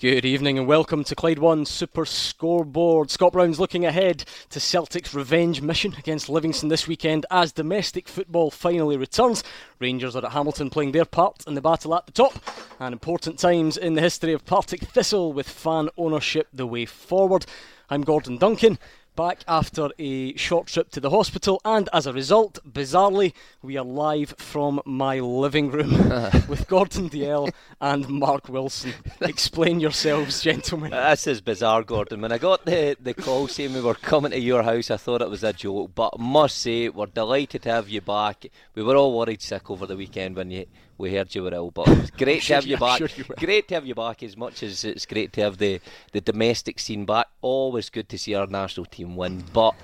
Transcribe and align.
Good 0.00 0.24
evening 0.24 0.56
and 0.56 0.66
welcome 0.66 1.04
to 1.04 1.14
Clyde 1.14 1.40
One 1.40 1.66
Super 1.66 2.06
Scoreboard. 2.06 3.10
Scott 3.10 3.34
Brown's 3.34 3.60
looking 3.60 3.84
ahead 3.84 4.24
to 4.48 4.58
Celtic's 4.58 5.12
revenge 5.12 5.60
mission 5.60 5.94
against 5.98 6.30
Livingston 6.30 6.70
this 6.70 6.88
weekend 6.88 7.26
as 7.30 7.52
domestic 7.52 8.08
football 8.08 8.50
finally 8.50 8.96
returns. 8.96 9.44
Rangers 9.78 10.16
are 10.16 10.24
at 10.24 10.32
Hamilton 10.32 10.70
playing 10.70 10.92
their 10.92 11.04
part 11.04 11.44
in 11.46 11.52
the 11.52 11.60
battle 11.60 11.94
at 11.94 12.06
the 12.06 12.12
top, 12.12 12.32
and 12.78 12.94
important 12.94 13.38
times 13.38 13.76
in 13.76 13.92
the 13.92 14.00
history 14.00 14.32
of 14.32 14.46
Partick 14.46 14.80
Thistle 14.80 15.34
with 15.34 15.46
fan 15.46 15.90
ownership 15.98 16.48
the 16.50 16.66
way 16.66 16.86
forward. 16.86 17.44
I'm 17.90 18.00
Gordon 18.00 18.38
Duncan 18.38 18.78
back 19.16 19.44
after 19.46 19.90
a 19.98 20.36
short 20.36 20.68
trip 20.68 20.90
to 20.90 21.00
the 21.00 21.10
hospital, 21.10 21.60
and 21.64 21.88
as 21.92 22.06
a 22.06 22.12
result, 22.12 22.58
bizarrely, 22.68 23.32
we 23.62 23.76
are 23.76 23.84
live 23.84 24.34
from 24.38 24.80
my 24.84 25.20
living 25.20 25.70
room 25.70 25.90
with 26.48 26.66
Gordon 26.68 27.08
Dalziel 27.08 27.52
and 27.80 28.08
Mark 28.08 28.48
Wilson. 28.48 28.92
Explain 29.20 29.80
yourselves, 29.80 30.42
gentlemen. 30.42 30.92
Uh, 30.92 31.10
this 31.10 31.26
is 31.26 31.40
bizarre, 31.40 31.82
Gordon. 31.82 32.20
When 32.20 32.32
I 32.32 32.38
got 32.38 32.64
the, 32.64 32.96
the 33.00 33.14
call 33.14 33.48
saying 33.48 33.74
we 33.74 33.80
were 33.80 33.94
coming 33.94 34.32
to 34.32 34.38
your 34.38 34.62
house, 34.62 34.90
I 34.90 34.96
thought 34.96 35.22
it 35.22 35.30
was 35.30 35.44
a 35.44 35.52
joke. 35.52 35.92
But 35.94 36.18
must 36.18 36.58
say, 36.58 36.88
we're 36.88 37.06
delighted 37.06 37.62
to 37.62 37.70
have 37.70 37.88
you 37.88 38.00
back. 38.00 38.46
We 38.74 38.82
were 38.82 38.96
all 38.96 39.16
worried 39.16 39.42
sick 39.42 39.70
over 39.70 39.86
the 39.86 39.96
weekend 39.96 40.36
when 40.36 40.50
you 40.50 40.66
we 41.00 41.14
heard 41.14 41.34
you 41.34 41.42
were 41.42 41.54
ill, 41.54 41.70
but 41.70 41.86
great 42.16 42.42
to 42.48 42.54
have 42.54 42.66
you 42.66 42.76
back. 42.76 42.98
Sure 42.98 43.08
you 43.16 43.24
great 43.24 43.66
to 43.68 43.74
have 43.74 43.86
you 43.86 43.94
back 43.94 44.22
as 44.22 44.36
much 44.36 44.62
as 44.62 44.84
it's 44.84 45.06
great 45.06 45.32
to 45.32 45.40
have 45.40 45.58
the, 45.58 45.80
the 46.12 46.20
domestic 46.20 46.78
scene 46.78 47.04
back. 47.04 47.28
Always 47.40 47.90
good 47.90 48.08
to 48.10 48.18
see 48.18 48.34
our 48.34 48.46
national 48.46 48.86
team 48.86 49.16
win, 49.16 49.44
but 49.52 49.74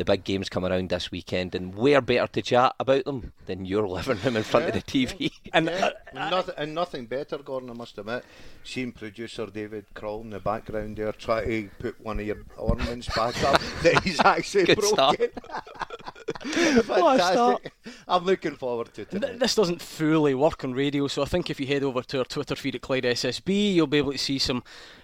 the 0.00 0.04
big 0.06 0.24
games 0.24 0.48
come 0.48 0.64
around 0.64 0.88
this 0.88 1.10
weekend, 1.10 1.54
and 1.54 1.74
where 1.74 2.00
better 2.00 2.26
to 2.26 2.40
chat 2.40 2.74
about 2.80 3.04
them 3.04 3.32
than 3.44 3.66
your 3.66 3.86
living 3.86 4.16
room 4.24 4.34
in 4.34 4.42
front 4.42 4.64
yeah, 4.64 4.74
of 4.74 4.84
the 4.84 5.06
TV. 5.06 5.30
And, 5.52 5.66
yeah. 5.66 5.90
uh, 6.16 6.30
nothing, 6.30 6.54
and 6.56 6.74
nothing 6.74 7.06
better, 7.06 7.36
Gordon, 7.36 7.70
I 7.70 7.74
must 7.74 7.98
admit. 7.98 8.24
Seeing 8.64 8.92
producer 8.92 9.46
David 9.46 9.84
Kroll 9.92 10.22
in 10.22 10.30
the 10.30 10.40
background 10.40 10.96
there 10.96 11.12
try 11.12 11.44
to 11.44 11.68
put 11.78 12.00
one 12.00 12.18
of 12.18 12.26
your 12.26 12.38
ornaments 12.56 13.08
back 13.14 13.42
up 13.42 13.60
that 13.82 14.02
he's 14.02 14.20
actually 14.20 14.64
Good 14.64 14.78
broken. 14.78 15.28
Fantastic. 16.82 17.72
I'm 18.08 18.24
looking 18.24 18.56
forward 18.56 18.94
to 18.94 19.02
it. 19.02 19.10
Th- 19.10 19.38
This 19.38 19.54
doesn't 19.54 19.82
fully 19.82 20.34
work 20.34 20.64
on 20.64 20.72
radio, 20.72 21.08
so 21.08 21.20
I 21.22 21.26
think 21.26 21.50
if 21.50 21.60
you 21.60 21.66
head 21.66 21.82
over 21.82 22.02
to 22.02 22.18
our 22.20 22.24
Twitter 22.24 22.56
feed 22.56 22.76
at 22.76 22.80
Clyde 22.80 23.04
SSB, 23.04 23.74
you'll 23.74 23.86
be 23.86 23.98
able 23.98 24.12
to 24.12 24.18
see 24.18 24.38
some 24.38 24.62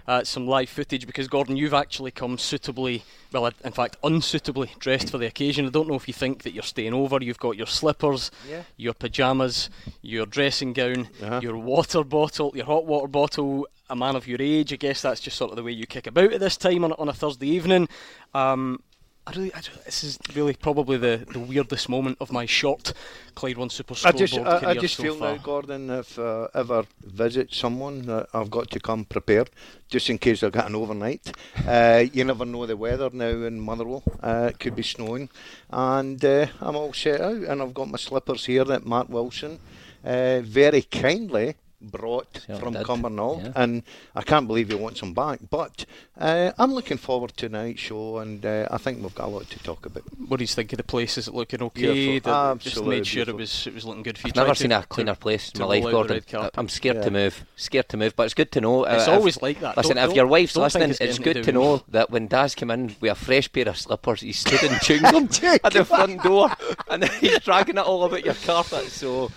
uh, 0.09 0.25
some 0.25 0.47
live 0.47 0.69
footage 0.69 1.07
because 1.07 1.29
Gordon, 1.29 1.57
you've 1.57 1.75
actually 1.75 2.11
come 2.11 2.39
suitably, 2.39 3.03
well, 3.33 3.51
in 3.65 3.73
fact, 3.73 3.97
unsuitably 4.03 4.71
dressed 4.79 5.11
for 5.11 5.19
the 5.19 5.27
occasion. 5.27 5.67
I 5.67 5.71
don't 5.71 5.89
know 5.89 5.95
if 5.95 6.07
you 6.09 6.15
think 6.15 6.43
that 6.45 6.53
you're 6.53 6.63
staying 6.63 6.95
over. 6.95 7.19
You've 7.21 7.39
got 7.39 7.57
your 7.57 7.67
slippers, 7.67 8.31
Yeah. 8.49 8.63
your 8.77 8.95
pajamas, 8.95 9.69
your 10.03 10.27
dressing 10.27 10.73
gown, 10.73 11.09
Uh-huh. 11.23 11.41
your 11.43 11.57
water 11.59 12.05
bottle, 12.05 12.53
your 12.55 12.67
hot 12.67 12.87
water 12.87 13.09
bottle. 13.09 13.67
A 13.89 13.95
man 13.95 14.17
of 14.17 14.27
your 14.27 14.43
age, 14.43 14.73
I 14.73 14.77
guess 14.77 15.03
that's 15.03 15.21
just 15.21 15.37
sort 15.37 15.51
of 15.53 15.57
the 15.57 15.63
way 15.63 15.71
you 15.71 15.87
kick 15.87 16.09
about 16.09 16.33
at 16.33 16.41
this 16.41 16.57
time 16.57 16.83
on, 16.85 16.93
on 16.95 17.09
a 17.09 17.13
Thursday 17.13 17.47
evening. 17.47 17.89
Um, 18.35 18.83
I 19.27 19.33
really, 19.33 19.55
I, 19.55 19.61
this 19.85 20.05
is 20.05 20.19
really 20.37 20.55
probably 20.55 20.99
the, 20.99 21.27
the 21.33 21.41
weirdest 21.41 21.89
moment 21.89 22.17
of 22.21 22.31
my 22.31 22.47
short 22.47 22.93
Clyde 23.35 23.59
One 23.59 23.71
Super 23.71 23.95
I 24.05 24.13
just, 24.13 24.39
I, 24.39 24.71
I 24.71 24.75
just 24.75 24.97
so 24.97 25.03
feel 25.03 25.17
far. 25.17 25.33
now, 25.33 25.43
Gordon, 25.43 25.91
if 25.91 26.17
uh, 26.17 26.47
ever 26.55 26.85
visit 27.03 27.53
someone, 27.53 28.09
uh, 28.09 28.27
I've 28.33 28.51
got 28.51 28.71
to 28.71 28.79
come 28.79 29.05
prepared, 29.05 29.51
just 29.89 30.09
in 30.11 30.19
case 30.19 30.45
I 30.45 30.51
get 30.51 30.67
an 30.67 30.77
overnight. 30.77 31.33
Uh, 31.67 32.05
you 32.13 32.23
never 32.23 32.45
know 32.45 32.65
the 32.65 32.77
weather 32.77 33.11
now 33.13 33.27
in 33.27 33.59
Motherwell. 33.61 34.05
Uh, 34.23 34.51
it 34.51 34.61
could 34.61 34.77
be 34.77 34.85
snowing, 34.85 35.29
and 35.71 36.25
uh, 36.25 36.47
I'm 36.61 36.77
all 36.77 36.93
set 36.93 37.21
out, 37.21 37.43
and 37.43 37.61
I've 37.61 37.75
got 37.75 37.91
my 37.91 37.99
slippers 37.99 38.45
here 38.45 38.63
that 38.65 38.87
Mark 38.87 39.09
Wilson 39.09 39.59
uh, 40.05 40.41
very 40.43 40.83
kindly 40.83 41.57
brought 41.81 42.43
Sure 42.47 42.57
from 42.57 42.73
did, 42.75 42.87
Cumbernauld, 42.87 43.43
yeah. 43.45 43.53
and 43.55 43.83
I 44.15 44.23
can't 44.23 44.47
believe 44.47 44.69
he 44.69 44.75
wants 44.75 45.01
them 45.01 45.13
back. 45.15 45.41
But 45.51 45.85
uh, 46.19 46.53
I'm 46.59 46.73
looking 46.73 46.97
forward 46.97 47.31
to 47.37 47.49
tonight's 47.49 47.81
show, 47.81 48.19
and 48.19 48.45
uh, 48.45 48.67
I 48.71 48.79
think 48.79 49.03
we've 49.03 49.15
got 49.15 49.27
a 49.27 49.31
lot 49.31 49.51
to 49.51 49.59
talk 49.61 49.87
about. 49.87 50.03
What 50.29 50.39
do 50.39 50.45
you 50.45 50.49
think 50.49 50.73
of 50.73 50.79
the 50.79 50.83
place? 50.85 51.19
Is 51.19 51.29
it 51.29 51.35
looking 51.35 51.63
okay? 51.63 51.93
Beautiful. 51.93 52.57
Just 52.57 52.85
made 52.85 53.07
sure 53.07 53.25
it 53.29 53.35
was 53.35 53.67
it 53.67 53.75
was 53.75 53.85
looking 53.85 54.03
good 54.03 54.19
for 54.19 54.29
you. 54.29 54.33
I've 54.33 54.37
never 54.37 54.55
seen 54.55 54.71
to- 54.71 54.81
a 54.81 54.83
cleaner 54.85 55.15
to- 55.15 55.21
place 55.21 55.51
in 55.51 55.61
my 55.61 55.67
life, 55.67 55.85
roll 55.85 55.99
out 55.99 56.09
the 56.09 56.21
Gordon. 56.21 56.51
I'm 56.55 56.69
scared 56.69 56.97
Yeah. 56.97 57.03
to 57.03 57.11
move. 57.11 57.45
Scared 57.57 57.89
to 57.91 57.97
move, 57.97 58.17
but 58.17 58.25
it's 58.25 58.35
good 58.35 58.53
to 58.53 58.61
know. 58.61 58.85
It's 58.85 59.09
uh, 59.09 59.13
always 59.13 59.37
if- 59.37 59.43
like 59.43 59.61
that. 59.61 59.77
Listen, 59.77 59.97
Don't- 59.97 60.11
if 60.11 60.17
your 60.17 60.27
wife's 60.27 60.57
listening, 60.57 60.91
it's 60.91 61.01
it's, 61.01 61.19
good 61.19 61.35
to 61.35 61.43
to 61.43 61.53
do 61.53 61.59
know 61.59 61.83
that 61.89 62.11
when 62.11 62.27
Daz 62.27 62.55
came 62.55 62.71
in 62.71 62.97
with 63.01 63.13
a 63.13 63.15
fresh 63.15 63.51
pair 63.53 63.69
of 63.69 63.77
slippers, 63.77 64.21
he 64.23 64.33
stood 64.33 64.63
and 64.63 64.81
chewing 64.83 65.03
them 65.03 65.29
at 65.65 65.73
the 65.73 65.85
front 65.85 66.23
door, 66.23 66.51
and 66.91 67.03
then 67.03 67.11
he's 67.21 67.39
dragging 67.41 67.77
it 67.77 67.85
all 67.85 68.05
about 68.05 68.25
your 68.25 68.35
carpet. 68.35 68.87
So 68.89 69.31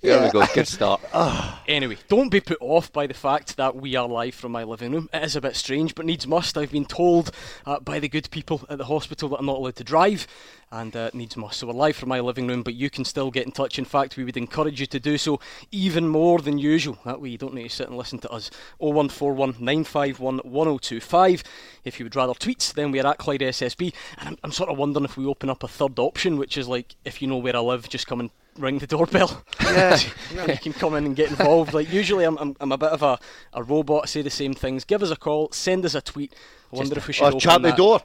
there 0.00 0.22
we 0.22 0.30
go. 0.30 0.46
Good 0.54 0.68
start. 0.68 1.00
Anyway, 1.68 1.98
don't 2.08 2.30
be 2.30 2.40
put 2.40 2.56
off 2.62 2.90
by 2.94 3.06
the 3.06 3.12
fact 3.12 3.58
that 3.58 3.76
we 3.76 3.94
are 3.94 4.08
live 4.08 4.34
from 4.34 4.52
my 4.52 4.64
living 4.64 4.90
room. 4.92 5.10
It 5.12 5.22
is 5.22 5.36
a 5.36 5.40
bit 5.42 5.54
strange, 5.54 5.94
but 5.94 6.06
needs 6.06 6.26
must. 6.26 6.56
I've 6.56 6.72
been 6.72 6.86
told 6.86 7.30
uh, 7.66 7.78
by 7.80 7.98
the 7.98 8.08
good 8.08 8.30
people 8.30 8.64
at 8.70 8.78
the 8.78 8.86
hospital 8.86 9.28
that 9.28 9.36
I'm 9.36 9.44
not 9.44 9.56
allowed 9.56 9.76
to 9.76 9.84
drive, 9.84 10.26
and 10.72 10.96
uh, 10.96 11.10
needs 11.12 11.36
must. 11.36 11.58
So 11.58 11.66
we're 11.66 11.74
live 11.74 11.96
from 11.96 12.08
my 12.08 12.20
living 12.20 12.46
room, 12.46 12.62
but 12.62 12.72
you 12.72 12.88
can 12.88 13.04
still 13.04 13.30
get 13.30 13.44
in 13.44 13.52
touch. 13.52 13.78
In 13.78 13.84
fact, 13.84 14.16
we 14.16 14.24
would 14.24 14.38
encourage 14.38 14.80
you 14.80 14.86
to 14.86 14.98
do 14.98 15.18
so 15.18 15.40
even 15.70 16.08
more 16.08 16.38
than 16.38 16.56
usual. 16.56 16.96
That 17.04 17.20
way 17.20 17.28
you 17.28 17.38
don't 17.38 17.52
need 17.52 17.68
to 17.68 17.76
sit 17.76 17.88
and 17.88 17.98
listen 17.98 18.18
to 18.20 18.30
us. 18.30 18.50
0141 18.78 19.56
951 19.62 20.38
1025. 20.38 21.44
If 21.84 22.00
you 22.00 22.06
would 22.06 22.16
rather 22.16 22.32
tweet, 22.32 22.72
then 22.74 22.92
we 22.92 23.00
are 23.00 23.06
at 23.08 23.18
Clyde 23.18 23.40
SSB. 23.40 23.92
And 24.16 24.30
I'm, 24.30 24.38
I'm 24.44 24.52
sort 24.52 24.70
of 24.70 24.78
wondering 24.78 25.04
if 25.04 25.18
we 25.18 25.26
open 25.26 25.50
up 25.50 25.62
a 25.62 25.68
third 25.68 25.98
option, 25.98 26.38
which 26.38 26.56
is 26.56 26.66
like, 26.66 26.94
if 27.04 27.20
you 27.20 27.28
know 27.28 27.36
where 27.36 27.56
I 27.56 27.60
live, 27.60 27.90
just 27.90 28.06
come 28.06 28.20
and 28.20 28.30
ring 28.58 28.78
the 28.78 28.86
doorbell. 28.86 29.42
Yeah. 29.62 29.98
and 30.36 30.48
you 30.48 30.58
can 30.58 30.72
come 30.72 30.94
in 30.94 31.06
and 31.06 31.16
get 31.16 31.30
involved. 31.30 31.72
Like 31.74 31.92
usually, 31.92 32.24
I'm, 32.24 32.36
I'm, 32.38 32.56
I'm 32.60 32.72
a 32.72 32.78
bit 32.78 32.90
of 32.90 33.02
a, 33.02 33.18
a 33.52 33.62
robot. 33.62 34.02
I 34.04 34.06
say 34.06 34.22
the 34.22 34.30
same 34.30 34.54
things. 34.54 34.84
Give 34.84 35.02
us 35.02 35.10
a 35.10 35.16
call. 35.16 35.50
Send 35.52 35.84
us 35.84 35.94
a 35.94 36.00
tweet. 36.00 36.34
I 36.72 36.76
wonder 36.76 36.98
if 36.98 37.06
we 37.06 37.12
should 37.14 37.24
Or 37.24 37.28
open 37.28 37.40
chat 37.40 37.62
the 37.62 37.72
door. 37.72 38.00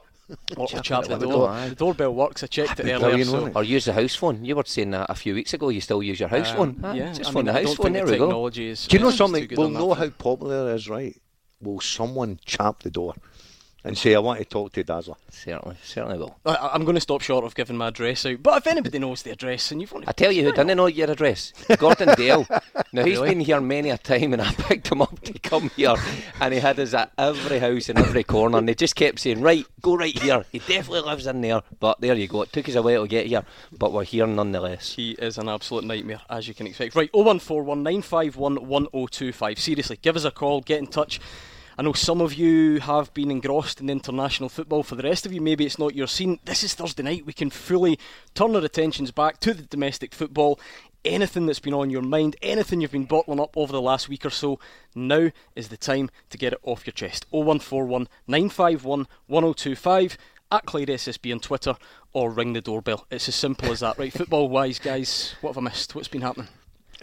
Or, 0.55 0.63
or 0.63 0.67
chat 0.67 1.03
the 1.07 1.17
the 1.17 1.25
door. 1.27 1.47
door. 1.47 1.69
The 1.69 1.75
doorbell 1.75 2.15
works. 2.15 2.43
I 2.43 2.47
checked 2.47 2.79
it 2.79 2.89
earlier. 2.89 3.25
So, 3.25 3.51
Or 3.55 3.63
use 3.63 3.85
the 3.85 3.93
house 3.93 4.15
phone. 4.15 4.45
You 4.45 4.55
were 4.55 4.63
saying 4.65 4.91
that 4.91 5.09
a 5.09 5.15
few 5.15 5.33
weeks 5.33 5.53
ago. 5.53 5.69
You 5.69 5.81
still 5.81 6.01
use 6.01 6.19
your 6.19 6.29
house 6.29 6.51
um, 6.51 6.55
phone. 6.55 6.79
Ah, 6.83 6.93
yeah, 6.93 7.11
just 7.11 7.29
I 7.29 7.33
phone 7.33 7.45
mean, 7.45 7.53
the 7.53 7.61
house 7.61 7.75
phone. 7.75 7.93
There 7.93 8.05
the 8.05 8.11
we 8.13 8.17
go. 8.17 8.47
is. 8.47 8.87
Do 8.87 8.97
you 8.97 9.03
know 9.03 9.11
something? 9.21 9.47
We'll 9.55 9.69
know 9.69 9.93
how 9.93 10.09
popular 10.09 10.71
it 10.71 10.75
is, 10.75 10.89
right? 10.89 11.19
Will 11.61 11.79
someone 11.79 12.39
chap 12.45 12.83
the 12.83 12.89
door 12.91 13.15
and 13.85 13.97
say, 13.97 14.15
I 14.15 14.19
want 14.19 14.39
to 14.39 14.45
talk 14.45 14.71
to 14.73 14.83
Dazzler? 14.83 15.15
Certainly, 15.29 15.75
certainly 15.83 16.17
will. 16.17 16.37
I, 16.45 16.69
I'm 16.73 16.83
going 16.85 16.95
to 16.95 17.01
stop 17.01 17.21
short 17.21 17.43
of 17.43 17.53
giving 17.55 17.75
my 17.77 17.89
address 17.89 18.25
out. 18.25 18.41
But 18.41 18.57
if 18.57 18.67
anybody 18.67 18.99
knows 18.99 19.23
the 19.23 19.31
address, 19.31 19.71
and 19.71 19.81
you've 19.81 19.93
only 19.93 20.07
I 20.07 20.13
tell 20.13 20.31
you 20.31 20.43
who 20.43 20.51
didn't 20.53 20.77
know 20.77 20.85
your 20.87 21.11
address. 21.11 21.51
Gordon 21.77 22.13
Dale. 22.17 22.47
Now 22.93 23.03
he's 23.03 23.17
Really? 23.17 23.29
been 23.29 23.39
here 23.41 23.59
many 23.61 23.89
a 23.89 23.97
time, 23.97 24.33
and 24.33 24.41
I 24.41 24.51
picked 24.53 24.91
him 24.91 25.01
up 25.01 25.19
to 25.21 25.33
come 25.39 25.69
here, 25.75 25.95
and 26.39 26.53
he 26.53 26.59
had 26.59 26.79
us 26.79 26.93
at 26.93 27.11
every 27.17 27.59
house 27.59 27.89
in 27.89 27.97
every 27.97 28.23
corner, 28.23 28.57
and 28.57 28.67
they 28.69 28.75
just 28.75 28.95
kept 28.95 29.19
saying, 29.19 29.41
"Right, 29.41 29.65
go 29.81 29.95
right 29.95 30.17
here." 30.17 30.45
He 30.51 30.59
definitely 30.59 31.01
lives 31.01 31.27
in 31.27 31.41
there, 31.41 31.61
but 31.79 31.99
there 31.99 32.15
you 32.15 32.27
go. 32.27 32.43
It 32.43 32.53
took 32.53 32.69
us 32.69 32.75
a 32.75 32.81
while 32.81 33.01
to 33.03 33.07
get 33.07 33.25
here, 33.27 33.43
but 33.77 33.91
we're 33.91 34.03
here 34.05 34.27
nonetheless. 34.27 34.93
He 34.93 35.11
is 35.11 35.37
an 35.37 35.49
absolute 35.49 35.83
nightmare, 35.83 36.21
as 36.29 36.47
you 36.47 36.53
can 36.53 36.67
expect. 36.67 36.95
Right, 36.95 37.09
0141 37.13 37.83
951 37.83 38.55
1025. 38.67 39.59
Seriously, 39.59 39.99
give 40.01 40.15
us 40.15 40.23
a 40.23 40.31
call, 40.31 40.61
get 40.61 40.79
in 40.79 40.87
touch. 40.87 41.19
I 41.75 41.81
know 41.81 41.93
some 41.93 42.21
of 42.21 42.35
you 42.35 42.79
have 42.81 43.11
been 43.15 43.31
engrossed 43.31 43.81
in 43.81 43.89
international 43.89 44.49
football. 44.49 44.83
For 44.83 44.95
the 44.95 45.03
rest 45.03 45.25
of 45.25 45.33
you, 45.33 45.41
maybe 45.41 45.65
it's 45.65 45.79
not 45.79 45.95
your 45.95 46.05
scene. 46.05 46.39
This 46.45 46.63
is 46.63 46.75
Thursday 46.75 47.01
night. 47.01 47.25
We 47.25 47.33
can 47.33 47.49
fully 47.49 47.97
turn 48.35 48.55
our 48.55 48.63
attentions 48.63 49.09
back 49.09 49.39
to 49.39 49.55
the 49.55 49.63
domestic 49.63 50.13
football. 50.13 50.59
Anything 51.03 51.47
that's 51.47 51.59
been 51.59 51.73
on 51.73 51.89
your 51.89 52.03
mind, 52.03 52.35
anything 52.43 52.79
you've 52.79 52.91
been 52.91 53.05
bottling 53.05 53.39
up 53.39 53.57
over 53.57 53.71
the 53.71 53.81
last 53.81 54.07
week 54.07 54.23
or 54.23 54.29
so, 54.29 54.59
now 54.93 55.31
is 55.55 55.69
the 55.69 55.77
time 55.77 56.11
to 56.29 56.37
get 56.37 56.53
it 56.53 56.59
off 56.61 56.85
your 56.85 56.93
chest. 56.93 57.25
0141 57.31 58.07
951 58.27 59.07
1025 59.25 60.17
at 60.51 60.65
Clyde 60.65 60.89
SSB 60.89 61.33
on 61.33 61.39
Twitter 61.39 61.75
or 62.13 62.29
ring 62.29 62.53
the 62.53 62.61
doorbell. 62.61 63.07
It's 63.09 63.27
as 63.27 63.35
simple 63.35 63.71
as 63.71 63.79
that, 63.79 63.97
right? 63.97 64.13
Football 64.13 64.47
wise, 64.47 64.77
guys, 64.77 65.33
what 65.41 65.55
have 65.55 65.57
I 65.57 65.61
missed? 65.61 65.95
What's 65.95 66.07
been 66.07 66.21
happening? 66.21 66.49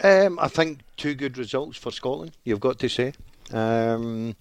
Um, 0.01 0.39
I 0.39 0.47
think 0.47 0.79
two 0.95 1.13
good 1.13 1.37
results 1.37 1.77
for 1.77 1.91
Scotland, 1.91 2.31
you've 2.45 2.61
got 2.61 2.79
to 2.79 2.87
say. 2.87 3.13
Um, 3.53 4.35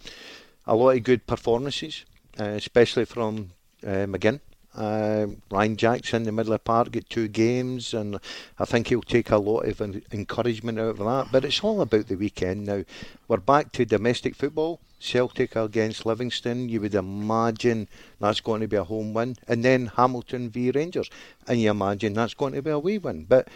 a 0.66 0.74
lot 0.74 0.96
of 0.96 1.02
good 1.02 1.26
performances, 1.26 2.04
uh, 2.38 2.44
especially 2.44 3.04
from 3.04 3.50
uh, 3.84 4.06
McGinn. 4.06 4.40
Uh, 4.72 5.26
Ryan 5.50 5.76
Jackson, 5.76 6.22
in 6.22 6.26
the 6.26 6.32
middle 6.32 6.52
of 6.52 6.60
the 6.60 6.64
park, 6.64 6.92
get 6.92 7.10
two 7.10 7.26
games, 7.26 7.92
and 7.92 8.20
I 8.58 8.64
think 8.64 8.86
he'll 8.86 9.02
take 9.02 9.30
a 9.30 9.38
lot 9.38 9.62
of 9.62 9.80
en- 9.80 10.02
encouragement 10.12 10.78
out 10.78 10.90
of 10.90 10.98
that. 10.98 11.28
But 11.32 11.44
it's 11.44 11.64
all 11.64 11.80
about 11.80 12.06
the 12.06 12.14
weekend 12.14 12.66
now. 12.66 12.84
We're 13.26 13.38
back 13.38 13.72
to 13.72 13.84
domestic 13.84 14.36
football. 14.36 14.80
Celtic 15.00 15.56
against 15.56 16.04
Livingston, 16.04 16.68
you 16.68 16.80
would 16.82 16.94
imagine 16.94 17.88
that's 18.20 18.40
going 18.40 18.60
to 18.60 18.68
be 18.68 18.76
a 18.76 18.84
home 18.84 19.14
win. 19.14 19.36
And 19.48 19.64
then 19.64 19.86
Hamilton 19.96 20.50
v 20.50 20.70
Rangers, 20.70 21.10
and 21.48 21.58
you 21.60 21.70
imagine 21.70 22.12
that's 22.12 22.34
going 22.34 22.52
to 22.52 22.62
be 22.62 22.70
a 22.70 22.78
wee 22.78 22.98
win. 22.98 23.24
But 23.24 23.48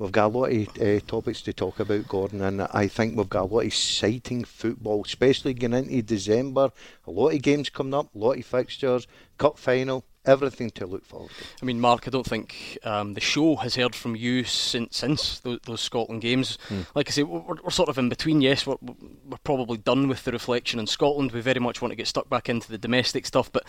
We've 0.00 0.10
got 0.10 0.32
a 0.32 0.38
lot 0.38 0.50
of 0.50 0.80
uh, 0.80 1.00
topics 1.06 1.42
to 1.42 1.52
talk 1.52 1.78
about, 1.78 2.08
Gordon, 2.08 2.40
and 2.40 2.62
I 2.62 2.86
think 2.86 3.18
we've 3.18 3.28
got 3.28 3.42
a 3.42 3.52
lot 3.52 3.60
of 3.60 3.66
exciting 3.66 4.44
football, 4.44 5.02
especially 5.04 5.52
going 5.52 5.74
into 5.74 6.00
December. 6.00 6.72
A 7.06 7.10
lot 7.10 7.34
of 7.34 7.42
games 7.42 7.68
coming 7.68 7.92
up, 7.92 8.14
a 8.14 8.18
lot 8.18 8.38
of 8.38 8.46
fixtures, 8.46 9.06
cup 9.36 9.58
final, 9.58 10.06
everything 10.24 10.70
to 10.70 10.86
look 10.86 11.04
forward 11.04 11.32
to. 11.38 11.44
I 11.60 11.66
mean, 11.66 11.80
Mark, 11.80 12.08
I 12.08 12.10
don't 12.10 12.24
think 12.24 12.78
um, 12.82 13.12
the 13.12 13.20
show 13.20 13.56
has 13.56 13.74
heard 13.74 13.94
from 13.94 14.16
you 14.16 14.42
since 14.44 14.96
since 14.96 15.40
those, 15.40 15.58
those 15.66 15.82
Scotland 15.82 16.22
games. 16.22 16.56
Mm. 16.70 16.86
Like 16.94 17.08
I 17.08 17.12
say, 17.12 17.22
we're, 17.22 17.56
we're, 17.62 17.68
sort 17.68 17.90
of 17.90 17.98
in 17.98 18.08
between. 18.08 18.40
Yes, 18.40 18.66
we're, 18.66 18.76
we're 18.80 19.36
probably 19.44 19.76
done 19.76 20.08
with 20.08 20.24
the 20.24 20.32
reflection 20.32 20.80
in 20.80 20.86
Scotland. 20.86 21.32
We 21.32 21.42
very 21.42 21.60
much 21.60 21.82
want 21.82 21.92
to 21.92 21.96
get 21.96 22.06
stuck 22.06 22.30
back 22.30 22.48
into 22.48 22.70
the 22.70 22.78
domestic 22.78 23.26
stuff, 23.26 23.52
but 23.52 23.64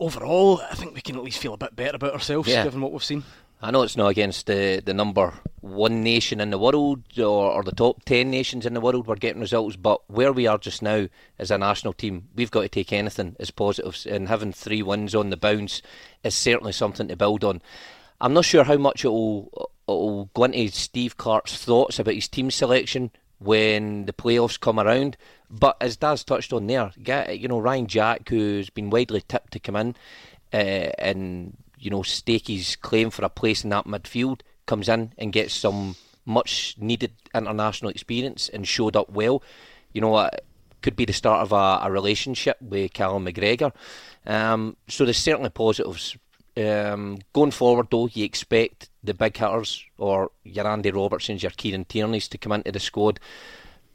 overall, 0.00 0.60
I 0.68 0.74
think 0.74 0.96
we 0.96 1.02
can 1.02 1.14
at 1.14 1.22
least 1.22 1.38
feel 1.38 1.54
a 1.54 1.56
bit 1.56 1.76
better 1.76 1.94
about 1.94 2.14
ourselves 2.14 2.48
yeah. 2.48 2.64
given 2.64 2.80
what 2.80 2.90
we've 2.90 3.04
seen. 3.04 3.22
I 3.62 3.70
know 3.70 3.82
it's 3.82 3.96
not 3.96 4.08
against 4.08 4.46
the, 4.46 4.82
the 4.84 4.92
number 4.92 5.32
one 5.62 6.02
nation 6.02 6.40
in 6.40 6.50
the 6.50 6.58
world 6.58 7.02
or, 7.18 7.52
or 7.52 7.62
the 7.62 7.72
top 7.72 8.04
10 8.04 8.30
nations 8.30 8.66
in 8.66 8.74
the 8.74 8.80
world 8.80 9.06
we're 9.06 9.16
getting 9.16 9.40
results, 9.40 9.76
but 9.76 10.08
where 10.10 10.32
we 10.32 10.46
are 10.46 10.58
just 10.58 10.82
now 10.82 11.08
as 11.38 11.50
a 11.50 11.56
national 11.56 11.94
team, 11.94 12.28
we've 12.36 12.50
got 12.50 12.62
to 12.62 12.68
take 12.68 12.92
anything 12.92 13.34
as 13.40 13.50
positives, 13.50 14.04
and 14.04 14.28
having 14.28 14.52
three 14.52 14.82
wins 14.82 15.14
on 15.14 15.30
the 15.30 15.36
bounce 15.38 15.80
is 16.22 16.34
certainly 16.34 16.72
something 16.72 17.08
to 17.08 17.16
build 17.16 17.44
on. 17.44 17.62
I'm 18.20 18.34
not 18.34 18.44
sure 18.44 18.64
how 18.64 18.76
much 18.76 19.04
it 19.04 19.08
will, 19.08 19.50
it 19.88 19.90
will 19.90 20.30
go 20.34 20.44
into 20.44 20.70
Steve 20.72 21.16
Clarke's 21.16 21.56
thoughts 21.56 21.98
about 21.98 22.14
his 22.14 22.28
team 22.28 22.50
selection 22.50 23.10
when 23.38 24.04
the 24.04 24.12
playoffs 24.12 24.60
come 24.60 24.78
around. 24.78 25.16
But 25.50 25.76
as 25.80 25.96
Daz 25.96 26.24
touched 26.24 26.52
on 26.52 26.66
there, 26.66 26.92
you 27.30 27.48
know 27.48 27.58
Ryan 27.58 27.86
Jack, 27.86 28.28
who's 28.28 28.68
been 28.68 28.90
widely 28.90 29.22
tipped 29.26 29.52
to 29.52 29.60
come 29.60 29.76
in 29.76 29.96
uh, 30.52 30.92
and 30.98 31.56
you 31.86 31.90
know, 31.90 32.02
stake 32.02 32.48
his 32.48 32.74
claim 32.74 33.10
for 33.10 33.24
a 33.24 33.28
place 33.28 33.62
in 33.62 33.70
that 33.70 33.84
midfield, 33.84 34.40
comes 34.66 34.88
in 34.88 35.12
and 35.18 35.32
gets 35.32 35.54
some 35.54 35.94
much 36.24 36.74
needed 36.78 37.12
international 37.32 37.92
experience 37.92 38.48
and 38.48 38.66
showed 38.66 38.96
up 38.96 39.08
well. 39.08 39.40
You 39.92 40.00
know, 40.00 40.18
it 40.18 40.44
could 40.82 40.96
be 40.96 41.04
the 41.04 41.12
start 41.12 41.42
of 41.42 41.52
a, 41.52 41.86
a 41.86 41.92
relationship 41.92 42.60
with 42.60 42.92
Callum 42.92 43.26
McGregor. 43.26 43.72
Um, 44.26 44.76
so 44.88 45.04
there's 45.04 45.16
certainly 45.18 45.50
positives. 45.50 46.16
Um, 46.56 47.18
going 47.32 47.52
forward, 47.52 47.86
though, 47.88 48.08
you 48.08 48.24
expect 48.24 48.88
the 49.04 49.14
big 49.14 49.36
hitters 49.36 49.84
or 49.96 50.32
your 50.42 50.66
Andy 50.66 50.90
Robertsons, 50.90 51.44
your 51.44 51.52
Kieran 51.52 51.84
Tierney's 51.84 52.26
to 52.28 52.38
come 52.38 52.50
into 52.50 52.72
the 52.72 52.80
squad. 52.80 53.20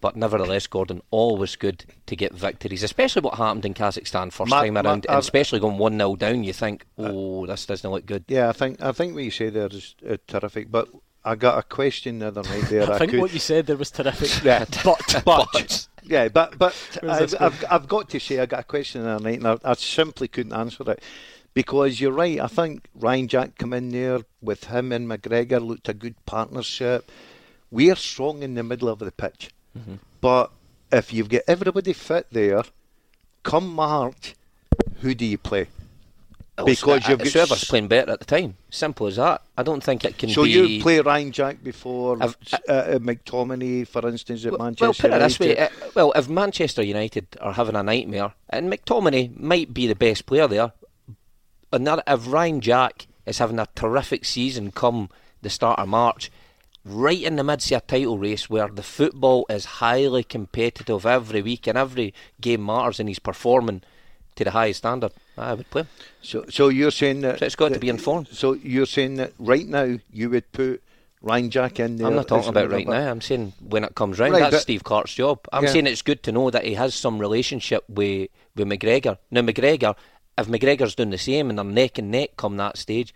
But 0.01 0.15
nevertheless, 0.15 0.65
Gordon, 0.65 1.01
always 1.11 1.55
good 1.55 1.85
to 2.07 2.15
get 2.15 2.33
victories, 2.33 2.81
especially 2.81 3.21
what 3.21 3.35
happened 3.35 3.65
in 3.65 3.75
Kazakhstan 3.75 4.33
first 4.33 4.51
time 4.51 4.75
around, 4.75 5.05
and 5.07 5.19
especially 5.19 5.59
going 5.59 5.77
one 5.77 5.97
0 5.97 6.15
down. 6.15 6.43
You 6.43 6.53
think, 6.53 6.85
uh, 6.97 7.11
oh, 7.13 7.45
this 7.45 7.67
doesn't 7.67 7.89
look 7.89 8.07
good. 8.07 8.25
Yeah, 8.27 8.49
I 8.49 8.51
think 8.53 8.81
I 8.81 8.91
think 8.91 9.13
what 9.13 9.23
you 9.23 9.31
say 9.31 9.49
there 9.49 9.67
is 9.67 9.95
uh, 10.07 10.17
terrific. 10.27 10.71
But 10.71 10.89
I 11.23 11.35
got 11.35 11.59
a 11.59 11.63
question 11.63 12.19
the 12.19 12.27
other 12.27 12.41
night 12.41 12.63
there. 12.63 12.83
I, 12.91 12.95
I 12.95 12.97
think 12.97 13.11
could... 13.11 13.21
what 13.21 13.33
you 13.33 13.39
said 13.39 13.67
there 13.67 13.77
was 13.77 13.91
terrific. 13.91 14.43
Yeah, 14.43 14.65
but 14.83 15.21
but 15.23 15.87
yeah, 16.03 16.29
but 16.29 16.57
but 16.57 16.75
I've, 17.03 17.35
I've, 17.39 17.65
I've, 17.69 17.87
got 17.87 18.09
to 18.09 18.19
say 18.19 18.39
I 18.39 18.47
got 18.47 18.61
a 18.61 18.63
question 18.63 19.03
the 19.03 19.09
other 19.11 19.23
night, 19.23 19.37
and 19.37 19.47
I, 19.47 19.57
I 19.63 19.73
simply 19.75 20.27
couldn't 20.27 20.53
answer 20.53 20.89
it 20.89 21.03
because 21.53 21.99
you're 21.99 22.11
right. 22.11 22.39
I 22.39 22.47
think 22.47 22.87
Ryan 22.95 23.27
Jack 23.27 23.57
come 23.57 23.73
in 23.73 23.89
there 23.89 24.21
with 24.41 24.65
him 24.65 24.91
and 24.91 25.07
McGregor 25.07 25.65
looked 25.65 25.89
a 25.89 25.93
good 25.93 26.15
partnership. 26.25 27.11
We're 27.69 27.95
strong 27.95 28.43
in 28.43 28.55
the 28.55 28.63
middle 28.63 28.89
of 28.89 28.99
the 28.99 29.11
pitch. 29.11 29.51
Mm-hmm. 29.77 29.95
But 30.19 30.51
if 30.91 31.13
you've 31.13 31.29
got 31.29 31.41
everybody 31.47 31.93
fit 31.93 32.27
there, 32.31 32.63
come 33.43 33.73
March, 33.73 34.35
who 35.01 35.15
do 35.15 35.25
you 35.25 35.37
play? 35.37 35.67
Because 36.65 37.07
you've 37.07 37.19
got 37.19 37.27
whoever's 37.27 37.63
playing 37.63 37.87
better 37.87 38.11
at 38.11 38.19
the 38.19 38.25
time. 38.25 38.55
Simple 38.69 39.07
as 39.07 39.15
that. 39.15 39.41
I 39.57 39.63
don't 39.63 39.83
think 39.83 40.05
it 40.05 40.17
can 40.17 40.29
so 40.29 40.43
be. 40.43 40.53
So 40.53 40.61
you 40.63 40.81
play 40.81 40.99
Ryan 40.99 41.31
Jack 41.31 41.63
before 41.63 42.21
uh, 42.21 42.33
uh, 42.67 42.99
McTominay, 42.99 43.87
for 43.87 44.07
instance, 44.07 44.45
at 44.45 44.51
well, 44.51 44.65
Manchester. 44.65 44.85
Well, 44.85 44.93
put 44.93 45.21
it 45.21 45.23
this 45.23 45.39
way. 45.39 45.57
Uh, 45.57 45.69
well, 45.95 46.11
if 46.15 46.29
Manchester 46.29 46.83
United 46.83 47.25
are 47.39 47.53
having 47.53 47.75
a 47.75 47.81
nightmare, 47.81 48.33
and 48.49 48.71
McTominay 48.71 49.39
might 49.39 49.73
be 49.73 49.87
the 49.87 49.95
best 49.95 50.25
player 50.25 50.47
there, 50.47 50.73
and 51.71 51.87
if 52.05 52.31
Ryan 52.31 52.61
Jack 52.61 53.07
is 53.25 53.39
having 53.39 53.57
a 53.57 53.67
terrific 53.73 54.25
season 54.25 54.71
come 54.71 55.09
the 55.41 55.49
start 55.49 55.79
of 55.79 55.87
March, 55.87 56.31
right 56.83 57.21
in 57.21 57.35
the 57.35 57.43
midst 57.43 57.71
of 57.71 57.77
a 57.77 57.85
title 57.85 58.17
race 58.17 58.49
where 58.49 58.67
the 58.67 58.83
football 58.83 59.45
is 59.49 59.65
highly 59.65 60.23
competitive 60.23 61.05
every 61.05 61.41
week 61.41 61.67
and 61.67 61.77
every 61.77 62.13
game 62.39 62.65
matters 62.65 62.99
and 62.99 63.07
he's 63.09 63.19
performing 63.19 63.81
to 64.35 64.43
the 64.43 64.51
highest 64.51 64.79
standard, 64.79 65.11
I 65.37 65.53
would 65.53 65.69
play 65.69 65.83
him. 65.83 65.87
So, 66.21 66.45
so 66.49 66.69
you're 66.69 66.91
saying 66.91 67.21
that 67.21 67.39
so 67.39 67.45
it's 67.45 67.55
got 67.55 67.69
that, 67.69 67.75
to 67.75 67.79
be 67.79 67.89
informed. 67.89 68.29
So 68.29 68.53
you're 68.53 68.85
saying 68.85 69.15
that 69.15 69.33
right 69.37 69.67
now 69.67 69.97
you 70.11 70.29
would 70.29 70.51
put 70.51 70.81
Ryan 71.21 71.49
Jack 71.49 71.79
in 71.79 71.97
there. 71.97 72.07
I'm 72.07 72.15
not 72.15 72.27
talking 72.27 72.49
about 72.49 72.71
right 72.71 72.87
now. 72.87 73.11
I'm 73.11 73.21
saying 73.21 73.53
when 73.59 73.83
it 73.83 73.93
comes 73.93 74.17
round. 74.19 74.33
Right, 74.33 74.49
that's 74.49 74.63
Steve 74.63 74.83
Clarke's 74.83 75.13
job. 75.13 75.45
I'm 75.53 75.65
yeah. 75.65 75.71
saying 75.71 75.87
it's 75.87 76.01
good 76.01 76.23
to 76.23 76.31
know 76.31 76.49
that 76.49 76.65
he 76.65 76.73
has 76.73 76.95
some 76.95 77.19
relationship 77.19 77.83
with 77.87 78.29
with 78.55 78.67
McGregor. 78.67 79.17
Now 79.29 79.41
McGregor, 79.41 79.95
if 80.37 80.47
McGregor's 80.47 80.95
doing 80.95 81.11
the 81.11 81.17
same 81.17 81.49
and 81.49 81.59
they're 81.59 81.65
neck 81.65 81.99
and 81.99 82.09
neck 82.09 82.37
come 82.37 82.57
that 82.57 82.77
stage, 82.77 83.13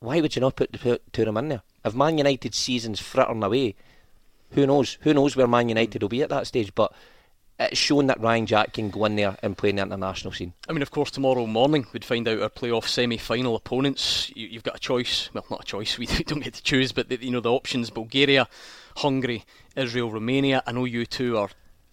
why 0.00 0.20
would 0.20 0.36
you 0.36 0.40
not 0.40 0.56
put 0.56 0.72
the 0.72 1.00
two 1.12 1.22
of 1.22 1.26
them 1.26 1.36
in 1.38 1.48
there? 1.48 1.62
If 1.84 1.94
Man 1.94 2.18
United's 2.18 2.58
season's 2.58 3.00
frittering 3.00 3.42
away, 3.42 3.74
who 4.52 4.66
knows? 4.66 4.98
Who 5.02 5.14
knows 5.14 5.36
where 5.36 5.46
Man 5.46 5.68
United 5.68 6.02
will 6.02 6.08
be 6.08 6.22
at 6.22 6.28
that 6.30 6.46
stage? 6.46 6.74
But 6.74 6.92
it's 7.58 7.78
shown 7.78 8.06
that 8.06 8.20
Ryan 8.20 8.46
Jack 8.46 8.72
can 8.72 8.90
go 8.90 9.04
in 9.04 9.16
there 9.16 9.36
and 9.42 9.56
play 9.56 9.68
in 9.68 9.76
the 9.76 9.82
international 9.82 10.32
scene. 10.32 10.54
I 10.68 10.72
mean, 10.72 10.82
of 10.82 10.90
course, 10.90 11.10
tomorrow 11.10 11.46
morning 11.46 11.86
we'd 11.92 12.04
find 12.04 12.26
out 12.26 12.40
our 12.40 12.48
playoff 12.48 12.86
semi-final 12.86 13.54
opponents. 13.54 14.32
You, 14.34 14.54
have 14.54 14.62
got 14.62 14.76
a 14.76 14.80
choice. 14.80 15.30
Well, 15.34 15.44
not 15.50 15.62
a 15.62 15.66
choice. 15.66 15.98
We 15.98 16.06
don't 16.06 16.42
get 16.42 16.54
to 16.54 16.62
choose, 16.62 16.92
but 16.92 17.08
the, 17.08 17.22
you 17.22 17.30
know 17.30 17.40
the 17.40 17.52
options: 17.52 17.90
Bulgaria, 17.90 18.48
Hungary, 18.96 19.44
Israel, 19.76 20.10
Romania. 20.10 20.62
I 20.66 20.72
know 20.72 20.86
you 20.86 21.04
two 21.06 21.36
are 21.36 21.50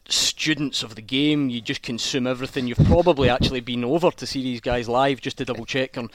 students 0.08 0.84
of 0.84 0.96
the 0.96 1.02
game. 1.02 1.50
You 1.50 1.60
just 1.60 1.82
consume 1.82 2.28
everything. 2.28 2.68
You've 2.68 2.86
probably 2.86 3.30
actually 3.30 3.60
been 3.60 3.84
over 3.84 4.10
to 4.12 4.26
see 4.26 4.42
these 4.42 4.62
guys 4.62 4.88
live 4.88 5.22
just 5.22 5.38
to 5.40 5.46
double 5.46 5.66
check 5.66 5.98
on 5.98 6.10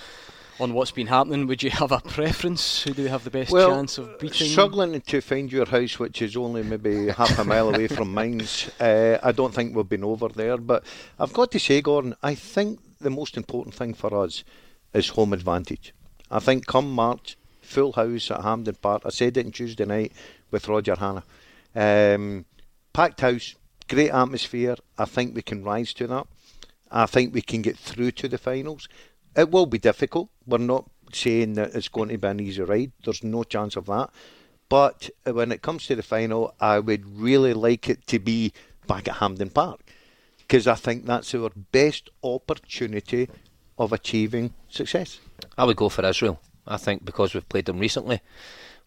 on 0.62 0.74
what's 0.74 0.92
been 0.92 1.08
happening, 1.08 1.48
would 1.48 1.60
you 1.60 1.70
have 1.70 1.90
a 1.90 1.98
preference? 1.98 2.84
Who 2.84 2.94
do 2.94 3.02
you 3.02 3.08
have 3.08 3.24
the 3.24 3.30
best 3.30 3.50
well, 3.50 3.70
chance 3.70 3.98
of 3.98 4.16
beating? 4.20 4.46
Struggling 4.46 5.00
to 5.00 5.20
find 5.20 5.50
your 5.50 5.66
house, 5.66 5.98
which 5.98 6.22
is 6.22 6.36
only 6.36 6.62
maybe 6.62 7.08
half 7.08 7.36
a 7.36 7.44
mile 7.44 7.74
away 7.74 7.88
from 7.88 8.14
mine's, 8.14 8.70
uh, 8.80 9.18
I 9.22 9.32
don't 9.32 9.52
think 9.52 9.74
we've 9.74 9.88
been 9.88 10.04
over 10.04 10.28
there. 10.28 10.56
But 10.58 10.84
I've 11.18 11.32
got 11.32 11.50
to 11.50 11.58
say, 11.58 11.82
Gordon, 11.82 12.14
I 12.22 12.36
think 12.36 12.78
the 13.00 13.10
most 13.10 13.36
important 13.36 13.74
thing 13.74 13.92
for 13.92 14.16
us 14.22 14.44
is 14.94 15.08
home 15.08 15.32
advantage. 15.32 15.92
I 16.30 16.38
think 16.38 16.66
come 16.66 16.92
March, 16.92 17.36
full 17.60 17.92
house 17.92 18.30
at 18.30 18.42
Hampden 18.42 18.76
Park. 18.76 19.02
I 19.04 19.10
said 19.10 19.36
it 19.36 19.46
on 19.46 19.50
Tuesday 19.52 19.84
night 19.84 20.12
with 20.52 20.68
Roger 20.68 20.94
Hannah. 20.94 21.24
Um, 21.74 22.44
packed 22.92 23.20
house, 23.20 23.56
great 23.88 24.10
atmosphere. 24.10 24.76
I 24.96 25.06
think 25.06 25.34
we 25.34 25.42
can 25.42 25.64
rise 25.64 25.92
to 25.94 26.06
that. 26.06 26.28
I 26.88 27.06
think 27.06 27.34
we 27.34 27.42
can 27.42 27.62
get 27.62 27.76
through 27.76 28.12
to 28.12 28.28
the 28.28 28.38
finals. 28.38 28.88
It 29.34 29.50
will 29.50 29.66
be 29.66 29.78
difficult. 29.78 30.28
We're 30.46 30.58
not 30.58 30.88
saying 31.12 31.54
that 31.54 31.74
it's 31.74 31.88
going 31.88 32.08
to 32.10 32.18
be 32.18 32.28
an 32.28 32.40
easy 32.40 32.62
ride. 32.62 32.92
There's 33.04 33.22
no 33.22 33.44
chance 33.44 33.76
of 33.76 33.86
that. 33.86 34.10
But 34.68 35.10
when 35.24 35.52
it 35.52 35.62
comes 35.62 35.86
to 35.86 35.96
the 35.96 36.02
final, 36.02 36.54
I 36.60 36.78
would 36.78 37.18
really 37.18 37.52
like 37.52 37.88
it 37.88 38.06
to 38.06 38.18
be 38.18 38.52
back 38.86 39.06
at 39.08 39.16
Hampden 39.16 39.50
Park 39.50 39.80
because 40.38 40.66
I 40.66 40.74
think 40.74 41.04
that's 41.06 41.34
our 41.34 41.50
best 41.72 42.10
opportunity 42.22 43.28
of 43.78 43.92
achieving 43.92 44.52
success. 44.68 45.18
I 45.56 45.64
would 45.64 45.76
go 45.76 45.88
for 45.88 46.04
Israel. 46.04 46.40
I 46.66 46.76
think 46.76 47.04
because 47.04 47.34
we've 47.34 47.48
played 47.48 47.66
them 47.66 47.78
recently, 47.78 48.20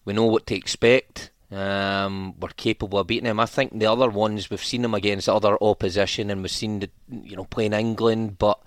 we 0.05 0.13
know 0.13 0.25
what 0.25 0.47
to 0.47 0.55
expect. 0.55 1.31
Um, 1.51 2.35
we're 2.39 2.49
capable 2.49 2.99
of 2.99 3.07
beating 3.07 3.25
them. 3.25 3.39
I 3.39 3.45
think 3.45 3.77
the 3.77 3.85
other 3.85 4.09
ones 4.09 4.49
we've 4.49 4.63
seen 4.63 4.81
them 4.81 4.93
against 4.93 5.29
other 5.29 5.57
opposition, 5.61 6.29
and 6.29 6.41
we've 6.41 6.51
seen 6.51 6.79
the, 6.79 6.89
you 7.09 7.35
know 7.35 7.45
playing 7.45 7.73
England, 7.73 8.37
but 8.37 8.59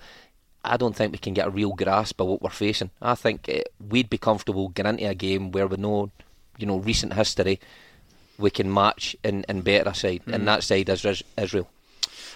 I 0.68 0.76
don't 0.76 0.94
think 0.94 1.12
we 1.12 1.18
can 1.18 1.34
get 1.34 1.46
a 1.46 1.50
real 1.50 1.72
grasp 1.72 2.20
of 2.20 2.26
what 2.28 2.42
we're 2.42 2.50
facing. 2.50 2.90
I 3.00 3.14
think 3.14 3.48
it, 3.48 3.72
we'd 3.88 4.10
be 4.10 4.18
comfortable 4.18 4.68
getting 4.68 4.98
into 4.98 5.08
a 5.08 5.14
game 5.14 5.50
where 5.52 5.66
we 5.66 5.76
know, 5.76 6.10
you 6.58 6.66
know, 6.66 6.78
recent 6.78 7.14
history, 7.14 7.60
we 8.38 8.50
can 8.50 8.72
match 8.72 9.16
in, 9.24 9.44
in 9.48 9.62
better 9.62 9.92
side, 9.94 10.22
mm. 10.26 10.34
and 10.34 10.46
that 10.46 10.62
side 10.62 10.88
is 10.88 11.22
Israel. 11.36 11.68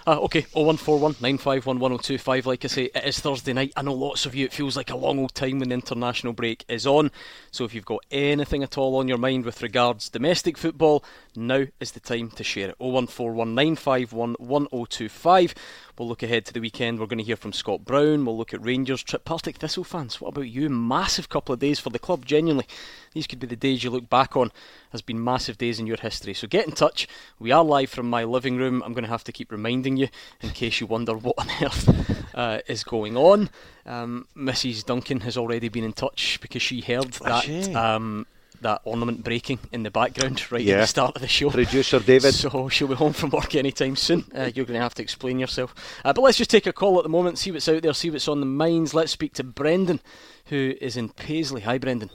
Uh, 0.04 0.18
okay, 0.18 0.40
0141 0.52 1.12
951 1.20 1.78
1025. 1.78 2.46
Like 2.46 2.64
I 2.64 2.68
say, 2.68 2.90
it 2.92 3.04
is 3.04 3.20
Thursday 3.20 3.52
night. 3.52 3.72
I 3.76 3.82
know 3.82 3.94
lots 3.94 4.26
of 4.26 4.34
you, 4.34 4.46
it 4.46 4.52
feels 4.52 4.76
like 4.76 4.90
a 4.90 4.96
long 4.96 5.20
old 5.20 5.32
time 5.32 5.60
when 5.60 5.68
the 5.68 5.76
international 5.76 6.32
break 6.32 6.64
is 6.68 6.88
on. 6.88 7.12
So 7.52 7.64
if 7.64 7.72
you've 7.72 7.84
got 7.84 8.04
anything 8.10 8.64
at 8.64 8.76
all 8.76 8.96
on 8.96 9.06
your 9.06 9.18
mind 9.18 9.44
with 9.44 9.62
regards 9.62 10.08
domestic 10.08 10.58
football, 10.58 11.04
now 11.36 11.64
is 11.80 11.92
the 11.92 12.00
time 12.00 12.30
to 12.30 12.44
share 12.44 12.70
it. 12.70 12.76
0141 12.78 13.54
951 13.54 14.34
1025. 14.38 15.54
We'll 15.98 16.08
look 16.08 16.22
ahead 16.22 16.46
to 16.46 16.52
the 16.52 16.60
weekend. 16.60 16.98
We're 16.98 17.06
going 17.06 17.18
to 17.18 17.24
hear 17.24 17.36
from 17.36 17.52
Scott 17.52 17.84
Brown. 17.84 18.24
We'll 18.24 18.36
look 18.36 18.54
at 18.54 18.64
Rangers 18.64 19.02
trip. 19.02 19.24
Partick 19.24 19.56
Thistle 19.58 19.84
fans, 19.84 20.20
what 20.20 20.28
about 20.28 20.48
you? 20.48 20.68
Massive 20.68 21.28
couple 21.28 21.52
of 21.52 21.60
days 21.60 21.78
for 21.78 21.90
the 21.90 21.98
club, 21.98 22.24
genuinely. 22.24 22.66
These 23.12 23.26
could 23.26 23.38
be 23.38 23.46
the 23.46 23.56
days 23.56 23.84
you 23.84 23.90
look 23.90 24.08
back 24.08 24.36
on 24.36 24.50
as 24.92 25.02
being 25.02 25.22
massive 25.22 25.58
days 25.58 25.78
in 25.78 25.86
your 25.86 25.98
history. 25.98 26.34
So 26.34 26.46
get 26.46 26.66
in 26.66 26.72
touch. 26.72 27.06
We 27.38 27.52
are 27.52 27.64
live 27.64 27.90
from 27.90 28.08
my 28.08 28.24
living 28.24 28.56
room. 28.56 28.82
I'm 28.84 28.92
going 28.92 29.04
to 29.04 29.10
have 29.10 29.24
to 29.24 29.32
keep 29.32 29.52
reminding 29.52 29.96
you 29.96 30.08
in 30.40 30.50
case 30.50 30.80
you 30.80 30.86
wonder 30.86 31.14
what 31.14 31.38
on 31.38 31.48
earth 31.62 32.34
uh, 32.34 32.58
is 32.66 32.84
going 32.84 33.16
on. 33.16 33.50
Um, 33.86 34.26
Mrs. 34.36 34.84
Duncan 34.84 35.20
has 35.20 35.36
already 35.36 35.68
been 35.68 35.84
in 35.84 35.92
touch 35.92 36.38
because 36.40 36.62
she 36.62 36.80
heard 36.80 37.12
that. 37.12 37.74
Um, 37.74 38.26
that 38.62 38.80
ornament 38.84 39.22
breaking 39.24 39.58
in 39.72 39.82
the 39.82 39.90
background 39.90 40.42
right 40.52 40.60
yeah. 40.62 40.74
at 40.74 40.80
the 40.80 40.86
start 40.86 41.14
of 41.16 41.22
the 41.22 41.28
show. 41.28 41.50
Producer 41.50 42.00
David. 42.00 42.34
So 42.34 42.68
she'll 42.68 42.88
be 42.88 42.94
home 42.94 43.12
from 43.12 43.30
work 43.30 43.54
anytime 43.54 43.96
soon. 43.96 44.24
Uh, 44.34 44.50
you're 44.54 44.64
going 44.66 44.78
to 44.78 44.82
have 44.82 44.94
to 44.94 45.02
explain 45.02 45.38
yourself. 45.38 45.74
Uh, 46.04 46.12
but 46.12 46.22
let's 46.22 46.38
just 46.38 46.50
take 46.50 46.66
a 46.66 46.72
call 46.72 46.98
at 46.98 47.02
the 47.04 47.08
moment, 47.08 47.38
see 47.38 47.50
what's 47.52 47.68
out 47.68 47.82
there, 47.82 47.92
see 47.94 48.10
what's 48.10 48.28
on 48.28 48.40
the 48.40 48.46
minds. 48.46 48.94
Let's 48.94 49.12
speak 49.12 49.34
to 49.34 49.44
Brendan, 49.44 50.00
who 50.46 50.74
is 50.80 50.96
in 50.96 51.08
Paisley. 51.10 51.60
Hi, 51.62 51.78
Brendan. 51.78 52.10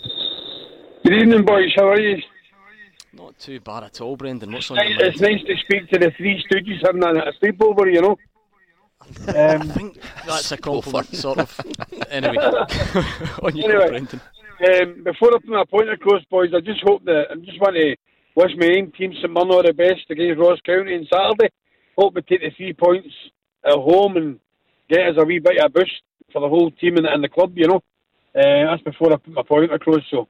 Good 1.03 1.13
evening, 1.13 1.45
boys. 1.45 1.71
How 1.75 1.89
are 1.89 1.99
you? 1.99 2.21
Not 3.13 3.37
too 3.39 3.59
bad 3.59 3.83
at 3.83 4.01
all, 4.01 4.15
Brendan. 4.17 4.51
What's 4.51 4.69
on 4.69 4.75
Nice, 4.77 4.89
your 4.89 4.97
mind? 4.99 5.07
it's 5.13 5.21
nice 5.21 5.41
to 5.43 5.55
speak 5.57 5.89
to 5.91 5.99
the 5.99 6.11
three 6.17 6.43
stooges 6.51 6.85
having 6.85 7.03
a, 7.03 7.09
a 7.29 7.33
sleepover, 7.41 7.91
you 7.91 8.01
know. 8.01 8.17
I 9.27 9.55
Um, 9.55 9.69
think 9.69 9.99
that's 10.25 10.51
a 10.51 10.57
compliment, 10.69 11.15
sort 11.15 11.39
of. 11.39 11.59
Anyway, 12.09 12.37
on 12.37 13.55
you 13.55 13.63
go, 13.63 13.69
Anyway. 13.69 13.87
Brendan. 13.89 14.21
Um, 14.59 15.03
before 15.03 15.29
I 15.35 15.39
put 15.39 15.49
my 15.49 15.65
point 15.69 15.89
across, 15.89 16.23
boys, 16.29 16.49
I 16.55 16.61
just 16.61 16.81
hope 16.83 17.03
that 17.05 17.25
I 17.31 17.35
just 17.35 17.59
want 17.61 17.75
to 17.75 17.95
wish 18.35 18.51
my 18.57 18.67
team 18.97 19.13
St 19.13 19.31
Mirren 19.31 19.51
all 19.51 19.63
the 19.63 19.73
best 19.73 20.09
against 20.09 20.39
Ross 20.39 20.59
County 20.65 20.95
on 20.95 21.07
Saturday. 21.11 21.53
Hope 21.97 22.15
we 22.15 22.21
take 22.21 22.41
the 22.41 22.51
three 22.55 22.73
points 22.73 23.09
at 23.65 23.73
home 23.73 24.17
and 24.17 24.39
get 24.89 25.07
us 25.07 25.15
a 25.17 25.25
wee 25.25 25.39
bit 25.39 25.59
of 25.59 25.65
a 25.65 25.69
boost 25.69 26.01
for 26.31 26.41
the 26.41 26.49
whole 26.49 26.71
team 26.71 26.97
and, 26.97 27.05
and 27.05 27.23
the 27.23 27.29
club, 27.29 27.53
you 27.55 27.67
know. 27.67 27.81
Uh, 28.35 28.69
that's 28.69 28.83
before 28.83 29.13
I 29.13 29.17
put 29.17 29.33
my 29.33 29.43
point 29.43 29.73
across, 29.73 30.01
so 30.11 30.27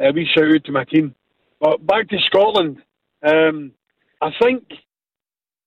a 0.00 0.12
wee 0.12 0.28
shout 0.32 0.54
out 0.54 0.64
to 0.64 0.72
my 0.72 0.84
team. 0.84 1.14
But 1.60 1.86
back 1.86 2.08
to 2.08 2.16
Scotland, 2.26 2.82
um, 3.22 3.72
I 4.20 4.30
think, 4.42 4.64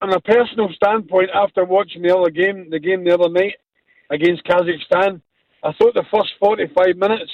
on 0.01 0.13
a 0.13 0.19
personal 0.19 0.69
standpoint, 0.75 1.29
after 1.33 1.65
watching 1.65 2.01
the 2.01 2.15
other 2.15 2.29
game, 2.29 2.69
the 2.69 2.79
game 2.79 3.03
the 3.03 3.13
other 3.13 3.29
night 3.29 3.55
against 4.09 4.45
Kazakhstan, 4.45 5.21
I 5.63 5.73
thought 5.73 5.93
the 5.93 6.05
first 6.11 6.31
45 6.39 6.95
minutes, 6.95 7.31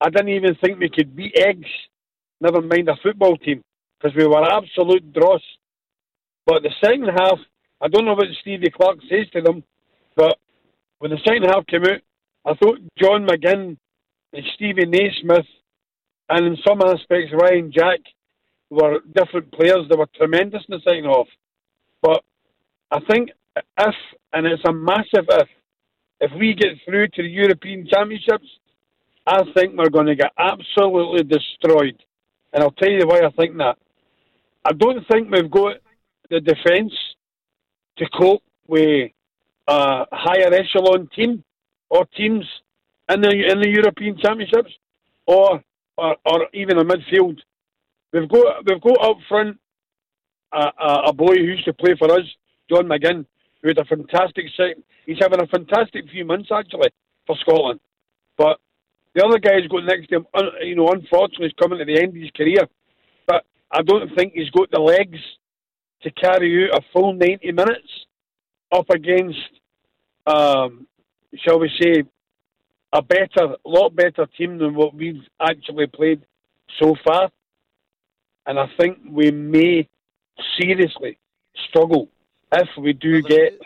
I 0.00 0.10
didn't 0.10 0.30
even 0.30 0.54
think 0.56 0.78
we 0.78 0.88
could 0.88 1.14
beat 1.14 1.36
eggs, 1.36 1.68
never 2.40 2.62
mind 2.62 2.88
a 2.88 2.96
football 3.02 3.36
team, 3.36 3.62
because 3.98 4.16
we 4.16 4.26
were 4.26 4.42
absolute 4.42 5.12
dross. 5.12 5.42
But 6.46 6.62
the 6.62 6.70
second 6.82 7.08
half, 7.08 7.38
I 7.80 7.88
don't 7.88 8.06
know 8.06 8.14
what 8.14 8.26
Stevie 8.40 8.70
Clarke 8.70 9.00
says 9.10 9.26
to 9.32 9.42
them, 9.42 9.62
but 10.16 10.38
when 10.98 11.10
the 11.10 11.18
second 11.24 11.44
half 11.44 11.66
came 11.66 11.84
out, 11.84 12.00
I 12.46 12.54
thought 12.54 12.78
John 12.98 13.26
McGinn 13.26 13.76
and 14.32 14.44
Stevie 14.54 14.86
Naismith, 14.86 15.46
and 16.28 16.46
in 16.46 16.56
some 16.66 16.80
aspects 16.80 17.32
Ryan 17.32 17.72
Jack, 17.72 18.00
were 18.70 19.00
different 19.14 19.52
players. 19.52 19.86
They 19.88 19.96
were 19.96 20.08
tremendous 20.16 20.62
in 20.68 20.76
the 20.76 20.80
second 20.86 21.04
half. 21.04 21.26
But 22.02 22.22
I 22.90 23.00
think 23.10 23.30
if, 23.54 23.94
and 24.32 24.46
it's 24.46 24.62
a 24.64 24.72
massive 24.72 25.26
if, 25.28 25.48
if 26.20 26.30
we 26.38 26.54
get 26.54 26.78
through 26.84 27.08
to 27.08 27.22
the 27.22 27.28
European 27.28 27.86
Championships, 27.92 28.46
I 29.26 29.42
think 29.54 29.76
we're 29.76 29.90
going 29.90 30.06
to 30.06 30.14
get 30.14 30.32
absolutely 30.38 31.24
destroyed. 31.24 32.02
And 32.52 32.62
I'll 32.62 32.72
tell 32.72 32.90
you 32.90 33.06
why 33.06 33.20
I 33.20 33.30
think 33.30 33.56
that. 33.58 33.78
I 34.64 34.72
don't 34.72 35.06
think 35.10 35.30
we've 35.30 35.50
got 35.50 35.76
the 36.30 36.40
defence 36.40 36.92
to 37.98 38.06
cope 38.18 38.42
with 38.66 39.10
a 39.68 40.04
higher 40.12 40.52
echelon 40.52 41.08
team 41.14 41.44
or 41.88 42.04
teams 42.16 42.44
in 43.08 43.20
the 43.20 43.30
in 43.30 43.60
the 43.60 43.68
European 43.68 44.18
Championships 44.18 44.72
or 45.26 45.62
or, 45.96 46.16
or 46.24 46.46
even 46.54 46.78
a 46.78 46.84
midfield. 46.84 47.38
We've 48.12 48.28
got 48.28 48.64
we've 48.66 48.80
got 48.80 49.10
up 49.10 49.16
front 49.28 49.58
a, 50.52 50.66
a, 50.78 50.92
a 51.08 51.12
boy 51.12 51.34
who 51.34 51.44
used 51.44 51.64
to 51.66 51.72
play 51.72 51.94
for 51.98 52.10
us, 52.12 52.24
John 52.68 52.86
McGinn, 52.86 53.24
who 53.62 53.68
had 53.68 53.78
a 53.78 53.84
fantastic 53.84 54.46
second. 54.56 54.82
He's 55.06 55.18
having 55.20 55.40
a 55.40 55.46
fantastic 55.46 56.04
few 56.10 56.24
months 56.24 56.50
actually 56.52 56.90
for 57.26 57.36
Scotland. 57.40 57.80
But 58.36 58.58
the 59.14 59.24
other 59.24 59.38
guy's 59.38 59.66
got 59.68 59.84
next 59.84 60.08
to 60.08 60.16
him, 60.16 60.26
you 60.62 60.76
know, 60.76 60.88
unfortunately, 60.88 61.46
is 61.46 61.52
coming 61.60 61.78
to 61.78 61.84
the 61.84 61.98
end 61.98 62.16
of 62.16 62.22
his 62.22 62.30
career. 62.36 62.68
But 63.26 63.44
I 63.70 63.82
don't 63.82 64.14
think 64.14 64.34
he's 64.34 64.50
got 64.50 64.70
the 64.70 64.80
legs 64.80 65.18
to 66.02 66.10
carry 66.12 66.70
out 66.70 66.78
a 66.78 66.82
full 66.92 67.12
90 67.12 67.52
minutes 67.52 67.88
up 68.72 68.88
against, 68.90 69.38
um, 70.26 70.86
shall 71.44 71.58
we 71.58 71.70
say, 71.80 72.04
a 72.92 73.02
better, 73.02 73.56
lot 73.64 73.94
better 73.94 74.26
team 74.38 74.58
than 74.58 74.74
what 74.74 74.94
we've 74.94 75.22
actually 75.40 75.86
played 75.86 76.22
so 76.80 76.94
far. 77.04 77.30
And 78.46 78.58
I 78.58 78.66
think 78.78 78.98
we 79.08 79.30
may 79.30 79.88
seriously 80.60 81.18
struggle 81.68 82.08
if 82.52 82.68
we 82.78 82.92
do 82.92 83.22
get. 83.22 83.60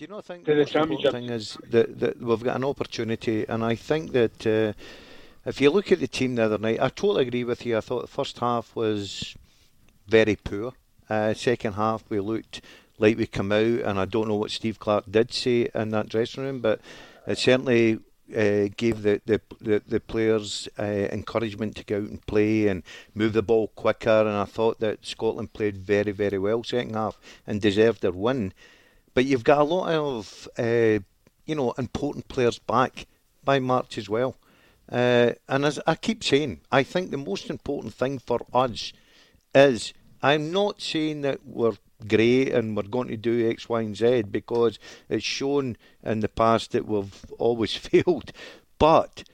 Do 0.00 0.04
you 0.04 0.14
not 0.14 0.24
think 0.24 0.46
the 0.46 0.54
the 0.54 1.10
thing 1.10 1.28
is 1.28 1.58
that, 1.68 2.00
that 2.00 2.22
we've 2.22 2.42
got 2.42 2.56
an 2.56 2.64
opportunity, 2.64 3.46
and 3.46 3.62
I 3.62 3.74
think 3.74 4.12
that 4.12 4.46
uh, 4.46 4.72
if 5.44 5.60
you 5.60 5.68
look 5.68 5.92
at 5.92 6.00
the 6.00 6.08
team 6.08 6.36
the 6.36 6.44
other 6.44 6.56
night, 6.56 6.80
I 6.80 6.88
totally 6.88 7.26
agree 7.26 7.44
with 7.44 7.66
you. 7.66 7.76
I 7.76 7.82
thought 7.82 8.00
the 8.00 8.06
first 8.06 8.38
half 8.38 8.74
was 8.74 9.36
very 10.08 10.36
poor. 10.36 10.72
Uh, 11.10 11.34
second 11.34 11.74
half, 11.74 12.02
we 12.08 12.18
looked 12.18 12.62
like 12.96 13.18
we 13.18 13.26
come 13.26 13.52
out, 13.52 13.60
and 13.60 14.00
I 14.00 14.06
don't 14.06 14.26
know 14.26 14.36
what 14.36 14.50
Steve 14.50 14.78
Clarke 14.78 15.04
did 15.12 15.34
say 15.34 15.68
in 15.74 15.90
that 15.90 16.08
dressing 16.08 16.44
room, 16.44 16.60
but 16.60 16.80
it 17.26 17.36
certainly 17.36 17.98
uh, 18.34 18.68
gave 18.78 19.02
the, 19.02 19.20
the, 19.26 19.42
the, 19.60 19.82
the 19.86 20.00
players 20.00 20.66
uh, 20.78 20.82
encouragement 21.12 21.76
to 21.76 21.84
go 21.84 21.96
out 21.96 22.08
and 22.08 22.26
play 22.26 22.68
and 22.68 22.84
move 23.14 23.34
the 23.34 23.42
ball 23.42 23.68
quicker. 23.68 24.20
And 24.20 24.30
I 24.30 24.46
thought 24.46 24.80
that 24.80 25.04
Scotland 25.04 25.52
played 25.52 25.76
very, 25.76 26.12
very 26.12 26.38
well 26.38 26.64
second 26.64 26.94
half 26.94 27.18
and 27.46 27.60
deserved 27.60 28.00
their 28.00 28.12
win. 28.12 28.54
But 29.14 29.24
you've 29.24 29.44
got 29.44 29.58
a 29.58 29.64
lot 29.64 29.92
of, 29.92 30.48
uh, 30.58 31.00
you 31.46 31.54
know, 31.54 31.72
important 31.72 32.28
players 32.28 32.58
back 32.58 33.06
by 33.44 33.58
March 33.58 33.98
as 33.98 34.08
well. 34.08 34.36
Uh, 34.90 35.32
and 35.48 35.64
as 35.64 35.78
I 35.86 35.94
keep 35.94 36.24
saying, 36.24 36.60
I 36.70 36.82
think 36.82 37.10
the 37.10 37.16
most 37.16 37.48
important 37.48 37.94
thing 37.94 38.18
for 38.18 38.40
us 38.52 38.92
is 39.54 39.92
I'm 40.22 40.52
not 40.52 40.80
saying 40.80 41.22
that 41.22 41.46
we're 41.46 41.76
great 42.06 42.52
and 42.52 42.76
we're 42.76 42.82
going 42.82 43.08
to 43.08 43.16
do 43.16 43.48
X, 43.48 43.68
Y, 43.68 43.80
and 43.80 43.96
Z 43.96 44.22
because 44.22 44.78
it's 45.08 45.24
shown 45.24 45.76
in 46.02 46.20
the 46.20 46.28
past 46.28 46.72
that 46.72 46.86
we've 46.86 47.24
always 47.38 47.74
failed. 47.74 48.32
But 48.78 49.24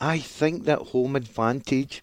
I 0.00 0.18
think 0.18 0.64
that 0.64 0.78
home 0.78 1.16
advantage, 1.16 2.02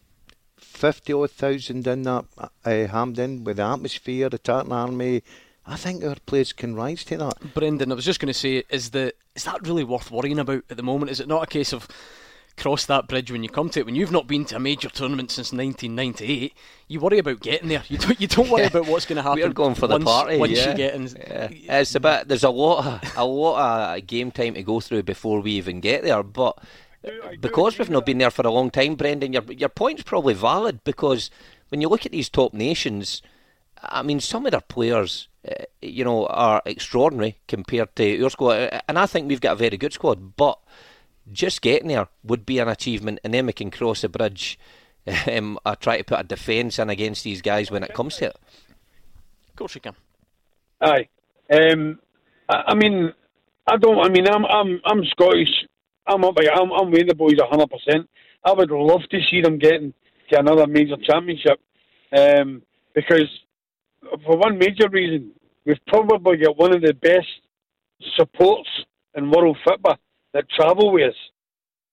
50 0.58 1.14
odd 1.14 1.32
thousand 1.32 1.86
in 1.88 2.04
that 2.04 2.26
uh, 2.40 2.88
Hampden 2.88 3.44
with 3.44 3.58
the 3.58 3.64
atmosphere, 3.64 4.30
the 4.30 4.40
Tartan 4.40 4.72
Army, 4.72 5.24
I 5.66 5.76
think 5.76 6.04
our 6.04 6.16
players 6.26 6.54
can 6.54 6.76
rise 6.76 7.04
to 7.06 7.18
that. 7.18 7.54
Brendan, 7.54 7.92
I 7.92 7.96
was 7.96 8.06
just 8.06 8.20
going 8.20 8.34
to 8.34 8.40
say, 8.40 8.64
is 8.70 8.92
the 8.92 9.14
is 9.36 9.44
that 9.44 9.66
really 9.66 9.84
worth 9.84 10.12
worrying 10.12 10.40
about 10.40 10.64
at 10.70 10.78
the 10.78 10.84
moment? 10.84 11.12
Is 11.12 11.20
it 11.20 11.28
not 11.28 11.44
a 11.44 11.48
case 11.48 11.72
of 11.72 11.88
cross 12.58 12.86
that 12.86 13.08
bridge 13.08 13.32
when 13.32 13.44
you 13.44 13.50
come 13.50 13.70
to 13.70 13.80
it? 13.80 13.86
When 13.86 13.96
you've 13.96 14.12
not 14.12 14.28
been 14.28 14.44
to 14.46 14.56
a 14.56 14.60
major 14.60 14.90
tournament 14.90 15.32
since 15.32 15.54
1998, 15.54 16.54
you 16.88 17.00
worry 17.00 17.20
about 17.20 17.40
getting 17.42 17.70
there. 17.70 17.84
You 17.88 17.98
don't. 17.98 18.20
You 18.20 18.28
don't 18.28 18.50
worry 18.50 18.66
about 18.68 18.88
what's 18.88 19.06
going 19.06 19.18
to 19.18 19.22
happen. 19.22 19.40
We're 19.40 19.54
going 19.54 19.76
for 19.76 19.88
the 19.88 19.96
once, 19.96 20.06
party. 20.06 20.38
once 20.38 20.52
yeah. 20.54 20.72
you 20.72 20.78
get 20.78 20.96
in. 20.96 21.08
Yeah. 21.08 21.80
It's 21.80 21.96
a 21.96 22.00
bit. 22.00 22.28
There's 22.28 22.44
a 22.44 22.50
lot. 22.50 23.04
Of, 23.04 23.18
a 23.18 23.26
lot 23.26 23.98
of 23.98 24.08
game 24.08 24.32
time 24.32 24.56
to 24.56 24.64
go 24.64 24.80
through 24.80 25.04
before 25.04 25.42
we 25.42 25.52
even 25.52 25.80
get 25.80 26.04
there. 26.04 26.24
But 26.24 26.58
because 27.40 27.78
we've 27.78 27.90
not 27.90 28.06
been 28.06 28.18
there 28.18 28.32
for 28.32 28.46
a 28.46 28.52
long 28.52 28.72
time, 28.72 28.96
Brendan, 28.96 29.34
your 29.34 29.44
your 29.44 29.70
point's 29.70 30.04
probably 30.04 30.34
valid 30.34 30.84
because 30.84 31.30
when 31.70 31.82
you 31.82 31.88
look 31.88 32.06
at 32.06 32.12
these 32.12 32.30
top 32.30 32.54
nations, 32.54 33.22
I 33.82 34.02
mean, 34.04 34.20
some 34.20 34.46
of 34.46 34.52
their 34.52 34.62
players, 34.62 35.28
you 35.82 36.04
know, 36.04 36.28
are 36.28 36.62
extraordinary 36.66 37.38
compared 37.48 37.96
to 37.96 38.06
your 38.06 38.30
squad, 38.30 38.82
and 38.88 39.00
I 39.00 39.06
think 39.06 39.28
we've 39.28 39.42
got 39.42 39.54
a 39.54 39.56
very 39.56 39.78
good 39.78 39.94
squad. 39.94 40.36
But 40.36 40.60
just 41.32 41.62
getting 41.62 41.88
there 41.88 42.08
would 42.24 42.46
be 42.46 42.60
an 42.60 42.68
achievement, 42.68 43.20
and 43.24 43.34
then 43.34 43.46
we 43.46 43.54
can 43.54 43.72
cross 43.72 44.02
the 44.02 44.10
bridge. 44.10 44.60
Um, 45.28 45.58
I 45.66 45.74
try 45.74 45.98
to 45.98 46.04
put 46.04 46.20
a 46.20 46.24
defence 46.24 46.78
in 46.78 46.92
against 46.92 47.24
these 47.24 47.42
guys 47.42 47.72
when 47.72 47.82
it 47.82 47.92
comes 47.92 48.18
to 48.18 48.26
it. 48.26 48.38
Of 49.50 49.56
course 49.56 49.74
you 49.74 49.82
can. 49.82 49.96
Aye. 50.80 51.08
Um, 51.52 51.98
I, 52.48 52.64
I 52.68 52.76
mean, 52.76 53.12
I 53.66 53.78
don't. 53.78 53.98
I 53.98 54.10
mean, 54.10 54.28
I'm 54.28 54.46
I'm 54.46 54.80
I'm 54.86 55.04
Scottish. 55.06 55.50
I'm 56.06 56.24
up. 56.24 56.38
I'm 56.38 56.72
I'm 56.72 56.92
with 56.92 57.08
the 57.08 57.16
boys 57.16 57.34
hundred 57.50 57.72
percent. 57.72 58.10
I 58.46 58.54
would 58.54 58.70
love 58.70 59.02
to 59.10 59.20
see 59.30 59.42
them 59.42 59.58
getting 59.58 59.92
to 60.30 60.40
another 60.40 60.68
major 60.68 60.98
championship, 60.98 61.60
um, 62.16 62.62
because 62.94 63.30
for 64.26 64.38
one 64.38 64.58
major 64.58 64.90
reason, 64.90 65.32
we've 65.66 65.86
probably 65.88 66.38
got 66.38 66.58
one 66.58 66.74
of 66.74 66.82
the 66.82 66.94
best 66.94 67.28
supports 68.18 68.70
in 69.16 69.30
world 69.30 69.58
football 69.66 69.98
that 70.34 70.50
travel 70.50 70.92
with 70.92 71.10
us, 71.10 71.16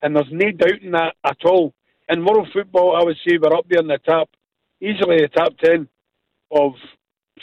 and 0.02 0.14
there's 0.14 0.26
no 0.30 0.50
doubt 0.52 0.82
in 0.82 0.92
that 0.92 1.14
at 1.24 1.38
all. 1.44 1.74
In 2.08 2.24
world 2.24 2.48
football, 2.52 2.96
I 2.96 3.04
would 3.04 3.16
say 3.26 3.36
we're 3.36 3.56
up 3.56 3.66
there 3.68 3.80
in 3.80 3.88
the 3.88 3.98
top, 3.98 4.30
easily 4.80 5.18
the 5.18 5.28
top 5.28 5.56
ten 5.58 5.88
of 6.50 6.72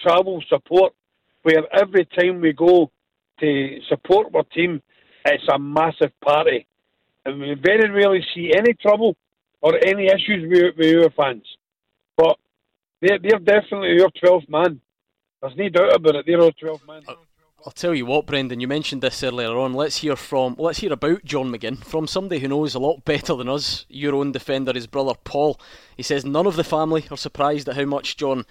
travel 0.01 0.43
support 0.49 0.93
where 1.43 1.63
every 1.79 2.05
time 2.05 2.41
we 2.41 2.53
go 2.53 2.89
to 3.39 3.79
support 3.87 4.27
our 4.33 4.43
team, 4.45 4.81
it's 5.25 5.43
a 5.53 5.59
massive 5.59 6.11
party. 6.21 6.65
And 7.23 7.39
we 7.39 7.53
very 7.53 7.89
rarely 7.91 8.25
see 8.33 8.51
any 8.55 8.73
trouble 8.73 9.15
or 9.61 9.73
any 9.85 10.07
issues 10.07 10.49
with, 10.49 10.75
with 10.77 11.03
our 11.03 11.11
fans. 11.11 11.43
They're, 13.05 13.19
they're 13.19 13.39
definitely 13.39 13.95
your 13.95 14.09
12th 14.09 14.49
man. 14.49 14.81
There's 15.41 15.55
no 15.55 15.69
doubt 15.69 15.95
about 15.95 16.15
it. 16.15 16.25
They're 16.25 16.41
our 16.41 16.51
12th 16.51 16.87
man. 16.87 17.03
I'll 17.63 17.71
tell 17.71 17.93
you 17.93 18.05
what, 18.05 18.25
Brendan. 18.25 18.59
You 18.59 18.67
mentioned 18.67 19.01
this 19.03 19.23
earlier 19.23 19.55
on. 19.57 19.73
Let's 19.73 19.97
hear 19.97 20.15
from. 20.15 20.55
Let's 20.57 20.79
hear 20.79 20.93
about 20.93 21.23
John 21.23 21.51
McGinn 21.51 21.83
from 21.83 22.07
somebody 22.07 22.41
who 22.41 22.47
knows 22.47 22.73
a 22.73 22.79
lot 22.79 23.05
better 23.05 23.35
than 23.35 23.49
us. 23.49 23.85
Your 23.89 24.15
own 24.15 24.31
defender, 24.31 24.73
his 24.73 24.87
brother 24.87 25.13
Paul. 25.23 25.59
He 25.95 26.03
says 26.03 26.25
none 26.25 26.47
of 26.47 26.55
the 26.55 26.63
family 26.63 27.05
are 27.11 27.17
surprised 27.17 27.69
at 27.69 27.75
how 27.75 27.85
much 27.85 28.17
John 28.17 28.45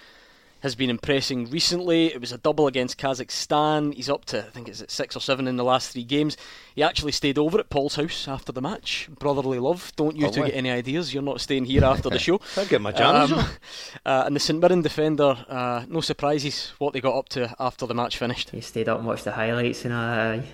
has 0.65 0.75
been 0.75 0.89
impressing 0.89 1.51
recently. 1.51 2.07
It 2.07 2.23
was 2.23 2.33
a 2.33 2.39
double 2.39 2.67
against 2.67 2.97
Kazakhstan. 2.97 3.93
He's 3.93 4.09
up 4.09 4.25
to, 4.27 4.39
I 4.39 4.49
think 4.49 4.67
it's 4.67 4.81
at 4.81 4.91
six 4.91 5.15
or 5.15 5.21
seven 5.21 5.47
in 5.47 5.57
the 5.57 5.63
last 5.63 5.93
three 5.93 6.05
games. 6.05 6.39
He 6.75 6.83
actually 6.83 7.13
stayed 7.13 7.37
over 7.37 7.59
at 7.59 7.69
Paul's 7.69 7.97
house 7.97 8.27
after 8.27 8.51
the 8.51 8.63
match. 8.63 9.11
Brotherly 9.19 9.59
love. 9.59 9.93
Don't 9.95 10.17
you 10.17 10.31
two 10.31 10.47
get 10.47 10.55
any 10.55 10.71
ideas? 10.71 11.13
You're 11.13 11.23
not 11.23 11.43
staying 11.43 11.67
here 11.67 11.85
after 11.85 12.09
the 12.09 12.19
show. 12.27 12.41
I'll 12.57 12.65
get 12.65 12.81
my 12.81 12.93
chance. 12.93 13.31
Um, 13.31 13.39
uh, 14.07 14.23
and 14.25 14.35
the 14.35 14.41
St 14.41 14.59
Mirren 14.59 14.81
defender, 14.81 15.37
uh, 15.51 15.85
no 15.87 16.01
surprises 16.01 16.73
what 16.79 16.95
they 16.95 17.01
got 17.03 17.15
up 17.15 17.29
to 17.31 17.55
after 17.61 17.87
the 17.87 17.95
match 17.95 18.17
finished. 18.17 18.49
He 18.49 18.63
stayed 18.63 18.89
up 18.89 18.97
and 18.97 19.07
watched 19.07 19.25
the 19.25 19.33
highlights 19.33 19.85
and 19.85 19.93
uh, 19.93 20.47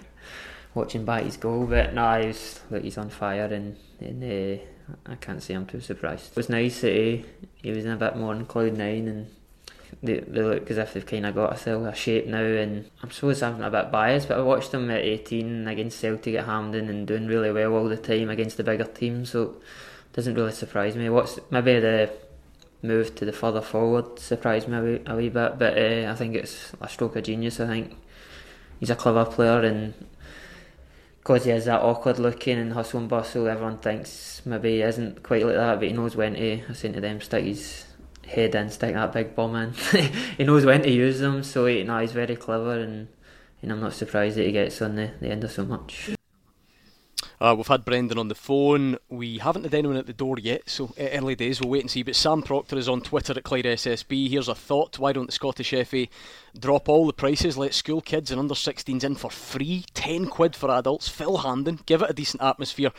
watching 0.74 1.04
back 1.04 1.22
his 1.22 1.36
goal. 1.36 1.66
But 1.66 1.94
no, 1.94 2.20
he's 2.20 2.58
look, 2.68 2.82
he's 2.82 2.98
on 2.98 3.10
fire 3.10 3.44
and, 3.44 3.76
and 4.00 4.24
uh, 4.24 4.60
I 5.06 5.14
can't 5.14 5.40
say 5.40 5.54
I'm 5.54 5.66
too 5.66 5.80
surprised. 5.80 6.32
It 6.32 6.36
was 6.36 6.48
nice 6.48 6.80
that 6.80 6.92
he, 6.92 7.24
he 7.62 7.70
was 7.70 7.84
in 7.84 7.92
a 7.92 7.96
bit 7.96 8.16
more 8.16 8.34
on 8.34 8.44
cloud 8.46 8.76
nine 8.76 9.06
and 9.06 9.28
they, 10.02 10.20
they 10.20 10.42
look 10.42 10.70
as 10.70 10.78
if 10.78 10.94
they've 10.94 11.04
kind 11.04 11.26
of 11.26 11.34
got 11.34 11.66
a 11.66 11.94
shape 11.94 12.26
now. 12.26 12.42
And 12.42 12.90
I'm 13.02 13.10
suppose 13.10 13.42
I'm 13.42 13.62
a 13.62 13.70
bit 13.70 13.90
biased, 13.90 14.28
but 14.28 14.38
I 14.38 14.42
watched 14.42 14.72
them 14.72 14.90
at 14.90 15.02
18 15.02 15.68
against 15.68 15.98
Celtic 15.98 16.34
at 16.36 16.46
Hampden 16.46 16.88
and 16.88 17.06
doing 17.06 17.26
really 17.26 17.52
well 17.52 17.74
all 17.74 17.88
the 17.88 17.96
time 17.96 18.30
against 18.30 18.56
the 18.56 18.64
bigger 18.64 18.84
teams. 18.84 19.30
So 19.30 19.42
it 19.42 20.12
doesn't 20.12 20.34
really 20.34 20.52
surprise 20.52 20.96
me. 20.96 21.08
What's 21.08 21.38
maybe 21.50 21.80
the 21.80 22.10
move 22.82 23.14
to 23.16 23.26
the 23.26 23.32
further 23.32 23.60
forward 23.60 24.18
surprised 24.18 24.66
me 24.66 24.78
a 24.78 24.82
wee, 24.82 25.02
a 25.06 25.16
wee 25.16 25.28
bit, 25.28 25.58
but 25.58 25.76
uh, 25.76 26.10
I 26.10 26.14
think 26.14 26.34
it's 26.34 26.72
a 26.80 26.88
stroke 26.88 27.16
of 27.16 27.24
genius. 27.24 27.60
I 27.60 27.66
think 27.66 27.96
he's 28.78 28.90
a 28.90 28.96
clever 28.96 29.24
player 29.24 29.60
and. 29.60 29.94
Because 31.18 31.44
he 31.44 31.50
is 31.50 31.66
that 31.66 31.82
awkward 31.82 32.18
looking 32.18 32.58
and 32.58 32.72
hustle 32.72 32.98
and 32.98 33.08
bustle, 33.08 33.46
everyone 33.46 33.76
thinks 33.76 34.40
maybe 34.46 34.76
he 34.76 34.82
isn't 34.82 35.22
quite 35.22 35.44
like 35.44 35.54
that, 35.54 35.78
but 35.78 35.88
he 35.88 35.92
knows 35.92 36.16
when 36.16 36.34
to, 36.34 36.62
I 36.66 36.72
to 36.72 36.88
them, 36.98 37.20
his 37.20 37.84
head 38.30 38.54
in, 38.54 38.70
stick 38.70 38.94
that 38.94 39.12
big 39.12 39.34
bomb 39.34 39.56
in. 39.56 39.72
he 40.38 40.44
knows 40.44 40.64
when 40.64 40.82
to 40.82 40.90
use 40.90 41.20
them, 41.20 41.42
so 41.42 41.66
he, 41.66 41.82
no, 41.82 41.98
he's 41.98 42.12
very 42.12 42.36
clever, 42.36 42.78
and, 42.78 43.08
and 43.62 43.72
I'm 43.72 43.80
not 43.80 43.92
surprised 43.92 44.36
that 44.36 44.46
he 44.46 44.52
gets 44.52 44.80
on 44.80 44.96
the, 44.96 45.12
the 45.20 45.30
end 45.30 45.44
of 45.44 45.50
so 45.50 45.64
much. 45.64 46.10
Uh, 47.40 47.54
we've 47.56 47.66
had 47.66 47.86
Brendan 47.86 48.18
on 48.18 48.28
the 48.28 48.34
phone. 48.34 48.98
We 49.08 49.38
haven't 49.38 49.64
had 49.64 49.72
anyone 49.72 49.96
at 49.96 50.06
the 50.06 50.12
door 50.12 50.36
yet, 50.38 50.68
so 50.68 50.92
early 50.98 51.34
days. 51.34 51.58
We'll 51.58 51.70
wait 51.70 51.80
and 51.80 51.90
see. 51.90 52.02
But 52.02 52.14
Sam 52.14 52.42
Proctor 52.42 52.76
is 52.76 52.88
on 52.88 53.00
Twitter 53.00 53.32
at 53.34 53.44
Clyde 53.44 53.64
SSB. 53.64 54.28
Here's 54.28 54.48
a 54.48 54.54
thought: 54.54 54.98
Why 54.98 55.14
don't 55.14 55.24
the 55.24 55.32
Scottish 55.32 55.70
FA 55.70 56.06
drop 56.58 56.90
all 56.90 57.06
the 57.06 57.14
prices, 57.14 57.56
let 57.56 57.72
school 57.72 58.02
kids 58.02 58.30
and 58.30 58.38
under 58.38 58.52
16s 58.52 59.04
in 59.04 59.14
for 59.14 59.30
free, 59.30 59.86
10 59.94 60.26
quid 60.26 60.54
for 60.54 60.70
adults, 60.70 61.08
fill 61.08 61.38
Hampden, 61.38 61.80
give 61.86 62.02
it 62.02 62.10
a 62.10 62.14
decent 62.14 62.42
atmosphere 62.42 62.90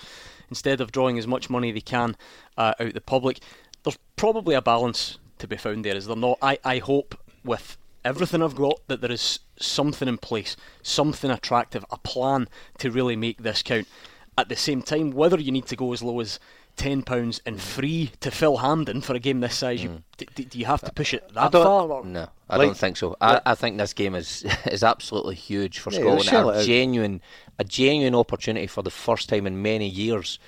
instead 0.50 0.82
of 0.82 0.92
drawing 0.92 1.20
as 1.20 1.28
much 1.28 1.50
money 1.50 1.72
they 1.72 1.82
can 1.82 2.18
uh, 2.58 2.74
out 2.80 2.96
the 2.96 3.02
public? 3.02 3.42
There's 3.84 4.00
probably 4.16 4.56
a 4.56 4.62
balance 4.62 5.20
to 5.42 5.48
be 5.48 5.58
found 5.58 5.84
there, 5.86 5.96
is 5.96 6.08
there 6.08 6.16
not? 6.16 6.38
I, 6.42 6.58
I 6.64 6.78
hope 6.80 7.18
with 7.44 7.78
everything 8.06 8.42
I've 8.42 8.56
got 8.56 8.80
that 8.88 9.02
there 9.02 9.12
is 9.12 9.40
something 9.60 10.08
in 10.08 10.18
place, 10.18 10.56
something 10.82 11.30
attractive, 11.30 11.86
a 11.92 11.98
plan 11.98 12.48
to 12.80 12.90
really 12.92 13.16
make 13.16 13.44
this 13.44 13.62
count. 13.62 13.88
At 14.38 14.50
the 14.50 14.56
same 14.56 14.82
time, 14.82 15.12
whether 15.12 15.40
you 15.40 15.52
need 15.52 15.68
to 15.68 15.76
go 15.76 15.92
as 15.94 16.02
low 16.02 16.20
as 16.22 16.40
ten 16.78 17.04
pounds 17.04 17.42
and 17.46 17.60
free 17.62 18.12
to 18.22 18.32
fill 18.32 18.58
Hampden 18.58 19.02
for 19.02 19.14
a 19.14 19.20
game 19.20 19.42
this 19.42 19.56
size, 19.56 19.84
you, 19.84 19.90
hmm. 19.90 19.96
d- 20.18 20.28
d- 20.34 20.46
do 20.46 20.58
you 20.58 20.66
have 20.66 20.82
to 20.82 20.92
push 20.94 21.14
it 21.14 21.30
that 21.34 21.52
far? 21.52 21.90
Or? 21.92 22.06
No, 22.06 22.30
I 22.50 22.56
Like- 22.58 22.70
don't 22.70 22.78
think 22.78 22.98
so. 22.98 23.18
I, 23.20 23.42
I 23.46 23.56
think 23.56 23.78
this 23.78 23.94
game 23.94 24.16
is 24.16 24.46
is 24.66 24.84
absolutely 24.84 25.36
huge 25.36 25.80
for 25.80 25.92
Yeah, 25.92 26.00
Scotland. 26.00 26.24
sell 26.24 26.50
it 26.50 26.56
A 26.56 26.60
out. 26.60 26.66
genuine, 26.66 27.22
a 27.60 27.64
genuine 27.66 28.16
opportunity 28.16 28.68
for 28.68 28.82
the 28.82 28.90
first 28.90 29.28
time 29.28 29.46
in 29.46 29.62
many 29.62 29.88
years 29.88 30.40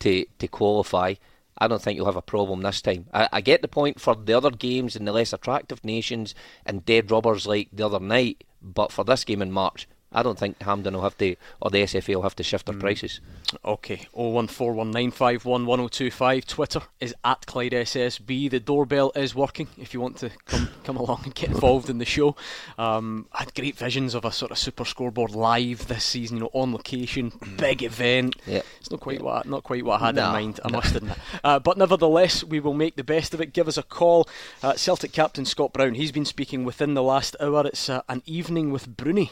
to 0.00 0.26
to 0.40 0.48
qualify. 0.48 1.14
I 1.58 1.68
don't 1.68 1.82
think 1.82 1.96
you'll 1.96 2.06
have 2.06 2.16
a 2.16 2.22
problem 2.22 2.62
this 2.62 2.80
time. 2.80 3.06
I, 3.12 3.28
I 3.32 3.40
get 3.40 3.62
the 3.62 3.68
point 3.68 4.00
for 4.00 4.14
the 4.14 4.34
other 4.34 4.50
games 4.50 4.96
in 4.96 5.04
the 5.04 5.12
less 5.12 5.32
attractive 5.32 5.84
nations 5.84 6.34
and 6.64 6.84
dead 6.84 7.10
robbers 7.10 7.46
like 7.46 7.68
the 7.72 7.86
other 7.86 8.00
night, 8.00 8.44
but 8.62 8.92
for 8.92 9.04
this 9.04 9.24
game 9.24 9.42
in 9.42 9.50
March, 9.50 9.88
I 10.10 10.22
don't 10.22 10.38
think 10.38 10.62
Hampden 10.62 10.94
will 10.94 11.02
have 11.02 11.18
to 11.18 11.36
or 11.60 11.70
the 11.70 11.82
SFA 11.82 12.14
will 12.14 12.22
have 12.22 12.36
to 12.36 12.42
shift 12.42 12.64
their 12.66 12.74
Hmm. 12.74 12.80
prices. 12.80 13.20
Okay, 13.64 14.06
01419511025. 14.14 16.46
Twitter 16.46 16.80
is 17.00 17.14
at 17.24 17.46
Clyde 17.46 17.72
SSB. 17.74 18.48
The 18.50 18.60
doorbell 18.60 19.12
is 19.14 19.34
working 19.34 19.68
if 19.78 19.94
you 19.94 20.00
want 20.00 20.16
to 20.18 20.30
come 20.46 20.68
come 20.84 20.96
along 20.96 21.22
and 21.24 21.34
get 21.34 21.50
involved 21.50 21.90
in 21.90 21.98
the 21.98 22.04
show. 22.04 22.36
Um, 22.78 23.26
I 23.32 23.40
had 23.40 23.54
great 23.54 23.76
visions 23.76 24.14
of 24.14 24.24
a 24.24 24.32
sort 24.32 24.50
of 24.50 24.58
super 24.58 24.84
scoreboard 24.84 25.32
live 25.32 25.88
this 25.88 26.04
season, 26.04 26.38
you 26.38 26.42
know, 26.44 26.50
on 26.52 26.72
location, 26.72 27.32
big 27.56 27.82
event. 27.82 28.36
Yeah. 28.46 28.62
It's 28.80 28.90
not 28.90 29.00
quite 29.00 29.22
what 29.22 29.46
I, 29.46 29.48
not 29.48 29.62
quite 29.64 29.84
what 29.84 30.00
I 30.00 30.06
had 30.06 30.18
in 30.18 30.24
mind, 30.24 30.60
I 30.64 30.70
must 30.70 30.94
admit. 30.94 31.18
Uh, 31.44 31.58
but 31.58 31.76
nevertheless, 31.78 32.44
we 32.44 32.60
will 32.60 32.74
make 32.74 32.96
the 32.96 33.04
best 33.04 33.34
of 33.34 33.40
it. 33.40 33.52
Give 33.52 33.68
us 33.68 33.76
a 33.76 33.82
call. 33.82 34.28
Uh, 34.62 34.74
Celtic 34.74 35.12
captain 35.12 35.44
Scott 35.44 35.72
Brown, 35.72 35.94
he's 35.94 36.12
been 36.12 36.24
speaking 36.24 36.64
within 36.64 36.94
the 36.94 37.02
last 37.02 37.36
hour. 37.40 37.66
It's 37.66 37.88
uh, 37.88 38.02
an 38.08 38.22
evening 38.26 38.70
with 38.72 38.96
Broony. 38.96 39.30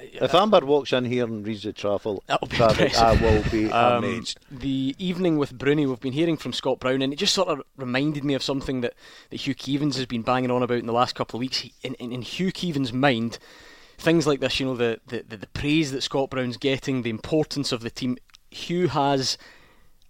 If 0.00 0.34
Amber 0.34 0.60
walks 0.64 0.92
in 0.92 1.04
here 1.04 1.24
and 1.24 1.46
reads 1.46 1.62
the 1.62 1.72
travel, 1.72 2.22
traffic, 2.50 2.96
I 2.96 3.14
will 3.20 3.42
be 3.50 3.70
Um, 3.72 4.04
amazed. 4.04 4.38
the 4.50 4.94
evening 4.98 5.38
with 5.38 5.56
Broony, 5.56 5.86
we've 5.88 6.00
been 6.00 6.12
hearing 6.12 6.36
from 6.36 6.52
Scott 6.52 6.78
Brown, 6.78 7.02
and 7.02 7.12
it 7.12 7.16
just 7.16 7.34
sort 7.34 7.48
of 7.48 7.62
reminded 7.76 8.24
me 8.24 8.34
of 8.34 8.42
something 8.42 8.80
that, 8.82 8.94
that 9.30 9.40
Hugh 9.40 9.54
Keevins 9.54 9.96
has 9.96 10.06
been 10.06 10.22
banging 10.22 10.50
on 10.50 10.62
about 10.62 10.78
in 10.78 10.86
the 10.86 10.92
last 10.92 11.14
couple 11.14 11.38
of 11.38 11.40
weeks. 11.40 11.58
He, 11.58 11.72
in, 11.82 11.94
in, 11.94 12.12
in 12.12 12.22
Hugh 12.22 12.52
Keevins' 12.52 12.92
mind, 12.92 13.38
things 13.98 14.26
like 14.26 14.40
this, 14.40 14.60
you 14.60 14.66
know, 14.66 14.76
the, 14.76 15.00
the, 15.06 15.24
the, 15.26 15.36
the 15.38 15.46
praise 15.48 15.92
that 15.92 16.02
Scott 16.02 16.30
Brown's 16.30 16.56
getting, 16.58 17.02
the 17.02 17.10
importance 17.10 17.72
of 17.72 17.80
the 17.80 17.90
team, 17.90 18.18
Hugh 18.50 18.88
has 18.88 19.38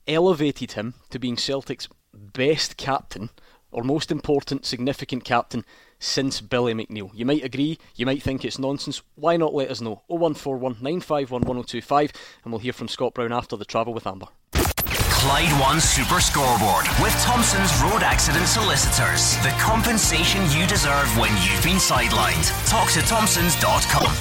elevated 0.08 0.72
him 0.72 0.94
to 1.10 1.18
being 1.18 1.36
Celtic's 1.36 1.88
best 2.12 2.76
captain, 2.76 3.30
or 3.70 3.82
most 3.82 4.10
important, 4.10 4.64
significant 4.64 5.24
captain 5.24 5.64
since 5.98 6.40
Billy 6.40 6.74
McNeill. 6.74 7.10
You 7.14 7.26
might 7.26 7.44
agree, 7.44 7.78
you 7.94 8.06
might 8.06 8.22
think 8.22 8.44
it's 8.44 8.58
nonsense. 8.58 9.02
Why 9.14 9.36
not 9.36 9.54
let 9.54 9.70
us 9.70 9.80
know? 9.80 10.02
0141 10.08 10.74
951 10.82 11.42
1025, 11.42 12.12
and 12.44 12.52
we'll 12.52 12.60
hear 12.60 12.72
from 12.72 12.88
Scott 12.88 13.14
Brown 13.14 13.32
after 13.32 13.56
the 13.56 13.64
travel 13.64 13.94
with 13.94 14.06
Amber. 14.06 14.26
Clyde 14.52 15.60
One 15.60 15.80
Super 15.80 16.20
Scoreboard 16.20 16.86
with 17.02 17.12
Thompson's 17.22 17.74
Road 17.82 18.02
Accident 18.02 18.46
Solicitors. 18.46 19.36
The 19.38 19.54
compensation 19.58 20.42
you 20.56 20.66
deserve 20.66 21.08
when 21.18 21.32
you've 21.42 21.64
been 21.64 21.78
sidelined. 21.78 22.46
Talk 22.68 22.90
to 22.92 23.00
Thompsons.com. 23.00 24.14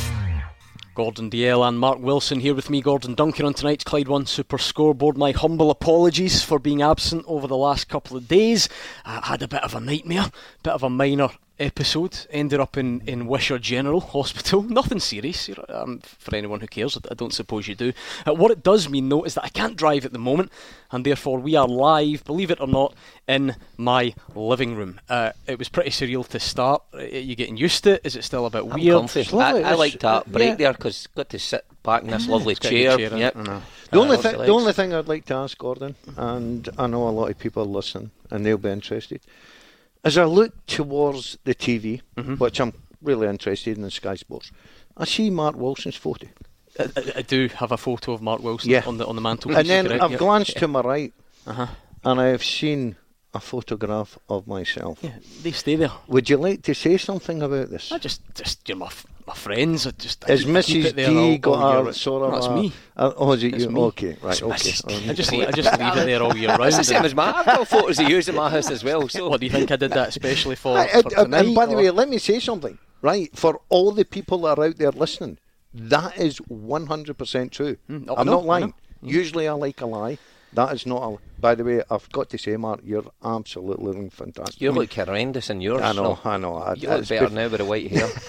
Gordon 0.95 1.29
Dalziel 1.29 1.67
and 1.67 1.77
Mark 1.77 1.99
Wilson 1.99 2.39
here 2.39 2.55
with 2.55 2.69
me, 2.69 2.81
Gordon 2.81 3.15
Duncan, 3.15 3.45
on 3.45 3.53
tonight's 3.53 3.83
Clyde 3.83 4.07
One 4.07 4.25
Super 4.25 4.57
Scoreboard. 4.57 5.17
My 5.17 5.31
humble 5.31 5.69
apologies 5.69 6.41
for 6.41 6.57
being 6.57 6.81
absent 6.81 7.25
over 7.27 7.47
the 7.47 7.57
last 7.57 7.89
couple 7.89 8.15
of 8.15 8.29
days. 8.29 8.69
I 9.03 9.19
had 9.25 9.43
a 9.43 9.47
bit 9.49 9.61
of 9.63 9.75
a 9.75 9.81
nightmare, 9.81 10.31
bit 10.63 10.73
of 10.73 10.83
a 10.83 10.89
minor 10.89 11.29
episode. 11.59 12.25
Ended 12.29 12.59
up 12.59 12.77
in, 12.77 13.01
in 13.07 13.27
Wishaw 13.27 13.57
General 13.57 13.99
Hospital. 14.15 14.61
Nothing 14.63 14.99
serious, 14.99 15.49
um, 15.69 15.99
for 16.03 16.35
anyone 16.35 16.59
who 16.59 16.67
cares. 16.67 16.97
I 17.09 17.13
don't 17.13 17.33
suppose 17.33 17.67
you 17.67 17.75
do. 17.75 17.93
Uh, 18.27 18.33
what 18.33 18.51
it 18.51 18.63
does 18.63 18.89
mean, 18.89 19.09
though, 19.09 19.23
is 19.23 19.35
that 19.35 19.43
I 19.45 19.49
can't 19.49 19.75
drive 19.75 20.05
at 20.05 20.13
the 20.13 20.19
moment, 20.19 20.51
and 20.91 21.05
therefore 21.05 21.39
we 21.39 21.55
are 21.55 21.67
live, 21.67 22.23
believe 22.25 22.51
it 22.51 22.59
or 22.59 22.67
not, 22.67 22.93
in 23.27 23.55
my 23.77 24.13
living 24.35 24.75
room. 24.75 24.99
Uh, 25.09 25.31
it 25.47 25.57
was 25.59 25.69
pretty 25.69 25.89
surreal 25.91 26.27
to 26.27 26.39
start. 26.39 26.83
Are 26.93 27.03
you 27.03 27.35
getting 27.35 27.57
used 27.57 27.83
to 27.85 27.93
it? 27.93 28.01
Is 28.03 28.15
it 28.15 28.23
still 28.23 28.45
a 28.45 28.49
bit 28.49 28.63
I'm 28.63 28.79
weird? 28.79 28.97
comfy. 28.97 29.21
It's 29.21 29.33
lovely. 29.33 29.63
I, 29.63 29.71
I 29.71 29.75
like 29.75 29.99
that 29.99 30.31
break 30.31 30.49
yeah. 30.49 30.55
there 30.55 30.73
because 30.73 31.07
got 31.15 31.29
to 31.29 31.39
sit 31.39 31.65
back 31.83 32.03
in 32.03 32.09
this 32.09 32.27
lovely 32.27 32.53
It's 32.53 32.59
got 32.59 32.71
a 32.71 32.75
good 32.75 32.97
chair. 32.99 33.09
chair 33.09 33.17
Yep. 33.19 33.35
it, 33.35 33.39
I 33.39 33.43
know. 33.43 33.61
The 33.91 33.97
Uh, 33.99 34.01
only 34.01 34.15
lots 34.17 34.23
thing, 34.27 34.37
the 34.39 34.47
only 34.49 34.73
thing 34.73 34.93
I'd 34.93 35.07
like 35.07 35.25
to 35.25 35.35
ask 35.35 35.57
Gordon, 35.57 35.95
and 36.17 36.67
I 36.77 36.87
know 36.87 37.07
a 37.07 37.11
lot 37.11 37.29
of 37.29 37.37
people 37.37 37.65
listen, 37.65 38.11
and 38.31 38.45
they'll 38.45 38.57
be 38.57 38.69
interested. 38.69 39.21
As 40.05 40.17
I 40.17 40.23
look 40.25 40.53
towards 40.67 41.37
the 41.43 41.55
TV, 41.55 42.01
Mm-hmm. 42.15 42.35
which 42.35 42.59
I'm 42.61 42.73
really 43.01 43.27
interested 43.27 43.75
in, 43.77 43.83
the 43.83 43.91
Sky 43.91 44.15
Sports, 44.15 44.51
I 44.95 45.05
see 45.05 45.29
Mark 45.29 45.55
Wilson's 45.57 45.95
photo, 45.97 46.27
I, 46.79 46.89
I, 47.17 47.21
do 47.23 47.47
have 47.55 47.71
a 47.71 47.77
photo 47.77 48.13
of 48.13 48.21
Mark 48.21 48.41
Wilson 48.43 48.69
Yeah. 48.69 48.83
on 48.87 48.97
the 48.97 49.05
on 49.05 49.15
the 49.15 49.21
mantelpiece. 49.21 49.57
and 49.57 49.67
then 49.67 50.01
I've 50.01 50.11
yep. 50.11 50.19
glanced 50.19 50.57
to 50.57 50.67
my 50.67 50.81
right, 50.81 51.13
Uh-huh. 51.47 51.67
and 52.03 52.19
I 52.21 52.27
have 52.27 52.43
seen 52.43 52.95
a 53.33 53.39
photograph 53.39 54.17
of 54.29 54.45
myself. 54.47 54.99
Yeah, 55.01 55.17
they 55.43 55.51
stay 55.51 55.75
there. 55.75 55.91
Would 56.07 56.29
you 56.29 56.37
like 56.37 56.61
to 56.63 56.73
say 56.73 56.97
something 56.97 57.41
about 57.41 57.69
this? 57.69 57.91
I 57.91 57.97
just, 57.97 58.21
just 58.35 58.67
you're 58.69 58.77
my, 58.77 58.85
f- 58.87 59.05
my 59.27 59.33
friends. 59.33 59.88
I 59.88 59.91
just 59.91 60.23
I 60.25 60.31
Has 60.31 60.43
keep- 60.43 60.55
I 60.55 60.61
keep 60.61 60.83
Mrs. 60.83 60.89
it 60.89 60.95
there 60.95 61.09
D 61.09 61.17
all- 61.17 61.38
got 61.38 61.75
all 61.77 61.88
a 61.88 61.93
sort 61.93 62.23
of? 62.23 62.31
That's 62.33 62.45
a- 62.47 62.55
me. 62.55 62.71
uh, 62.97 63.11
oh, 63.17 63.31
is 63.33 63.43
it 63.43 63.53
It's 63.55 63.63
you? 63.65 63.69
me. 63.71 63.81
Okay, 63.81 64.17
right, 64.21 64.31
It's 64.33 64.41
okay. 64.43 64.53
Mrs. 64.53 65.03
Um, 65.03 65.09
I 65.09 65.13
just, 65.13 65.31
leave, 65.31 65.47
I 65.47 65.51
just 65.51 65.79
leave 65.79 65.97
it 65.97 66.05
there 66.05 66.21
all 66.23 66.35
year 66.38 66.49
round. 66.49 66.63
It's 66.65 66.77
the 66.77 66.83
same 66.83 67.03
as 67.05 67.15
my. 67.15 67.31
I've 67.31 67.45
got 67.45 67.67
photos 67.67 67.99
of 67.99 68.09
yours 68.09 68.29
at 68.29 68.35
my 68.35 68.49
house 68.49 68.69
as 68.69 68.83
well. 68.83 69.07
So 69.09 69.29
what 69.29 69.39
do 69.39 69.45
you 69.45 69.51
think 69.51 69.71
I 69.71 69.75
did 69.77 69.91
that 69.91 70.09
especially 70.09 70.55
for? 70.55 70.77
I- 70.77 70.88
for 71.01 71.09
tonight, 71.09 71.45
and 71.45 71.55
by 71.55 71.65
the 71.65 71.75
way, 71.75 71.89
let 71.91 72.09
me 72.09 72.17
say 72.17 72.39
something. 72.39 72.77
Right, 73.01 73.29
for 73.38 73.61
all 73.69 73.91
the 73.91 74.05
people 74.05 74.39
that 74.39 74.57
are 74.57 74.65
out 74.65 74.77
there 74.77 74.89
listening, 74.91 75.38
that 75.73 76.17
is 76.17 76.39
100% 76.49 77.51
true. 77.51 77.77
Mm, 77.89 78.05
oh, 78.09 78.13
I'm 78.15 78.19
I 78.21 78.23
know, 78.23 78.31
not 78.38 78.45
lying. 78.45 78.67
know. 78.67 78.73
Usually 79.03 79.47
I 79.47 79.51
like 79.53 79.81
a 79.81 79.85
lie. 79.85 80.17
That 80.53 80.73
is 80.73 80.85
not 80.85 81.03
a. 81.03 81.17
By 81.39 81.53
the 81.53 81.63
way, 81.65 81.81
I've 81.91 82.09
got 82.11 82.29
to 82.29 82.38
say, 82.39 82.55
Mark, 82.57 82.79
you're 82.83 83.03
absolutely 83.23 83.85
looking 83.85 84.09
fantastic. 84.09 84.61
you 84.61 84.71
look 84.71 84.91
horrendous 84.93 85.49
in 85.49 85.61
yours. 85.61 85.81
I 85.81 85.91
know, 85.91 86.17
so 86.23 86.29
I 86.29 86.38
know. 86.38 86.55
I, 86.55 86.73
You 86.75 86.89
look 86.89 86.99
it's 87.01 87.09
better 87.09 87.27
bef- 87.27 87.33
now 87.33 87.49
with 87.49 87.59
the 87.59 87.65
white 87.65 87.91
hair. 87.91 88.09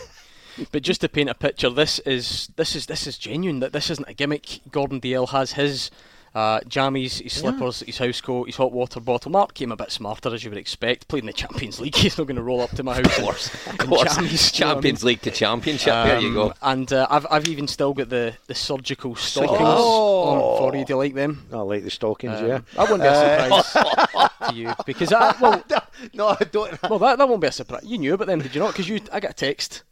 but 0.72 0.82
just 0.82 1.00
to 1.02 1.08
paint 1.08 1.30
a 1.30 1.34
picture, 1.34 1.70
this 1.70 1.98
is 2.00 2.48
this 2.56 2.74
is 2.76 2.86
this 2.86 3.06
is 3.06 3.18
genuine. 3.18 3.60
That 3.60 3.72
this 3.72 3.90
isn't 3.90 4.08
a 4.08 4.14
gimmick. 4.14 4.60
Gordon 4.70 5.00
Dalziel 5.00 5.28
has 5.30 5.52
his 5.52 5.90
uh, 6.34 6.60
jammies, 6.68 7.22
his 7.22 7.32
slippers, 7.32 7.80
his 7.80 7.96
house 7.96 8.20
coat, 8.20 8.44
his 8.46 8.56
hot 8.56 8.70
water 8.70 9.00
bottle. 9.00 9.30
Mark 9.32 9.54
came 9.54 9.72
a 9.72 9.76
bit 9.76 9.90
smarter, 9.90 10.34
as 10.34 10.44
you 10.44 10.50
would 10.50 10.58
expect. 10.58 11.08
Played 11.08 11.20
in 11.20 11.26
the 11.28 11.32
Champions 11.32 11.80
League. 11.80 11.94
He's 11.96 12.18
not 12.18 12.26
going 12.26 12.36
to 12.36 12.42
roll 12.42 12.60
up 12.60 12.70
to 12.72 12.82
my 12.82 12.94
house. 12.94 13.06
Of 13.18 13.24
course, 13.24 13.66
in 13.66 13.80
of 13.80 13.86
course. 13.88 14.02
jammies, 14.18 14.58
you 14.58 14.64
know 14.66 14.72
I 14.72 14.74
mean? 14.74 14.82
Champions 14.82 15.04
League 15.04 15.22
to 15.22 15.30
Championship. 15.30 15.94
there 15.94 16.20
you 16.20 16.34
go. 16.34 16.48
Um, 16.48 16.52
And 16.60 16.92
uh, 16.92 17.06
I've 17.08 17.26
I've 17.30 17.48
even 17.48 17.66
still 17.68 17.94
got 17.94 18.10
the, 18.10 18.34
the 18.48 18.54
surgical 18.54 19.14
stockings 19.16 19.58
Oh. 19.62 20.22
on 20.24 20.58
for 20.58 20.76
you. 20.76 20.84
Do 20.84 20.92
you 20.92 20.96
like 20.98 21.14
them? 21.14 21.46
I 21.50 21.56
like 21.60 21.84
the 21.84 21.90
stockings, 21.90 22.38
Um, 22.38 22.46
yeah. 22.48 22.60
That 22.74 22.90
wouldn't 22.90 23.02
be 23.02 23.08
a 23.08 23.62
surprise 23.62 24.30
to 24.50 24.54
you 24.54 24.74
because 24.84 25.12
I, 25.14 25.34
well, 25.40 25.64
no, 26.12 26.28
I 26.28 26.44
don't. 26.52 26.82
well 26.82 26.98
that, 26.98 27.16
that 27.16 27.26
won't 27.28 27.40
be 27.40 27.46
a 27.48 27.52
surprise. 27.52 27.82
You 27.84 27.96
knew 27.96 28.12
about 28.12 28.26
them, 28.26 28.40
did 28.42 28.54
you 28.54 28.60
not? 28.60 28.72
Because 28.72 28.90
you 28.90 29.00
I 29.10 29.20
got 29.20 29.30
a 29.30 29.34
text. 29.34 29.84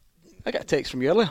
I 0.45 0.51
got 0.51 0.61
a 0.61 0.65
text 0.65 0.91
from 0.91 1.01
you 1.01 1.09
earlier. 1.09 1.29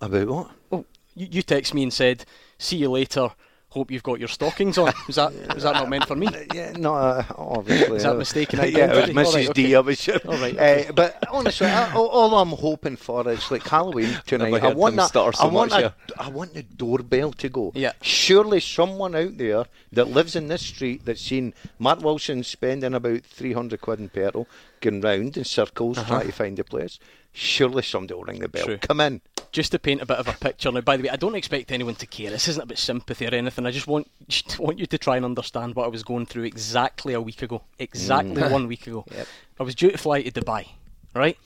About 0.00 0.28
what? 0.28 0.50
Oh, 0.72 0.84
you, 1.14 1.28
you 1.30 1.42
text 1.42 1.72
me 1.72 1.82
and 1.82 1.92
said, 1.92 2.24
"See 2.58 2.76
you 2.76 2.90
later. 2.90 3.30
Hope 3.70 3.90
you've 3.90 4.02
got 4.02 4.18
your 4.18 4.28
stockings 4.28 4.78
on." 4.78 4.92
Was 5.06 5.16
that 5.16 5.32
was 5.54 5.62
that 5.64 5.74
not 5.74 5.88
meant 5.90 6.06
for 6.06 6.16
me? 6.16 6.26
Yeah, 6.54 6.72
no, 6.72 6.94
uh, 6.94 7.22
obviously. 7.36 7.96
Is 7.98 8.02
that 8.04 8.12
uh, 8.14 8.18
mistaken 8.18 8.58
Yeah, 8.72 8.92
it 8.94 9.14
was 9.14 9.26
Mrs. 9.34 9.34
right, 9.46 9.54
D. 9.54 9.64
okay. 9.66 9.74
I 9.76 9.80
was 9.80 10.00
sure. 10.00 10.18
All 10.26 10.38
right, 10.38 10.58
Uh, 10.58 10.92
but 10.92 11.22
honestly, 11.30 11.66
I, 11.66 11.92
all, 11.94 12.08
all 12.08 12.34
I'm 12.38 12.48
hoping 12.50 12.96
for 12.96 13.28
is 13.28 13.50
like 13.50 13.62
Halloween 13.68 14.16
tonight. 14.26 14.62
I 14.62 14.72
want 14.72 14.96
that. 14.96 15.10
so 15.12 15.30
I 15.38 15.46
want 15.46 15.70
much, 15.72 15.82
a, 15.82 15.94
I 16.18 16.28
want 16.30 16.54
the 16.54 16.62
doorbell 16.62 17.32
to 17.32 17.48
go. 17.50 17.72
Yeah. 17.74 17.92
Surely 18.00 18.60
someone 18.60 19.14
out 19.14 19.36
there 19.36 19.64
that 19.92 20.08
lives 20.08 20.34
in 20.34 20.48
this 20.48 20.62
street 20.62 21.04
that's 21.04 21.20
seen 21.20 21.52
Matt 21.78 22.00
Wilson 22.00 22.44
spending 22.44 22.94
about 22.94 23.22
300 23.24 23.80
quid 23.80 24.00
in 24.00 24.08
petrol, 24.08 24.48
going 24.80 25.00
round 25.02 25.36
in 25.36 25.44
circles 25.44 26.02
trying 26.06 26.26
to 26.26 26.32
find 26.32 26.58
a 26.58 26.64
place. 26.64 26.98
Surely 27.32 27.82
somebody 27.82 28.14
will 28.14 28.24
ring 28.24 28.40
the 28.40 28.48
bell. 28.48 28.62
Uh-huh. 28.62 28.68
True. 28.70 28.78
Come 28.78 29.00
in. 29.00 29.20
Just 29.52 29.72
to 29.72 29.78
paint 29.78 30.02
a 30.02 30.06
bit 30.06 30.18
of 30.18 30.28
a 30.28 30.32
picture. 30.32 30.70
Now, 30.70 30.80
by 30.80 30.96
the 30.96 31.04
way, 31.04 31.08
I 31.10 31.16
don't 31.16 31.34
expect 31.34 31.72
anyone 31.72 31.94
to 31.96 32.06
care. 32.06 32.30
This 32.30 32.48
isn't 32.48 32.62
about 32.62 32.78
sympathy 32.78 33.26
or 33.26 33.34
anything. 33.34 33.66
I 33.66 33.70
just 33.70 33.86
want 33.86 34.10
just 34.28 34.58
want 34.58 34.78
you 34.78 34.86
to 34.86 34.98
try 34.98 35.16
and 35.16 35.24
understand 35.24 35.74
what 35.74 35.84
I 35.84 35.88
was 35.88 36.02
going 36.02 36.26
through 36.26 36.44
exactly 36.44 37.14
a 37.14 37.20
week 37.20 37.42
ago. 37.42 37.62
Exactly 37.78 38.42
mm. 38.42 38.50
one 38.50 38.68
week 38.68 38.86
ago. 38.86 39.04
I 39.60 39.62
was 39.62 39.74
due 39.74 39.90
to 39.90 39.98
fly 39.98 40.22
to 40.22 40.30
Dubai. 40.30 40.68
Right? 41.14 41.38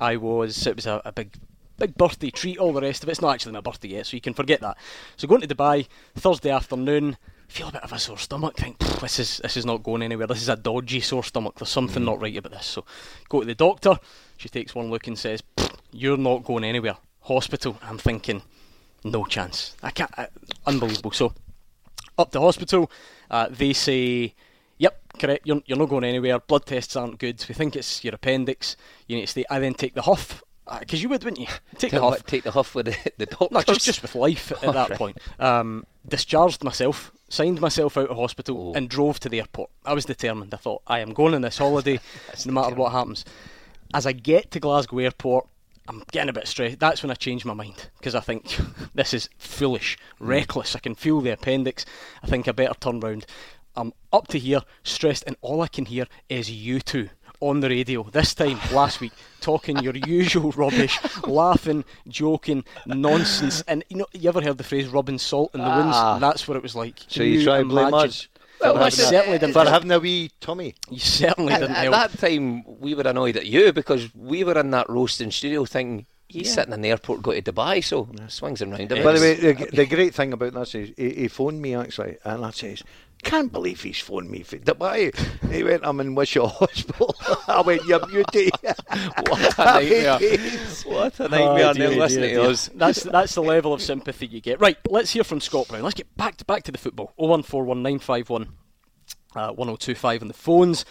I 0.00 0.16
was. 0.16 0.66
It 0.66 0.76
was 0.76 0.86
a, 0.86 1.02
a 1.04 1.12
big. 1.12 1.30
Big 1.78 1.94
birthday 1.94 2.30
treat, 2.30 2.56
all 2.56 2.72
the 2.72 2.80
rest 2.80 3.02
of 3.02 3.08
it. 3.10 3.12
It's 3.12 3.20
not 3.20 3.34
actually 3.34 3.52
my 3.52 3.60
birthday 3.60 3.88
yet, 3.88 4.06
so 4.06 4.16
you 4.16 4.22
can 4.22 4.32
forget 4.32 4.62
that. 4.62 4.78
So 5.18 5.28
going 5.28 5.42
to 5.42 5.46
Dubai 5.46 5.86
Thursday 6.14 6.48
afternoon, 6.48 7.18
feel 7.48 7.68
a 7.68 7.72
bit 7.72 7.82
of 7.82 7.92
a 7.92 7.98
sore 7.98 8.18
stomach. 8.18 8.56
Think 8.56 8.78
this 8.78 9.18
is 9.18 9.38
this 9.42 9.56
is 9.56 9.66
not 9.66 9.82
going 9.82 10.02
anywhere. 10.02 10.26
This 10.26 10.42
is 10.42 10.48
a 10.48 10.56
dodgy 10.56 11.00
sore 11.00 11.22
stomach. 11.22 11.56
There's 11.56 11.68
something 11.68 12.02
mm. 12.02 12.06
not 12.06 12.20
right 12.20 12.36
about 12.36 12.52
this. 12.52 12.66
So 12.66 12.84
go 13.28 13.40
to 13.40 13.46
the 13.46 13.54
doctor. 13.54 13.98
She 14.36 14.48
takes 14.48 14.74
one 14.74 14.90
look 14.90 15.06
and 15.06 15.18
says, 15.18 15.42
"You're 15.92 16.16
not 16.16 16.44
going 16.44 16.64
anywhere." 16.64 16.96
Hospital. 17.26 17.76
I'm 17.82 17.98
thinking, 17.98 18.42
no 19.04 19.24
chance. 19.24 19.76
I 19.82 19.90
can't. 19.90 20.10
I, 20.18 20.28
unbelievable. 20.66 21.10
So 21.12 21.32
up 22.18 22.30
to 22.32 22.40
hospital. 22.40 22.90
Uh, 23.30 23.48
they 23.50 23.72
say, 23.72 24.34
"Yep, 24.78 25.00
correct. 25.18 25.46
You're, 25.46 25.60
you're 25.66 25.78
not 25.78 25.88
going 25.88 26.04
anywhere. 26.04 26.38
Blood 26.38 26.66
tests 26.66 26.96
aren't 26.96 27.18
good. 27.18 27.44
We 27.48 27.54
think 27.54 27.74
it's 27.76 28.04
your 28.04 28.14
appendix. 28.14 28.76
You 29.08 29.16
need 29.16 29.22
to 29.22 29.26
stay." 29.28 29.44
I 29.50 29.58
then 29.58 29.74
take 29.74 29.94
the 29.94 30.02
huff 30.02 30.42
because 30.80 31.00
you 31.02 31.08
would, 31.08 31.22
wouldn't 31.22 31.40
you? 31.40 31.46
Take 31.78 31.92
the 31.92 32.00
huff. 32.00 32.26
take 32.26 32.42
the 32.42 32.50
huff 32.50 32.74
with 32.74 32.86
the, 32.86 32.96
the 33.18 33.26
doctors. 33.26 33.50
No, 33.52 33.62
just 33.62 33.86
just 33.86 34.02
with 34.02 34.16
life 34.16 34.50
at 34.64 34.72
that 34.74 34.90
point. 34.98 35.16
Um, 35.38 35.84
discharged 36.08 36.64
myself, 36.64 37.12
signed 37.28 37.60
myself 37.60 37.96
out 37.96 38.08
of 38.08 38.16
hospital, 38.16 38.70
Oh. 38.70 38.76
and 38.76 38.88
drove 38.88 39.20
to 39.20 39.28
the 39.28 39.38
airport. 39.38 39.70
I 39.84 39.94
was 39.94 40.04
determined. 40.06 40.52
I 40.54 40.56
thought 40.56 40.82
I 40.88 40.98
am 41.00 41.12
going 41.12 41.34
on 41.34 41.42
this 41.42 41.58
holiday, 41.58 42.00
no 42.46 42.52
matter 42.52 42.74
what 42.74 42.90
happens. 42.92 43.24
As 43.94 44.06
I 44.06 44.12
get 44.12 44.50
to 44.52 44.58
Glasgow 44.60 44.98
Airport, 44.98 45.46
I'm 45.88 46.02
getting 46.12 46.28
a 46.28 46.32
bit 46.32 46.48
stressed. 46.48 46.78
That's 46.78 47.02
when 47.02 47.10
I 47.10 47.14
change 47.14 47.44
my 47.44 47.54
mind 47.54 47.90
because 47.98 48.14
I 48.14 48.20
think 48.20 48.56
this 48.94 49.14
is 49.14 49.28
foolish, 49.38 49.96
reckless. 50.18 50.74
I 50.74 50.80
can 50.80 50.94
feel 50.94 51.20
the 51.20 51.30
appendix. 51.30 51.84
I 52.22 52.26
think 52.26 52.48
I 52.48 52.52
better 52.52 52.74
turn 52.74 53.00
round. 53.00 53.26
I'm 53.76 53.92
up 54.12 54.28
to 54.28 54.38
here, 54.38 54.60
stressed, 54.84 55.24
and 55.26 55.36
all 55.42 55.60
I 55.60 55.68
can 55.68 55.84
hear 55.84 56.06
is 56.28 56.50
you 56.50 56.80
two 56.80 57.10
on 57.40 57.60
the 57.60 57.68
radio. 57.68 58.02
This 58.04 58.34
time 58.34 58.58
last 58.72 59.00
week, 59.00 59.12
talking 59.40 59.78
your 59.78 59.94
usual 59.94 60.52
rubbish, 60.52 60.98
laughing, 61.26 61.84
joking, 62.08 62.64
nonsense. 62.86 63.62
And 63.68 63.84
you 63.88 63.98
know, 63.98 64.06
you 64.12 64.28
ever 64.28 64.40
heard 64.40 64.58
the 64.58 64.64
phrase 64.64 64.88
"rubbing 64.88 65.18
salt 65.18 65.54
in 65.54 65.60
the 65.60 65.68
wounds"? 65.68 65.96
Ah. 65.96 66.18
That's 66.18 66.48
what 66.48 66.56
it 66.56 66.62
was 66.62 66.74
like. 66.74 67.00
So 67.08 67.20
Can 67.20 67.32
you, 67.32 67.44
try 67.44 67.58
and 67.58 67.68
blame 67.68 67.92
us. 67.92 68.28
Well, 68.60 68.74
for 68.74 68.80
I 68.80 68.84
listen, 68.84 69.04
a- 69.04 69.08
certainly 69.08 69.38
didn't 69.38 69.52
for 69.52 69.60
help. 69.60 69.70
having 69.72 69.90
a 69.92 69.98
wee 69.98 70.30
tummy. 70.40 70.74
You 70.90 70.98
certainly 70.98 71.52
At, 71.52 71.60
didn't 71.60 71.76
at 71.76 71.82
help. 71.92 72.12
that 72.12 72.18
time, 72.18 72.64
we 72.80 72.94
were 72.94 73.02
annoyed 73.04 73.36
at 73.36 73.46
you 73.46 73.72
because 73.72 74.08
we 74.14 74.44
were 74.44 74.58
in 74.58 74.70
that 74.70 74.88
roasting 74.88 75.30
studio 75.30 75.64
thinking 75.64 76.06
he's 76.28 76.52
sitting 76.52 76.72
in 76.72 76.80
the 76.80 76.88
airport 76.90 77.22
going 77.22 77.40
to 77.42 77.52
Dubai, 77.52 77.84
so 77.84 78.08
swings 78.28 78.60
and 78.62 78.72
roundabouts. 78.72 79.04
By 79.04 79.12
the 79.12 79.20
way, 79.20 79.34
the, 79.34 79.62
uh, 79.62 79.66
the 79.72 79.86
great 79.86 80.14
thing 80.14 80.32
about 80.32 80.54
this 80.54 80.74
is 80.74 80.90
he, 80.96 81.10
he 81.10 81.28
phoned 81.28 81.62
me 81.62 81.74
actually, 81.74 82.16
and 82.24 82.44
I 82.44 82.50
says, 82.50 82.82
"Can't 83.24 83.52
believe 83.52 83.82
he's 83.82 84.00
phoned 84.00 84.30
me 84.30 84.42
for 84.42 84.58
Dubai." 84.58 85.14
he 85.50 85.62
went, 85.64 85.82
"I'm 85.84 86.00
in 86.00 86.14
Wishaw 86.14 86.46
Hospital." 86.46 87.14
I 87.48 87.62
went, 87.62 87.84
"Your 87.84 88.06
beauty." 88.06 88.50
what 88.62 89.58
a 89.58 89.64
nightmare! 89.64 90.18
what 90.84 91.20
a 91.20 91.28
nightmare! 91.28 91.66
Oh, 91.66 91.70
and 91.70 91.80
they're 91.80 91.90
dear, 91.90 91.98
listening 91.98 92.30
dear, 92.30 92.44
to 92.44 92.50
us. 92.50 92.70
That's 92.74 93.02
that's 93.02 93.34
the 93.34 93.42
level 93.42 93.72
of 93.72 93.82
sympathy 93.82 94.26
you 94.26 94.40
get. 94.40 94.60
Right, 94.60 94.76
let's 94.88 95.10
hear 95.10 95.24
from 95.24 95.40
Scott 95.40 95.68
Brown. 95.68 95.82
Let's 95.82 95.94
get 95.94 96.14
back 96.16 96.36
to 96.38 96.44
back 96.44 96.62
to 96.64 96.72
the 96.72 96.78
football. 96.78 97.12
0141951 97.18 98.48
uh, 99.36 99.52
1025 99.52 100.22
on 100.22 100.28
the 100.28 100.34
phones. 100.34 100.84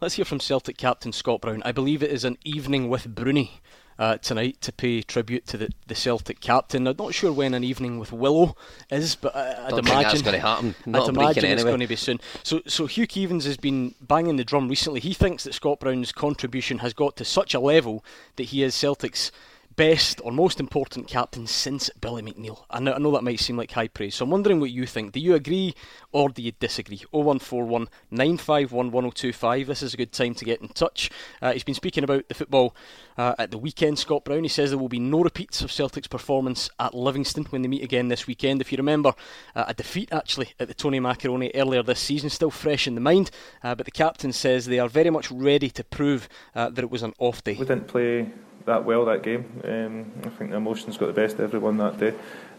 Let's 0.00 0.14
hear 0.14 0.24
from 0.24 0.40
Celtic 0.40 0.76
captain 0.76 1.12
Scott 1.12 1.40
Brown. 1.40 1.62
I 1.64 1.72
believe 1.72 2.02
it 2.02 2.10
is 2.10 2.24
an 2.24 2.38
evening 2.44 2.88
with 2.88 3.14
Broony. 3.14 3.50
Uh, 3.98 4.16
tonight 4.18 4.60
to 4.60 4.70
pay 4.70 5.02
tribute 5.02 5.44
to 5.44 5.56
the, 5.56 5.72
the 5.88 5.94
Celtic 5.94 6.38
captain. 6.38 6.86
I'm 6.86 6.94
not 6.96 7.14
sure 7.14 7.32
when 7.32 7.52
an 7.52 7.64
evening 7.64 7.98
with 7.98 8.12
Willow 8.12 8.54
is, 8.90 9.16
but 9.16 9.34
I, 9.34 9.70
think 9.70 9.80
imagine 9.80 10.02
that's 10.02 10.22
gonna 10.22 10.38
happen. 10.38 10.76
Not 10.86 11.02
I'd 11.02 11.08
imagine 11.08 11.44
it's 11.46 11.62
anyway. 11.62 11.70
going 11.70 11.80
to 11.80 11.86
be 11.88 11.96
soon. 11.96 12.20
So, 12.44 12.60
so 12.68 12.86
Hugh 12.86 13.08
Keevins 13.08 13.42
has 13.42 13.56
been 13.56 13.96
banging 14.00 14.36
the 14.36 14.44
drum 14.44 14.68
recently. 14.68 15.00
He 15.00 15.14
thinks 15.14 15.42
that 15.42 15.54
Scott 15.54 15.80
Brown's 15.80 16.12
contribution 16.12 16.78
has 16.78 16.94
got 16.94 17.16
to 17.16 17.24
such 17.24 17.54
a 17.54 17.60
level 17.60 18.04
that 18.36 18.44
he 18.44 18.62
is 18.62 18.72
Celtic's 18.76 19.32
best 19.78 20.20
or 20.24 20.32
most 20.32 20.58
important 20.58 21.06
captain 21.06 21.46
since 21.46 21.88
Billy 22.00 22.20
McNeill. 22.20 22.64
I 22.68 22.80
know, 22.80 22.94
I 22.94 22.98
know 22.98 23.12
that 23.12 23.22
might 23.22 23.38
seem 23.38 23.56
like 23.56 23.70
high 23.70 23.86
praise, 23.86 24.16
so 24.16 24.24
I'm 24.24 24.30
wondering 24.30 24.58
what 24.58 24.72
you 24.72 24.86
think. 24.86 25.12
Do 25.12 25.20
you 25.20 25.36
agree 25.36 25.72
or 26.10 26.28
do 26.28 26.42
you 26.42 26.50
disagree? 26.50 27.00
0141 27.12 27.88
951 28.10 28.90
1025. 28.90 29.68
This 29.68 29.82
is 29.84 29.94
a 29.94 29.96
good 29.96 30.10
time 30.10 30.34
to 30.34 30.44
get 30.44 30.60
in 30.60 30.68
touch. 30.68 31.10
Uh, 31.40 31.52
he's 31.52 31.62
been 31.62 31.76
speaking 31.76 32.02
about 32.02 32.26
the 32.26 32.34
football 32.34 32.74
uh, 33.16 33.36
at 33.38 33.52
the 33.52 33.58
weekend, 33.58 34.00
Scott 34.00 34.24
Brown. 34.24 34.42
He 34.42 34.48
says 34.48 34.70
there 34.70 34.78
will 34.80 34.88
be 34.88 34.98
no 34.98 35.20
repeats 35.22 35.62
of 35.62 35.70
Celtic's 35.70 36.08
performance 36.08 36.68
at 36.80 36.92
Livingston 36.92 37.44
when 37.44 37.62
they 37.62 37.68
meet 37.68 37.84
again 37.84 38.08
this 38.08 38.26
weekend. 38.26 38.60
If 38.60 38.72
you 38.72 38.78
remember, 38.78 39.14
uh, 39.54 39.66
a 39.68 39.74
defeat 39.74 40.12
actually 40.12 40.54
at 40.58 40.66
the 40.66 40.74
Tony 40.74 40.98
Macaroni 40.98 41.52
earlier 41.54 41.84
this 41.84 42.00
season, 42.00 42.30
still 42.30 42.50
fresh 42.50 42.88
in 42.88 42.96
the 42.96 43.00
mind, 43.00 43.30
uh, 43.62 43.76
but 43.76 43.86
the 43.86 43.92
captain 43.92 44.32
says 44.32 44.66
they 44.66 44.80
are 44.80 44.88
very 44.88 45.10
much 45.10 45.30
ready 45.30 45.70
to 45.70 45.84
prove 45.84 46.28
uh, 46.56 46.68
that 46.68 46.82
it 46.82 46.90
was 46.90 47.04
an 47.04 47.14
off 47.20 47.44
day. 47.44 47.52
We 47.54 47.64
didn't 47.64 47.86
play 47.86 48.32
that 48.68 48.84
well 48.84 49.04
that 49.06 49.22
game. 49.22 49.44
Um, 49.64 50.12
I 50.24 50.30
think 50.30 50.50
the 50.50 50.56
emotions 50.56 50.96
got 50.96 51.06
the 51.06 51.12
best 51.12 51.34
of 51.34 51.40
everyone 51.40 51.76
that 51.78 51.98
day. 51.98 52.14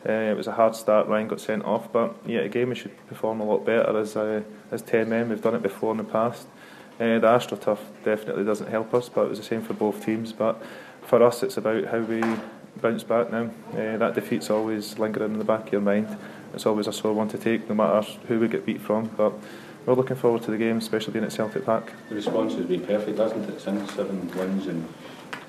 Uh, 0.07 0.31
it 0.31 0.37
was 0.37 0.47
a 0.47 0.51
hard 0.51 0.75
start. 0.75 1.07
Ryan 1.07 1.27
got 1.27 1.41
sent 1.41 1.63
off, 1.65 1.91
but 1.91 2.15
yeah, 2.25 2.39
again 2.39 2.69
we 2.69 2.75
should 2.75 2.95
perform 3.07 3.39
a 3.39 3.45
lot 3.45 3.65
better 3.65 3.97
as 3.97 4.15
uh, 4.15 4.41
as 4.71 4.81
ten 4.81 5.09
men. 5.09 5.29
We've 5.29 5.41
done 5.41 5.55
it 5.55 5.63
before 5.63 5.91
in 5.91 5.97
the 5.97 6.03
past. 6.03 6.47
Uh, 6.99 7.17
the 7.17 7.27
AstroTurf 7.27 7.79
definitely 8.03 8.43
doesn't 8.43 8.69
help 8.69 8.93
us, 8.93 9.07
but 9.07 9.23
it 9.23 9.29
was 9.29 9.39
the 9.39 9.45
same 9.45 9.61
for 9.61 9.73
both 9.73 10.05
teams. 10.05 10.33
But 10.33 10.61
for 11.01 11.23
us, 11.23 11.43
it's 11.43 11.57
about 11.57 11.85
how 11.85 11.99
we 11.99 12.21
bounce 12.81 13.03
back 13.03 13.31
now. 13.31 13.49
Uh, 13.71 13.97
that 13.97 14.15
defeat's 14.15 14.49
always 14.49 14.99
lingering 14.99 15.33
in 15.33 15.39
the 15.39 15.45
back 15.45 15.67
of 15.67 15.71
your 15.71 15.81
mind. 15.81 16.17
It's 16.53 16.65
always 16.65 16.87
a 16.87 16.93
sore 16.93 17.13
one 17.13 17.29
to 17.29 17.37
take, 17.37 17.69
no 17.69 17.75
matter 17.75 18.05
who 18.27 18.39
we 18.39 18.47
get 18.47 18.65
beat 18.65 18.81
from. 18.81 19.05
But 19.15 19.33
we're 19.85 19.93
looking 19.93 20.17
forward 20.17 20.43
to 20.43 20.51
the 20.51 20.57
game, 20.57 20.77
especially 20.77 21.13
being 21.13 21.25
at 21.25 21.31
Celtic 21.31 21.65
Park. 21.65 21.93
The 22.09 22.15
response 22.15 22.53
has 22.55 22.65
been 22.65 22.85
perfect, 22.85 23.17
hasn't 23.17 23.49
it? 23.49 23.61
Since 23.61 23.93
seven 23.93 24.27
wins 24.35 24.67
and 24.67 24.87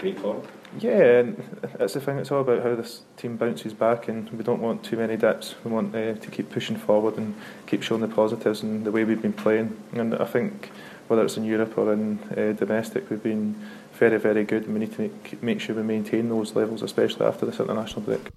great 0.00 0.18
form. 0.18 0.42
Yeah, 0.78 1.20
and 1.20 1.58
that's 1.78 1.94
the 1.94 2.00
thing. 2.00 2.18
It's 2.18 2.30
all 2.30 2.40
about 2.40 2.62
how 2.62 2.74
this 2.74 3.02
team 3.16 3.36
bounces 3.36 3.74
back, 3.74 4.08
and 4.08 4.30
we 4.30 4.44
don't 4.44 4.62
want 4.62 4.84
too 4.84 4.96
many 4.96 5.16
dips. 5.16 5.54
We 5.64 5.70
want 5.70 5.94
uh, 5.94 6.14
to 6.14 6.30
keep 6.30 6.50
pushing 6.50 6.76
forward 6.76 7.16
and 7.16 7.34
keep 7.66 7.82
showing 7.82 8.00
the 8.00 8.08
positives 8.08 8.62
and 8.62 8.84
the 8.84 8.92
way 8.92 9.04
we've 9.04 9.20
been 9.20 9.32
playing. 9.32 9.76
And 9.92 10.14
I 10.14 10.24
think 10.24 10.70
whether 11.08 11.24
it's 11.24 11.36
in 11.36 11.44
Europe 11.44 11.76
or 11.76 11.92
in 11.92 12.20
uh, 12.36 12.52
domestic, 12.52 13.10
we've 13.10 13.22
been 13.22 13.60
very, 13.94 14.18
very 14.18 14.44
good, 14.44 14.64
and 14.64 14.74
we 14.74 14.80
need 14.80 14.92
to 14.94 15.02
make, 15.02 15.42
make 15.42 15.60
sure 15.60 15.74
we 15.74 15.82
maintain 15.82 16.28
those 16.28 16.54
levels, 16.54 16.82
especially 16.82 17.26
after 17.26 17.46
this 17.46 17.58
international 17.58 18.02
break. 18.02 18.30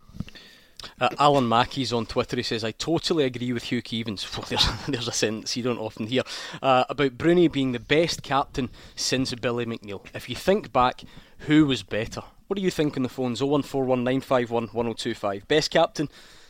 Uh, 1.00 1.10
Alan 1.20 1.48
Mackey's 1.48 1.94
on 1.94 2.06
Twitter. 2.06 2.36
He 2.36 2.44
says, 2.44 2.64
I 2.64 2.72
totally 2.72 3.26
agree 3.26 3.54
with 3.54 3.64
Hugh 3.64 3.82
Keevins. 3.82 4.24
Well, 4.34 4.48
there's, 4.50 4.68
there's 4.88 5.08
a 5.08 5.12
sentence 5.12 5.56
you 5.56 5.64
don't 5.64 5.78
often 5.78 6.08
hear 6.08 6.24
uh, 6.62 6.86
about 6.90 7.18
Broony 7.18 7.52
being 7.52 7.72
the 7.72 7.80
best 7.80 8.24
captain 8.24 8.70
since 8.96 9.34
Billy 9.36 9.66
McNeill. 9.66 10.02
If 10.16 10.28
you 10.28 10.36
think 10.36 10.74
back, 10.74 11.04
who 11.48 11.66
was 11.66 11.84
better? 11.84 12.24
What 12.48 12.58
do 12.58 12.62
you 12.62 12.72
think 12.72 12.98
on 12.98 13.04
the 13.04 13.10
phones? 13.10 13.42
01419511025. 13.42 15.48
Best 15.48 15.72
captain 15.72 16.10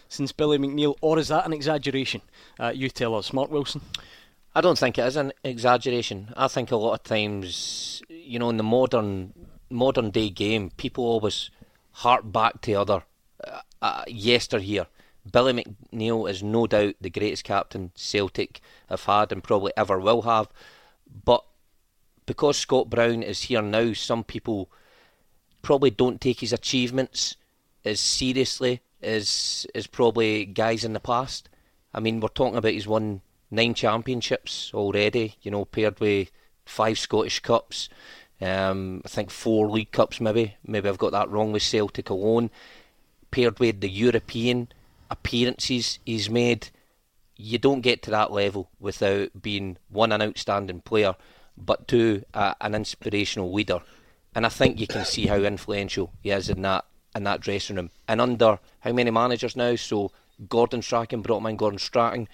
since 0.10 0.32
Billy 0.32 0.58
McNeill, 0.58 0.96
or 1.02 1.18
is 1.18 1.30
that 1.30 1.46
an 1.46 1.54
exaggeration? 1.54 2.22
Uh, 2.60 2.72
you 2.74 2.90
tell 2.90 3.16
us. 3.16 3.34
Mark 3.34 3.50
Wilson. 3.50 3.82
I 4.56 4.62
don't 4.62 4.78
think 4.78 5.00
it 5.00 5.06
is 5.06 5.16
an 5.16 5.34
exaggeration. 5.44 6.32
I 6.38 6.48
think 6.48 6.72
a 6.72 6.76
lot 6.76 6.94
of 6.94 7.04
times, 7.04 8.04
you 8.08 8.38
know, 8.38 8.50
in 8.50 8.58
the 8.58 8.64
modern 8.64 9.34
modern 9.70 10.12
day 10.12 10.30
game, 10.30 10.70
people 10.78 11.04
always 11.04 11.50
hark 11.92 12.32
back 12.32 12.62
to 12.62 12.74
other 12.74 13.04
uh, 13.44 13.62
uh, 13.82 14.04
yesteryear. 14.08 14.86
Billy 15.32 15.54
McNeill 15.54 16.30
is 16.30 16.44
no 16.44 16.68
doubt 16.68 16.96
the 17.02 17.10
greatest 17.10 17.44
captain 17.44 17.92
Celtic 17.96 18.62
have 18.90 19.06
had 19.06 19.32
and 19.32 19.44
probably 19.44 19.72
ever 19.76 20.00
will 20.00 20.24
have. 20.24 20.50
But 21.26 21.44
because 22.26 22.58
Scott 22.58 22.90
Brown 22.90 23.24
is 23.24 23.44
here 23.44 23.62
now, 23.62 23.94
some 23.94 24.24
people 24.24 24.70
probably 25.64 25.90
don't 25.90 26.22
take 26.22 26.42
his 26.42 26.54
achievements 26.54 27.36
as 27.84 28.00
seriously 28.00 28.82
as 29.02 29.66
as 29.74 29.88
probably 29.88 30.46
guys 30.46 30.86
in 30.86 30.94
the 30.94 31.00
past. 31.00 31.50
I 31.94 32.00
mean, 32.00 32.20
we're 32.20 32.30
talking 32.30 32.58
about 32.58 32.72
he's 32.72 32.88
won 32.88 33.22
nine 33.50 33.74
championships 33.74 34.72
already. 34.74 35.36
You 35.42 35.50
know, 35.50 35.66
paired 35.66 36.00
with 36.00 36.30
five 36.66 37.00
Scottish 37.00 37.40
Cups. 37.40 37.90
Um, 38.42 39.02
I 39.06 39.08
think 39.08 39.32
four 39.32 39.70
League 39.70 39.92
Cups, 39.92 40.20
maybe. 40.20 40.56
Maybe 40.66 40.90
I've 40.90 40.98
got 40.98 41.12
that 41.14 41.30
wrong 41.30 41.52
with 41.52 41.64
Celtic 41.64 42.10
alone. 42.10 42.50
Paired 43.32 43.60
with 43.60 43.80
the 43.82 43.90
European 43.90 44.68
appearances 45.10 46.00
he's 46.06 46.30
made, 46.30 46.70
you 47.36 47.58
don't 47.58 47.82
get 47.82 48.02
to 48.04 48.12
that 48.12 48.32
level 48.32 48.70
without 48.80 49.42
being 49.42 49.78
one 49.90 50.12
an 50.12 50.22
outstanding 50.22 50.82
player, 50.82 51.16
but 51.58 51.88
two 51.88 52.24
uh, 52.34 52.54
an 52.62 52.76
inspirational 52.76 53.52
leader. 53.52 53.82
And 54.36 54.46
I 54.46 54.50
think 54.50 54.80
you 54.80 54.88
can 54.88 55.06
see 55.06 55.28
how 55.28 55.38
influential 55.38 56.12
he 56.22 56.32
is 56.32 56.50
in 56.50 56.62
that 56.64 56.86
in 57.16 57.24
that 57.26 57.42
dressing 57.42 57.76
room. 57.76 57.92
And 58.08 58.20
under 58.20 58.60
how 58.80 58.92
many 58.92 59.12
managers 59.12 59.56
now? 59.56 59.76
So 59.76 60.12
Gordon 60.50 60.82
Strachan 60.82 61.22
brought 61.22 61.40
him 61.40 61.48
in 61.48 61.58
Gordon 61.58 61.80
Strachan 61.80 62.28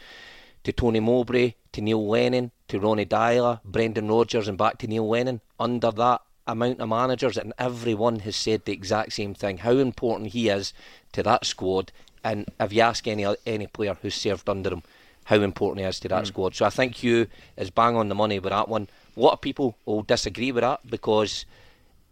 to 0.63 0.71
Tony 0.71 0.99
Mowbray 0.99 1.53
to 1.73 1.81
Neil 1.81 2.07
Lennon 2.07 2.51
to 2.69 2.79
Ronnie 2.79 3.05
Deila, 3.05 3.59
Brendan 3.63 4.07
Rodgers, 4.07 4.47
and 4.47 4.57
back 4.57 4.77
to 4.79 4.87
Neil 4.87 5.07
Lennon. 5.07 5.41
Under 5.59 5.91
that 5.91 6.21
amount 6.47 6.79
of 6.79 6.89
managers, 6.89 7.37
and 7.37 7.53
everyone 7.59 8.19
has 8.19 8.35
said 8.35 8.65
the 8.65 8.73
exact 8.73 9.13
same 9.13 9.33
thing: 9.33 9.59
how 9.59 9.71
important 9.71 10.31
he 10.31 10.49
is 10.49 10.73
to 11.13 11.23
that 11.23 11.45
squad. 11.45 11.91
And 12.23 12.49
if 12.59 12.73
you 12.73 12.81
ask 12.81 13.07
any 13.07 13.25
any 13.45 13.67
player 13.67 13.97
who's 14.01 14.15
served 14.15 14.49
under 14.49 14.69
him, 14.71 14.83
how 15.25 15.37
important 15.41 15.85
he 15.85 15.89
is 15.89 15.99
to 16.01 16.07
that 16.09 16.23
mm. 16.23 16.27
squad. 16.27 16.55
So 16.55 16.65
I 16.65 16.69
think 16.69 16.95
Hugh 16.95 17.27
is 17.57 17.69
bang 17.69 17.95
on 17.95 18.09
the 18.09 18.15
money 18.15 18.39
with 18.39 18.51
that 18.51 18.67
one. 18.67 18.87
A 19.15 19.19
lot 19.19 19.33
of 19.33 19.41
people 19.41 19.77
will 19.85 20.01
disagree 20.01 20.51
with 20.51 20.63
that 20.63 20.79
because 20.89 21.45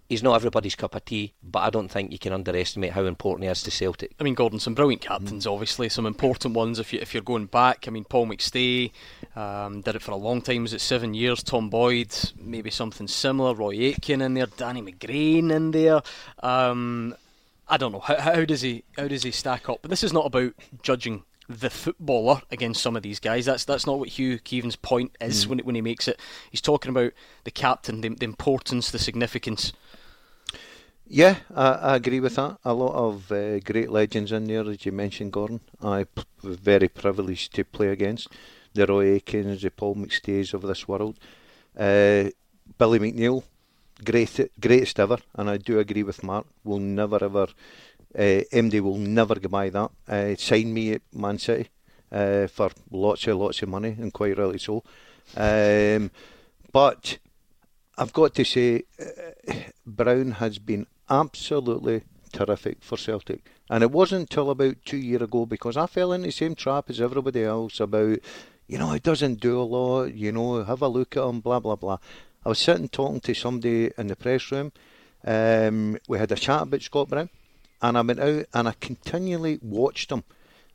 he's 0.10 0.24
not 0.24 0.36
everybody's 0.36 0.76
cup 0.76 0.96
of 0.96 1.06
tea, 1.06 1.34
but 1.44 1.60
I 1.60 1.70
don't 1.70 1.90
think 1.90 2.12
you 2.12 2.20
can 2.20 2.34
underestimate 2.34 2.94
how 2.94 3.06
important 3.06 3.44
he 3.44 3.50
is 3.50 3.64
to 3.64 3.72
Celtic. 3.72 4.14
I 4.20 4.24
mean, 4.24 4.34
Gordon, 4.34 4.60
some 4.60 4.74
brilliant 4.74 5.02
captains, 5.02 5.46
mm. 5.46 5.52
obviously, 5.52 5.90
some 5.90 6.06
important 6.06 6.54
ones. 6.54 6.80
If 6.80 6.94
you 6.94 7.00
if 7.00 7.14
you're 7.14 7.24
going 7.24 7.48
back, 7.48 7.86
I 7.88 7.92
mean, 7.92 8.06
Paul 8.06 8.28
McStay 8.28 8.92
um, 9.36 9.82
did 9.82 9.96
it 9.96 10.02
for 10.02 10.12
a 10.12 10.18
long 10.18 10.42
time. 10.42 10.64
Was 10.64 10.74
it 10.74 10.82
seven 10.82 11.14
years? 11.14 11.44
Tom 11.44 11.70
Boyd, 11.70 12.14
maybe 12.40 12.70
something 12.70 13.08
similar. 13.08 13.54
Roy 13.54 13.74
Aitken 13.74 14.22
in 14.22 14.34
there, 14.34 14.48
Danny 14.48 14.82
McGrain 14.82 15.52
in 15.52 15.72
there. 15.72 16.02
Um, 16.42 17.16
I 17.68 17.78
don't 17.78 17.92
know 17.92 18.00
how, 18.00 18.20
how 18.20 18.46
does 18.46 18.62
he 18.62 18.84
how 18.98 19.08
does 19.08 19.24
he 19.24 19.32
stack 19.32 19.70
up. 19.70 19.80
But 19.82 19.92
this 19.92 20.04
is 20.04 20.14
not 20.14 20.26
about 20.26 20.54
judging 20.82 21.24
the 21.50 21.70
footballer 21.70 22.42
against 22.52 22.82
some 22.82 22.96
of 22.96 23.04
these 23.04 23.20
guys. 23.20 23.46
That's 23.46 23.66
that's 23.66 23.88
not 23.88 24.00
what 24.00 24.10
Hugh 24.10 24.40
Keevins' 24.40 24.82
point 24.82 25.16
is 25.22 25.46
mm. 25.46 25.50
when 25.50 25.60
when 25.60 25.76
he 25.76 25.82
makes 25.82 26.08
it. 26.08 26.20
He's 26.50 26.62
talking 26.62 26.90
about 26.90 27.14
the 27.44 27.52
captain, 27.52 28.02
the, 28.02 28.10
the 28.10 28.26
importance, 28.26 28.92
the 28.92 29.00
significance 29.00 29.74
yeah, 31.10 31.38
I, 31.56 31.72
I, 31.72 31.96
agree 31.96 32.20
with 32.20 32.36
that. 32.36 32.58
A 32.66 32.74
lot 32.74 32.94
of 32.94 33.32
uh, 33.32 33.60
great 33.60 33.90
legends 33.90 34.32
in 34.32 34.46
there, 34.46 34.70
as 34.70 34.86
you 34.86 34.92
mentioned, 34.92 35.32
Gordon. 35.32 35.62
I 35.82 36.06
was 36.44 36.58
very 36.58 36.88
privileged 36.88 37.54
to 37.56 37.64
play 37.64 37.88
against 37.88 38.28
the 38.74 38.86
Roy 38.86 39.20
Aitkens, 39.20 39.62
the 39.62 39.72
Paul 39.72 39.96
McStays 39.96 40.54
of 40.54 40.62
this 40.64 40.88
world. 40.88 41.18
Uh, 41.78 42.30
Billy 42.78 43.00
McNeill, 43.00 43.44
great, 44.04 44.52
greatest 44.60 45.00
ever, 45.00 45.18
and 45.36 45.50
I 45.50 45.58
do 45.58 45.80
agree 45.80 46.04
with 46.04 46.24
Mark. 46.24 46.46
Will 46.64 46.80
never 46.80 47.24
ever, 47.24 47.48
uh, 48.16 48.42
MD 48.52 48.82
will 48.82 48.98
never 48.98 49.36
go 49.36 49.50
by 49.50 49.70
that. 49.70 49.92
Uh, 50.08 50.36
signed 50.36 50.74
me 50.74 50.94
at 50.94 51.02
Man 51.14 51.40
City 51.40 51.70
uh, 52.12 52.48
for 52.48 52.72
lots 52.92 53.26
and 53.28 53.40
lots 53.40 53.62
of 53.62 53.70
money, 53.70 53.96
and 53.98 54.14
quite 54.14 54.38
rightly 54.38 54.60
so. 54.60 54.84
Um, 55.36 56.12
but 56.72 57.18
I've 57.98 58.14
got 58.14 58.36
to 58.36 58.44
say, 58.44 58.84
uh, 59.00 59.54
Brown 59.86 60.32
has 60.32 60.60
been 60.60 60.86
absolutely 61.10 62.04
terrific 62.32 62.78
for 62.82 62.98
Celtic. 62.98 63.44
And 63.70 63.84
it 63.84 63.92
wasn't 63.92 64.30
until 64.30 64.50
about 64.50 64.78
two 64.86 64.98
years 64.98 65.22
ago 65.22 65.46
because 65.46 65.78
I 65.78 65.88
fell 65.88 66.14
in 66.14 66.22
the 66.22 66.32
same 66.32 66.56
trap 66.56 66.90
as 66.90 67.02
everybody 67.02 67.44
else 67.44 67.80
about, 67.80 68.20
you 68.68 68.78
know, 68.78 68.94
it 68.94 69.04
doesn't 69.04 69.40
do 69.40 69.60
a 69.60 69.64
lot, 69.64 70.14
you 70.14 70.32
know, 70.32 70.64
have 70.64 70.82
a 70.82 70.88
look 70.88 71.18
at 71.18 71.24
him, 71.24 71.42
blah, 71.42 71.60
blah, 71.60 71.76
blah. 71.76 71.98
I 72.46 72.50
was 72.50 72.60
sitting 72.60 72.88
talking 72.88 73.20
to 73.22 73.34
somebody 73.34 73.92
in 73.98 74.08
the 74.08 74.16
press 74.16 74.52
room. 74.52 74.72
Um, 75.26 75.98
we 76.08 76.18
had 76.18 76.32
a 76.32 76.36
chat 76.36 76.62
about 76.62 76.82
Scott 76.82 77.10
Brown, 77.10 77.30
and 77.82 77.98
I 77.98 78.02
went 78.02 78.20
out 78.20 78.46
and 78.54 78.68
I 78.68 78.74
continually 78.80 79.60
watched 79.62 80.12
him. 80.12 80.24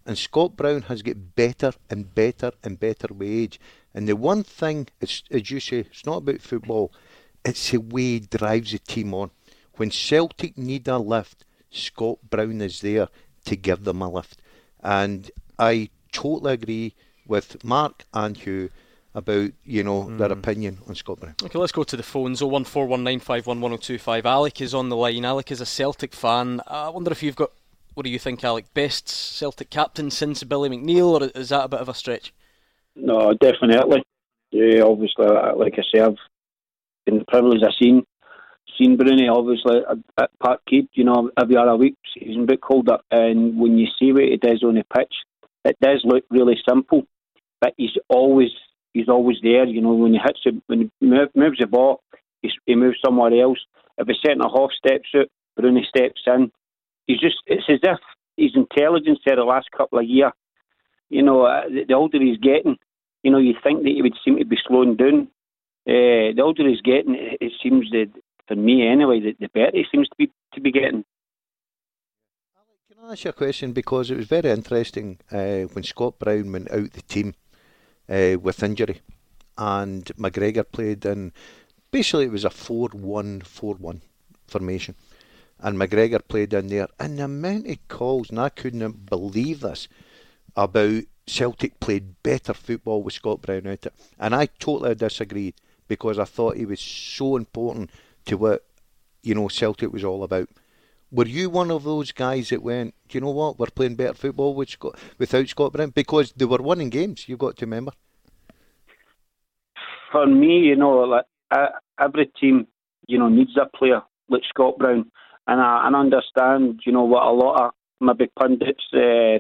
And 0.05 0.19
Scott 0.19 0.57
Brown 0.57 0.83
has 0.83 1.01
got 1.01 1.35
better 1.37 1.73
and 1.89 2.15
better 2.15 2.53
and 2.63 2.79
better 2.79 3.09
with 3.15 3.29
age. 3.29 3.61
And 3.95 4.09
the 4.09 4.17
one 4.17 4.43
thing, 4.43 4.89
is, 5.01 5.23
as 5.31 5.51
you 5.51 5.61
say, 5.61 5.79
it's 5.79 6.05
not 6.05 6.19
about 6.19 6.41
football, 6.41 6.93
it's 7.45 7.71
the 7.71 7.79
way 7.79 8.03
he 8.03 8.21
drives 8.21 8.73
the 8.73 8.79
team 8.79 9.15
on. 9.15 9.31
When 9.77 9.91
Celtic 9.91 10.59
need 10.59 10.89
a 10.89 10.99
lift, 10.99 11.45
Scott 11.71 12.19
Brown 12.29 12.61
is 12.61 12.81
there 12.81 13.09
to 13.45 13.57
give 13.57 13.85
them 13.85 14.03
a 14.03 14.11
lift. 14.11 14.41
And 14.83 15.31
I 15.59 15.91
totally 16.13 16.55
agree 16.55 16.95
with 17.27 17.65
Mark 17.65 18.05
and 18.13 18.37
Hugh 18.37 18.71
about 19.15 19.51
you 19.65 19.83
know 19.83 20.05
mm. 20.05 20.19
their 20.19 20.33
opinion 20.33 20.79
on 20.89 20.95
Scott 20.95 21.21
Brown. 21.21 21.35
Okay, 21.43 21.59
let's 21.59 21.73
go 21.73 21.85
to 21.85 21.97
the 21.97 22.03
phones. 22.03 22.41
01419511025. 22.41 24.25
Alec 24.25 24.61
is 24.61 24.75
on 24.75 24.89
the 24.89 24.97
line. 24.97 25.25
Alec 25.25 25.51
is 25.51 25.61
a 25.61 25.67
Celtic 25.67 26.15
fan. 26.15 26.61
I 26.67 26.89
wonder 26.89 27.11
if 27.11 27.23
you've 27.23 27.37
got. 27.37 27.53
What 27.95 28.05
do 28.05 28.11
you 28.11 28.19
think, 28.19 28.43
Alec? 28.43 28.73
Best 28.73 29.09
Celtic 29.09 29.69
captain 29.69 30.11
since 30.11 30.43
Billy 30.45 30.71
McNeill, 30.71 31.21
or 31.21 31.31
is 31.39 31.51
that 31.51 31.65
a 31.65 31.69
bit 31.69 31.81
of 31.81 31.91
a 31.91 31.95
stretch? 31.95 32.33
No, 32.97 33.35
definitely. 33.35 34.03
Yeah, 34.51 34.83
obviously, 34.83 35.27
like 35.27 35.75
I 35.79 35.83
say, 35.95 36.01
I've 36.01 36.17
been 37.05 37.23
privileged. 37.29 37.63
I've 37.65 37.75
seen 37.79 38.05
seen 38.79 38.97
Broony 38.97 39.29
obviously 39.31 39.79
at, 39.89 39.99
at 40.23 40.31
Parkhead, 40.43 40.89
you 40.93 41.05
know, 41.05 41.31
every 41.41 41.57
other 41.57 41.77
week, 41.77 41.97
he's 42.15 42.37
a 42.37 42.47
bit 42.47 42.61
colder. 42.61 42.99
And 43.11 43.59
when 43.59 43.79
you 43.79 43.87
see 43.99 44.13
what 44.13 44.25
he 44.25 44.37
does 44.37 44.63
on 44.63 44.75
the 44.75 44.85
pitch, 44.95 45.15
it 45.65 45.77
does 45.81 46.03
look 46.05 46.25
really 46.31 46.57
simple, 46.69 47.03
but 47.61 47.75
he's 47.77 47.97
always 48.09 48.51
he's 48.93 49.09
always 49.09 49.39
there. 49.43 49.65
You 49.65 49.81
know, 49.81 49.95
when 49.95 50.13
he 50.13 50.19
hits 50.19 50.41
it, 50.45 50.55
when 50.67 50.81
he 50.81 51.07
move, 51.07 51.29
moves 51.35 51.59
the 51.59 51.67
ball, 51.67 52.03
he 52.41 52.75
moves 52.75 52.99
somewhere 53.05 53.33
else. 53.41 53.59
If 53.99 54.09
a 54.09 54.15
centre 54.27 54.49
half 54.49 54.71
steps 54.73 55.09
out, 55.15 55.29
Broony 55.59 55.85
steps 55.87 56.23
in. 56.27 56.51
He's 57.07 57.21
just 57.21 57.37
it's 57.47 57.65
as 57.69 57.81
if 57.83 57.99
his 58.37 58.53
intelligence 58.55 59.19
there 59.25 59.37
the 59.37 59.45
last 59.45 59.69
couple 59.77 59.99
of 59.99 60.07
years. 60.07 60.33
You 61.11 61.23
know, 61.23 61.43
uh, 61.43 61.63
the, 61.69 61.93
older 61.95 62.19
he's 62.21 62.39
getting, 62.39 62.77
you 63.23 63.31
know, 63.31 63.39
you 63.39 63.55
think 63.63 63.83
that 63.83 63.93
he 63.95 64.01
would 64.01 64.17
seem 64.25 64.39
to 64.39 64.45
be 64.45 64.57
slowing 64.67 64.97
down. 64.97 65.29
Uh, 65.87 66.33
the 66.35 66.43
older 66.43 66.67
he's 66.67 66.81
getting, 66.81 67.15
it 67.19 67.53
seems 67.63 67.91
that 67.91 68.11
for 68.49 68.57
me 68.57 68.87
anyway, 68.87 69.21
the, 69.21 69.37
the 69.39 69.49
better 69.49 69.77
he 69.77 69.85
seems 69.91 70.09
to 70.09 70.17
be 70.17 70.31
to 70.55 70.61
be 70.61 70.73
getting. 70.73 71.05
Can 72.89 73.05
I 73.05 73.13
ask 73.13 73.25
you 73.25 73.31
a 73.31 73.33
question? 73.33 73.73
Because 73.73 74.11
it 74.11 74.17
was 74.17 74.27
very 74.27 74.51
interesting 74.51 75.19
uh, 75.31 75.63
when 75.73 75.85
Scott 75.85 76.19
Brown 76.19 76.53
went 76.53 76.71
out 76.71 76.93
the 76.93 77.03
team 77.03 77.35
uh, 78.09 78.37
with 78.41 78.63
injury, 78.63 79.01
and 79.57 80.05
McGregor 80.17 80.65
played 80.71 81.05
in. 81.05 81.33
Basically, 81.91 82.25
it 82.25 82.33
was 82.33 82.47
a 82.47 82.51
4-1-4-1 82.51 84.01
formation, 84.47 84.95
and 85.59 85.79
McGregor 85.79 86.27
played 86.27 86.55
in 86.55 86.69
there. 86.69 86.89
And 86.99 87.19
the 87.19 87.25
amount 87.25 87.67
of 87.67 87.89
calls, 87.89 88.31
and 88.31 88.41
I 88.41 88.49
couldn't 88.49 89.11
believe 89.11 89.61
this, 89.61 89.89
about 90.57 91.03
Celtic 91.27 91.81
played 91.81 92.23
better 92.23 92.55
football 92.55 93.03
with 93.03 93.15
Scott 93.15 93.43
Brown 93.43 93.67
out 93.67 93.87
it, 93.87 93.95
and 94.19 94.35
I 94.35 94.47
totally 94.47 94.95
disagreed 94.95 95.55
because 95.89 96.19
I 96.19 96.25
thought 96.25 96.57
he 96.57 96.67
was 96.67 96.81
so 96.81 97.37
important 97.37 97.91
to 98.27 98.37
what 98.37 98.65
you 99.23 99.35
know 99.35 99.49
Celtic 99.49 99.93
was 99.93 100.05
all 100.05 100.25
about. 100.25 100.49
Were 101.11 101.27
you 101.27 101.51
one 101.51 101.71
of 101.71 101.85
those 101.85 102.11
guys 102.11 102.49
that 102.49 102.63
went, 102.63 102.95
do 103.09 103.19
you 103.19 103.21
know 103.21 103.31
what, 103.31 103.59
we're 103.59 103.67
playing 103.67 103.97
better 103.97 104.15
football 104.15 104.55
with 104.55 104.71
Scott, 104.71 104.99
without 105.19 105.47
Scott 105.47 105.75
Brown? 105.75 105.91
Because 105.91 106.33
they 106.33 106.47
were 106.47 106.63
winning 106.63 106.89
games, 106.89 107.29
you've 107.29 107.39
got 107.39 107.59
to 107.59 107.67
remember. 107.67 107.93
For 110.11 110.27
me, 110.27 110.61
you 110.61 110.77
know, 110.77 111.01
like 111.01 111.27
uh, 111.51 111.67
every 112.01 112.33
team, 112.41 112.67
you 113.07 113.19
know, 113.19 113.29
needs 113.29 113.57
a 113.61 113.67
player 113.77 114.01
like 114.31 114.41
Scott 114.49 114.79
Brown. 114.79 115.11
And 115.47 115.61
I, 115.61 115.87
and 115.87 115.95
understand, 115.95 116.81
you 116.87 116.93
know, 116.93 117.03
what 117.03 117.27
a 117.27 117.31
lot 117.31 117.63
of 117.63 117.71
maybe 118.01 118.31
pundits, 118.39 118.85
uh, 118.95 119.39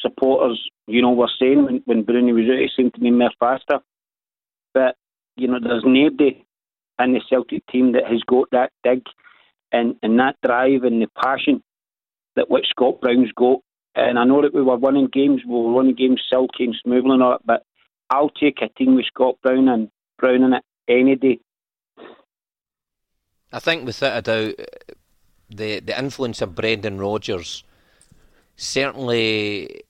supporters, 0.00 0.70
you 0.86 1.02
know, 1.02 1.10
were 1.10 1.30
saying 1.38 1.64
when, 1.64 1.82
when 1.84 2.04
Broony 2.04 2.32
was 2.32 2.44
out, 2.50 2.60
he 2.60 2.68
seemed 2.74 2.94
to 2.94 3.00
be 3.00 3.10
more 3.10 3.32
faster. 3.38 3.80
But, 4.72 4.96
you 5.36 5.48
know, 5.48 5.58
there's 5.62 5.82
nobody 5.84 6.46
in 7.00 7.12
the 7.12 7.20
Celtic 7.28 7.66
team 7.66 7.92
that 7.92 8.06
has 8.06 8.22
got 8.26 8.48
that 8.52 8.70
dig 8.84 9.02
and, 9.72 9.96
and 10.02 10.18
that 10.18 10.36
drive 10.44 10.84
and 10.84 11.00
the 11.00 11.08
passion 11.22 11.62
that 12.36 12.50
what 12.50 12.64
Scott 12.68 13.00
Brown's 13.00 13.32
got. 13.36 13.60
And 13.94 14.18
I 14.18 14.24
know 14.24 14.42
that 14.42 14.54
we 14.54 14.62
were 14.62 14.76
winning 14.76 15.08
games, 15.12 15.42
we 15.46 15.52
were 15.52 15.72
winning 15.72 15.96
games 15.96 16.22
silky 16.30 16.64
and 16.64 16.76
smoothly 16.82 17.10
and 17.12 17.22
all 17.22 17.32
that, 17.32 17.46
but 17.46 17.64
I'll 18.08 18.30
take 18.30 18.62
a 18.62 18.68
team 18.68 18.94
with 18.96 19.06
Scott 19.06 19.36
Brown 19.42 19.68
and 19.68 19.88
Brown 20.18 20.42
in 20.42 20.54
it 20.54 20.64
any 20.88 21.16
day. 21.16 21.40
I 23.52 23.58
think 23.58 23.84
without 23.84 24.18
a 24.18 24.22
doubt, 24.22 24.54
the 25.48 25.80
the 25.80 25.98
influence 25.98 26.40
of 26.40 26.54
Brendan 26.54 26.98
Rodgers 26.98 27.64
certainly 28.56 29.82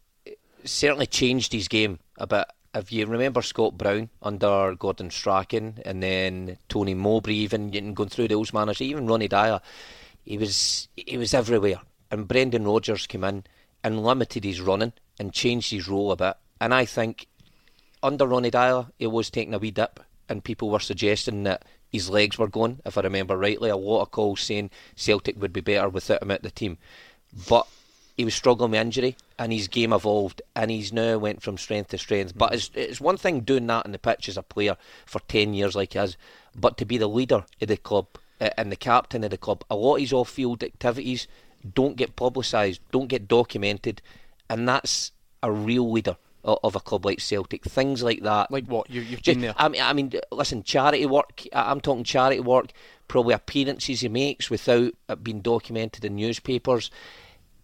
certainly 0.65 1.07
changed 1.07 1.53
his 1.53 1.69
game 1.69 1.99
a 2.17 2.27
bit. 2.27 2.47
If 2.73 2.93
you 2.93 3.07
remember 3.07 3.43
Scott 3.43 3.77
Brown 3.77 4.11
under 4.23 4.77
Gordon 4.77 5.11
Strachan 5.11 5.81
and 5.85 6.03
then 6.03 6.57
Tony 6.69 6.95
Mowbray, 6.95 7.35
even 7.35 7.71
going 7.71 8.09
through 8.09 8.29
those 8.29 8.53
managers, 8.53 8.83
even 8.83 9.09
Ronnie 9.09 9.29
Deila, 9.29 9.61
he 10.25 10.39
was 10.39 10.89
he 10.97 11.19
was 11.19 11.35
everywhere. 11.35 11.81
And 12.13 12.29
Brendan 12.29 12.65
Rodgers 12.65 13.07
came 13.09 13.25
in 13.25 13.45
and 13.83 14.05
limited 14.05 14.45
his 14.45 14.61
running 14.61 14.93
and 15.19 15.33
changed 15.33 15.73
his 15.73 15.89
role 15.89 16.13
a 16.13 16.17
bit. 16.17 16.37
And 16.61 16.73
I 16.73 16.85
think 16.85 17.27
under 18.03 18.27
Ronnie 18.27 18.53
Deila, 18.53 18.91
he 18.99 19.07
was 19.07 19.31
taking 19.31 19.55
a 19.55 19.59
wee 19.59 19.73
dip, 19.73 19.99
and 20.29 20.45
people 20.45 20.71
were 20.71 20.81
suggesting 20.81 21.43
that 21.45 21.65
his 21.91 22.09
legs 22.09 22.39
were 22.39 22.49
gone, 22.49 22.81
If 22.87 22.97
I 22.97 23.01
remember 23.01 23.37
rightly, 23.37 23.69
a 23.69 23.77
lot 23.77 24.03
of 24.03 24.13
calls 24.13 24.43
saying 24.43 24.71
Celtic 24.95 25.41
would 25.41 25.53
be 25.53 25.61
better 25.61 25.89
without 25.89 26.23
him 26.23 26.31
at 26.31 26.45
the 26.45 26.51
team. 26.51 26.79
But 27.49 27.67
he 28.17 28.25
was 28.25 28.35
struggling 28.35 28.73
with 28.73 28.81
injury 28.81 29.17
and 29.39 29.53
his 29.53 29.69
game 29.69 29.93
evolved 29.93 30.43
and 30.55 30.71
he's 30.71 30.93
now 30.93 31.19
went 31.19 31.43
from 31.43 31.57
strength 31.57 31.91
to 31.91 31.99
strength. 31.99 32.37
But 32.37 32.55
it's, 32.55 32.71
it's 32.75 33.01
one 33.01 33.17
thing 33.17 33.41
doing 33.41 33.67
that 33.69 33.87
in 33.87 33.93
the 33.93 33.99
pitch 33.99 34.29
as 34.29 34.37
a 34.37 34.43
player 34.43 34.77
for 35.07 35.21
10 35.21 35.55
years 35.55 35.75
like 35.75 35.95
he 35.95 35.99
has, 35.99 36.17
but 36.55 36.77
to 36.79 36.85
be 36.85 36.99
the 36.99 37.09
leader 37.09 37.45
of 37.61 37.69
the 37.69 37.77
club 37.77 38.07
and 38.41 38.71
the 38.71 38.77
captain 38.77 39.25
of 39.25 39.31
the 39.31 39.39
club, 39.39 39.65
a 39.71 39.77
lot 39.77 39.97
of 39.97 40.01
his 40.01 40.13
off-field 40.13 40.63
activities 40.63 41.27
don't 41.75 41.97
get 41.97 42.17
publicised, 42.17 42.81
don't 42.91 43.09
get 43.09 43.29
documented, 43.29 44.01
and 44.49 44.69
that's 44.69 45.13
a 45.43 45.53
real 45.53 45.91
leader 45.91 46.17
of 46.45 46.75
a 46.75 46.81
club 46.81 47.05
like 47.05 47.21
Celtic. 47.21 47.65
Things 47.65 48.03
like 48.03 48.23
that. 48.23 48.51
Like 48.51 48.67
what? 48.67 48.89
You, 48.91 49.03
have 49.03 49.23
been 49.23 49.43
there. 49.43 49.55
I 49.57 49.69
mean, 49.69 49.83
I 49.83 49.93
mean, 49.93 50.13
listen, 50.33 50.63
charity 50.63 51.05
work. 51.07 51.43
I'm 51.53 51.81
talking 51.81 52.05
charity 52.05 52.41
work. 52.41 52.73
Probably 53.09 53.35
appearances 53.35 54.01
he 54.01 54.09
makes 54.09 54.49
without 54.49 54.93
it 55.09 55.25
being 55.25 55.41
documented 55.41 56.05
in 56.05 56.17
newspapers 56.17 56.91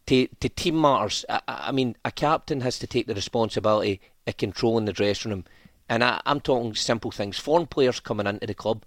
to, 0.06 0.28
to 0.40 0.48
team 0.48 0.80
matters. 0.80 1.24
I, 1.28 1.40
I, 1.46 1.72
mean, 1.72 1.96
a 2.04 2.10
captain 2.10 2.60
has 2.60 2.78
to 2.78 2.86
take 2.86 3.06
the 3.06 3.14
responsibility 3.14 4.00
of 4.26 4.36
controlling 4.36 4.84
the 4.84 4.92
dressing 4.92 5.30
room. 5.30 5.44
And 5.88 6.02
I, 6.02 6.20
am 6.26 6.40
talking 6.40 6.74
simple 6.74 7.10
things. 7.10 7.38
Foreign 7.38 7.66
players 7.66 8.00
coming 8.00 8.26
into 8.26 8.46
the 8.46 8.54
club. 8.54 8.84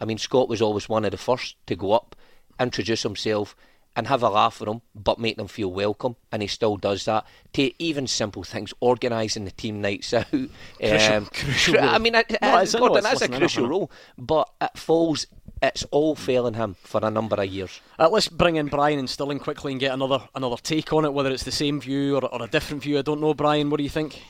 I 0.00 0.04
mean, 0.04 0.18
Scott 0.18 0.48
was 0.48 0.60
always 0.60 0.88
one 0.88 1.04
of 1.04 1.10
the 1.10 1.16
first 1.16 1.56
to 1.66 1.76
go 1.76 1.92
up, 1.92 2.16
introduce 2.58 3.02
himself, 3.02 3.54
and 3.94 4.06
have 4.06 4.22
a 4.22 4.28
laugh 4.28 4.58
with 4.58 4.68
them, 4.68 4.80
but 4.94 5.18
make 5.18 5.36
them 5.36 5.48
feel 5.48 5.70
welcome. 5.70 6.16
And 6.30 6.42
he 6.42 6.48
still 6.48 6.76
does 6.76 7.04
that. 7.04 7.26
To 7.54 7.82
even 7.82 8.06
simple 8.06 8.42
things, 8.42 8.72
organising 8.80 9.44
the 9.44 9.50
team 9.50 9.80
nights 9.80 10.14
out. 10.14 10.26
Crucial, 10.30 11.14
um, 11.14 11.26
crucial 11.26 11.80
I 11.80 11.98
mean, 11.98 12.14
it, 12.14 12.36
no, 12.40 13.00
that's 13.00 13.22
a 13.22 13.28
crucial 13.28 13.68
role, 13.68 13.90
but 14.16 14.50
it 14.60 14.76
falls 14.76 15.26
it's 15.62 15.84
all 15.90 16.16
failing 16.16 16.54
him 16.54 16.74
for 16.82 17.00
a 17.04 17.10
number 17.10 17.36
of 17.36 17.46
years. 17.46 17.80
Uh, 17.98 18.08
let's 18.10 18.28
bring 18.28 18.56
in 18.56 18.66
Brian 18.66 18.98
and 18.98 19.08
Stirling 19.08 19.38
quickly 19.38 19.72
and 19.72 19.80
get 19.80 19.92
another 19.92 20.22
another 20.34 20.56
take 20.56 20.92
on 20.92 21.04
it, 21.04 21.12
whether 21.12 21.30
it's 21.30 21.44
the 21.44 21.52
same 21.52 21.80
view 21.80 22.16
or, 22.16 22.24
or 22.24 22.42
a 22.42 22.48
different 22.48 22.82
view. 22.82 22.98
I 22.98 23.02
don't 23.02 23.20
know, 23.20 23.32
Brian. 23.32 23.70
What 23.70 23.78
do 23.78 23.84
you 23.84 23.90
think? 23.90 24.22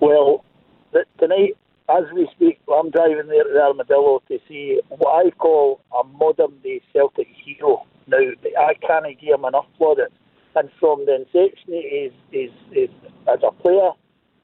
Well, 0.00 0.44
th- 0.92 1.06
tonight, 1.18 1.56
as 1.88 2.04
we 2.14 2.28
speak, 2.32 2.60
I'm 2.72 2.90
driving 2.90 3.26
there 3.28 3.44
to 3.44 3.50
the 3.52 3.60
Armadillo 3.60 4.22
to 4.28 4.38
see 4.46 4.80
what 4.88 5.26
I 5.26 5.30
call 5.30 5.80
a 5.98 6.04
modern 6.04 6.58
day 6.62 6.80
Celtic 6.92 7.28
hero. 7.44 7.86
Now, 8.06 8.18
I 8.58 8.74
can't 8.74 9.06
give 9.20 9.34
him 9.34 9.44
enough 9.44 9.66
plaudits. 9.78 10.14
And 10.56 10.68
from 10.80 11.06
the 11.06 11.14
inception 11.14 11.74
is, 11.74 12.12
is, 12.32 12.50
is 12.72 12.90
as 13.32 13.38
a 13.46 13.52
player 13.52 13.92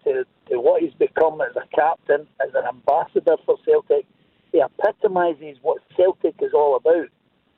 to, 0.04 0.24
to 0.50 0.60
what 0.60 0.80
he's 0.80 0.94
become 0.94 1.40
as 1.40 1.56
a 1.56 1.66
captain, 1.74 2.28
as 2.40 2.54
an 2.54 2.64
ambassador 2.64 3.36
for 3.44 3.56
Celtic, 3.64 4.06
he 4.52 4.60
epitomises 4.60 5.58
what 5.62 5.82
Celtic 5.96 6.36
is 6.40 6.52
all 6.54 6.76
about. 6.76 7.08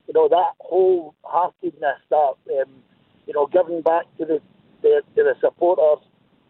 You 0.06 0.14
know, 0.14 0.28
that 0.28 0.54
whole 0.60 1.14
wholeheartedness, 1.24 2.00
that, 2.10 2.34
um, 2.60 2.70
you 3.26 3.34
know, 3.34 3.46
giving 3.46 3.82
back 3.82 4.04
to 4.18 4.24
the, 4.24 4.40
the, 4.82 5.02
to 5.16 5.22
the 5.22 5.34
supporters. 5.40 6.04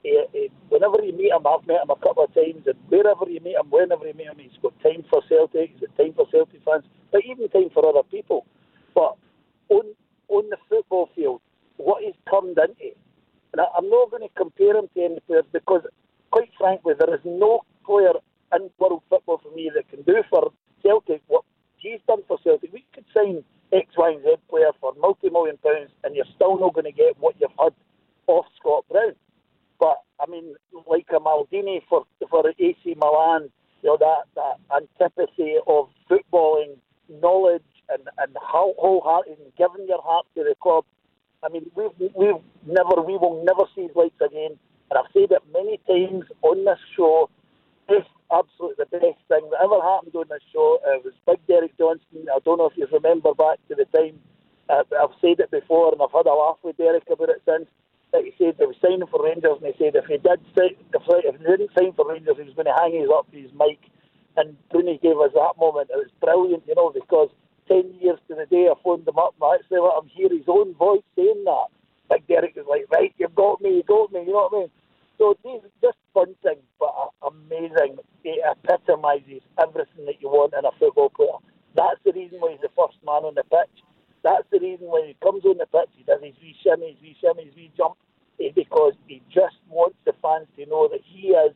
He, 0.05 0.25
he, 0.33 0.51
whenever 0.69 1.03
you 1.03 1.13
meet 1.13 1.33
him, 1.33 1.45
I've 1.47 1.67
met 1.67 1.83
him 1.83 1.91
a 1.91 1.97
couple 1.97 2.23
of 2.25 2.35
times, 2.35 2.63
and 2.67 2.79
wherever 2.89 3.29
you 3.29 3.41
meet 3.41 3.57
him, 3.57 3.67
whenever 3.69 4.07
you 4.07 4.15
meet 4.15 4.29
him, 4.29 4.39
he's 4.39 4.57
got 4.63 4.79
time 4.81 5.05
for 5.11 5.23
Celtic, 5.29 5.71
he's 5.73 5.81
got 5.81 5.97
time 5.97 6.15
for 6.15 6.27
Celtic 6.31 6.63
fans, 6.65 6.85
but 7.11 7.23
even 7.25 7.49
time 7.49 7.71
for 7.75 7.87
other 7.89 8.07
people. 8.09 8.47
But 8.95 9.17
on, 9.71 9.87
on 10.29 10.49
the 10.51 10.57
football 10.69 11.11
field, 11.17 11.41
what 11.79 12.03
he's 12.05 12.15
turned 12.31 12.59
into, 12.59 12.95
and 13.53 13.61
I, 13.61 13.65
I'm 13.77 13.89
not 13.91 14.11
going 14.11 14.23
to 14.23 14.35
compare 14.37 14.77
him 14.77 14.89
to 14.95 15.03
any 15.03 15.21
players 15.27 15.45
because, 15.53 15.83
quite 16.31 16.51
frankly, 16.59 16.95
there 16.97 17.13
is 17.13 17.21
no 17.25 17.63
player 17.85 18.15
in 18.55 18.71
world 18.79 19.03
football 19.09 19.41
for 19.43 19.55
me 19.55 19.71
that 19.75 19.89
can 19.89 20.03
do 20.03 20.23
for 20.31 20.53
Celtic 20.83 21.23
what 21.27 21.45
he's 21.77 22.01
done 22.07 22.23
for 22.29 22.39
Celtic. 22.45 22.73
We 22.73 22.85
could 22.95 23.05
sign 23.15 23.45
X, 23.73 23.87
Y, 23.97 24.11
and 24.11 24.23
Z 24.23 24.37
player 24.49 24.71
for 24.81 24.93
multi-million 25.01 25.59
pounds, 25.59 25.91
and 26.05 26.15
you're 26.17 26.31
still 26.35 26.59
not 26.59 26.75
going 26.75 26.85
to 26.85 26.93
get 26.93 27.19
what 27.19 27.37
you've 27.41 27.51
had 27.59 27.73
off 28.27 28.47
Scott 28.59 28.85
Brown. 28.91 29.15
But 29.79 30.03
I 30.21 30.31
mean, 30.31 30.55
like 30.87 31.07
a 31.11 31.21
Maldini 31.21 31.81
for 31.89 32.05
for 32.31 32.45
AC 32.59 32.95
Milan, 32.97 33.51
you 33.83 33.91
know 33.91 33.97
that 33.99 34.25
that 34.35 34.59
antipathy 34.75 35.57
of 35.67 35.89
footballing 36.11 36.77
knowledge 37.09 37.63
and 37.89 38.03
and 38.19 38.37
how 38.41 38.75
wholehearted 38.79 39.39
and 39.39 39.53
giving 39.57 39.87
your 39.89 40.03
heart 40.03 40.27
to 40.37 40.45
the 40.45 40.55
club. 40.63 40.85
I 41.45 41.49
mean, 41.49 41.71
we've 41.75 41.91
we've 42.15 42.43
never 42.67 43.03
we 43.03 43.17
will 43.17 43.45
never 43.47 43.69
see 43.75 43.83
his 43.83 43.97
likes 43.97 44.21
again. 44.21 44.59
And 44.91 44.99
I've 44.99 45.13
said 45.13 45.31
it 45.31 45.43
many 45.53 45.79
times 45.87 46.25
on 46.43 46.65
this 46.65 46.79
show. 46.97 47.31
If 47.89 48.05
absolutely 48.31 48.85
the 48.85 48.99
best 49.01 49.21
thing 49.29 49.45
that 49.51 49.65
ever 49.65 49.81
happened 49.81 50.15
on 50.15 50.29
this 50.29 50.45
show. 50.53 50.79
It 50.85 51.05
was 51.05 51.17
Big 51.27 51.41
Derek 51.49 51.77
Johnstone. 51.79 52.29
I 52.29 52.39
don't 52.45 52.59
know 52.59 52.69
if 52.69 52.77
you 52.77 52.87
remember 52.93 53.35
back 53.35 53.59
to 53.69 53.75
the 53.75 53.89
time. 53.97 54.21
Uh, 54.69 54.85
I've 55.01 55.17
said 55.21 55.41
it 55.41 55.51
before, 55.51 55.93
and 55.93 56.01
I've 56.03 56.13
had 56.13 56.29
a 56.29 56.35
laugh 56.35 56.61
with 56.63 56.77
Derek 56.77 57.09
about 57.11 57.33
it 57.33 57.43
since. 57.49 57.69
That 58.13 58.25
he 58.25 58.33
said 58.41 58.57
they 58.57 58.65
were 58.65 58.77
signing 58.81 59.09
for 59.09 59.21
Rangers, 59.21 59.61
and 59.61 59.69
he 59.69 59.77
said 59.77 59.93
if 59.93 60.09
he 60.09 60.17
did, 60.17 60.41
if, 60.57 61.37
he 61.37 61.45
didn't 61.45 61.77
sign 61.77 61.93
for 61.93 62.09
Rangers, 62.09 62.41
he 62.41 62.49
was 62.49 62.57
going 62.57 62.69
to 62.69 62.77
hang 62.81 62.97
his 62.97 63.13
up 63.13 63.29
his 63.29 63.53
mic. 63.53 63.81
And 64.37 64.57
Broony 64.73 64.97
gave 65.01 65.21
us 65.21 65.33
that 65.37 65.61
moment. 65.61 65.93
It 65.93 66.01
was 66.01 66.13
brilliant, 66.21 66.65
you 66.65 66.75
know, 66.75 66.89
because 66.89 67.29
ten 67.69 67.93
years 68.01 68.17
to 68.29 68.35
the 68.37 68.49
day 68.49 68.69
I 68.73 68.77
phoned 68.81 69.09
him 69.09 69.21
up, 69.21 69.37
and 69.37 69.45
I 69.45 69.61
actually 69.61 69.85
let 69.85 70.01
him 70.01 70.09
hear 70.09 70.33
his 70.33 70.49
own 70.49 70.73
voice 70.75 71.05
saying 71.17 71.45
that. 71.45 71.69
Big 72.09 72.25
Derek 72.29 72.57
was 72.57 72.65
like, 72.65 72.89
right, 72.89 73.13
you've 73.21 73.35
got 73.37 73.61
me, 73.61 73.77
you 73.77 73.85
got 73.85 74.13
me, 74.13 74.25
you 74.25 74.33
know 74.33 74.49
what 74.49 74.57
I 74.57 74.61
mean? 74.65 74.71
So 75.21 75.37
these 75.45 75.61
just 75.85 75.98
fun 76.15 76.35
things, 76.43 76.65
but 76.79 76.93
amazing. 77.23 77.99
It 78.25 78.41
epitomises 78.45 79.43
everything 79.61 80.07
that 80.07 80.21
you 80.21 80.29
want 80.29 80.55
in 80.59 80.65
a 80.65 80.73
football 80.79 81.11
player. 81.11 81.39
That's 81.75 82.01
the 82.05 82.13
reason 82.13 82.41
why 82.41 82.53
he's 82.53 82.61
the 82.61 82.73
first 82.77 82.99
man 83.05 83.25
on 83.25 83.35
the 83.35 83.45
pitch. 83.45 83.83
That's 84.23 84.45
the 84.51 84.59
reason 84.61 84.89
why 84.89 85.07
he 85.07 85.17
comes 85.23 85.45
on 85.45 85.59
the 85.59 85.67
pitch, 85.67 85.91
he 85.97 86.03
does 86.05 86.21
his 86.23 86.35
wee 86.43 86.57
shimmy, 86.63 86.93
his 86.93 87.03
wee 87.03 87.17
shimmy, 87.21 87.47
his 87.47 87.55
wee 87.55 87.73
jump, 87.77 87.95
eh, 88.41 88.51
because 88.55 88.95
he 89.07 89.23
just 89.33 89.57
wants 89.69 89.97
the 90.05 90.13
fans 90.21 90.49
to 90.57 90.67
know 90.67 90.89
that 90.89 91.01
he 91.05 91.29
is 91.29 91.55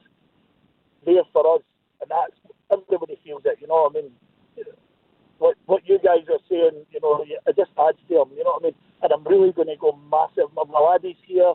there 1.05 1.27
for 1.33 1.57
us, 1.57 1.63
and 2.01 2.11
that's 2.11 2.37
everybody 2.73 3.19
feels 3.25 3.43
it. 3.45 3.59
You 3.61 3.67
know 3.67 3.91
what 3.91 3.97
I 3.99 4.03
mean? 4.03 4.13
What 5.39 5.57
what 5.67 5.83
you 5.89 5.99
guys 5.99 6.25
are 6.31 6.43
saying, 6.49 6.87
you 6.93 7.01
know, 7.03 7.25
it 7.27 7.57
just 7.57 7.73
adds 7.77 7.99
to 8.09 8.23
him. 8.23 8.31
You 8.37 8.45
know 8.45 8.59
what 8.59 8.63
I 8.63 8.67
mean? 8.71 8.75
And 9.03 9.13
I'm 9.13 9.25
really 9.25 9.51
going 9.53 9.69
to 9.69 9.77
go 9.77 9.99
massive. 10.11 10.55
My, 10.55 10.63
my 10.71 10.79
laddies 10.79 11.19
here 11.27 11.55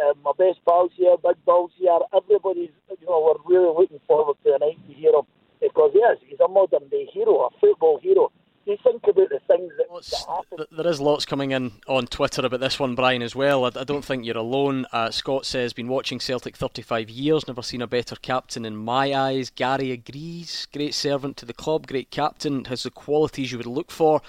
um, 0.00 0.14
my 0.24 0.32
best 0.38 0.58
pals 0.66 0.90
here, 0.94 1.16
big 1.22 1.44
balls 1.44 1.72
here, 1.76 1.98
everybody's, 2.14 2.70
you 2.88 3.06
know, 3.06 3.38
we're 3.46 3.56
really 3.56 3.72
looking 3.74 4.00
forward 4.06 4.36
to 4.44 4.52
the 4.52 4.58
night 4.58 4.78
to 4.88 4.94
hear 4.94 5.10
him 5.10 5.26
because, 5.60 5.90
yes, 5.94 6.16
he's 6.26 6.40
a 6.40 6.48
modern 6.48 6.88
day 6.88 7.08
hero, 7.12 7.46
a 7.46 7.50
football 7.60 7.98
hero. 8.02 8.30
You 8.66 8.76
think 8.84 9.02
about 9.04 9.30
the 9.30 9.40
things 9.46 9.72
that. 9.78 10.68
There 10.70 10.86
is 10.86 11.00
lots 11.00 11.24
coming 11.24 11.52
in 11.52 11.72
on 11.86 12.06
Twitter 12.06 12.44
about 12.44 12.60
this 12.60 12.78
one, 12.78 12.94
Brian, 12.94 13.22
as 13.22 13.34
well. 13.34 13.64
I, 13.64 13.70
I 13.74 13.84
don't 13.84 14.04
think 14.04 14.26
you're 14.26 14.36
alone. 14.36 14.84
Uh, 14.92 15.10
Scott 15.10 15.46
says, 15.46 15.72
been 15.72 15.88
watching 15.88 16.20
Celtic 16.20 16.54
35 16.54 17.08
years, 17.08 17.48
never 17.48 17.62
seen 17.62 17.80
a 17.80 17.86
better 17.86 18.16
captain 18.16 18.66
in 18.66 18.76
my 18.76 19.14
eyes. 19.14 19.48
Gary 19.48 19.90
agrees. 19.90 20.68
Great 20.70 20.94
servant 20.94 21.38
to 21.38 21.46
the 21.46 21.54
club, 21.54 21.86
great 21.86 22.10
captain, 22.10 22.66
has 22.66 22.82
the 22.82 22.90
qualities 22.90 23.52
you 23.52 23.58
would 23.58 23.66
look 23.66 23.90
for 23.90 24.20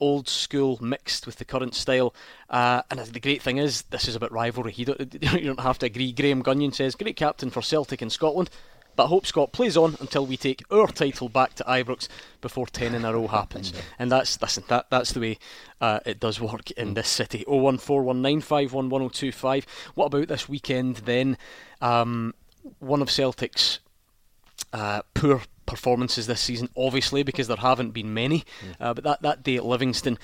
old 0.00 0.28
school 0.28 0.78
mixed 0.80 1.26
with 1.26 1.36
the 1.36 1.44
current 1.44 1.74
style. 1.74 2.14
Uh, 2.48 2.82
and 2.90 3.00
the 3.00 3.20
great 3.20 3.42
thing 3.42 3.58
is, 3.58 3.82
this 3.82 4.08
is 4.08 4.16
about 4.16 4.32
rivalry. 4.32 4.72
You 4.74 4.86
don't, 4.86 5.14
you 5.22 5.46
don't 5.46 5.60
have 5.60 5.78
to 5.80 5.86
agree. 5.86 6.12
Graham 6.12 6.42
Gunyon 6.42 6.74
says, 6.74 6.94
great 6.94 7.16
captain 7.16 7.50
for 7.50 7.60
Celtic 7.62 8.02
in 8.02 8.10
Scotland. 8.10 8.50
But 8.96 9.04
I 9.04 9.08
hope 9.08 9.24
Scott 9.24 9.52
plays 9.52 9.76
on 9.76 9.96
until 10.00 10.26
we 10.26 10.36
take 10.36 10.64
our 10.70 10.88
title 10.88 11.28
back 11.28 11.54
to 11.54 11.62
Ibrox 11.64 12.08
before 12.40 12.66
10 12.66 12.92
in 12.94 13.04
a 13.04 13.12
row 13.12 13.28
happens. 13.28 13.72
And 13.98 14.12
that's 14.12 14.40
listen, 14.42 14.64
that, 14.68 14.90
that's 14.90 15.12
the 15.12 15.20
way 15.20 15.38
uh, 15.80 16.00
it 16.04 16.20
does 16.20 16.38
work 16.40 16.70
in 16.72 16.94
this 16.94 17.08
city. 17.08 17.44
01419511025. 17.48 19.64
What 19.94 20.06
about 20.06 20.26
this 20.28 20.48
weekend 20.48 20.96
then? 20.96 21.38
Um, 21.80 22.34
one 22.78 23.00
of 23.00 23.10
Celtic's 23.10 23.78
uh, 24.72 25.02
poor 25.14 25.42
performances 25.70 26.26
this 26.26 26.40
season, 26.40 26.68
obviously, 26.76 27.22
because 27.22 27.48
there 27.48 27.56
haven't 27.56 27.92
been 27.92 28.12
many. 28.12 28.40
Mm. 28.40 28.74
Uh, 28.78 28.94
but 28.94 29.04
that, 29.04 29.22
that 29.22 29.42
day 29.42 29.56
at 29.56 29.64
Livingston, 29.64 30.18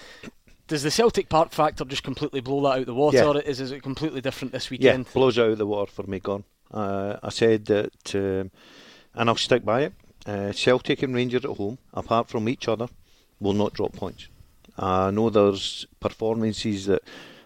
does 0.67 0.83
the 0.83 0.91
Celtic 0.91 1.29
Park 1.29 1.53
factor 1.53 1.85
just 1.85 2.03
completely 2.03 2.41
blow 2.41 2.61
that 2.63 2.81
out 2.81 2.87
the 2.87 2.95
water? 2.95 3.17
Yeah. 3.17 3.51
Is, 3.51 3.61
is 3.61 3.71
it 3.71 3.83
completely 3.83 4.21
different 4.21 4.53
this 4.53 4.69
weekend? 4.69 5.07
Yeah, 5.07 5.13
blows 5.13 5.39
out 5.39 5.57
the 5.57 5.67
water 5.67 5.91
for 5.91 6.03
me, 6.03 6.21
gone. 6.21 6.45
Uh, 6.71 7.17
I 7.23 7.31
said 7.31 7.67
that, 7.67 8.15
um, 8.15 8.51
and 9.15 9.29
I'll 9.31 9.37
stick 9.37 9.65
by 9.65 9.83
it. 9.83 9.95
Uh, 10.27 10.53
Celtic 10.53 11.03
and 11.03 11.15
Rangers 11.15 11.45
at 11.45 11.57
home, 11.57 11.79
apart 11.95 12.29
from 12.29 12.49
each 12.49 12.67
other, 12.67 12.89
will 13.39 13.53
not 13.53 13.75
drop 13.75 13.93
points. 13.93 14.29
I 14.77 15.11
know 15.11 15.31
there's 15.31 15.87
performances 16.01 16.87
that 16.87 17.03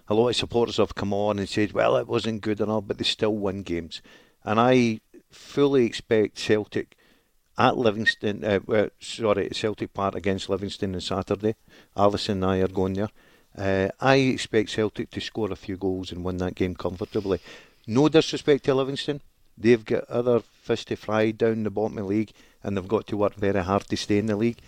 a 0.09 0.15
lot 0.15 0.31
of 0.31 0.37
supporters 0.37 0.79
have 0.79 0.95
come 0.95 1.13
on 1.13 1.39
and 1.39 1.49
said, 1.49 1.73
well, 1.73 1.97
it 1.97 2.09
wasn't 2.09 2.41
good 2.41 2.61
enough, 2.61 2.85
but 2.87 2.99
they 2.99 3.05
still 3.05 3.37
win 3.37 3.63
games. 3.63 4.03
And 4.45 4.59
I 4.59 5.01
fully 5.31 5.85
expect 5.85 6.39
Celtic 6.39 6.97
at 7.61 7.77
Livingston, 7.77 8.43
uh, 8.43 8.89
sorry, 9.01 9.51
Celtic 9.53 9.93
Park 9.93 10.15
against 10.15 10.49
Livingston 10.49 10.95
on 10.95 11.01
Saturday. 11.03 11.57
Alison 11.95 12.43
and 12.43 12.53
I 12.53 12.57
are 12.61 12.69
going 12.69 12.95
there. 12.95 13.11
Uh, 13.57 13.89
I 14.01 14.15
expect 14.17 14.71
Celtic 14.71 15.11
to 15.11 15.21
score 15.21 15.53
a 15.53 15.57
few 15.57 15.77
goals 15.77 16.11
and 16.11 16.25
win 16.25 16.39
that 16.39 16.55
game 16.55 16.75
comfortably. 16.75 17.39
No 17.87 18.09
disrespect 18.09 18.65
to 18.65 18.75
Livingston, 18.75 19.21
they've 19.59 19.85
got 19.85 20.09
other 20.09 20.41
fish 20.41 20.87
to 20.87 20.97
fry 20.97 21.33
down 21.33 21.65
the 21.65 21.71
bottom 21.71 21.99
of 21.99 22.05
the 22.05 22.09
league, 22.09 22.33
and 22.63 22.77
they've 22.77 22.89
got 22.89 23.07
to 23.09 23.19
work 23.19 23.35
very 23.35 23.63
hard 23.63 23.87
to 23.89 23.97
stay 23.97 24.17
in 24.17 24.27
the 24.27 24.37
league. 24.37 24.59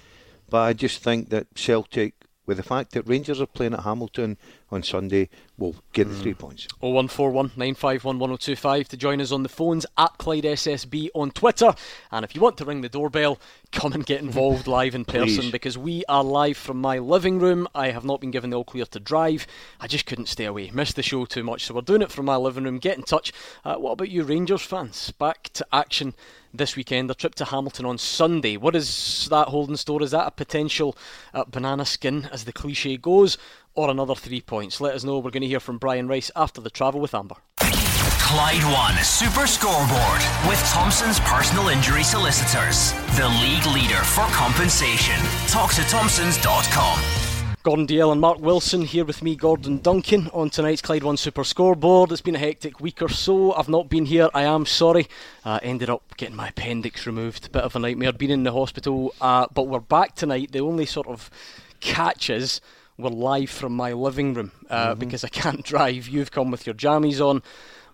But 0.50 0.60
I 0.60 0.72
just 0.74 1.02
think 1.02 1.30
that 1.30 1.46
Celtic 1.54 2.12
with 2.46 2.56
the 2.56 2.62
fact 2.62 2.92
that 2.92 3.08
Rangers 3.08 3.40
are 3.40 3.46
playing 3.46 3.74
at 3.74 3.80
Hamilton 3.80 4.36
on 4.70 4.82
Sunday, 4.82 5.28
we'll 5.58 5.76
get 5.92 6.08
the 6.08 6.14
three 6.14 6.34
points. 6.34 6.66
0141 6.80 7.52
951 7.56 8.18
1025 8.18 8.88
to 8.88 8.96
join 8.96 9.20
us 9.20 9.30
on 9.30 9.42
the 9.42 9.48
phones 9.48 9.86
at 9.96 10.16
Clyde 10.18 10.44
SSB 10.44 11.08
on 11.14 11.30
Twitter. 11.30 11.74
And 12.10 12.24
if 12.24 12.34
you 12.34 12.40
want 12.40 12.56
to 12.58 12.64
ring 12.64 12.80
the 12.80 12.88
doorbell, 12.88 13.38
come 13.70 13.92
and 13.92 14.04
get 14.04 14.20
involved 14.20 14.66
live 14.72 14.94
in 14.94 15.04
person 15.04 15.50
because 15.50 15.78
we 15.78 16.04
are 16.08 16.24
live 16.24 16.56
from 16.56 16.80
my 16.80 16.98
living 16.98 17.38
room. 17.38 17.68
I 17.74 17.90
have 17.90 18.04
not 18.04 18.20
been 18.20 18.30
given 18.30 18.50
the 18.50 18.56
all 18.56 18.64
clear 18.64 18.86
to 18.86 19.00
drive. 19.00 19.46
I 19.80 19.86
just 19.86 20.06
couldn't 20.06 20.26
stay 20.26 20.44
away. 20.44 20.70
Missed 20.72 20.96
the 20.96 21.02
show 21.02 21.24
too 21.24 21.44
much. 21.44 21.66
So 21.66 21.74
we're 21.74 21.82
doing 21.82 22.02
it 22.02 22.10
from 22.10 22.26
my 22.26 22.36
living 22.36 22.64
room. 22.64 22.78
Get 22.78 22.96
in 22.96 23.04
touch. 23.04 23.32
Uh, 23.64 23.76
what 23.76 23.92
about 23.92 24.10
you, 24.10 24.24
Rangers 24.24 24.62
fans? 24.62 25.12
Back 25.12 25.50
to 25.54 25.66
action 25.72 26.14
this 26.52 26.76
weekend. 26.76 27.10
A 27.10 27.14
trip 27.14 27.34
to 27.36 27.44
Hamilton 27.44 27.86
on 27.86 27.98
Sunday. 27.98 28.56
What 28.56 28.76
is 28.76 29.28
that 29.30 29.48
holding 29.48 29.76
store? 29.76 30.02
Is 30.02 30.10
that 30.12 30.26
a 30.26 30.30
potential 30.30 30.96
uh, 31.34 31.44
banana 31.44 31.84
skin, 31.84 32.28
as 32.32 32.44
the 32.44 32.52
cliche 32.52 32.96
goes, 32.96 33.38
or 33.74 33.90
another 33.90 34.14
three 34.14 34.40
points? 34.40 34.80
Let 34.80 34.94
us 34.94 35.04
know. 35.04 35.18
We're 35.18 35.30
going 35.30 35.42
to 35.42 35.48
hear 35.48 35.60
from 35.60 35.78
Brian 35.78 36.08
Rice 36.08 36.30
after 36.36 36.60
the 36.60 36.70
travel 36.70 37.00
with 37.00 37.14
Amber. 37.14 37.36
Clyde 37.58 38.64
One 38.64 38.96
Super 39.04 39.46
Scoreboard 39.46 40.22
with 40.48 40.58
Thompson's 40.70 41.20
personal 41.20 41.68
injury 41.68 42.02
solicitors. 42.02 42.92
The 43.16 43.28
league 43.28 43.66
leader 43.66 44.02
for 44.02 44.24
compensation. 44.32 45.20
Talk 45.48 45.74
to 45.74 45.82
Thompsons.com. 45.82 47.21
Gordon 47.62 47.86
Dalziel 47.86 48.10
and 48.10 48.20
Mark 48.20 48.40
Wilson 48.40 48.82
here 48.82 49.04
with 49.04 49.22
me, 49.22 49.36
Gordon 49.36 49.78
Duncan, 49.78 50.28
on 50.32 50.50
tonight's 50.50 50.82
Clyde 50.82 51.04
One 51.04 51.16
Super 51.16 51.44
Scoreboard. 51.44 52.10
It's 52.10 52.20
been 52.20 52.34
a 52.34 52.40
hectic 52.40 52.80
week 52.80 53.00
or 53.00 53.08
so. 53.08 53.52
I've 53.54 53.68
not 53.68 53.88
been 53.88 54.04
here. 54.04 54.28
I 54.34 54.42
am 54.42 54.66
sorry. 54.66 55.06
Uh, 55.44 55.60
ended 55.62 55.88
up 55.88 56.16
getting 56.16 56.34
my 56.34 56.48
appendix 56.48 57.06
removed. 57.06 57.52
Bit 57.52 57.62
of 57.62 57.76
a 57.76 57.78
nightmare. 57.78 58.12
Been 58.12 58.32
in 58.32 58.42
the 58.42 58.50
hospital, 58.50 59.14
uh, 59.20 59.46
but 59.54 59.68
we're 59.68 59.78
back 59.78 60.16
tonight. 60.16 60.50
The 60.50 60.58
only 60.58 60.86
sort 60.86 61.06
of 61.06 61.30
catch 61.78 62.30
is 62.30 62.60
we're 62.98 63.10
live 63.10 63.50
from 63.50 63.76
my 63.76 63.92
living 63.92 64.34
room 64.34 64.50
uh, 64.68 64.96
because 64.96 65.22
I 65.22 65.28
can't 65.28 65.64
drive. 65.64 66.08
You've 66.08 66.32
come 66.32 66.50
with 66.50 66.66
your 66.66 66.74
jammies 66.74 67.24
on. 67.24 67.44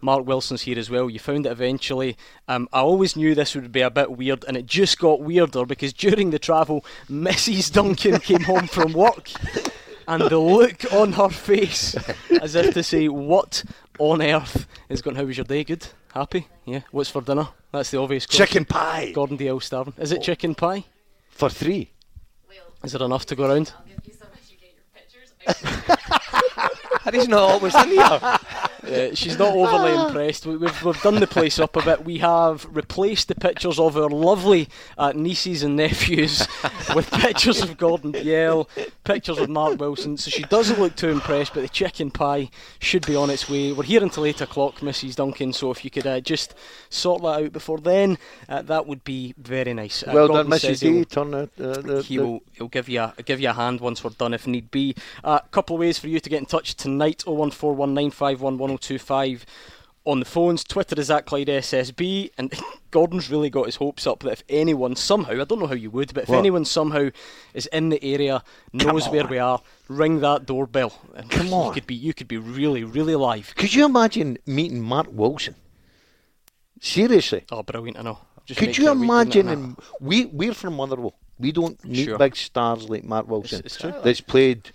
Mark 0.01 0.27
Wilson's 0.27 0.63
here 0.63 0.79
as 0.79 0.91
well. 0.91 1.09
You 1.11 1.19
found 1.19 1.47
it 1.47 1.53
eventually. 1.53 2.17
Um, 2.47 2.69
I 2.73 2.81
always 2.81 3.17
knew 3.17 3.35
this 3.35 3.55
would 3.55 3.73
be 3.73 3.81
a 3.81 3.91
bit 3.91 4.13
weird, 4.13 4.45
and 4.47 4.57
it 4.57 4.67
just 4.67 4.99
got 4.99 5.21
weirder 5.21 5.65
because 5.67 5.93
during 6.05 6.31
the 6.31 6.39
travel, 6.39 6.85
Mrs. 7.11 7.73
Duncan 7.73 8.21
came 8.21 8.43
home 8.43 8.67
from 8.67 8.93
work, 8.93 9.31
and 10.07 10.23
the 10.23 10.39
look 10.39 10.93
on 10.93 11.13
her 11.13 11.29
face, 11.29 11.95
as 12.43 12.55
if 12.55 12.75
to 12.75 12.83
say, 12.83 13.09
"What 13.09 13.65
on 13.99 14.23
earth 14.23 14.67
is 14.89 15.03
going? 15.03 15.17
How 15.17 15.25
was 15.25 15.37
your 15.37 15.45
day? 15.45 15.65
Good, 15.65 15.87
happy? 16.15 16.47
Yeah. 16.65 16.81
What's 16.91 17.11
for 17.11 17.23
dinner? 17.23 17.49
That's 17.73 17.91
the 17.91 17.99
obvious 17.99 18.27
question. 18.27 18.47
Chicken 18.47 18.65
pie 18.65 19.13
Gordon 19.13 19.37
Dalziel 19.37 19.63
starving. 19.63 19.95
Is 19.99 20.13
it 20.13 20.23
chicken 20.23 20.55
pie? 20.55 20.85
for 21.39 21.49
three. 21.49 21.93
Is 22.83 22.93
there 22.93 23.03
enough 23.05 23.25
to 23.27 23.37
go 23.37 23.45
around? 23.49 23.73
Harry's 27.03 27.29
not 27.29 27.41
always 27.41 27.75
in 27.77 27.89
here. 27.91 28.21
Uh, 28.85 29.15
she's 29.15 29.39
not 29.39 29.55
overly 29.55 29.93
impressed. 29.93 30.47
We, 30.47 30.57
we've, 30.57 30.85
we've 30.85 31.03
done 31.03 31.17
the 31.17 31.27
place 31.27 31.59
up 31.59 31.77
a 31.77 31.83
bit. 31.83 32.05
We 32.05 32.19
have 32.19 32.67
replaced 32.71 33.29
the 33.29 33.35
pictures 33.35 33.79
of 33.79 33.97
our 33.97 34.09
lovely 34.09 34.69
uh, 34.97 35.13
nieces 35.15 35.63
and 35.63 35.77
nephews 35.77 36.47
with 36.95 37.11
pictures 37.11 37.63
of 37.63 37.77
Gordon 37.77 38.13
Dalziel, 38.13 38.69
pictures 39.05 39.39
of 39.39 39.49
Mark 39.49 39.81
Wilson. 39.81 40.17
So 40.17 40.31
she 40.31 40.45
doesn't 40.45 40.79
look 40.79 40.97
too 40.97 41.09
impressed, 41.09 41.55
but 41.55 41.63
the 41.63 41.69
chicken 41.69 42.11
pie 42.11 42.51
should 42.79 43.07
be 43.07 43.17
on 43.17 43.31
its 43.31 43.49
way. 43.49 43.73
We're 43.73 43.83
here 43.85 44.03
until 44.03 44.25
8 44.25 44.41
o'clock, 44.43 44.77
Mrs. 44.77 45.17
Duncan, 45.17 45.53
so 45.53 45.71
if 45.71 45.85
you 45.85 45.91
could 45.91 46.07
uh, 46.07 46.21
just 46.21 46.55
sort 46.89 47.23
that 47.23 47.45
out 47.45 47.53
before 47.53 47.79
then, 47.79 48.19
uh, 48.49 48.63
that 48.63 48.87
would 48.87 49.03
be 49.05 49.35
very 49.39 49.75
nice. 49.75 50.03
Uh, 50.03 50.13
well 50.15 50.29
Gordon 50.29 50.51
done, 50.51 50.59
Mrs. 50.61 50.81
D. 50.81 51.05
Turn 51.05 51.31
the, 51.33 51.51
uh, 51.59 51.81
the, 51.81 52.03
he 52.03 52.19
will 52.19 52.43
he'll 52.53 52.69
give 52.69 52.89
you 52.89 53.01
a 53.01 53.15
give 53.25 53.41
you 53.41 53.51
a 53.51 53.53
hand 53.53 53.81
once 53.81 54.05
we're 54.05 54.11
done 54.11 54.35
if 54.35 54.47
need 54.47 54.71
be. 54.71 54.95
A 55.25 55.43
couple 55.51 55.77
of 55.77 55.81
ways 55.81 55.99
for 55.99 56.09
you 56.09 56.21
to 56.21 56.31
get 56.31 56.39
in 56.39 56.47
touch 56.47 56.75
tonight: 56.75 57.25
01419511025 58.81 59.43
on 60.05 60.21
the 60.21 60.25
phones. 60.25 60.65
Twitter 60.65 60.99
is 60.99 61.11
at 61.11 61.27
Clyde 61.27 61.49
SSB, 61.49 62.31
and 62.39 62.53
Gordon's 62.91 63.31
really 63.31 63.51
got 63.51 63.67
his 63.67 63.77
hopes 63.77 64.07
up 64.07 64.21
that 64.21 64.33
if 64.33 64.43
anyone 64.49 64.97
somehow, 64.97 65.33
I 65.41 65.45
don't 65.45 65.59
know 65.61 65.67
how 65.67 65.75
you 65.75 65.91
would, 65.91 66.15
but 66.15 66.23
if 66.25 66.29
What? 66.31 66.39
anyone 66.39 66.65
somehow 66.65 67.11
is 67.53 67.67
in 67.67 67.91
the 67.91 68.03
area, 68.03 68.43
knows 68.73 69.09
where 69.09 69.27
we 69.27 69.39
are, 69.39 69.61
ring 69.89 70.21
that 70.21 70.47
doorbell. 70.47 70.93
And 71.15 71.31
Come 71.31 71.49
you 71.49 71.55
on. 71.55 71.75
could 71.75 71.87
be 71.87 71.95
you 71.95 72.15
could 72.15 72.29
be 72.29 72.39
really 72.39 72.85
really 72.85 73.17
live. 73.17 73.55
Could 73.57 73.75
you 73.75 73.85
imagine 73.85 74.39
meeting 74.47 74.81
Mark 74.81 75.09
Wilson? 75.11 75.57
Seriously. 76.81 77.45
Oh, 77.51 77.63
brilliant! 77.63 77.99
I 77.99 78.03
know. 78.03 78.19
Just 78.47 78.61
Could 78.61 78.79
you 78.79 78.85
your 78.85 78.95
week, 78.95 79.09
wouldn't 79.11 79.35
imagine? 79.35 79.49
him- 79.49 79.77
we 80.01 80.27
we're 80.27 80.55
from 80.55 80.75
Motherwell. 80.77 81.15
We 81.39 81.53
don't 81.53 81.83
meet 81.85 82.05
Sure. 82.07 82.19
big 82.19 82.35
stars 82.35 82.89
like 82.89 83.05
Mark 83.05 83.29
Wilson. 83.29 83.63
it's 83.65 83.77
true. 83.77 83.93
That's 84.03 84.21
played 84.21 84.71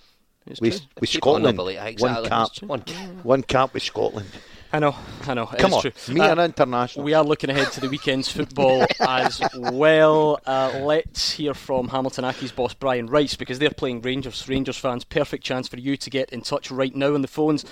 It's 0.45 0.61
with, 0.61 0.79
true. 0.79 0.87
with 0.99 1.09
Scotland. 1.09 1.57
One 1.57 2.25
cap. 2.25 2.49
One. 2.63 2.79
One 3.23 3.43
cap 3.43 3.73
with 3.73 3.83
Scotland. 3.83 4.27
I 4.75 4.79
know, 4.79 4.95
I 5.27 5.35
know. 5.35 5.45
Come 5.45 5.75
on, 5.75 5.81
true. 5.81 5.91
me 6.11 6.19
Uh, 6.19 6.31
an 6.31 6.39
international. 6.39 7.05
We 7.05 7.13
are 7.13 7.23
looking 7.23 7.51
ahead 7.51 7.71
to 7.73 7.79
the 7.79 7.89
weekend's 7.89 8.27
football 8.27 8.87
as 8.99 9.39
well. 9.55 10.39
Uh, 10.47 10.79
let's 10.81 11.29
hear 11.29 11.53
from 11.53 11.89
Hamilton 11.89 12.25
Accies 12.25 12.55
boss 12.55 12.73
Brian 12.73 13.05
Rice 13.05 13.35
because 13.35 13.59
they're 13.59 13.69
playing 13.69 14.01
Rangers. 14.01 14.49
Rangers 14.49 14.77
fans, 14.77 15.03
perfect 15.03 15.43
chance 15.43 15.67
for 15.67 15.77
you 15.77 15.95
to 15.97 16.09
get 16.09 16.31
in 16.31 16.41
touch 16.41 16.71
right 16.71 16.95
now 16.95 17.13
on 17.13 17.21
the 17.21 17.27
phones. 17.27 17.65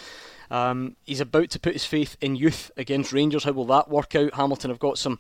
Um, 0.52 0.96
he's 1.04 1.22
about 1.22 1.50
to 1.52 1.60
put 1.60 1.74
his 1.74 1.86
faith 1.86 2.18
in 2.22 2.36
youth 2.36 2.70
against 2.78 3.14
Rangers. 3.14 3.46
How 3.46 3.54
will 3.54 3.66
that 3.66 3.90
work 3.90 4.14
out? 4.14 4.36
Hamilton 4.36 4.70
have 4.70 4.80
got 4.80 5.00
some 5.00 5.18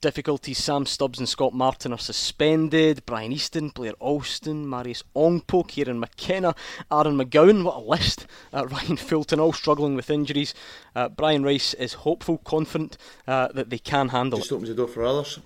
difficulties. 0.00 0.58
Sam 0.58 0.86
Stubbs 0.86 1.18
and 1.18 1.28
Scott 1.28 1.54
Martin 1.54 1.92
are 1.92 1.98
suspended. 1.98 3.04
Brian 3.06 3.32
Easton, 3.32 3.68
Blair 3.70 3.94
Alston, 4.00 4.66
Marios 4.66 5.02
Ogkmpoe, 5.14 5.68
Kieran 5.68 6.00
McKenna, 6.00 6.54
Aaron 6.90 7.18
McGowan. 7.18 7.64
What 7.64 7.76
a 7.76 7.80
list. 7.80 8.26
Uh, 8.52 8.66
Ryan 8.70 8.96
Fulton 8.96 9.40
all 9.40 9.52
struggling 9.52 9.94
with 9.94 10.10
injuries. 10.10 10.54
Uh, 10.94 11.08
Brian 11.08 11.42
Rice 11.42 11.74
is 11.74 11.94
hopeful, 11.94 12.38
confident 12.38 12.96
uh, 13.26 13.48
that 13.48 13.70
they 13.70 13.78
can 13.78 14.08
handle 14.08 14.38
just 14.38 14.50
it. 14.50 14.54
opens 14.54 14.68
the 14.68 14.74
door 14.74 14.88
for 14.88 15.04
others. 15.04 15.38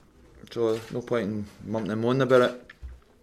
So 0.50 0.80
no 0.92 1.02
point 1.02 1.24
in 1.24 1.46
mumping 1.64 1.92
and 1.92 2.00
moaning 2.00 2.22
about 2.22 2.42
it. 2.42 2.64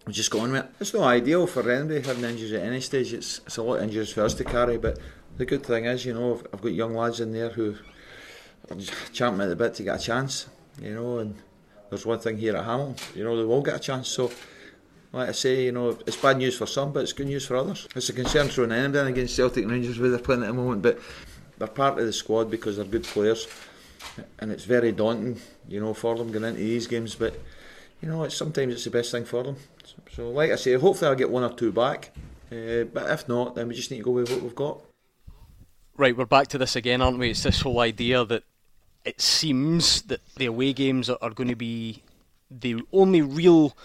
We 0.06 0.12
just 0.12 0.30
go 0.30 0.40
on 0.40 0.52
with 0.52 0.64
it. 0.64 0.70
It's 0.80 0.94
not 0.94 1.02
ideal 1.02 1.46
for 1.48 1.68
anybody 1.68 2.00
having 2.00 2.24
injuries 2.24 2.52
at 2.52 2.62
any 2.62 2.80
stage. 2.80 3.12
It's 3.12 3.40
it's 3.40 3.56
a 3.56 3.62
lot 3.62 3.76
of 3.78 3.82
injuries 3.82 4.12
for 4.12 4.22
us 4.22 4.34
to 4.34 4.44
carry. 4.44 4.78
But 4.78 4.98
the 5.36 5.44
good 5.44 5.64
thing 5.66 5.84
is, 5.86 6.04
you 6.04 6.14
know, 6.14 6.34
I've, 6.34 6.46
I've 6.52 6.62
got 6.62 6.72
young 6.72 6.94
lads 6.94 7.20
in 7.20 7.32
there 7.32 7.50
who 7.50 7.76
are 8.70 8.76
just 8.76 8.92
champing 9.12 9.40
at 9.40 9.48
the 9.48 9.56
bit 9.56 9.74
to 9.74 9.82
get 9.82 10.00
a 10.00 10.02
chance. 10.02 10.46
You 10.80 10.94
know, 10.94 11.18
and 11.18 11.34
there's 11.90 12.06
one 12.06 12.18
thing 12.18 12.38
here 12.38 12.56
at 12.56 12.64
Hamilton. 12.64 12.96
You 13.14 13.24
know, 13.24 13.36
they 13.36 13.44
won't 13.44 13.64
get 13.64 13.76
a 13.76 13.80
chance. 13.80 14.08
So. 14.08 14.30
Like 15.12 15.30
I 15.30 15.32
say, 15.32 15.64
you 15.64 15.72
know, 15.72 15.96
it's 16.06 16.16
bad 16.16 16.36
news 16.36 16.58
for 16.58 16.66
some, 16.66 16.92
but 16.92 17.00
it's 17.00 17.14
good 17.14 17.28
news 17.28 17.46
for 17.46 17.56
others. 17.56 17.88
It's 17.94 18.10
a 18.10 18.12
concern 18.12 18.48
throwing 18.48 18.72
anybody 18.72 19.12
against 19.12 19.34
Celtic 19.34 19.62
and 19.62 19.72
Rangers 19.72 19.98
where 19.98 20.10
they're 20.10 20.18
playing 20.18 20.42
at 20.42 20.48
the 20.48 20.52
moment, 20.52 20.82
but 20.82 20.98
they're 21.58 21.68
part 21.68 21.98
of 21.98 22.04
the 22.04 22.12
squad 22.12 22.50
because 22.50 22.76
they're 22.76 22.84
good 22.84 23.04
players, 23.04 23.48
and 24.40 24.52
it's 24.52 24.64
very 24.64 24.92
daunting, 24.92 25.40
you 25.68 25.80
know, 25.80 25.94
for 25.94 26.16
them 26.16 26.32
going 26.32 26.44
into 26.44 26.60
these 26.60 26.86
games. 26.86 27.14
But 27.14 27.40
you 28.02 28.08
know, 28.08 28.24
it's 28.24 28.36
sometimes 28.36 28.74
it's 28.74 28.84
the 28.84 28.90
best 28.90 29.10
thing 29.10 29.24
for 29.24 29.42
them. 29.42 29.56
So, 29.84 29.94
so 30.12 30.30
like 30.30 30.50
I 30.50 30.56
say, 30.56 30.74
hopefully 30.74 31.08
I'll 31.08 31.16
get 31.16 31.30
one 31.30 31.44
or 31.44 31.54
two 31.54 31.72
back. 31.72 32.12
Uh, 32.52 32.84
but 32.84 33.10
if 33.10 33.26
not, 33.28 33.54
then 33.54 33.68
we 33.68 33.74
just 33.74 33.90
need 33.90 33.98
to 33.98 34.04
go 34.04 34.10
with 34.10 34.30
what 34.30 34.42
we've 34.42 34.54
got. 34.54 34.82
Right, 35.96 36.16
we're 36.16 36.26
back 36.26 36.48
to 36.48 36.58
this 36.58 36.76
again, 36.76 37.00
aren't 37.00 37.18
we? 37.18 37.30
It's 37.30 37.42
this 37.42 37.62
whole 37.62 37.80
idea 37.80 38.24
that 38.26 38.44
it 39.06 39.20
seems 39.20 40.02
that 40.02 40.20
the 40.36 40.46
away 40.46 40.72
games 40.72 41.08
are, 41.08 41.18
are 41.22 41.30
going 41.30 41.48
to 41.48 41.56
be 41.56 42.02
the 42.50 42.82
only 42.92 43.22
real 43.22 43.76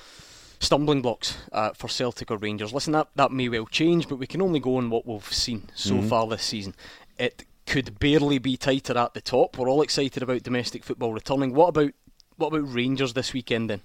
stumbling 0.59 1.01
blocks 1.01 1.37
uh, 1.51 1.71
for 1.73 1.87
Celtic 1.87 2.29
or 2.31 2.37
Rangers. 2.37 2.73
Listen, 2.73 2.93
that, 2.93 3.09
that 3.15 3.31
may 3.31 3.47
well 3.47 3.65
change, 3.65 4.09
but 4.09 4.17
we 4.17 4.27
can 4.27 4.41
only 4.41 4.59
go 4.59 4.77
on 4.77 4.89
what 4.89 5.07
we've 5.07 5.23
seen 5.33 5.69
so 5.73 6.01
far 6.01 6.27
this 6.27 6.43
season. 6.43 6.75
It 7.17 7.45
could 7.65 7.99
barely 7.99 8.39
be 8.39 8.57
tighter 8.57 8.97
at 8.97 9.13
the 9.13 9.21
top. 9.21 9.57
We're 9.57 9.69
all 9.69 9.81
excited 9.81 10.21
about 10.23 10.43
domestic 10.43 10.83
football 10.83 11.13
returning. 11.13 11.53
What 11.53 11.69
about 11.69 11.91
what 12.37 12.47
about 12.47 12.73
Rangers 12.73 13.13
this 13.13 13.33
weekend 13.33 13.69
then? 13.69 13.81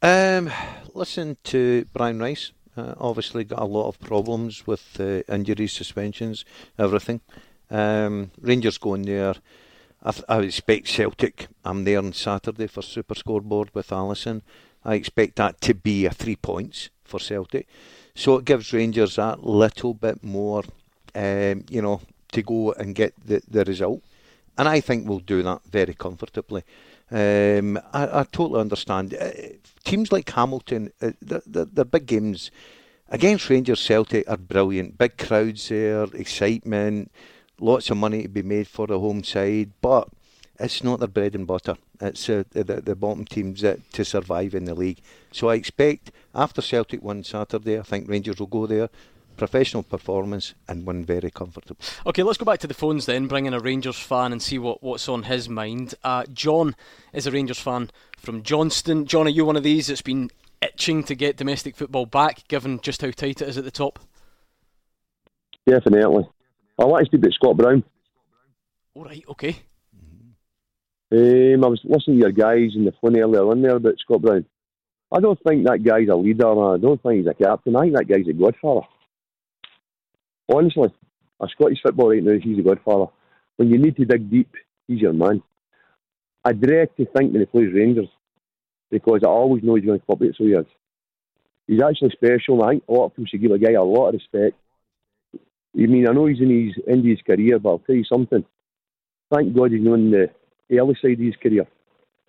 Um, 0.00 0.50
listen 0.94 1.36
to 1.44 1.86
Brian 1.92 2.18
Rice. 2.18 2.52
Uh, 2.76 2.94
obviously, 2.98 3.44
got 3.44 3.58
a 3.58 3.64
lot 3.64 3.88
of 3.88 3.98
problems 4.00 4.66
with 4.66 4.98
uh, 4.98 5.22
injuries, 5.32 5.72
suspensions, 5.72 6.44
everything. 6.78 7.20
Um, 7.70 8.30
Rangers 8.40 8.78
going 8.78 9.02
there. 9.02 9.34
I, 10.06 10.12
th- 10.12 10.24
I 10.28 10.38
expect 10.38 10.86
Celtic. 10.86 11.48
I'm 11.64 11.82
there 11.82 11.98
on 11.98 12.12
Saturday 12.12 12.68
for 12.68 12.80
Super 12.80 13.16
Scoreboard 13.16 13.74
with 13.74 13.90
Alison. 13.90 14.42
I 14.84 14.94
expect 14.94 15.34
that 15.36 15.60
to 15.62 15.74
be 15.74 16.06
a 16.06 16.10
three 16.10 16.36
points 16.36 16.90
for 17.02 17.18
Celtic. 17.18 17.66
So 18.14 18.36
it 18.36 18.44
gives 18.44 18.72
Rangers 18.72 19.16
that 19.16 19.42
little 19.44 19.94
bit 19.94 20.22
more, 20.22 20.62
um, 21.16 21.64
you 21.68 21.82
know, 21.82 22.02
to 22.30 22.42
go 22.42 22.72
and 22.74 22.94
get 22.94 23.14
the, 23.24 23.42
the 23.48 23.64
result. 23.64 24.00
And 24.56 24.68
I 24.68 24.78
think 24.78 25.08
we'll 25.08 25.18
do 25.18 25.42
that 25.42 25.62
very 25.68 25.94
comfortably. 25.94 26.62
Um, 27.10 27.76
I, 27.92 28.20
I, 28.20 28.26
totally 28.30 28.60
understand. 28.60 29.12
Uh, 29.12 29.30
teams 29.82 30.12
like 30.12 30.30
Hamilton, 30.30 30.92
uh, 31.02 31.10
the, 31.20 31.68
the 31.72 31.84
big 31.84 32.06
games 32.06 32.52
against 33.08 33.50
Rangers 33.50 33.80
Celtic 33.80 34.30
are 34.30 34.36
brilliant. 34.36 34.98
Big 34.98 35.18
crowds 35.18 35.68
there, 35.68 36.04
excitement, 36.14 37.10
lots 37.60 37.90
of 37.90 37.96
money 37.96 38.22
to 38.22 38.28
be 38.28 38.42
made 38.42 38.68
for 38.68 38.86
the 38.86 38.98
home 38.98 39.24
side, 39.24 39.70
but 39.80 40.08
it's 40.58 40.82
not 40.82 40.98
their 40.98 41.08
bread 41.08 41.34
and 41.34 41.46
butter. 41.46 41.76
It's 42.00 42.28
uh, 42.28 42.44
the, 42.50 42.62
the 42.62 42.96
bottom 42.96 43.24
teams 43.24 43.60
that, 43.62 43.90
to 43.92 44.04
survive 44.04 44.54
in 44.54 44.64
the 44.64 44.74
league. 44.74 45.00
So 45.32 45.48
I 45.48 45.54
expect 45.54 46.12
after 46.34 46.62
Celtic 46.62 47.02
won 47.02 47.24
Saturday, 47.24 47.78
I 47.78 47.82
think 47.82 48.08
Rangers 48.08 48.38
will 48.38 48.46
go 48.46 48.66
there. 48.66 48.88
Professional 49.36 49.82
performance 49.82 50.54
and 50.66 50.86
win 50.86 51.04
very 51.04 51.30
comfortably. 51.30 51.76
Okay, 52.06 52.22
let's 52.22 52.38
go 52.38 52.46
back 52.46 52.60
to 52.60 52.66
the 52.66 52.72
phones 52.72 53.04
then. 53.04 53.26
Bring 53.26 53.44
in 53.44 53.52
a 53.52 53.60
Rangers 53.60 53.98
fan 53.98 54.32
and 54.32 54.42
see 54.42 54.58
what, 54.58 54.82
what's 54.82 55.10
on 55.10 55.24
his 55.24 55.46
mind. 55.46 55.94
Uh, 56.02 56.24
John 56.32 56.74
is 57.12 57.26
a 57.26 57.30
Rangers 57.30 57.58
fan 57.58 57.90
from 58.16 58.42
Johnstone. 58.42 59.04
John, 59.04 59.26
are 59.26 59.30
you 59.30 59.44
one 59.44 59.56
of 59.56 59.62
these 59.62 59.88
that's 59.88 60.00
been 60.00 60.30
itching 60.62 61.04
to 61.04 61.14
get 61.14 61.36
domestic 61.36 61.76
football 61.76 62.06
back, 62.06 62.48
given 62.48 62.80
just 62.80 63.02
how 63.02 63.10
tight 63.10 63.42
it 63.42 63.48
is 63.48 63.58
at 63.58 63.64
the 63.64 63.70
top? 63.70 63.98
Definitely. 65.66 66.26
I 66.78 66.84
like 66.84 67.04
to 67.04 67.06
speak 67.06 67.20
about 67.20 67.34
Scott 67.34 67.56
Brown. 67.56 67.84
All 68.94 69.04
right, 69.04 69.24
okay. 69.28 69.56
Um, 71.12 71.64
I 71.64 71.68
was 71.68 71.80
listening 71.84 72.18
to 72.18 72.22
your 72.22 72.32
guys 72.32 72.72
in 72.74 72.84
the 72.84 72.92
phone 73.00 73.18
earlier 73.18 73.48
on 73.48 73.62
there 73.62 73.76
about 73.76 73.98
Scott 73.98 74.22
Brown. 74.22 74.44
I 75.12 75.20
don't 75.20 75.38
think 75.46 75.64
that 75.66 75.84
guy's 75.84 76.08
a 76.08 76.16
leader. 76.16 76.48
I 76.48 76.78
don't 76.78 77.00
think 77.02 77.18
he's 77.18 77.26
a 77.26 77.34
captain. 77.34 77.76
I 77.76 77.82
think 77.82 77.96
that 77.96 78.08
guy's 78.08 78.28
a 78.28 78.32
godfather. 78.32 78.86
Honestly, 80.52 80.92
a 81.40 81.48
Scottish 81.48 81.78
football 81.82 82.10
right 82.10 82.22
now, 82.22 82.38
he's 82.42 82.58
a 82.58 82.62
godfather. 82.62 83.06
When 83.56 83.70
you 83.70 83.78
need 83.78 83.96
to 83.96 84.04
dig 84.04 84.30
deep, 84.30 84.52
he's 84.88 85.00
your 85.00 85.12
man. 85.12 85.42
I 86.44 86.52
dread 86.52 86.90
to 86.96 87.06
think 87.06 87.32
when 87.32 87.40
he 87.40 87.46
plays 87.46 87.72
Rangers 87.72 88.08
because 88.90 89.20
I 89.24 89.28
always 89.28 89.62
know 89.62 89.74
he's 89.74 89.84
going 89.84 89.98
to 89.98 90.06
flip 90.06 90.22
it, 90.22 90.36
so 90.36 90.44
he 90.44 90.50
is. 90.50 90.66
He's 91.66 91.82
actually 91.82 92.10
special. 92.10 92.62
I 92.62 92.70
think 92.70 92.84
a 92.88 92.92
lot 92.92 93.06
of 93.06 93.16
people 93.16 93.26
should 93.26 93.42
give 93.42 93.50
a 93.50 93.58
guy 93.58 93.72
a 93.72 93.82
lot 93.82 94.08
of 94.08 94.14
respect. 94.14 94.56
I 95.76 95.86
mean, 95.86 96.08
I 96.08 96.12
know 96.12 96.26
he's 96.26 96.40
in 96.40 96.66
his 96.66 96.74
end 96.88 97.00
of 97.00 97.04
his 97.06 97.20
career, 97.22 97.58
but 97.58 97.68
I'll 97.68 97.78
tell 97.80 97.96
you 97.96 98.04
something. 98.04 98.44
Thank 99.32 99.54
God 99.54 99.72
he's 99.72 99.86
on 99.86 100.10
the 100.10 100.30
early 100.72 100.96
side 101.02 101.12
of 101.12 101.18
his 101.18 101.36
career 101.36 101.66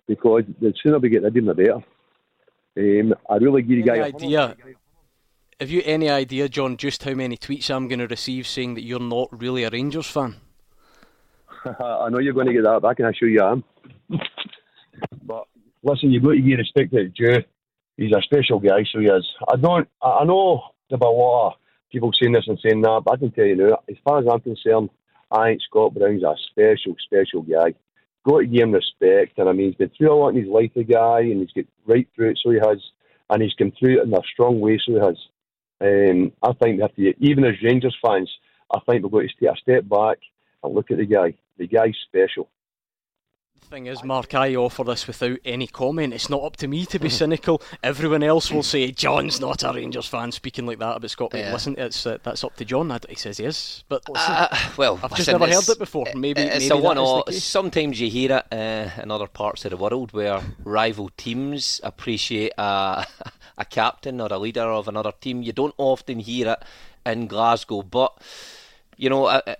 because 0.06 0.42
the 0.60 0.74
sooner 0.82 0.98
we 0.98 1.08
get 1.08 1.22
rid 1.22 1.28
of 1.28 1.36
him, 1.36 1.46
the 1.46 1.54
better. 1.54 1.82
Um, 2.76 3.14
I 3.28 3.36
really 3.36 3.62
give 3.62 3.78
you 3.78 3.84
guys 3.84 4.14
idea. 4.14 4.56
Have 5.60 5.70
you 5.70 5.82
any 5.84 6.08
idea, 6.08 6.48
John, 6.48 6.76
just 6.76 7.02
how 7.02 7.14
many 7.14 7.36
tweets 7.36 7.70
I'm 7.70 7.88
going 7.88 7.98
to 7.98 8.06
receive 8.06 8.46
saying 8.46 8.74
that 8.74 8.84
you're 8.84 9.00
not 9.00 9.28
really 9.32 9.64
a 9.64 9.70
Rangers 9.70 10.06
fan? 10.06 10.36
I 11.64 12.08
know 12.10 12.20
you're 12.20 12.34
going 12.34 12.46
to 12.46 12.52
get 12.52 12.64
that 12.64 12.82
back, 12.82 12.98
and 12.98 13.08
I 13.08 13.10
assure 13.10 13.28
you 13.28 13.40
I 13.40 13.52
am. 13.52 13.64
but 15.24 15.48
listen, 15.82 16.12
you've 16.12 16.22
got 16.22 16.32
to 16.32 16.40
give 16.40 16.58
respect 16.58 16.92
to 16.92 17.08
Joe. 17.08 17.42
He's 17.96 18.12
a 18.12 18.22
special 18.22 18.60
guy, 18.60 18.84
so 18.92 19.00
he 19.00 19.06
is. 19.06 19.26
I 19.48 19.56
don't. 19.56 19.88
I 20.00 20.24
know 20.24 20.62
there's 20.88 21.00
a 21.02 21.04
lot 21.04 21.48
of 21.48 21.52
people 21.90 22.10
saying 22.12 22.32
this 22.32 22.46
and 22.46 22.58
saying 22.62 22.82
that, 22.82 23.02
but 23.04 23.14
I 23.14 23.16
can 23.16 23.32
tell 23.32 23.44
you 23.44 23.56
now, 23.56 23.78
as 23.88 23.96
far 24.04 24.18
as 24.18 24.26
I'm 24.30 24.40
concerned, 24.40 24.90
I 25.30 25.48
think 25.48 25.62
Scott 25.62 25.94
Brown's 25.94 26.22
a 26.22 26.34
special, 26.50 26.94
special 27.04 27.42
guy. 27.42 27.74
Got 28.26 28.40
to 28.40 28.46
give 28.46 28.62
him 28.62 28.72
respect, 28.72 29.38
and 29.38 29.48
I 29.48 29.52
mean, 29.52 29.68
he's 29.68 29.76
been 29.76 29.90
through 29.96 30.12
a 30.12 30.14
lot 30.14 30.30
in 30.30 30.42
his 30.42 30.48
life, 30.48 30.70
the 30.74 30.84
guy, 30.84 31.20
and 31.20 31.40
he's 31.40 31.52
got 31.52 31.70
right 31.86 32.08
through 32.14 32.30
it, 32.30 32.40
so 32.42 32.50
he 32.50 32.58
has, 32.58 32.78
and 33.30 33.42
he's 33.42 33.54
come 33.54 33.72
through 33.78 34.00
it 34.00 34.06
in 34.06 34.12
a 34.12 34.20
strong 34.32 34.60
way, 34.60 34.78
so 34.84 34.92
he 34.92 34.98
has. 34.98 35.16
Um, 35.80 36.32
I 36.42 36.52
think 36.54 36.76
we 36.76 36.82
have 36.82 36.94
to, 36.96 37.14
even 37.20 37.44
as 37.44 37.62
Rangers 37.62 37.96
fans, 38.04 38.30
I 38.74 38.80
think 38.80 39.02
we've 39.02 39.12
got 39.12 39.20
to 39.20 39.28
take 39.28 39.50
a 39.50 39.56
step 39.56 39.88
back 39.88 40.18
and 40.62 40.74
look 40.74 40.90
at 40.90 40.98
the 40.98 41.06
guy. 41.06 41.34
The 41.56 41.68
guy's 41.68 41.94
special 42.06 42.48
thing 43.60 43.86
is, 43.86 44.02
Mark, 44.02 44.34
I 44.34 44.54
offer 44.54 44.84
this 44.84 45.06
without 45.06 45.38
any 45.44 45.66
comment. 45.66 46.14
It's 46.14 46.30
not 46.30 46.42
up 46.42 46.56
to 46.56 46.68
me 46.68 46.86
to 46.86 46.98
be 46.98 47.08
cynical. 47.08 47.62
Everyone 47.82 48.22
else 48.22 48.50
will 48.50 48.62
say 48.62 48.90
John's 48.90 49.40
not 49.40 49.62
a 49.62 49.72
Rangers 49.72 50.06
fan 50.06 50.32
speaking 50.32 50.66
like 50.66 50.78
that 50.78 50.96
about 50.96 51.10
Scotland. 51.10 51.44
Yeah. 51.44 51.52
Listen, 51.52 51.74
it's 51.78 52.06
uh, 52.06 52.18
that's 52.22 52.44
up 52.44 52.56
to 52.56 52.64
John. 52.64 52.90
I, 52.90 52.98
he 53.08 53.14
says 53.14 53.38
he 53.38 53.44
is, 53.44 53.84
but 53.88 54.08
listen, 54.08 54.34
uh, 54.34 54.56
well, 54.76 54.96
I've 55.02 55.10
listen, 55.10 55.16
just 55.16 55.28
never 55.28 55.46
heard 55.46 55.68
it 55.68 55.78
before. 55.78 56.06
Maybe 56.14 56.42
it's 56.42 56.68
maybe 56.68 56.80
a 56.80 56.82
one-off. 56.82 57.32
Sometimes 57.34 58.00
you 58.00 58.10
hear 58.10 58.32
it 58.32 58.52
uh, 58.52 59.02
in 59.02 59.10
other 59.10 59.26
parts 59.28 59.64
of 59.64 59.70
the 59.70 59.76
world 59.76 60.12
where 60.12 60.40
rival 60.64 61.10
teams 61.16 61.80
appreciate 61.82 62.52
a, 62.58 63.06
a 63.58 63.64
captain 63.64 64.20
or 64.20 64.28
a 64.30 64.38
leader 64.38 64.62
of 64.62 64.88
another 64.88 65.12
team. 65.20 65.42
You 65.42 65.52
don't 65.52 65.74
often 65.78 66.20
hear 66.20 66.48
it 66.48 66.62
in 67.10 67.26
Glasgow, 67.26 67.82
but 67.82 68.16
you 68.96 69.10
know. 69.10 69.26
Uh, 69.26 69.40
uh, 69.46 69.54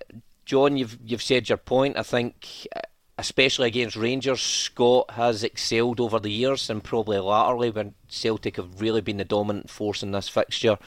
John, 0.45 0.77
you've 0.77 0.97
you've 1.05 1.21
said 1.21 1.47
your 1.47 1.59
point. 1.59 1.95
I 1.95 2.01
think 2.01 2.67
uh, 2.75 2.79
especially 3.19 3.67
against 3.67 3.97
Rangers, 3.97 4.41
Scott 4.41 5.11
has 5.11 5.43
excelled 5.43 5.99
over 5.99 6.19
the 6.19 6.31
years 6.31 6.69
and 6.69 6.81
probably 6.81 7.19
latterly 7.19 7.69
when 7.69 7.93
Celtic 8.07 8.55
have 8.55 8.79
really 8.79 9.01
been 9.01 9.17
the 9.17 9.25
dominant 9.25 9.69
force 9.69 10.01
in 10.01 10.11
this 10.11 10.29
fixture. 10.29 10.77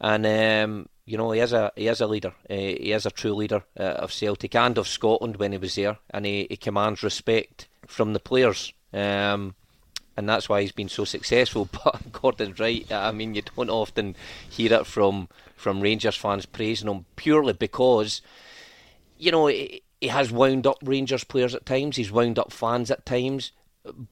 And 0.00 0.26
um, 0.26 0.88
you 1.06 1.16
know 1.16 1.30
he 1.30 1.40
is 1.40 1.52
a 1.52 1.72
he 1.76 1.86
is 1.86 2.00
a 2.00 2.06
leader. 2.06 2.34
Uh, 2.50 2.54
he 2.54 2.92
is 2.92 3.06
a 3.06 3.10
true 3.10 3.34
leader 3.34 3.62
uh, 3.78 3.82
of 3.82 4.12
Celtic 4.12 4.54
and 4.56 4.76
of 4.76 4.88
Scotland 4.88 5.36
when 5.36 5.52
he 5.52 5.58
was 5.58 5.76
there, 5.76 5.98
and 6.10 6.26
he, 6.26 6.48
he 6.50 6.56
commands 6.56 7.02
respect 7.02 7.68
from 7.86 8.12
the 8.12 8.20
players. 8.20 8.72
Um, 8.92 9.54
and 10.16 10.28
that's 10.28 10.48
why 10.48 10.62
he's 10.62 10.72
been 10.72 10.88
so 10.88 11.04
successful. 11.04 11.68
But 11.84 12.12
Gordon's 12.12 12.58
right. 12.58 12.90
I 12.90 13.12
mean, 13.12 13.34
you 13.34 13.42
don't 13.42 13.70
often 13.70 14.16
hear 14.50 14.72
it 14.72 14.86
from 14.86 15.28
from 15.54 15.80
Rangers 15.80 16.16
fans 16.16 16.44
praising 16.44 16.88
him 16.90 17.06
purely 17.14 17.52
because, 17.52 18.20
you 19.16 19.30
know, 19.30 19.48
he 20.00 20.08
has 20.08 20.30
wound 20.30 20.66
up 20.66 20.78
Rangers 20.82 21.24
players 21.24 21.54
at 21.54 21.66
times. 21.66 21.96
He's 21.96 22.12
wound 22.12 22.38
up 22.38 22.52
fans 22.52 22.90
at 22.90 23.06
times, 23.06 23.52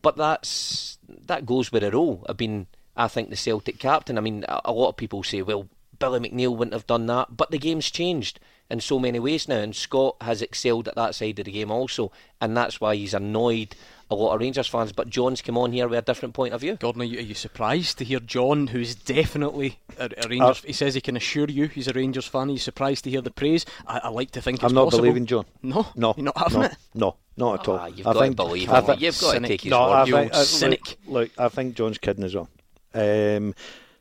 but 0.02 0.16
that's 0.16 0.98
that 1.26 1.46
goes 1.46 1.72
with 1.72 1.84
a 1.84 1.90
role. 1.90 2.24
I've 2.28 2.36
been, 2.36 2.66
I 2.96 3.08
think, 3.08 3.30
the 3.30 3.36
Celtic 3.36 3.78
captain. 3.78 4.18
I 4.18 4.20
mean, 4.20 4.44
a, 4.48 4.62
a 4.66 4.72
lot 4.72 4.90
of 4.90 4.96
people 4.96 5.22
say, 5.22 5.42
well, 5.42 5.68
Billy 5.98 6.20
McNeill 6.20 6.56
wouldn't 6.56 6.74
have 6.74 6.86
done 6.86 7.06
that, 7.06 7.36
but 7.36 7.50
the 7.50 7.58
game's 7.58 7.90
changed 7.90 8.40
in 8.70 8.80
so 8.80 8.98
many 8.98 9.18
ways 9.18 9.46
now, 9.46 9.58
and 9.58 9.76
Scott 9.76 10.16
has 10.22 10.40
excelled 10.40 10.88
at 10.88 10.96
that 10.96 11.14
side 11.14 11.38
of 11.38 11.44
the 11.44 11.52
game 11.52 11.70
also, 11.70 12.10
and 12.40 12.56
that's 12.56 12.80
why 12.80 12.96
he's 12.96 13.14
annoyed 13.14 13.76
a 14.10 14.14
lot 14.14 14.34
of 14.34 14.40
Rangers 14.40 14.66
fans. 14.66 14.92
But 14.92 15.08
John's 15.08 15.42
come 15.42 15.58
on 15.58 15.72
here 15.72 15.88
with 15.88 15.98
a 15.98 16.02
different 16.02 16.34
point 16.34 16.54
of 16.54 16.60
view. 16.60 16.76
Gordon, 16.76 17.02
are 17.02 17.04
you, 17.04 17.18
are 17.18 17.22
you 17.22 17.34
surprised 17.34 17.98
to 17.98 18.04
hear 18.04 18.20
John, 18.20 18.68
who's 18.68 18.94
definitely 18.94 19.78
a, 19.98 20.10
a 20.16 20.28
Rangers? 20.28 20.64
Uh, 20.64 20.66
he 20.66 20.72
says 20.72 20.94
he 20.94 21.00
can 21.00 21.16
assure 21.16 21.46
you 21.48 21.68
he's 21.68 21.88
a 21.88 21.92
Rangers 21.92 22.26
fan. 22.26 22.48
He's 22.48 22.62
surprised 22.62 23.04
to 23.04 23.10
hear 23.10 23.20
the 23.20 23.30
praise. 23.30 23.64
I, 23.86 24.00
I 24.04 24.08
like 24.08 24.30
to 24.32 24.42
think 24.42 24.62
I'm 24.62 24.74
not 24.74 24.84
possible. 24.84 25.02
believing 25.02 25.26
John. 25.26 25.46
No, 25.62 25.86
no, 25.96 26.14
you're 26.16 26.24
not 26.24 26.38
having 26.38 26.60
no, 26.60 26.66
it. 26.66 26.76
No, 26.94 27.16
not 27.36 27.60
at 27.60 27.68
all. 27.68 27.78
Ah, 27.78 27.86
you've 27.86 28.06
I 28.06 28.12
got 28.12 28.20
think, 28.20 28.36
to 28.36 28.42
believe 28.42 28.68
him. 28.68 28.84
You've 28.98 29.20
got 29.20 29.32
cynic. 29.32 29.42
to 29.42 29.48
take 29.48 29.60
his 29.62 29.70
no, 29.70 29.88
word. 29.88 29.94
I 29.94 30.04
think, 30.04 30.34
uh, 30.34 30.44
cynic. 30.44 30.80
Look, 30.86 30.98
look, 31.06 31.30
I 31.38 31.48
think 31.48 31.74
John's 31.74 31.98
kidding 31.98 32.24
as 32.24 32.34
well. 32.34 32.48
Um, 32.94 33.54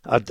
I, 0.06 0.22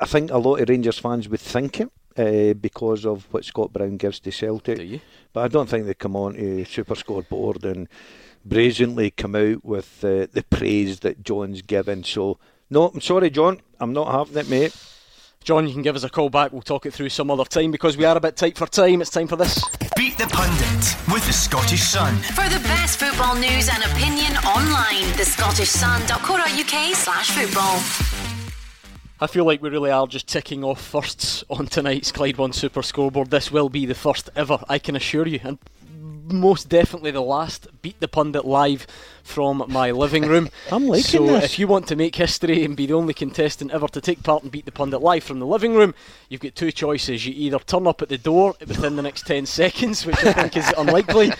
I 0.00 0.06
think 0.06 0.30
a 0.30 0.38
lot 0.38 0.56
of 0.56 0.68
Rangers 0.68 0.98
fans 0.98 1.28
would 1.28 1.40
think 1.40 1.76
him. 1.76 1.90
Uh, 2.18 2.54
because 2.54 3.04
of 3.04 3.28
what 3.30 3.44
Scott 3.44 3.74
Brown 3.74 3.98
gives 3.98 4.18
to 4.20 4.32
Celtic. 4.32 4.78
Do 4.78 4.84
you? 4.84 5.00
But 5.34 5.44
I 5.44 5.48
don't 5.48 5.68
think 5.68 5.84
they 5.84 5.92
come 5.92 6.16
on 6.16 6.32
to 6.32 6.64
Super 6.64 6.94
Scoreboard 6.94 7.62
and 7.66 7.88
brazenly 8.48 9.10
come 9.10 9.34
out 9.34 9.64
with 9.64 10.04
uh, 10.04 10.26
the 10.32 10.44
praise 10.48 11.00
that 11.00 11.22
John's 11.22 11.62
given. 11.62 12.04
So, 12.04 12.38
no, 12.70 12.88
I'm 12.88 13.00
sorry, 13.00 13.30
John, 13.30 13.60
I'm 13.80 13.92
not 13.92 14.12
having 14.12 14.36
it, 14.36 14.48
mate. 14.48 14.76
John, 15.44 15.68
you 15.68 15.72
can 15.72 15.82
give 15.82 15.94
us 15.94 16.02
a 16.02 16.10
call 16.10 16.28
back. 16.28 16.52
We'll 16.52 16.62
talk 16.62 16.86
it 16.86 16.92
through 16.92 17.10
some 17.10 17.30
other 17.30 17.44
time 17.44 17.70
because 17.70 17.96
we 17.96 18.04
are 18.04 18.16
a 18.16 18.20
bit 18.20 18.36
tight 18.36 18.58
for 18.58 18.66
time. 18.66 19.00
It's 19.00 19.10
time 19.10 19.28
for 19.28 19.36
this. 19.36 19.62
Beat 19.96 20.18
the 20.18 20.26
Pundit 20.26 20.96
with 21.12 21.24
the 21.24 21.32
Scottish 21.32 21.82
Sun. 21.82 22.16
For 22.16 22.48
the 22.48 22.58
best 22.64 22.98
football 22.98 23.36
news 23.36 23.68
and 23.68 23.84
opinion 23.84 24.36
online, 24.38 25.04
thescottishsun.co.uk 25.14 26.96
slash 26.96 27.30
football. 27.30 27.80
I 29.20 29.28
feel 29.28 29.44
like 29.44 29.62
we 29.62 29.70
really 29.70 29.92
are 29.92 30.08
just 30.08 30.26
ticking 30.26 30.64
off 30.64 30.80
firsts 30.80 31.44
on 31.48 31.66
tonight's 31.66 32.10
Clyde 32.10 32.38
One 32.38 32.52
Super 32.52 32.82
Scoreboard. 32.82 33.30
This 33.30 33.52
will 33.52 33.68
be 33.68 33.86
the 33.86 33.94
first 33.94 34.28
ever, 34.34 34.58
I 34.68 34.80
can 34.80 34.96
assure 34.96 35.28
you. 35.28 35.38
And 35.44 35.58
most 36.32 36.68
definitely 36.68 37.10
the 37.10 37.20
last 37.20 37.68
Beat 37.82 38.00
the 38.00 38.08
Pundit 38.08 38.44
live 38.44 38.86
from 39.22 39.64
my 39.68 39.90
living 39.90 40.26
room. 40.26 40.48
I'm 40.70 40.86
liking 40.86 41.04
so 41.04 41.26
this. 41.26 41.44
if 41.44 41.58
you 41.58 41.66
want 41.66 41.88
to 41.88 41.96
make 41.96 42.14
history 42.14 42.64
and 42.64 42.76
be 42.76 42.86
the 42.86 42.94
only 42.94 43.14
contestant 43.14 43.72
ever 43.72 43.88
to 43.88 44.00
take 44.00 44.22
part 44.22 44.44
in 44.44 44.50
Beat 44.50 44.66
the 44.66 44.72
Pundit 44.72 45.00
live 45.00 45.24
from 45.24 45.40
the 45.40 45.46
living 45.46 45.74
room, 45.74 45.94
you've 46.28 46.40
got 46.40 46.54
two 46.54 46.70
choices. 46.70 47.26
You 47.26 47.34
either 47.36 47.58
turn 47.58 47.86
up 47.86 48.02
at 48.02 48.08
the 48.08 48.18
door 48.18 48.54
within 48.60 48.96
the 48.96 49.02
next 49.02 49.26
10 49.26 49.46
seconds, 49.46 50.06
which 50.06 50.24
I 50.24 50.32
think 50.32 50.56
is 50.56 50.72
unlikely, 50.78 51.32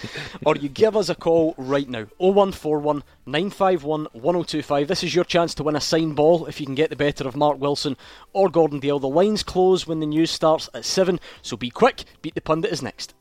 or 0.44 0.56
you 0.56 0.68
give 0.68 0.96
us 0.96 1.08
a 1.08 1.14
call 1.14 1.54
right 1.56 1.88
now. 1.88 2.06
0141 2.18 3.02
951 3.26 4.08
1025. 4.12 4.88
This 4.88 5.04
is 5.04 5.14
your 5.14 5.24
chance 5.24 5.54
to 5.54 5.62
win 5.62 5.76
a 5.76 5.80
signed 5.80 6.16
ball 6.16 6.46
if 6.46 6.60
you 6.60 6.66
can 6.66 6.74
get 6.74 6.90
the 6.90 6.96
better 6.96 7.26
of 7.26 7.36
Mark 7.36 7.60
Wilson 7.60 7.96
or 8.32 8.48
Gordon 8.48 8.80
Dalziel. 8.80 9.00
The 9.00 9.08
lines 9.08 9.42
close 9.42 9.86
when 9.86 10.00
the 10.00 10.06
news 10.06 10.30
starts 10.30 10.68
at 10.74 10.84
7, 10.84 11.20
so 11.42 11.56
be 11.56 11.70
quick. 11.70 12.04
Beat 12.22 12.34
the 12.34 12.40
Pundit 12.40 12.72
is 12.72 12.82
next. 12.82 13.14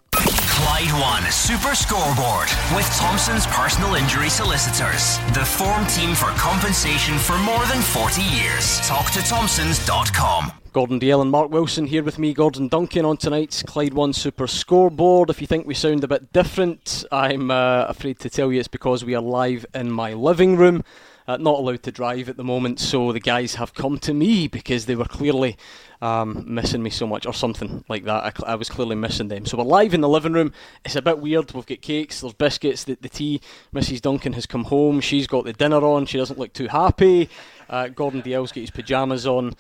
Clyde 0.58 0.94
One 1.02 1.30
Super 1.34 1.76
Scoreboard 1.76 2.48
with 2.74 2.90
Thompson's 2.96 3.46
personal 3.48 3.96
injury 3.96 4.30
solicitors. 4.30 5.18
The 5.34 5.44
form 5.44 5.86
team 5.88 6.16
for 6.16 6.28
compensation 6.38 7.18
for 7.18 7.38
more 7.40 7.66
than 7.66 7.82
40 7.82 8.22
years. 8.22 8.80
Talk 8.88 9.12
to 9.12 9.20
Thompsons.com. 9.20 10.54
Gordon 10.72 11.02
Dalziel 11.02 11.22
and 11.24 11.30
Mark 11.30 11.52
Wilson 11.52 11.86
here 11.86 12.04
with 12.04 12.18
me, 12.18 12.34
Gordon 12.34 12.70
Duncan, 12.70 13.04
on 13.04 13.18
tonight's 13.18 13.64
Clyde 13.64 13.94
One 13.94 14.14
Super 14.14 14.48
Scoreboard. 14.48 15.30
If 15.30 15.42
you 15.42 15.48
think 15.48 15.68
we 15.68 15.74
sound 15.74 16.06
a 16.06 16.08
bit 16.08 16.32
different, 16.32 17.04
I'm 17.12 17.52
uh, 17.52 17.88
afraid 17.90 18.20
to 18.20 18.30
tell 18.30 18.50
you 18.50 18.62
it's 18.62 18.70
because 18.70 19.04
we 19.04 19.14
are 19.14 19.22
live 19.22 19.66
in 19.74 19.92
my 19.92 20.14
living 20.14 20.56
room. 20.56 20.86
Uh, 21.28 21.38
not 21.38 21.58
allowed 21.58 21.82
to 21.82 21.92
drive 21.92 22.30
at 22.30 22.38
the 22.38 22.44
moment, 22.44 22.80
so 22.80 23.12
the 23.12 23.20
guys 23.20 23.56
have 23.56 23.74
come 23.74 23.98
to 23.98 24.14
me 24.14 24.48
because 24.48 24.86
they 24.86 24.96
were 24.96 25.06
clearly 25.06 25.58
um, 26.02 26.44
missing 26.46 26.84
me 26.84 26.90
so 26.92 27.08
much, 27.08 27.26
or 27.26 27.34
something 27.34 27.84
like 27.90 28.04
that. 28.04 28.24
I, 28.24 28.32
cl- 28.32 28.52
I, 28.52 28.56
was 28.56 28.70
clearly 28.70 28.96
missing 28.96 29.28
them. 29.28 29.46
So 29.46 29.58
we're 29.58 29.64
live 29.64 29.96
in 29.96 30.02
the 30.02 30.10
living 30.10 30.34
room. 30.34 30.54
It's 30.84 30.96
a 30.96 31.02
bit 31.02 31.18
weird. 31.18 31.52
We've 31.52 31.66
got 31.66 31.82
cakes, 31.82 32.22
there's 32.22 32.34
biscuits, 32.34 32.84
the, 32.84 32.96
the 33.02 33.10
tea. 33.10 33.42
Mrs. 33.74 34.02
Duncan 34.02 34.34
has 34.34 34.46
come 34.46 34.66
home. 34.66 35.02
She's 35.02 35.26
got 35.26 35.46
the 35.46 35.54
dinner 35.54 35.84
on. 35.84 36.06
She 36.06 36.20
doesn't 36.20 36.38
look 36.38 36.54
too 36.54 36.68
happy. 36.68 37.30
Uh, 37.70 37.88
Gordon 37.88 38.22
Dalziel's 38.22 38.52
got 38.52 38.62
his 38.62 38.72
pyjamas 38.72 39.26
on 39.26 39.56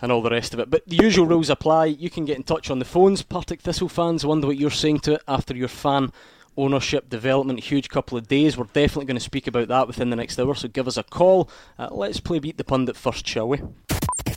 and 0.00 0.12
all 0.12 0.22
the 0.22 0.30
rest 0.30 0.54
of 0.54 0.60
it. 0.60 0.70
But 0.70 0.86
the 0.86 0.96
usual 0.96 1.26
rules 1.26 1.50
apply. 1.50 1.86
You 1.86 2.10
can 2.10 2.24
get 2.24 2.36
in 2.36 2.44
touch 2.44 2.70
on 2.70 2.78
the 2.78 2.84
phones. 2.84 3.22
Partick 3.22 3.60
Thistle 3.60 3.88
fans, 3.88 4.24
wonder 4.24 4.46
what 4.46 4.56
you're 4.56 4.70
saying 4.70 5.00
to 5.00 5.14
it 5.14 5.22
after 5.26 5.56
your 5.56 5.68
fan 5.68 6.12
ownership 6.58 7.08
development. 7.08 7.60
Huge 7.60 7.88
couple 7.88 8.18
of 8.18 8.28
days. 8.28 8.58
We're 8.58 8.64
definitely 8.64 9.06
going 9.06 9.16
to 9.16 9.22
speak 9.22 9.46
about 9.46 9.68
that 9.68 9.86
within 9.86 10.10
the 10.10 10.16
next 10.16 10.38
hour. 10.38 10.54
So 10.54 10.68
give 10.68 10.86
us 10.86 10.96
a 10.96 11.02
call. 11.02 11.48
Uh, 11.78 11.88
let's 11.90 12.20
play 12.20 12.38
Beat 12.38 12.58
the 12.58 12.64
Pundit 12.64 12.96
first, 12.96 13.26
shall 13.26 13.48
we? 13.48 13.62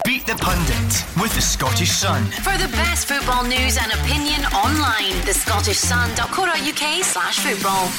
Beat 0.05 0.25
the 0.25 0.35
Pundit 0.35 1.21
with 1.21 1.33
the 1.35 1.41
Scottish 1.41 1.91
Sun. 1.91 2.23
For 2.25 2.57
the 2.57 2.71
best 2.71 3.07
football 3.07 3.43
news 3.43 3.77
and 3.77 3.91
opinion 3.91 4.45
online, 4.53 5.13
thescottishsun.co.uk 5.25 7.03
slash 7.03 7.39
football. 7.39 7.89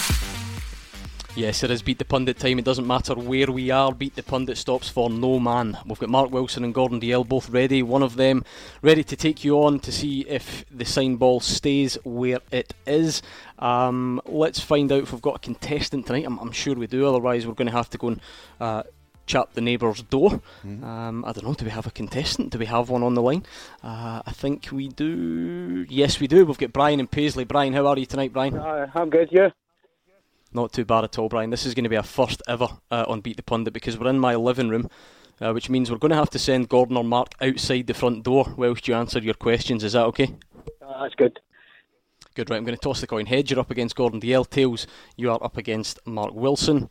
Yes, 1.35 1.63
it 1.63 1.71
is 1.71 1.81
Beat 1.81 1.99
the 1.99 2.05
Pundit 2.05 2.39
time. 2.39 2.59
It 2.59 2.65
doesn't 2.67 2.87
matter 2.87 3.15
where 3.15 3.51
we 3.51 3.71
are. 3.71 3.91
Beat 3.95 4.17
the 4.17 4.23
Pundit 4.23 4.59
stops 4.59 4.91
for 4.91 5.09
no 5.09 5.41
man. 5.41 5.79
We've 5.87 5.99
got 5.99 6.11
Mark 6.11 6.31
Wilson 6.31 6.63
and 6.63 6.75
Gordon 6.75 7.01
Dalziel 7.01 7.27
both 7.27 7.49
ready. 7.49 7.83
One 7.83 8.03
of 8.03 8.17
them 8.17 8.45
ready 8.83 9.03
to 9.05 9.17
take 9.17 9.43
you 9.43 9.63
on 9.63 9.81
to 9.81 9.91
see 9.91 10.27
if 10.29 10.67
the 10.71 10.85
sign 10.85 11.17
ball 11.17 11.41
stays 11.41 11.97
where 12.05 12.41
it 12.51 12.75
is. 12.87 13.23
Um, 13.63 14.21
let's 14.27 14.59
find 14.59 14.91
out 14.91 15.05
if 15.05 15.13
we've 15.13 15.23
got 15.23 15.37
a 15.37 15.39
contestant 15.39 16.07
tonight. 16.07 16.25
I'm, 16.27 16.39
I'm, 16.39 16.51
sure 16.51 16.75
we 16.75 16.89
do. 16.89 17.07
Otherwise, 17.07 17.47
we're 17.47 17.55
going 17.55 17.69
to 17.69 17.77
have 17.77 17.89
to 17.91 17.99
go 17.99 18.09
and 18.09 18.21
uh, 18.61 18.83
chap 19.27 19.53
the 19.55 19.61
neighbour's 19.61 20.03
door. 20.03 20.43
Mm-hmm. 20.67 20.83
Um, 20.83 21.25
I 21.25 21.31
don't 21.31 21.45
know. 21.45 21.55
Do 21.55 21.65
we 21.65 21.71
have 21.71 21.87
a 21.87 21.93
contestant? 21.93 22.51
Do 22.51 22.59
we 22.59 22.67
have 22.67 22.91
one 22.91 23.05
on 23.05 23.15
the 23.15 23.23
line? 23.23 23.45
Uh, 23.81 24.21
I 24.27 24.33
think 24.33 24.69
we 24.73 24.89
do. 24.89 25.87
Yes, 25.89 26.19
we 26.19 26.27
do. 26.27 26.45
We've 26.45 26.59
got 26.59 26.73
Brian 26.73 26.99
and 26.99 27.09
Paisley. 27.09 27.45
Brian, 27.45 27.73
how 27.73 27.87
are 27.87 27.97
you 27.97 28.05
tonight, 28.05 28.33
Brian? 28.33 28.59
Uh, 28.59 28.89
I'm 28.97 29.11
good. 29.11 29.29
Yeah. 29.31 29.51
Not 30.53 30.73
too 30.73 30.85
bad 30.85 31.05
at 31.05 31.17
all, 31.19 31.29
Brian. 31.29 31.51
This 31.51 31.65
is 31.65 31.73
going 31.73 31.85
to 31.85 31.91
be 31.91 31.97
our 31.97 32.03
first 32.03 32.43
ever 32.49 32.69
uh, 32.91 33.05
on 33.07 33.21
Beat 33.21 33.37
the 33.37 33.45
Pundit 33.45 33.73
because 33.73 33.97
we're 33.97 34.11
in 34.11 34.19
my 34.19 34.35
living 34.35 34.71
room, 34.71 34.91
uh, 35.41 35.53
which 35.53 35.71
means 35.71 35.89
we're 35.89 35.99
going 35.99 36.11
to 36.11 36.17
have 36.17 36.31
to 36.31 36.39
send 36.41 36.69
Gordon 36.69 36.97
or 36.97 37.05
Mark 37.05 37.29
outside 37.41 37.87
the 37.87 37.95
front 37.95 38.25
door 38.25 38.53
whilst 38.57 38.89
you 38.89 38.95
answer 38.95 39.21
your 39.21 39.35
questions. 39.35 39.85
Is 39.85 39.93
that 39.93 40.05
okay? 40.07 40.35
Uh, 40.85 41.05
that's 41.05 41.15
good. 41.15 41.39
Good, 42.35 42.51
right. 42.51 42.57
I'm 42.57 42.65
going 42.65 42.77
to 42.77 42.81
toss 42.81 43.01
the 43.01 43.07
coin. 43.07 43.27
Heads, 43.27 43.51
you're 43.51 43.61
up 43.61 43.71
against 43.71 43.95
Gordon 43.97 44.21
Dalziel. 44.21 44.49
Tails, 44.49 44.87
you 45.17 45.31
are 45.31 45.43
up 45.43 45.57
against 45.57 45.99
Mark 46.07 46.35
Wilson 46.35 46.89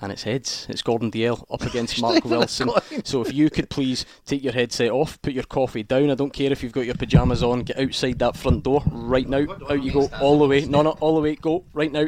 and 0.00 0.10
it's 0.10 0.22
heads. 0.22 0.66
It's 0.68 0.82
Gordon 0.82 1.10
Dalziel 1.10 1.44
up 1.50 1.62
against 1.62 2.00
Mark 2.02 2.24
Wilson. 2.24 2.70
So 3.04 3.20
if 3.20 3.32
you 3.32 3.50
could 3.50 3.68
please 3.70 4.06
take 4.24 4.42
your 4.42 4.52
headset 4.52 4.90
off, 4.90 5.20
put 5.22 5.32
your 5.32 5.44
coffee 5.44 5.82
down. 5.82 6.10
I 6.10 6.14
don't 6.14 6.32
care 6.32 6.50
if 6.50 6.62
you've 6.62 6.72
got 6.72 6.86
your 6.86 6.94
pyjamas 6.94 7.42
on. 7.42 7.62
Get 7.62 7.78
outside 7.78 8.18
that 8.18 8.36
front 8.36 8.64
door 8.64 8.82
right 8.90 9.28
now. 9.28 9.46
Out 9.68 9.82
you 9.82 9.92
go, 9.92 10.10
all 10.20 10.38
the 10.38 10.48
way. 10.48 10.64
No, 10.64 10.82
no, 10.82 10.90
all 11.00 11.14
the 11.14 11.20
way. 11.20 11.36
Go 11.36 11.64
right 11.74 11.92
now. 11.92 12.06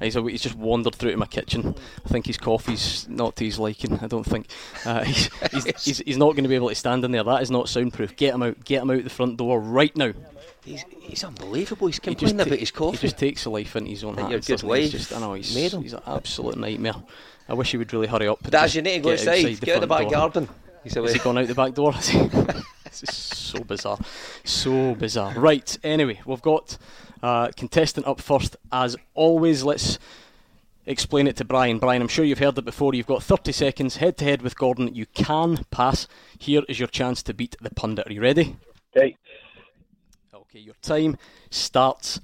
He's, 0.00 0.16
a, 0.16 0.22
he's 0.22 0.42
just 0.42 0.54
wandered 0.54 0.94
through 0.94 1.10
to 1.10 1.16
my 1.16 1.26
kitchen. 1.26 1.74
I 2.04 2.08
think 2.08 2.26
his 2.26 2.38
coffee's 2.38 3.08
not 3.08 3.34
to 3.36 3.44
his 3.44 3.58
liking. 3.58 3.98
I 3.98 4.06
don't 4.06 4.24
think 4.24 4.46
uh, 4.84 5.02
he's, 5.02 5.30
he's, 5.50 5.64
he's, 5.84 5.98
he's 5.98 6.16
not 6.16 6.32
going 6.32 6.44
to 6.44 6.48
be 6.48 6.54
able 6.54 6.68
to 6.68 6.74
stand 6.74 7.04
in 7.04 7.10
there. 7.10 7.24
That 7.24 7.42
is 7.42 7.50
not 7.50 7.68
soundproof. 7.68 8.16
Get 8.16 8.34
him 8.34 8.42
out. 8.42 8.64
Get 8.64 8.82
him 8.82 8.90
out 8.90 9.02
the 9.02 9.10
front 9.10 9.36
door 9.36 9.60
right 9.60 9.94
now. 9.96 10.12
He's, 10.64 10.84
he's 11.00 11.24
unbelievable. 11.24 11.88
He's 11.88 11.98
complaining 11.98 12.40
about 12.40 12.58
his 12.58 12.70
coffee. 12.70 12.98
He 12.98 13.06
just 13.08 13.18
takes 13.18 13.44
a 13.46 13.50
life 13.50 13.74
into 13.74 13.90
his 13.90 14.04
own 14.04 14.16
hands. 14.16 14.48
Your 14.48 14.58
good 14.58 14.66
wife. 14.66 14.90
Just, 14.90 15.12
I 15.12 15.20
know 15.20 15.34
he's, 15.34 15.54
made 15.54 15.72
him. 15.72 15.82
he's 15.82 15.94
an 15.94 16.02
absolute 16.06 16.56
nightmare. 16.58 16.94
I 17.48 17.54
wish 17.54 17.70
he 17.70 17.78
would 17.78 17.92
really 17.92 18.06
hurry 18.06 18.28
up. 18.28 18.42
Daz, 18.42 18.74
you 18.74 18.82
need 18.82 18.96
to 18.96 19.00
go 19.00 19.12
outside. 19.12 19.44
outside 19.46 19.60
get 19.60 19.76
out 19.76 19.80
the 19.80 19.86
back 19.86 20.02
door. 20.02 20.10
garden. 20.10 20.48
He's 20.84 20.96
away. 20.96 21.08
Is 21.08 21.14
he 21.14 21.18
gone 21.20 21.38
out 21.38 21.46
the 21.48 21.54
back 21.54 21.74
door? 21.74 21.92
this 22.84 23.02
is 23.02 23.14
so 23.14 23.64
bizarre. 23.64 23.98
So 24.44 24.94
bizarre. 24.94 25.32
Right. 25.34 25.78
Anyway, 25.82 26.20
we've 26.26 26.42
got 26.42 26.76
uh, 27.22 27.50
contestant 27.56 28.06
up 28.06 28.20
first 28.20 28.56
as 28.72 28.96
always. 29.14 29.62
Let's 29.62 29.98
explain 30.86 31.26
it 31.26 31.36
to 31.36 31.44
Brian. 31.44 31.78
Brian, 31.78 32.02
I'm 32.02 32.08
sure 32.08 32.24
you've 32.24 32.38
heard 32.38 32.58
it 32.58 32.64
before. 32.64 32.94
You've 32.94 33.06
got 33.06 33.22
30 33.22 33.52
seconds 33.52 33.96
head 33.96 34.16
to 34.18 34.24
head 34.24 34.42
with 34.42 34.56
Gordon. 34.58 34.94
You 34.94 35.06
can 35.06 35.64
pass. 35.70 36.08
Here 36.38 36.62
is 36.68 36.78
your 36.78 36.88
chance 36.88 37.22
to 37.24 37.34
beat 37.34 37.56
the 37.60 37.70
pundit. 37.70 38.06
Are 38.08 38.12
you 38.12 38.22
ready? 38.22 38.56
Okay. 38.96 39.16
Okay, 40.34 40.60
your 40.60 40.74
time 40.82 41.18
starts 41.50 42.20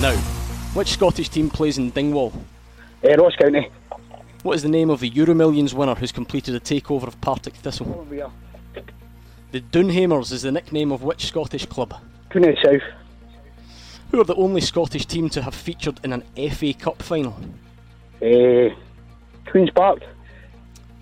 now. 0.00 0.16
Which 0.74 0.88
Scottish 0.88 1.28
team 1.28 1.48
plays 1.48 1.78
in 1.78 1.90
Dingwall? 1.90 2.32
Uh, 3.04 3.14
Ross 3.16 3.36
County. 3.36 3.70
What 4.42 4.56
is 4.56 4.62
the 4.62 4.68
name 4.68 4.90
of 4.90 5.00
the 5.00 5.08
Euro 5.08 5.32
Millions 5.32 5.72
winner 5.72 5.94
who's 5.94 6.12
completed 6.12 6.54
a 6.54 6.60
takeover 6.60 7.06
of 7.06 7.20
Partick 7.20 7.54
Thistle? 7.54 8.06
The 9.52 9.60
Doonhamers 9.60 10.32
is 10.32 10.42
the 10.42 10.50
nickname 10.50 10.90
of 10.90 11.02
which 11.02 11.26
Scottish 11.26 11.66
club? 11.66 11.94
Queen 12.30 12.56
South. 12.62 12.82
Who 14.14 14.20
are 14.20 14.24
the 14.24 14.36
only 14.36 14.60
Scottish 14.60 15.06
team 15.06 15.28
to 15.30 15.42
have 15.42 15.56
featured 15.56 15.98
in 16.04 16.12
an 16.12 16.22
FA 16.52 16.72
Cup 16.72 17.02
final? 17.02 17.36
Uh, 18.22 18.72
Queen's 19.50 19.70
Park. 19.74 20.04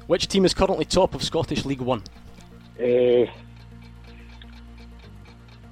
Which 0.06 0.28
team 0.28 0.46
is 0.46 0.54
currently 0.54 0.86
top 0.86 1.14
of 1.14 1.22
Scottish 1.22 1.66
League 1.66 1.82
One? 1.82 2.02
Uh, 2.80 3.26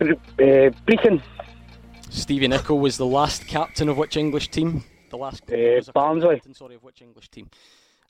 uh, 0.03 0.15
Brechin. 0.39 1.23
Stevie 2.11 2.47
Nicol 2.47 2.79
was 2.79 2.99
the 2.99 3.07
last 3.07 3.47
captain 3.47 3.89
of 3.89 3.97
which 3.97 4.19
English 4.19 4.49
team? 4.49 4.85
The 5.09 5.17
last 5.17 5.43
uh, 5.51 5.81
Barnsley. 5.95 6.35
Captain, 6.35 6.53
sorry, 6.53 6.75
of 6.75 6.83
which 6.83 7.01
English 7.01 7.31
team? 7.31 7.49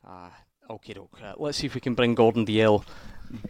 Uh, 0.05 0.31
okay, 0.71 0.95
okay. 0.97 1.25
Uh, 1.25 1.35
let's 1.37 1.59
see 1.59 1.69
if 1.69 1.77
we 1.77 1.81
can 1.81 1.95
bring 1.95 2.17
Gordon 2.17 2.45
Dalziel 2.45 2.85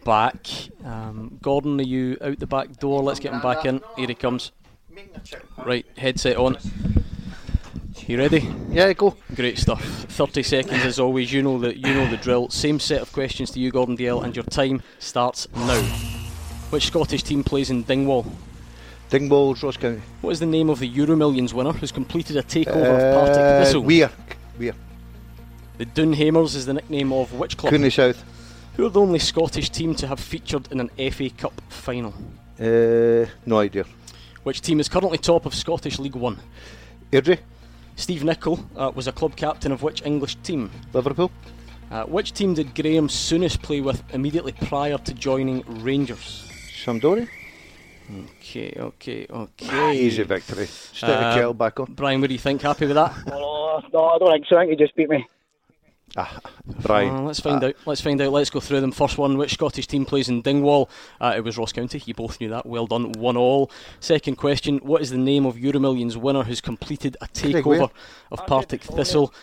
back. 0.05 0.45
Um, 0.85 1.39
Gordon, 1.41 1.79
are 1.79 1.83
you 1.83 2.17
out 2.21 2.37
the 2.37 2.45
back 2.45 2.73
door? 2.73 3.01
Let's 3.01 3.19
get 3.19 3.33
him 3.33 3.41
back 3.41 3.65
in. 3.65 3.81
Here 3.97 4.05
he 4.05 4.13
comes. 4.13 4.51
Right, 5.65 5.85
headset 5.97 6.37
on. 6.37 6.57
You 8.07 8.17
ready? 8.17 8.47
Yeah, 8.69 8.91
go. 8.93 9.15
Great 9.35 9.57
stuff. 9.57 9.83
Thirty 9.83 10.43
seconds 10.43 10.83
as 10.83 10.99
always. 10.99 11.31
You 11.31 11.43
know 11.43 11.59
the 11.59 11.77
you 11.77 11.93
know 11.93 12.09
the 12.09 12.17
drill. 12.17 12.49
Same 12.49 12.79
set 12.79 13.01
of 13.01 13.11
questions 13.13 13.51
to 13.51 13.59
you, 13.59 13.71
Gordon 13.71 13.95
Dalziel, 13.95 14.23
and 14.23 14.35
your 14.35 14.43
time 14.45 14.81
starts 14.99 15.47
now. 15.55 15.81
Which 16.71 16.87
Scottish 16.87 17.23
team 17.23 17.43
plays 17.43 17.69
in 17.69 17.83
Dingwall? 17.83 18.25
Dingwall's 19.09 19.61
Ross 19.61 19.77
County. 19.77 20.01
What 20.21 20.31
is 20.31 20.39
the 20.39 20.45
name 20.45 20.69
of 20.69 20.79
the 20.79 20.87
Euro 20.87 21.15
Millions 21.15 21.53
winner 21.53 21.73
who's 21.73 21.91
completed 21.91 22.37
a 22.37 22.43
takeover 22.43 22.87
uh, 22.87 22.95
of 22.95 23.13
Partick 23.13 23.65
Thistle? 23.65 23.81
Weir. 23.81 24.09
Weir. 24.57 24.73
The 25.77 25.85
Doonhamers 25.85 26.55
is 26.55 26.65
the 26.65 26.73
nickname 26.73 27.11
of 27.11 27.33
which 27.33 27.57
club? 27.57 27.71
Cooney 27.71 27.89
South. 27.89 28.23
Who 28.77 28.85
are 28.85 28.89
the 28.89 29.01
only 29.01 29.19
Scottish 29.19 29.69
team 29.69 29.95
to 29.95 30.07
have 30.07 30.19
featured 30.19 30.71
in 30.71 30.79
an 30.79 30.89
FA 31.11 31.29
Cup 31.29 31.61
final? 31.69 32.13
Uh, 32.59 33.25
no 33.45 33.59
idea. 33.59 33.85
Which 34.43 34.61
team 34.61 34.79
is 34.79 34.89
currently 34.89 35.17
top 35.17 35.45
of 35.45 35.53
Scottish 35.53 35.99
League 35.99 36.15
One? 36.15 36.39
Airdrie. 37.11 37.39
Steve 37.95 38.23
Nicol 38.23 38.59
uh, 38.75 38.91
was 38.95 39.07
a 39.07 39.11
club 39.11 39.35
captain 39.35 39.71
of 39.71 39.83
which 39.83 40.01
English 40.03 40.35
team? 40.37 40.71
Liverpool. 40.93 41.31
Uh, 41.91 42.05
which 42.05 42.33
team 42.33 42.53
did 42.53 42.73
Graeme 42.73 43.07
Souness 43.07 43.61
play 43.61 43.81
with 43.81 44.01
immediately 44.13 44.53
prior 44.53 44.97
to 44.97 45.13
joining 45.13 45.63
Rangers? 45.83 46.47
Sampdoria. 46.83 47.27
Okay, 48.39 48.73
okay, 48.77 49.27
okay. 49.29 49.97
Easy 49.97 50.23
victory. 50.23 50.65
Stick 50.65 51.03
uh, 51.09 51.29
the 51.29 51.35
kettle 51.35 51.53
back 51.53 51.79
on. 51.79 51.93
Brian, 51.93 52.19
what 52.19 52.27
do 52.27 52.33
you 52.33 52.39
think? 52.39 52.61
Happy 52.61 52.85
with 52.87 52.95
that? 52.95 53.13
no, 53.27 53.83
no, 53.93 54.05
I 54.05 54.17
don't 54.17 54.31
think 54.31 54.45
so. 54.47 54.57
I 54.57 54.61
think 54.65 54.71
he 54.71 54.83
just 54.83 54.95
beat 54.95 55.09
me. 55.09 55.27
Ah, 56.17 56.39
Brian. 56.81 57.15
Uh, 57.15 57.21
let's 57.21 57.39
find 57.39 57.63
ah. 57.63 57.67
out. 57.67 57.75
Let's 57.85 58.01
find 58.01 58.19
out. 58.21 58.31
Let's 58.31 58.49
go 58.49 58.59
through 58.59 58.81
them. 58.81 58.91
First 58.91 59.17
one: 59.17 59.37
Which 59.37 59.53
Scottish 59.53 59.87
team 59.87 60.05
plays 60.05 60.29
in 60.29 60.41
Dingwall? 60.41 60.89
Uh, 61.19 61.33
it 61.37 61.43
was 61.43 61.57
Ross 61.57 61.71
County. 61.71 62.01
You 62.05 62.13
both 62.13 62.39
knew 62.39 62.49
that. 62.49 62.65
Well 62.65 62.87
done. 62.87 63.13
One 63.13 63.37
all. 63.37 63.71
Second 63.99 64.35
question: 64.35 64.79
What 64.79 65.01
is 65.01 65.09
the 65.09 65.17
name 65.17 65.45
of 65.45 65.55
EuroMillions 65.55 66.17
winner 66.17 66.43
who's 66.43 66.61
completed 66.61 67.15
a 67.21 67.27
takeover 67.27 67.89
of 68.31 68.45
Partick 68.45 68.81
Thistle? 68.81 69.33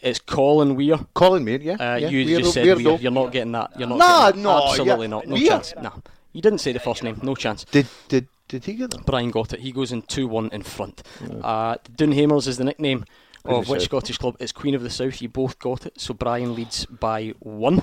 It's 0.00 0.20
Colin 0.20 0.76
Weir. 0.76 0.98
Colin 1.14 1.44
Weir, 1.44 1.60
yeah. 1.60 1.72
Uh, 1.72 1.96
yeah. 1.96 2.08
you 2.08 2.24
Weir, 2.24 2.38
just 2.40 2.54
said 2.54 2.64
Weir, 2.64 2.76
Weir. 2.76 2.98
You're 3.00 3.10
not 3.10 3.32
getting 3.32 3.52
that. 3.52 3.72
You're 3.78 3.88
not. 3.88 3.98
Nah, 3.98 4.26
getting 4.26 4.42
no, 4.42 4.68
absolutely 4.68 5.06
yeah. 5.06 5.10
not. 5.10 5.26
No 5.26 5.34
Weir. 5.34 5.48
chance. 5.48 5.74
Nah. 5.80 5.92
You 6.32 6.42
didn't 6.42 6.58
say 6.58 6.72
the 6.72 6.78
first 6.78 7.02
name. 7.02 7.18
No 7.22 7.34
chance. 7.34 7.64
Did 7.64 7.86
did 8.08 8.28
did 8.48 8.64
he 8.64 8.74
get 8.74 8.90
that? 8.90 9.06
Brian 9.06 9.30
got 9.30 9.52
it. 9.54 9.60
He 9.60 9.72
goes 9.72 9.92
in 9.92 10.02
two 10.02 10.28
one 10.28 10.50
in 10.52 10.62
front. 10.62 11.02
Yeah. 11.20 11.36
Uh, 11.38 11.76
Doonhamers 11.96 12.46
is 12.46 12.58
the 12.58 12.64
nickname 12.64 13.04
of 13.44 13.68
which 13.68 13.82
Scottish 13.82 14.18
club? 14.18 14.36
is 14.40 14.52
Queen 14.52 14.74
of 14.74 14.82
the 14.82 14.90
South. 14.90 15.20
You 15.22 15.28
both 15.28 15.58
got 15.58 15.86
it. 15.86 16.00
So 16.00 16.14
Brian 16.14 16.54
leads 16.54 16.86
by 16.86 17.34
one. 17.40 17.82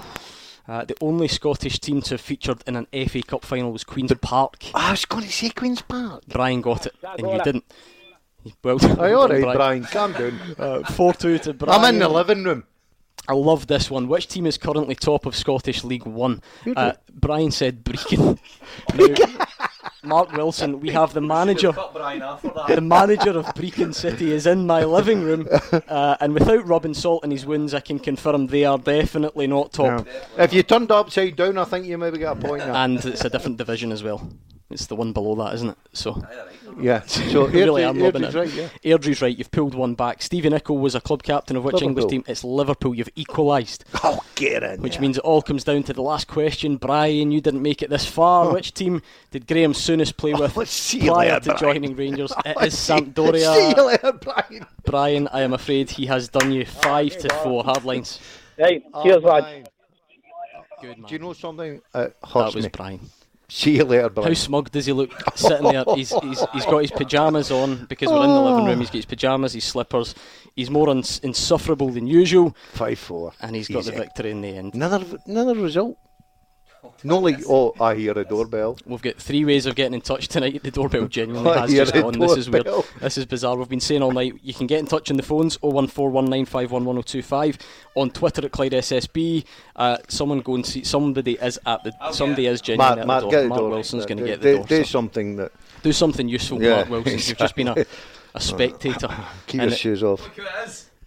Uh, 0.67 0.83
the 0.83 0.95
only 0.99 1.27
Scottish 1.27 1.79
team 1.79 2.01
to 2.01 2.15
have 2.15 2.21
featured 2.21 2.63
in 2.65 2.75
an 2.75 2.87
FA 3.07 3.21
Cup 3.21 3.45
final 3.45 3.71
was 3.71 3.83
Queen's 3.83 4.11
Park. 4.21 4.57
I 4.73 4.91
was 4.91 5.05
going 5.05 5.23
to 5.23 5.31
say 5.31 5.49
Queen's 5.49 5.81
Park. 5.83 6.23
Brian 6.27 6.61
got 6.61 6.87
it, 6.87 6.95
and 7.03 7.29
you 7.31 7.43
didn't. 7.43 7.65
Well, 8.63 8.77
Aye, 9.01 9.13
all 9.13 9.27
right, 9.27 9.41
Brian, 9.55 9.83
calm 9.85 10.13
down. 10.13 10.39
Uh, 10.57 10.83
4 10.83 11.13
2 11.13 11.37
to 11.39 11.53
Brian. 11.53 11.81
I'm 11.85 11.93
in 11.93 11.99
the 11.99 12.09
living 12.09 12.43
room. 12.43 12.65
I 13.27 13.33
love 13.33 13.65
this 13.67 13.89
one. 13.89 14.07
Which 14.07 14.27
team 14.27 14.45
is 14.45 14.57
currently 14.57 14.93
top 14.93 15.25
of 15.25 15.35
Scottish 15.35 15.83
League 15.83 16.05
One? 16.05 16.41
Uh, 16.75 16.93
Brian 17.11 17.49
said 17.51 17.83
Brechin. 17.83 18.37
Now, 18.93 19.05
Mark 20.05 20.31
Wilson, 20.33 20.79
we 20.79 20.89
have 20.91 21.13
the 21.13 21.21
manager. 21.35 21.71
The 21.71 22.79
manager 22.81 23.31
of 23.37 23.45
Brechin 23.55 23.93
City 23.93 24.31
is 24.31 24.47
in 24.47 24.65
my 24.65 24.83
living 24.83 25.21
room, 25.23 25.47
uh, 25.87 26.17
and 26.19 26.33
without 26.33 26.67
rubbing 26.67 26.93
salt 26.93 27.23
in 27.23 27.31
his 27.31 27.45
wounds, 27.45 27.73
I 27.73 27.79
can 27.79 27.99
confirm 27.99 28.47
they 28.47 28.65
are 28.65 28.77
definitely 28.77 29.47
not 29.47 29.73
top. 29.73 30.07
If 30.37 30.53
you 30.53 30.63
turned 30.63 30.91
upside 30.91 31.35
down, 31.35 31.57
I 31.57 31.65
think 31.65 31.85
you 31.85 31.97
maybe 31.97 32.17
get 32.17 32.31
a 32.31 32.35
point 32.35 32.63
there. 32.63 32.73
And 32.73 33.03
it's 33.03 33.25
a 33.25 33.29
different 33.29 33.57
division 33.57 33.91
as 33.91 34.03
well. 34.03 34.29
It's 34.71 34.87
the 34.87 34.95
one 34.95 35.13
below 35.13 35.35
that, 35.35 35.53
isn't 35.55 35.69
it? 35.69 35.77
So, 35.93 36.21
Yeah. 36.81 37.01
So 37.05 37.45
really, 37.47 37.83
Airdrie- 37.83 37.87
I'm 37.87 38.01
rubbing 38.01 38.23
it. 38.23 38.33
Airdrie's 38.33 38.35
right, 38.35 38.71
yeah. 38.83 38.95
Airdrie's 38.97 39.21
right. 39.21 39.37
You've 39.37 39.51
pulled 39.51 39.75
one 39.75 39.93
back. 39.93 40.23
Stevie 40.23 40.49
Nicol 40.49 40.79
was 40.79 40.95
a 40.95 41.01
club 41.01 41.21
captain 41.21 41.55
of 41.55 41.63
which 41.63 41.83
English 41.83 42.05
team? 42.07 42.23
It's 42.27 42.43
Liverpool. 42.43 42.95
You've 42.95 43.09
equalised. 43.15 43.85
Oh, 44.03 44.19
get 44.33 44.63
in. 44.63 44.81
Which 44.81 44.93
there. 44.93 45.01
means 45.01 45.17
it 45.17 45.23
all 45.23 45.43
comes 45.43 45.63
down 45.63 45.83
to 45.83 45.93
the 45.93 46.01
last 46.01 46.27
question. 46.27 46.77
Brian, 46.77 47.31
you 47.31 47.41
didn't 47.41 47.61
make 47.61 47.83
it 47.83 47.91
this 47.91 48.07
far. 48.07 48.45
Oh. 48.49 48.53
Which 48.53 48.73
team 48.73 49.03
did 49.29 49.45
Graeme 49.45 49.73
Souness 49.73 50.15
play 50.17 50.33
oh, 50.33 50.41
with 50.41 50.57
Oh, 50.57 50.63
see 50.65 51.07
prior 51.07 51.33
later, 51.33 51.39
to 51.41 51.45
Brian. 51.45 51.59
joining 51.59 51.95
Rangers? 51.95 52.33
It 52.45 52.57
is 52.65 52.77
See- 52.77 52.93
Sampdoria. 52.93 53.53
See 53.55 53.73
you 53.77 53.85
later, 53.85 54.13
Brian. 54.13 54.65
Brian, 54.83 55.27
I 55.31 55.41
am 55.41 55.53
afraid 55.53 55.91
he 55.91 56.07
has 56.07 56.27
done 56.27 56.51
you 56.51 56.65
five 56.65 57.15
to 57.19 57.29
four 57.43 57.63
hard 57.63 57.83
lines. 57.85 58.19
Right, 58.57 58.81
Oh, 58.95 59.03
cheers, 59.03 59.21
lad. 59.23 59.69
Good 60.81 60.97
man. 60.97 61.07
Do 61.07 61.13
you 61.13 61.19
know 61.19 61.33
something? 61.33 61.75
It 61.75 61.81
That 61.93 62.15
was 62.33 62.55
me. 62.55 62.69
Brian. 62.69 62.99
See 63.47 63.77
you 63.77 63.83
later, 63.85 64.09
Brian. 64.09 64.29
How 64.29 64.33
smug 64.33 64.71
does 64.71 64.85
he 64.85 64.93
look 64.93 65.11
sitting 65.35 65.71
there? 65.71 65.83
He's, 65.95 66.09
he's, 66.09 66.43
he's 66.53 66.65
got 66.65 66.79
his 66.79 66.91
pyjamas 66.91 67.51
on 67.51 67.85
because 67.85 68.09
we're 68.09 68.23
in 68.23 68.29
the 68.29 68.41
living 68.41 68.65
room. 68.65 68.79
He's 68.79 68.89
got 68.89 68.95
his 68.95 69.05
pyjamas, 69.05 69.53
his 69.53 69.63
slippers. 69.63 70.15
He's 70.55 70.69
more 70.69 70.89
uns 70.89 71.19
insufferable 71.19 71.89
than 71.89 72.07
usual. 72.07 72.55
Five 72.73 72.97
four. 72.97 73.33
And 73.41 73.55
he's 73.55 73.67
got 73.67 73.79
Easy. 73.79 73.91
the 73.91 73.97
victory 73.97 74.31
in 74.31 74.41
the 74.41 74.49
end. 74.49 74.73
Another 74.73 75.03
another 75.25 75.55
result. 75.55 75.97
No, 77.03 77.19
like 77.19 77.37
oh, 77.47 77.75
I 77.79 77.93
hear 77.93 78.17
a 78.17 78.25
doorbell. 78.25 78.77
We've 78.85 79.01
got 79.01 79.17
three 79.17 79.45
ways 79.45 79.65
of 79.67 79.75
getting 79.75 79.93
in 79.93 80.01
touch 80.01 80.27
tonight. 80.27 80.63
The 80.63 80.71
doorbell 80.71 81.07
genuinely 81.07 81.51
I 81.51 81.59
has 81.61 81.71
just 81.73 81.93
gone. 81.93 82.17
This 82.17 82.37
is 82.37 82.49
weird. 82.49 82.67
This 82.99 83.17
is 83.17 83.25
bizarre. 83.25 83.55
We've 83.57 83.69
been 83.69 83.79
saying 83.79 84.01
all 84.01 84.11
night. 84.11 84.33
You 84.41 84.53
can 84.53 84.65
get 84.65 84.79
in 84.79 84.87
touch 84.87 85.11
on 85.11 85.17
the 85.17 85.23
phones 85.23 85.57
01419511025 85.57 87.59
on 87.95 88.09
Twitter 88.09 88.45
at 88.45 88.51
Clyde 88.51 88.71
SSB. 88.71 89.43
Uh, 89.75 89.97
someone 90.07 90.39
go 90.41 90.55
and 90.55 90.65
see. 90.65 90.83
Somebody 90.83 91.33
is 91.33 91.59
at 91.65 91.83
the. 91.83 91.93
somebody 92.11 92.47
is 92.47 92.61
genuinely 92.61 92.95
Matt, 92.95 92.99
at 92.99 93.07
Matt, 93.07 93.21
the 93.23 93.29
door. 93.29 93.41
get 93.41 93.47
Mark 93.49 93.59
door. 93.59 93.69
Wilson's 93.69 94.05
going 94.05 94.17
to 94.19 94.25
get 94.25 94.41
the 94.41 94.51
do- 94.51 94.57
door. 94.57 94.65
Do 94.65 94.77
so 94.77 94.83
something 94.83 95.35
that. 95.35 95.51
do 95.83 95.91
something 95.91 96.27
useful, 96.27 96.61
Yeah, 96.61 96.75
Mark 96.85 96.89
Wilson. 96.89 97.13
You've 97.13 97.37
just 97.37 97.55
been 97.55 97.67
a, 97.67 97.85
a 98.33 98.41
spectator. 98.41 99.09
Keep 99.47 99.61
And 99.61 99.69
your 99.69 99.73
it- 99.73 99.79
shoes 99.79 100.01
off. 100.03 100.27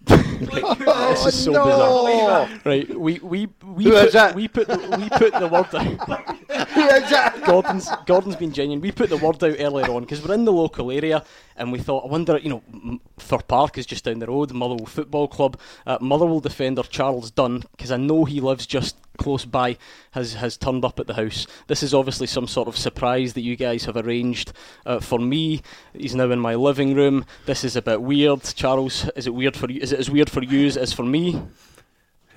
This 0.09 1.27
is 1.27 1.45
so 1.45 1.53
no. 1.53 1.65
bizarre. 1.65 2.49
Right, 2.65 2.89
we 2.89 3.19
we 3.19 3.49
we 3.65 3.85
Who 3.85 3.93
put, 3.93 4.35
we 4.35 4.49
put 4.49 4.69
the, 4.69 4.97
we 4.99 5.09
put 5.11 5.33
the 5.33 5.49
word 5.49 5.75
out. 5.75 7.45
Gordon's 7.47 7.91
Gordon's 8.07 8.37
been 8.37 8.53
genuine. 8.53 8.81
We 8.81 8.93
put 8.93 9.11
the 9.11 9.17
word 9.17 9.43
out 9.43 9.57
earlier 9.59 9.91
on 9.91 10.03
because 10.03 10.25
we're 10.25 10.35
in 10.35 10.45
the 10.45 10.53
local 10.53 10.91
area 10.91 11.25
and 11.57 11.73
we 11.73 11.79
thought, 11.79 12.05
I 12.05 12.09
wonder, 12.09 12.39
you 12.39 12.51
know, 12.51 13.01
Fir 13.19 13.39
Park 13.39 13.79
is 13.79 13.87
just 13.87 14.05
down 14.05 14.21
the 14.21 14.27
road. 14.27 14.53
Motherwell 14.53 14.87
Football 14.87 15.29
Club, 15.29 15.59
uh, 15.87 15.99
Motherwell 16.01 16.41
defender 16.41 16.83
Charles 16.83 17.31
Dunne, 17.31 17.65
because 17.73 17.91
I 17.91 17.97
know 17.97 18.25
he 18.25 18.41
lives 18.41 18.67
just 18.67 18.97
close 19.19 19.45
by, 19.45 19.77
has 20.13 20.35
has 20.35 20.57
turned 20.57 20.85
up 20.85 20.99
at 20.99 21.07
the 21.07 21.15
house. 21.15 21.47
This 21.67 21.83
is 21.83 21.93
obviously 21.93 22.27
some 22.27 22.47
sort 22.47 22.69
of 22.69 22.77
surprise 22.77 23.35
that 23.35 23.43
you 23.43 23.57
guys 23.57 23.85
have 23.85 23.97
arranged 23.97 24.53
uh, 24.87 25.01
for 25.01 25.19
me. 25.19 25.61
He's 25.93 26.15
now 26.15 26.31
in 26.31 26.41
my 26.41 26.55
living 26.55 26.95
room. 26.95 27.27
This 27.45 27.65
is 27.65 27.77
a 27.77 27.83
bit 27.83 28.01
weird. 28.01 28.43
Charles, 28.55 29.09
is 29.15 29.27
it 29.27 29.35
weird 29.35 29.57
for 29.57 29.71
you? 29.71 29.81
Is 29.81 29.93
it 29.93 29.99
as 29.99 30.11
weird 30.11 30.31
for 30.31 30.43
you 30.43 30.67
as 30.67 30.77
it 30.77 30.85
is 30.85 30.93
for 30.93 31.05
me? 31.05 31.43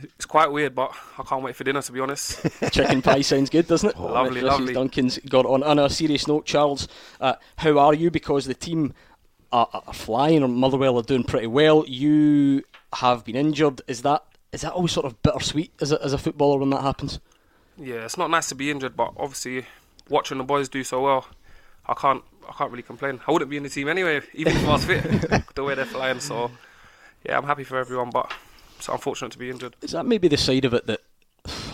It's 0.03 0.25
quite 0.25 0.51
weird, 0.51 0.73
but 0.73 0.91
I 1.17 1.23
can't 1.23 1.43
wait 1.43 1.55
for 1.55 1.63
dinner 1.63 1.81
to 1.81 1.91
be 1.91 1.99
honest. 1.99 2.45
Chicken 2.71 3.01
pie 3.01 3.21
sounds 3.21 3.49
good, 3.49 3.67
doesn't 3.67 3.89
it? 3.89 3.99
Lovely, 3.99 4.41
Mrs. 4.41 4.45
lovely. 4.45 4.73
Duncan's 4.73 5.17
got 5.29 5.45
on. 5.45 5.63
On 5.63 5.79
a 5.79 5.89
serious 5.89 6.27
note, 6.27 6.45
Charles, 6.45 6.87
uh, 7.19 7.35
how 7.57 7.77
are 7.77 7.93
you? 7.93 8.09
Because 8.09 8.45
the 8.45 8.53
team 8.53 8.93
are, 9.51 9.69
are 9.71 9.93
flying, 9.93 10.43
or 10.43 10.47
Motherwell 10.47 10.97
are 10.97 11.03
doing 11.03 11.23
pretty 11.23 11.47
well. 11.47 11.85
You 11.87 12.63
have 12.93 13.23
been 13.23 13.35
injured. 13.35 13.81
Is 13.87 14.01
that 14.01 14.23
is 14.51 14.61
that 14.61 14.73
always 14.73 14.91
sort 14.91 15.05
of 15.05 15.21
bittersweet 15.23 15.71
as 15.81 15.91
a, 15.91 16.03
as 16.03 16.13
a 16.13 16.17
footballer 16.17 16.59
when 16.59 16.69
that 16.71 16.81
happens? 16.81 17.19
Yeah, 17.77 18.05
it's 18.05 18.17
not 18.17 18.29
nice 18.29 18.49
to 18.49 18.55
be 18.55 18.69
injured, 18.69 18.95
but 18.95 19.13
obviously 19.17 19.65
watching 20.09 20.37
the 20.37 20.43
boys 20.43 20.69
do 20.69 20.83
so 20.83 21.01
well, 21.01 21.27
I 21.85 21.93
can't 21.93 22.23
I 22.47 22.53
can't 22.53 22.71
really 22.71 22.83
complain. 22.83 23.21
I 23.27 23.31
wouldn't 23.31 23.49
be 23.49 23.57
in 23.57 23.63
the 23.63 23.69
team 23.69 23.87
anyway, 23.87 24.21
even 24.33 24.55
if 24.55 24.67
I 24.67 24.71
was 24.71 24.85
fit. 24.85 25.03
the 25.55 25.63
way 25.63 25.75
they're 25.75 25.85
flying, 25.85 26.19
so 26.19 26.51
yeah, 27.25 27.37
I'm 27.37 27.45
happy 27.45 27.63
for 27.63 27.77
everyone, 27.77 28.09
but 28.09 28.31
it's 28.77 28.89
unfortunate 28.89 29.31
to 29.31 29.37
be 29.37 29.49
injured. 29.49 29.75
Is 29.81 29.91
that 29.91 30.05
maybe 30.05 30.27
the 30.27 30.37
side 30.37 30.65
of 30.65 30.73
it 30.73 30.87
that 30.87 31.01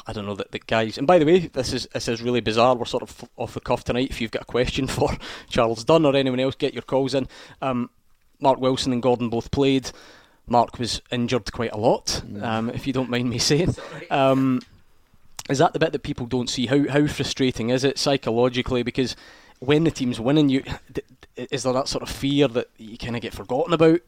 I 0.05 0.13
don't 0.13 0.25
know 0.25 0.35
that 0.35 0.51
the 0.51 0.59
guys? 0.59 0.97
And 0.97 1.07
by 1.07 1.19
the 1.19 1.25
way, 1.25 1.39
this 1.39 1.73
is 1.73 1.87
this 1.93 2.07
is 2.07 2.21
really 2.21 2.41
bizarre. 2.41 2.75
We're 2.75 2.85
sort 2.85 3.03
of 3.03 3.29
off 3.37 3.53
the 3.53 3.59
cuff 3.59 3.83
tonight. 3.83 4.09
If 4.09 4.21
you've 4.21 4.31
got 4.31 4.43
a 4.43 4.45
question 4.45 4.87
for 4.87 5.17
Charles 5.49 5.83
Dunne 5.83 6.05
or 6.05 6.15
anyone 6.15 6.39
else, 6.39 6.55
get 6.55 6.73
your 6.73 6.83
calls 6.83 7.13
in. 7.13 7.27
Um, 7.61 7.89
Mark 8.39 8.59
Wilson 8.59 8.93
and 8.93 9.01
Gordon 9.01 9.29
both 9.29 9.51
played. 9.51 9.91
Mark 10.47 10.79
was 10.79 11.01
injured 11.11 11.51
quite 11.51 11.73
a 11.73 11.77
lot, 11.77 12.21
um, 12.41 12.69
if 12.69 12.87
you 12.87 12.93
don't 12.93 13.09
mind 13.09 13.29
me 13.29 13.37
saying. 13.37 13.75
Um, 14.09 14.61
is 15.49 15.59
that 15.59 15.73
the 15.73 15.79
bit 15.79 15.91
that 15.93 16.03
people 16.03 16.25
don't 16.25 16.49
see? 16.49 16.65
How 16.65 16.87
how 16.89 17.07
frustrating 17.07 17.69
is 17.69 17.83
it 17.83 17.97
psychologically? 17.97 18.83
Because 18.83 19.15
when 19.59 19.83
the 19.83 19.91
team's 19.91 20.19
winning, 20.19 20.49
you 20.49 20.61
d- 20.61 21.01
d- 21.35 21.47
is 21.51 21.63
there 21.63 21.73
that 21.73 21.87
sort 21.87 22.03
of 22.03 22.09
fear 22.09 22.47
that 22.49 22.69
you 22.77 22.97
kind 22.97 23.15
of 23.15 23.21
get 23.21 23.33
forgotten 23.33 23.73
about? 23.73 24.01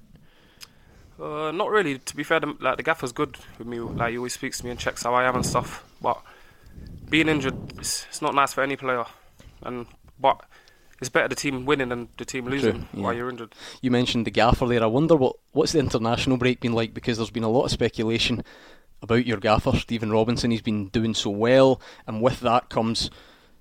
Uh, 1.21 1.51
not 1.51 1.69
really. 1.69 1.97
To 1.97 2.15
be 2.15 2.23
fair, 2.23 2.39
the, 2.39 2.55
like 2.59 2.77
the 2.77 2.83
gaffer's 2.83 3.11
good 3.11 3.37
with 3.57 3.67
me. 3.67 3.79
Like 3.79 4.11
he 4.11 4.17
always 4.17 4.33
speaks 4.33 4.59
to 4.59 4.65
me 4.65 4.71
and 4.71 4.79
checks 4.79 5.03
how 5.03 5.13
I 5.13 5.25
am 5.25 5.35
and 5.35 5.45
stuff. 5.45 5.83
But 6.01 6.21
being 7.09 7.27
injured, 7.27 7.55
it's, 7.77 8.05
it's 8.09 8.21
not 8.21 8.35
nice 8.35 8.53
for 8.53 8.61
any 8.61 8.75
player. 8.75 9.05
And 9.61 9.87
but 10.19 10.41
it's 10.99 11.09
better 11.09 11.27
the 11.27 11.35
team 11.35 11.65
winning 11.65 11.89
than 11.89 12.09
the 12.17 12.25
team 12.25 12.45
losing 12.45 12.87
yeah. 12.93 13.01
while 13.01 13.13
you're 13.13 13.29
injured. 13.29 13.55
You 13.81 13.91
mentioned 13.91 14.25
the 14.25 14.31
gaffer 14.31 14.67
there. 14.67 14.83
I 14.83 14.87
wonder 14.87 15.15
what 15.15 15.35
what's 15.51 15.71
the 15.71 15.79
international 15.79 16.37
break 16.37 16.59
been 16.59 16.73
like 16.73 16.93
because 16.93 17.17
there's 17.17 17.29
been 17.29 17.43
a 17.43 17.49
lot 17.49 17.65
of 17.65 17.71
speculation 17.71 18.43
about 19.01 19.25
your 19.25 19.37
gaffer, 19.37 19.77
Stephen 19.77 20.11
Robinson. 20.11 20.51
He's 20.51 20.61
been 20.61 20.87
doing 20.87 21.13
so 21.13 21.29
well, 21.29 21.81
and 22.05 22.21
with 22.21 22.39
that 22.41 22.69
comes 22.69 23.09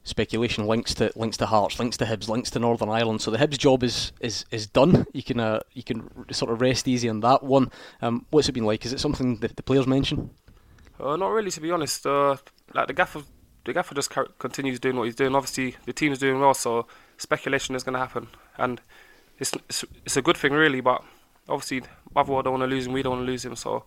speculation 0.09 0.67
links 0.67 0.95
to 0.95 1.13
links 1.15 1.37
to 1.37 1.47
Hearts, 1.47 1.79
links 1.79 1.97
to 1.99 2.07
Hibs, 2.07 2.29
links 2.29 2.51
to 2.51 2.59
Northern 2.59 2.89
Ireland. 2.89 3.21
So 3.21 3.31
the 3.31 3.39
Hibs 3.39 3.59
job 3.59 3.83
is 3.83 4.13
is, 4.21 4.45
is 4.51 4.67
done. 4.67 5.07
You 5.13 5.23
can 5.23 5.39
uh, 5.39 5.61
you 5.73 5.83
can 5.83 6.11
r- 6.17 6.33
sort 6.33 6.51
of 6.51 6.61
rest 6.61 6.89
easy 6.89 7.09
on 7.09 7.21
that 7.21 7.43
one. 7.43 7.71
Um, 8.03 8.27
what's 8.31 8.49
it 8.49 8.53
been 8.53 8.65
like? 8.65 8.85
Is 8.85 8.93
it 8.93 9.01
something 9.01 9.37
that 9.39 9.57
the 9.57 9.63
players 9.63 9.87
mention? 9.87 10.31
Uh, 10.99 11.17
not 11.17 11.29
really, 11.29 11.51
to 11.51 11.61
be 11.61 11.71
honest. 11.71 12.07
Uh, 12.07 12.37
like 12.75 12.89
the 12.89 12.93
gaffer, 12.93 13.23
the 13.65 13.73
gaffer 13.73 13.95
just 13.95 14.11
continues 14.39 14.81
doing 14.81 14.97
what 14.97 15.05
he's 15.05 15.15
doing. 15.15 15.35
Obviously, 15.35 15.77
the 15.85 15.93
team's 15.93 16.19
doing 16.19 16.41
well, 16.41 16.55
so 16.55 16.87
speculation 17.19 17.75
is 17.75 17.83
going 17.83 17.95
to 17.95 17.99
happen, 17.99 18.29
and 18.57 18.81
it's, 19.39 19.53
it's 19.69 19.85
it's 20.05 20.17
a 20.17 20.23
good 20.23 20.37
thing, 20.37 20.53
really. 20.53 20.81
But 20.81 21.03
obviously, 21.49 21.83
Motherwell 22.15 22.43
don't 22.43 22.59
want 22.59 22.71
to 22.71 22.75
lose 22.75 22.87
him, 22.87 22.93
we 22.93 23.03
don't 23.03 23.17
want 23.17 23.27
to 23.27 23.31
lose 23.31 23.45
him, 23.45 23.57
so 23.57 23.85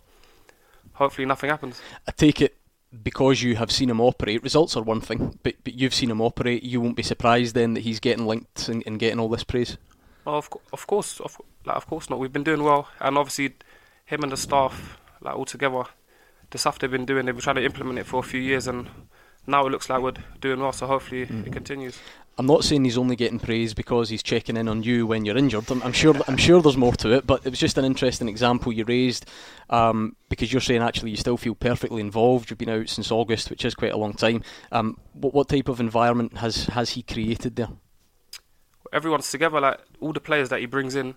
hopefully 0.94 1.26
nothing 1.26 1.50
happens. 1.50 1.80
I 2.06 2.12
take 2.12 2.40
it 2.40 2.56
because 3.02 3.42
you 3.42 3.56
have 3.56 3.72
seen 3.72 3.90
him 3.90 4.00
operate. 4.00 4.42
Results 4.42 4.76
are 4.76 4.82
one 4.82 5.00
thing, 5.00 5.38
but 5.42 5.54
but 5.64 5.74
you've 5.74 5.94
seen 5.94 6.10
him 6.10 6.20
operate. 6.20 6.62
You 6.62 6.80
won't 6.80 6.96
be 6.96 7.02
surprised 7.02 7.54
then 7.54 7.74
that 7.74 7.80
he's 7.80 8.00
getting 8.00 8.26
linked 8.26 8.68
and, 8.68 8.82
and 8.86 8.98
getting 8.98 9.18
all 9.18 9.28
this 9.28 9.44
praise. 9.44 9.76
Oh, 10.26 10.36
of, 10.36 10.50
co- 10.50 10.60
of 10.72 10.86
course, 10.86 11.18
of, 11.20 11.40
like, 11.64 11.76
of 11.76 11.86
course 11.86 12.08
not. 12.08 12.18
We've 12.20 12.32
been 12.32 12.44
doing 12.44 12.62
well, 12.62 12.88
and 13.00 13.18
obviously, 13.18 13.54
him 14.04 14.22
and 14.22 14.30
the 14.30 14.36
staff, 14.36 14.98
like 15.20 15.34
all 15.34 15.44
together, 15.44 15.84
the 16.50 16.58
stuff 16.58 16.78
they've 16.78 16.90
been 16.90 17.06
doing, 17.06 17.26
they've 17.26 17.34
been 17.34 17.42
trying 17.42 17.56
to 17.56 17.64
implement 17.64 17.98
it 17.98 18.06
for 18.06 18.20
a 18.20 18.22
few 18.22 18.40
years, 18.40 18.68
and 18.68 18.88
now 19.46 19.66
it 19.66 19.70
looks 19.70 19.90
like 19.90 20.00
we're 20.00 20.12
doing 20.40 20.60
well. 20.60 20.72
So 20.72 20.86
hopefully, 20.86 21.22
it 21.22 21.30
mm. 21.30 21.52
continues. 21.52 21.98
I'm 22.38 22.46
not 22.46 22.64
saying 22.64 22.84
he's 22.84 22.96
only 22.96 23.14
getting 23.14 23.38
praise 23.38 23.74
because 23.74 24.08
he's 24.08 24.22
checking 24.22 24.56
in 24.56 24.68
on 24.68 24.82
you 24.82 25.06
when 25.06 25.24
you're 25.24 25.36
injured. 25.36 25.70
I'm, 25.70 25.82
I'm 25.82 25.92
sure. 25.92 26.14
I'm 26.26 26.36
sure 26.36 26.62
there's 26.62 26.76
more 26.76 26.94
to 26.94 27.12
it, 27.12 27.26
but 27.26 27.46
it 27.46 27.50
was 27.50 27.58
just 27.58 27.78
an 27.78 27.84
interesting 27.84 28.28
example 28.28 28.72
you 28.72 28.84
raised 28.84 29.26
um, 29.70 30.16
because 30.28 30.52
you're 30.52 30.60
saying 30.60 30.82
actually 30.82 31.10
you 31.10 31.16
still 31.16 31.36
feel 31.36 31.54
perfectly 31.54 32.00
involved. 32.00 32.48
You've 32.50 32.58
been 32.58 32.70
out 32.70 32.88
since 32.88 33.10
August, 33.10 33.50
which 33.50 33.64
is 33.64 33.74
quite 33.74 33.92
a 33.92 33.98
long 33.98 34.14
time. 34.14 34.42
Um, 34.70 34.98
what, 35.12 35.34
what 35.34 35.48
type 35.48 35.68
of 35.68 35.80
environment 35.80 36.38
has 36.38 36.66
has 36.66 36.90
he 36.90 37.02
created 37.02 37.56
there? 37.56 37.68
everyone's 38.92 39.30
together. 39.30 39.60
Like 39.60 39.80
all 40.00 40.12
the 40.12 40.20
players 40.20 40.50
that 40.50 40.60
he 40.60 40.66
brings 40.66 40.94
in, 40.94 41.14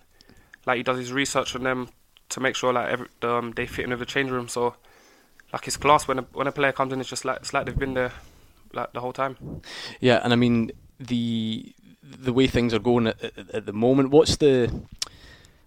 like 0.66 0.78
he 0.78 0.82
does 0.82 0.98
his 0.98 1.12
research 1.12 1.54
on 1.54 1.62
them 1.62 1.90
to 2.30 2.40
make 2.40 2.56
sure 2.56 2.72
like 2.72 2.88
every, 2.88 3.06
um, 3.22 3.52
they 3.54 3.66
fit 3.66 3.84
into 3.84 3.96
the 3.96 4.06
change 4.06 4.30
room. 4.30 4.48
So 4.48 4.74
like 5.52 5.64
his 5.64 5.76
class 5.76 6.08
when 6.08 6.20
a, 6.20 6.22
when 6.32 6.46
a 6.46 6.52
player 6.52 6.72
comes 6.72 6.92
in, 6.92 7.00
it's 7.00 7.08
just 7.08 7.24
like 7.24 7.38
it's 7.38 7.52
like 7.52 7.66
they've 7.66 7.78
been 7.78 7.94
there 7.94 8.12
like 8.72 8.92
the 8.92 9.00
whole 9.00 9.12
time. 9.12 9.62
Yeah, 10.00 10.20
and 10.24 10.32
I 10.32 10.36
mean 10.36 10.72
the 10.98 11.72
the 12.02 12.32
way 12.32 12.46
things 12.46 12.72
are 12.72 12.78
going 12.78 13.08
at, 13.08 13.22
at, 13.22 13.50
at 13.50 13.66
the 13.66 13.72
moment. 13.72 14.10
What's 14.10 14.36
the 14.36 14.70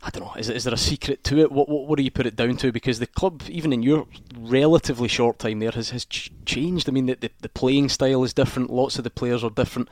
I 0.01 0.09
don't 0.11 0.23
know. 0.23 0.33
Is, 0.35 0.49
is 0.49 0.63
there 0.63 0.73
a 0.73 0.77
secret 0.77 1.23
to 1.25 1.39
it? 1.39 1.51
What, 1.51 1.67
what 1.67 1.87
what 1.87 1.97
do 1.97 2.03
you 2.03 2.11
put 2.11 2.25
it 2.25 2.35
down 2.35 2.55
to? 2.57 2.71
Because 2.71 2.99
the 2.99 3.07
club, 3.07 3.43
even 3.49 3.73
in 3.73 3.83
your 3.83 4.07
relatively 4.37 5.09
short 5.09 5.39
time 5.39 5.59
there, 5.59 5.71
has 5.71 5.89
has 5.89 6.05
ch- 6.05 6.31
changed. 6.45 6.87
I 6.87 6.93
mean, 6.93 7.07
the, 7.07 7.15
the 7.15 7.31
the 7.41 7.49
playing 7.49 7.89
style 7.89 8.23
is 8.23 8.33
different. 8.33 8.69
Lots 8.69 8.97
of 8.97 9.03
the 9.03 9.09
players 9.09 9.43
are 9.43 9.49
different. 9.49 9.89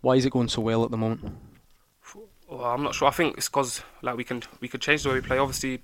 Why 0.00 0.14
is 0.14 0.24
it 0.24 0.32
going 0.32 0.48
so 0.48 0.62
well 0.62 0.82
at 0.84 0.90
the 0.90 0.96
moment? 0.96 1.36
Well, 2.48 2.64
I'm 2.64 2.82
not 2.82 2.94
sure. 2.94 3.06
I 3.06 3.10
think 3.10 3.36
it's 3.36 3.48
because 3.48 3.82
like 4.00 4.16
we 4.16 4.24
can 4.24 4.42
we 4.60 4.68
could 4.68 4.80
change 4.80 5.02
the 5.02 5.10
way 5.10 5.16
we 5.16 5.20
play. 5.20 5.36
Obviously, 5.36 5.82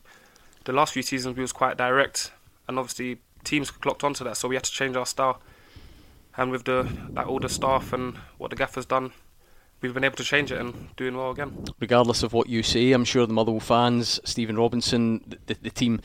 the 0.65 0.73
last 0.73 0.95
few 0.95 1.03
seasons 1.03 1.37
we 1.37 1.43
was 1.43 1.53
quite 1.53 1.77
direct, 1.77 2.33
and 2.67 2.79
obviously 2.79 3.19
teams 3.45 3.71
clocked 3.71 4.03
onto 4.05 4.25
that, 4.25 4.39
so 4.39 4.49
we 4.49 4.57
had 4.57 4.65
to 4.65 4.73
change 4.73 4.97
our 4.97 5.07
style. 5.07 5.41
And 6.37 6.51
with 6.51 6.65
the 6.65 6.89
like 7.13 7.27
all 7.27 7.41
the 7.41 7.49
staff 7.49 7.93
and 7.93 8.17
what 8.39 8.51
the 8.51 8.57
gaffer's 8.57 8.87
done, 8.87 9.13
we've 9.81 9.95
been 9.95 10.05
able 10.05 10.17
to 10.17 10.25
change 10.25 10.53
it 10.53 10.59
and 10.61 10.95
doing 10.97 11.17
well 11.17 11.31
again. 11.31 11.65
Regardless 11.81 12.23
of 12.23 12.33
what 12.33 12.49
you 12.49 12.63
say, 12.63 12.93
I'm 12.93 13.05
sure 13.05 13.27
the 13.27 13.33
Motherwell 13.33 13.61
fans, 13.61 14.21
Stephen 14.25 14.57
Robinson, 14.57 15.25
the, 15.27 15.39
the, 15.47 15.55
the 15.63 15.71
team 15.71 16.01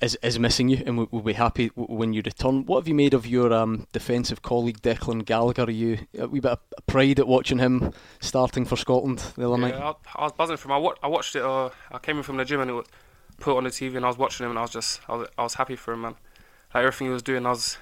is 0.00 0.16
is 0.22 0.38
missing 0.38 0.68
you, 0.68 0.82
and 0.86 0.96
we'll, 0.96 1.08
we'll 1.10 1.22
be 1.22 1.32
happy 1.32 1.68
when 1.74 2.12
you 2.12 2.22
return. 2.24 2.64
What 2.66 2.78
have 2.78 2.88
you 2.88 2.94
made 2.94 3.14
of 3.14 3.26
your 3.26 3.52
um, 3.52 3.86
defensive 3.92 4.42
colleague 4.42 4.80
Declan 4.80 5.24
Gallagher? 5.24 5.64
Are 5.64 5.70
you 5.70 5.98
a 6.16 6.28
wee 6.28 6.38
bit 6.40 6.52
of 6.52 6.60
pride 6.86 7.18
at 7.18 7.26
watching 7.26 7.58
him 7.58 7.92
starting 8.20 8.64
for 8.64 8.76
Scotland 8.76 9.18
the 9.36 9.48
other 9.48 9.60
night? 9.60 9.74
Yeah, 9.74 9.94
I, 10.14 10.20
I 10.20 10.22
was 10.24 10.32
buzzing 10.32 10.56
from. 10.56 10.70
I, 10.72 10.76
wa- 10.76 10.94
I 11.02 11.08
watched 11.08 11.34
it. 11.34 11.42
Uh, 11.42 11.70
I 11.90 11.98
came 11.98 12.16
in 12.18 12.22
from 12.22 12.36
the 12.36 12.44
gym 12.44 12.60
and 12.60 12.70
it 12.70 12.74
was 12.74 12.86
put 13.40 13.56
on 13.56 13.64
the 13.64 13.70
TV, 13.70 13.96
and 13.96 14.04
I 14.04 14.08
was 14.08 14.18
watching 14.18 14.44
him, 14.44 14.50
and 14.50 14.58
I 14.60 14.62
was 14.62 14.70
just 14.70 15.00
I 15.08 15.16
was, 15.16 15.28
I 15.36 15.42
was 15.42 15.54
happy 15.54 15.74
for 15.74 15.94
him, 15.94 16.02
man. 16.02 16.14
Like 16.72 16.84
everything 16.84 17.08
he 17.08 17.12
was 17.12 17.22
doing, 17.22 17.44
I 17.46 17.50
was 17.50 17.78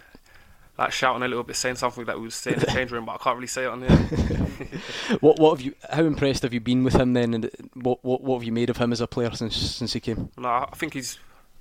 like 0.78 0.92
shouting 0.92 1.22
a 1.22 1.28
little 1.28 1.44
bit, 1.44 1.56
saying 1.56 1.76
something 1.76 2.04
that 2.04 2.16
we 2.16 2.22
would 2.22 2.32
say 2.32 2.52
in 2.52 2.58
the 2.58 2.66
change 2.72 2.90
room, 2.90 3.06
but 3.06 3.12
I 3.12 3.18
can't 3.18 3.36
really 3.36 3.46
say 3.46 3.64
it 3.64 3.68
on 3.68 3.82
here. 3.82 3.96
what 5.20 5.38
what 5.38 5.56
have 5.56 5.64
you? 5.64 5.74
How 5.90 6.04
impressed 6.04 6.42
have 6.42 6.52
you 6.52 6.60
been 6.60 6.84
with 6.84 6.94
him 6.94 7.14
then? 7.14 7.34
And 7.34 7.50
what 7.74 8.04
what 8.04 8.22
what 8.22 8.36
have 8.36 8.44
you 8.44 8.52
made 8.52 8.70
of 8.70 8.76
him 8.76 8.92
as 8.92 9.00
a 9.00 9.06
player 9.06 9.34
since 9.34 9.56
since 9.56 9.92
he 9.92 10.00
came? 10.00 10.30
no, 10.36 10.48
I 10.48 10.70
think 10.74 10.94
he's 10.94 11.18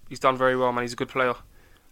he's 0.09 0.19
done 0.19 0.37
very 0.37 0.55
well, 0.55 0.71
man. 0.71 0.83
He's 0.83 0.93
a 0.93 0.97
good 0.97 1.09
player, 1.09 1.35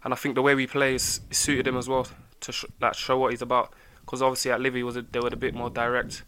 and 0.02 0.12
I 0.12 0.16
think 0.16 0.34
the 0.34 0.42
way 0.42 0.54
we 0.54 0.66
play 0.66 0.94
is, 0.94 1.20
is 1.30 1.38
suited 1.38 1.66
him 1.66 1.76
as 1.76 1.88
well 1.88 2.06
to 2.40 2.52
sh- 2.52 2.66
like 2.80 2.94
show 2.94 3.18
what 3.18 3.30
he's 3.30 3.42
about. 3.42 3.72
Because 4.00 4.20
obviously 4.20 4.50
at 4.50 4.60
Livy 4.60 4.82
was 4.82 4.96
a, 4.96 5.02
they 5.02 5.18
were 5.18 5.30
a 5.32 5.36
bit 5.36 5.54
more 5.54 5.70
direct, 5.70 6.24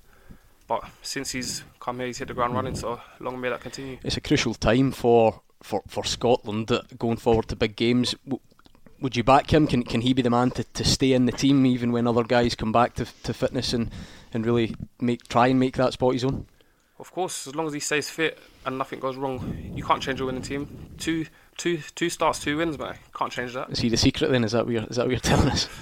but 0.66 0.82
since 1.02 1.32
he's 1.32 1.62
come 1.78 1.98
here, 1.98 2.06
he's 2.06 2.18
hit 2.18 2.28
the 2.28 2.34
ground 2.34 2.54
running. 2.54 2.74
So 2.74 3.00
long 3.20 3.38
may 3.38 3.50
that 3.50 3.60
continue. 3.60 3.98
It's 4.02 4.16
a 4.16 4.22
crucial 4.22 4.54
time 4.54 4.92
for 4.92 5.42
for 5.62 5.82
for 5.86 6.04
Scotland 6.04 6.72
uh, 6.72 6.82
going 6.98 7.18
forward 7.18 7.48
to 7.48 7.56
big 7.56 7.76
games. 7.76 8.14
Would 9.00 9.16
you 9.16 9.22
back 9.22 9.52
him? 9.52 9.66
Can 9.66 9.82
can 9.82 10.00
he 10.00 10.12
be 10.12 10.22
the 10.22 10.30
man 10.30 10.50
to, 10.52 10.64
to 10.64 10.84
stay 10.84 11.12
in 11.12 11.26
the 11.26 11.32
team 11.32 11.66
even 11.66 11.92
when 11.92 12.06
other 12.06 12.24
guys 12.24 12.54
come 12.54 12.72
back 12.72 12.94
to 12.94 13.06
to 13.24 13.34
fitness 13.34 13.72
and, 13.72 13.90
and 14.32 14.46
really 14.46 14.74
make 15.00 15.28
try 15.28 15.48
and 15.48 15.60
make 15.60 15.76
that 15.76 15.92
spot 15.92 16.14
his 16.14 16.24
own? 16.24 16.46
Of 16.98 17.12
course, 17.12 17.46
as 17.46 17.54
long 17.54 17.66
as 17.66 17.74
he 17.74 17.80
stays 17.80 18.08
fit 18.08 18.38
and 18.64 18.78
nothing 18.78 19.00
goes 19.00 19.16
wrong, 19.16 19.72
you 19.74 19.84
can't 19.84 20.02
change 20.02 20.18
a 20.20 20.24
winning 20.24 20.40
team. 20.40 20.94
Two, 20.96 21.26
two, 21.58 21.78
two 21.94 22.08
starts, 22.08 22.38
two 22.38 22.56
wins, 22.56 22.78
man. 22.78 22.96
Can't 23.14 23.30
change 23.30 23.52
that. 23.52 23.68
Is 23.68 23.80
he 23.80 23.90
the 23.90 23.98
secret 23.98 24.30
then? 24.30 24.44
Is 24.44 24.52
that 24.52 24.64
what 24.64 24.72
you're, 24.72 24.84
is 24.84 24.96
that 24.96 25.04
what 25.04 25.10
you're 25.10 25.20
telling 25.20 25.50
us? 25.50 25.68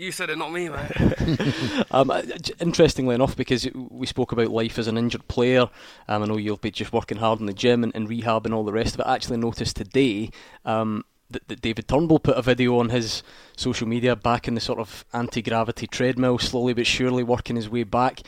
You 0.00 0.12
said 0.12 0.30
it, 0.30 0.38
not 0.38 0.50
me, 0.50 0.70
mate. 0.70 1.84
um, 1.90 2.10
interestingly 2.58 3.14
enough, 3.14 3.36
because 3.36 3.68
we 3.74 4.06
spoke 4.06 4.32
about 4.32 4.48
life 4.48 4.78
as 4.78 4.86
an 4.86 4.96
injured 4.96 5.28
player, 5.28 5.68
um, 6.08 6.22
I 6.22 6.24
know 6.24 6.38
you'll 6.38 6.56
be 6.56 6.70
just 6.70 6.94
working 6.94 7.18
hard 7.18 7.38
in 7.38 7.44
the 7.44 7.52
gym 7.52 7.84
and, 7.84 7.94
and 7.94 8.08
rehab 8.08 8.46
and 8.46 8.54
all 8.54 8.64
the 8.64 8.72
rest 8.72 8.94
of 8.94 9.00
it. 9.00 9.06
I 9.06 9.14
actually 9.14 9.36
noticed 9.36 9.76
today 9.76 10.30
um, 10.64 11.04
that, 11.30 11.48
that 11.48 11.60
David 11.60 11.88
Turnbull 11.88 12.18
put 12.18 12.36
a 12.36 12.42
video 12.42 12.78
on 12.78 12.90
his 12.90 13.22
social 13.56 13.86
media 13.86 14.16
back 14.16 14.48
in 14.48 14.54
the 14.54 14.60
sort 14.60 14.78
of 14.78 15.04
anti 15.12 15.42
gravity 15.42 15.86
treadmill, 15.86 16.38
slowly 16.38 16.74
but 16.74 16.86
surely 16.86 17.22
working 17.22 17.56
his 17.56 17.68
way 17.68 17.84
back. 17.84 18.20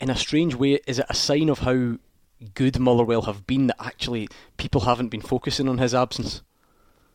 In 0.00 0.10
a 0.10 0.16
strange 0.16 0.54
way, 0.54 0.80
is 0.86 0.98
it 0.98 1.06
a 1.08 1.14
sign 1.14 1.48
of 1.48 1.60
how 1.60 1.98
good 2.54 2.78
Motherwell 2.78 3.22
have 3.22 3.46
been 3.46 3.68
that 3.68 3.76
actually 3.80 4.28
people 4.56 4.82
haven't 4.82 5.08
been 5.08 5.20
focusing 5.20 5.68
on 5.68 5.78
his 5.78 5.94
absence? 5.94 6.42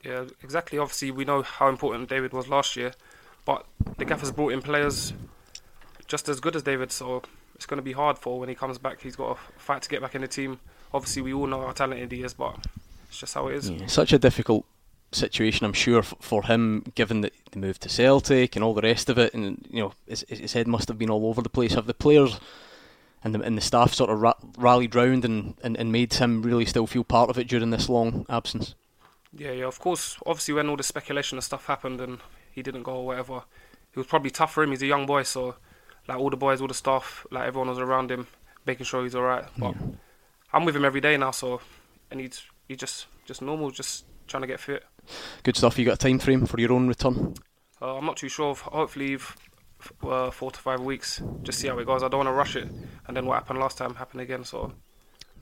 Yeah, 0.03 0.25
exactly. 0.41 0.79
Obviously, 0.79 1.11
we 1.11 1.25
know 1.25 1.41
how 1.41 1.67
important 1.67 2.09
David 2.09 2.31
was 2.31 2.47
last 2.47 2.75
year, 2.75 2.93
but 3.45 3.65
the 3.97 4.05
Gaffer's 4.05 4.31
brought 4.31 4.53
in 4.53 4.61
players 4.61 5.13
just 6.07 6.29
as 6.29 6.39
good 6.39 6.55
as 6.55 6.63
David, 6.63 6.91
so 6.91 7.23
it's 7.55 7.65
going 7.65 7.77
to 7.77 7.83
be 7.83 7.91
hard 7.91 8.17
for 8.17 8.39
when 8.39 8.47
he 8.49 8.55
comes 8.55 8.77
back. 8.77 9.01
He's 9.01 9.15
got 9.15 9.31
a 9.37 9.59
fight 9.59 9.81
to 9.81 9.89
get 9.89 10.01
back 10.01 10.15
in 10.15 10.21
the 10.21 10.27
team. 10.27 10.59
Obviously, 10.93 11.21
we 11.23 11.33
all 11.33 11.47
know 11.47 11.65
how 11.65 11.71
talented 11.73 12.11
he 12.11 12.23
is, 12.23 12.33
but 12.33 12.65
it's 13.09 13.19
just 13.19 13.33
how 13.33 13.47
it 13.47 13.55
is. 13.55 13.69
Yeah, 13.69 13.87
such 13.87 14.13
a 14.13 14.19
difficult 14.19 14.65
situation, 15.11 15.65
I'm 15.65 15.73
sure, 15.73 15.99
f- 15.99 16.13
for 16.19 16.43
him, 16.43 16.83
given 16.95 17.21
the, 17.21 17.31
the 17.51 17.59
move 17.59 17.79
to 17.79 17.89
Celtic 17.89 18.55
and 18.55 18.63
all 18.63 18.73
the 18.73 18.81
rest 18.81 19.09
of 19.09 19.17
it. 19.17 19.33
And 19.33 19.65
you 19.69 19.81
know, 19.81 19.93
his, 20.07 20.25
his 20.27 20.53
head 20.53 20.67
must 20.67 20.87
have 20.87 20.97
been 20.97 21.09
all 21.09 21.27
over 21.27 21.41
the 21.41 21.49
place. 21.49 21.73
Have 21.73 21.87
the 21.87 21.93
players 21.93 22.39
and 23.23 23.33
the, 23.33 23.41
and 23.41 23.57
the 23.57 23.61
staff 23.61 23.93
sort 23.93 24.09
of 24.09 24.21
ra- 24.21 24.33
rallied 24.57 24.95
round 24.95 25.25
and, 25.25 25.55
and, 25.63 25.77
and 25.77 25.91
made 25.91 26.13
him 26.13 26.41
really 26.41 26.65
still 26.65 26.87
feel 26.87 27.03
part 27.03 27.29
of 27.29 27.37
it 27.37 27.47
during 27.47 27.69
this 27.69 27.89
long 27.89 28.25
absence? 28.29 28.75
Yeah, 29.33 29.51
yeah. 29.51 29.65
Of 29.65 29.79
course, 29.79 30.17
obviously, 30.25 30.53
when 30.55 30.69
all 30.69 30.77
the 30.77 30.83
speculation 30.83 31.37
and 31.37 31.43
stuff 31.43 31.65
happened 31.65 32.01
and 32.01 32.19
he 32.51 32.61
didn't 32.63 32.83
go 32.83 32.95
or 32.95 33.05
whatever, 33.05 33.43
it 33.93 33.97
was 33.97 34.07
probably 34.07 34.31
tough 34.31 34.53
for 34.53 34.63
him. 34.63 34.71
He's 34.71 34.81
a 34.81 34.87
young 34.87 35.05
boy, 35.05 35.23
so 35.23 35.55
like 36.07 36.17
all 36.17 36.29
the 36.29 36.37
boys, 36.37 36.61
all 36.61 36.67
the 36.67 36.73
staff, 36.73 37.25
like 37.31 37.47
everyone 37.47 37.69
was 37.69 37.79
around 37.79 38.11
him, 38.11 38.27
making 38.65 38.85
sure 38.85 39.03
he's 39.03 39.15
all 39.15 39.23
right. 39.23 39.45
But 39.57 39.75
I'm 40.53 40.65
with 40.65 40.75
him 40.75 40.85
every 40.85 41.01
day 41.01 41.17
now, 41.17 41.31
so 41.31 41.61
and 42.11 42.19
he's 42.19 42.41
he's 42.67 42.77
just 42.77 43.07
just 43.25 43.41
normal, 43.41 43.71
just 43.71 44.05
trying 44.27 44.41
to 44.41 44.47
get 44.47 44.59
fit. 44.59 44.85
Good 45.43 45.57
stuff. 45.57 45.77
You 45.79 45.85
got 45.85 45.95
a 45.95 45.97
time 45.97 46.19
frame 46.19 46.45
for 46.45 46.59
your 46.59 46.73
own 46.73 46.87
return? 46.87 47.33
Uh, 47.81 47.97
I'm 47.97 48.05
not 48.05 48.17
too 48.17 48.29
sure. 48.29 48.55
Hopefully, 48.55 49.15
f- 49.15 49.37
f- 49.81 49.93
uh, 50.03 50.31
four 50.31 50.51
to 50.51 50.59
five 50.59 50.81
weeks. 50.81 51.21
Just 51.43 51.59
see 51.59 51.67
how 51.67 51.77
it 51.79 51.85
goes. 51.85 52.03
I 52.03 52.07
don't 52.07 52.19
want 52.19 52.27
to 52.29 52.33
rush 52.33 52.55
it, 52.55 52.67
and 53.07 53.15
then 53.15 53.25
what 53.25 53.35
happened 53.35 53.59
last 53.59 53.77
time 53.77 53.95
happened 53.95 54.21
again. 54.21 54.43
So 54.43 54.73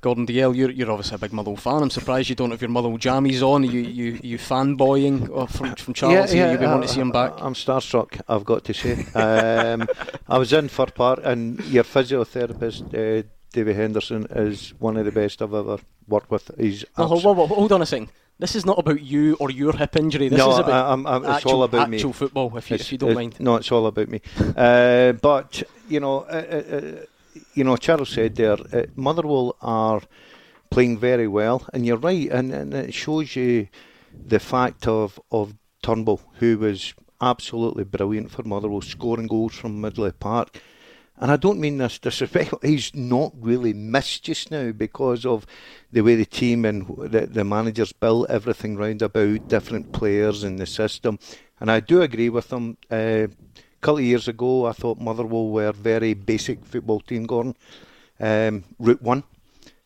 Gordon 0.01 0.27
Dalziel, 0.27 0.55
you're 0.55 0.69
you're 0.71 0.91
obviously 0.91 1.15
a 1.15 1.19
big 1.19 1.31
Motherwell 1.33 1.55
fan. 1.57 1.81
I'm 1.81 1.89
surprised 1.89 2.29
you 2.29 2.35
don't 2.35 2.51
have 2.51 2.61
your 2.61 2.69
Motherwell 2.69 2.97
jammies 2.99 3.41
on. 3.41 3.63
Are 3.63 3.67
you 3.67 3.79
you 3.81 4.19
you 4.21 4.37
fanboying 4.37 5.29
uh, 5.35 5.45
from 5.45 5.73
from 5.75 5.93
Charles? 5.93 6.33
Yeah, 6.33 6.45
yeah, 6.45 6.51
You've 6.51 6.59
been 6.59 6.69
wanting 6.69 6.83
uh, 6.83 6.87
to 6.87 6.93
see 6.93 6.99
him 7.01 7.11
back. 7.11 7.33
I'm 7.37 7.53
starstruck, 7.53 8.21
I've 8.27 8.43
got 8.45 8.65
to 8.65 8.73
say. 8.73 9.05
um, 9.15 9.87
I 10.27 10.37
was 10.37 10.51
in 10.53 10.67
Fir 10.67 10.87
Park, 10.87 11.21
and 11.23 11.59
your 11.65 11.83
physiotherapist, 11.85 12.93
uh, 12.93 13.23
David 13.51 13.75
Henderson, 13.77 14.27
is 14.31 14.73
one 14.79 14.97
of 14.97 15.05
the 15.05 15.11
best 15.11 15.41
I've 15.41 15.53
ever 15.53 15.77
worked 16.07 16.29
with. 16.29 16.51
He's 16.59 16.83
No, 16.97 17.05
abs- 17.05 17.23
hold, 17.23 17.37
hold, 17.37 17.49
hold 17.49 17.71
on 17.71 17.81
a 17.81 17.85
second. 17.85 18.09
This 18.37 18.55
is 18.55 18.65
not 18.65 18.77
about 18.77 19.01
you 19.01 19.37
or 19.39 19.49
your 19.49 19.73
hip 19.73 19.95
injury. 19.95 20.27
This 20.27 20.37
no, 20.37 20.51
is 20.51 20.59
about 20.59 20.91
I'm, 20.91 21.07
I'm, 21.07 21.23
it's 21.23 21.35
actual, 21.35 21.51
all 21.51 21.63
about 21.63 21.89
me. 21.89 21.97
actual 21.97 22.13
football. 22.13 22.55
If 22.57 22.69
you, 22.69 22.75
if 22.75 22.91
you 22.91 22.97
don't 22.97 23.13
mind. 23.13 23.39
No, 23.39 23.55
it's 23.55 23.71
all 23.71 23.87
about 23.87 24.09
me. 24.09 24.21
Uh, 24.57 25.13
but 25.13 25.63
you 25.87 25.99
know, 25.99 26.19
uh, 26.21 26.45
uh, 26.51 26.75
uh, 26.75 27.05
you 27.53 27.63
know, 27.63 27.77
Charles 27.77 28.09
said 28.09 28.35
there, 28.35 28.57
uh, 28.73 28.83
Motherwell 28.95 29.55
are 29.61 30.01
playing 30.69 30.97
very 30.97 31.27
well, 31.27 31.65
and 31.73 31.85
you're 31.85 31.97
right, 31.97 32.29
and, 32.29 32.53
and 32.53 32.73
it 32.73 32.93
shows 32.93 33.35
you 33.35 33.67
the 34.27 34.39
fact 34.39 34.87
of 34.87 35.19
of 35.31 35.53
Turnbull, 35.83 36.21
who 36.39 36.57
was 36.57 36.93
absolutely 37.21 37.83
brilliant 37.83 38.31
for 38.31 38.43
Motherwell, 38.43 38.81
scoring 38.81 39.27
goals 39.27 39.53
from 39.55 39.81
Midley 39.81 40.11
Park. 40.17 40.61
And 41.17 41.31
I 41.31 41.37
don't 41.37 41.59
mean 41.59 41.77
this 41.77 41.97
disrespectful. 41.97 42.59
He's 42.61 42.93
not 42.93 43.31
really 43.39 43.73
missed 43.73 44.23
just 44.23 44.51
now 44.51 44.71
because 44.71 45.25
of 45.25 45.45
the 45.91 46.01
way 46.01 46.15
the 46.15 46.25
team 46.25 46.65
and 46.65 46.85
the, 46.87 47.25
the 47.25 47.43
managers 47.45 47.93
built 47.93 48.29
everything 48.29 48.75
round 48.75 49.01
about 49.01 49.47
different 49.47 49.93
players 49.93 50.43
in 50.43 50.57
the 50.57 50.65
system. 50.65 51.17
And 51.59 51.71
I 51.71 51.79
do 51.79 52.01
agree 52.01 52.29
with 52.29 52.49
them. 52.49 52.77
Uh, 52.91 53.27
a 53.27 53.81
couple 53.81 53.99
of 53.99 54.03
years 54.03 54.27
ago, 54.27 54.65
I 54.65 54.73
thought 54.73 54.99
Motherwell 54.99 55.49
were 55.49 55.67
a 55.67 55.73
very 55.73 56.13
basic 56.13 56.65
football 56.65 56.99
team, 56.99 57.25
Gordon. 57.25 57.55
Um, 58.19 58.65
Route 58.77 59.01
1. 59.01 59.23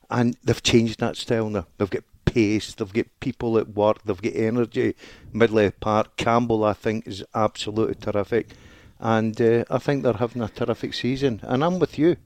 And 0.09 0.35
they've 0.43 0.63
changed 0.63 0.99
that 0.99 1.15
style 1.15 1.49
now. 1.49 1.67
They've 1.77 1.89
got 1.89 2.03
pace, 2.25 2.73
they've 2.73 2.93
got 2.93 3.05
people 3.19 3.57
at 3.57 3.69
work, 3.69 4.01
they've 4.03 4.21
got 4.21 4.35
energy. 4.35 4.95
Midley 5.33 5.71
Park, 5.79 6.17
Campbell, 6.17 6.63
I 6.63 6.73
think, 6.73 7.07
is 7.07 7.23
absolutely 7.35 7.95
terrific. 7.95 8.49
And 8.99 9.39
uh, 9.41 9.63
I 9.69 9.77
think 9.77 10.03
they're 10.03 10.13
having 10.13 10.41
a 10.41 10.49
terrific 10.49 10.93
season. 10.93 11.39
And 11.43 11.63
I'm 11.63 11.79
with 11.79 11.97
you. 11.97 12.17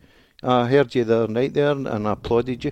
I 0.41 0.67
heard 0.67 0.93
you 0.95 1.03
the 1.03 1.23
other 1.23 1.31
night 1.33 1.53
there 1.53 1.71
and 1.71 1.87
I 2.07 2.11
applauded 2.13 2.63
you. 2.65 2.71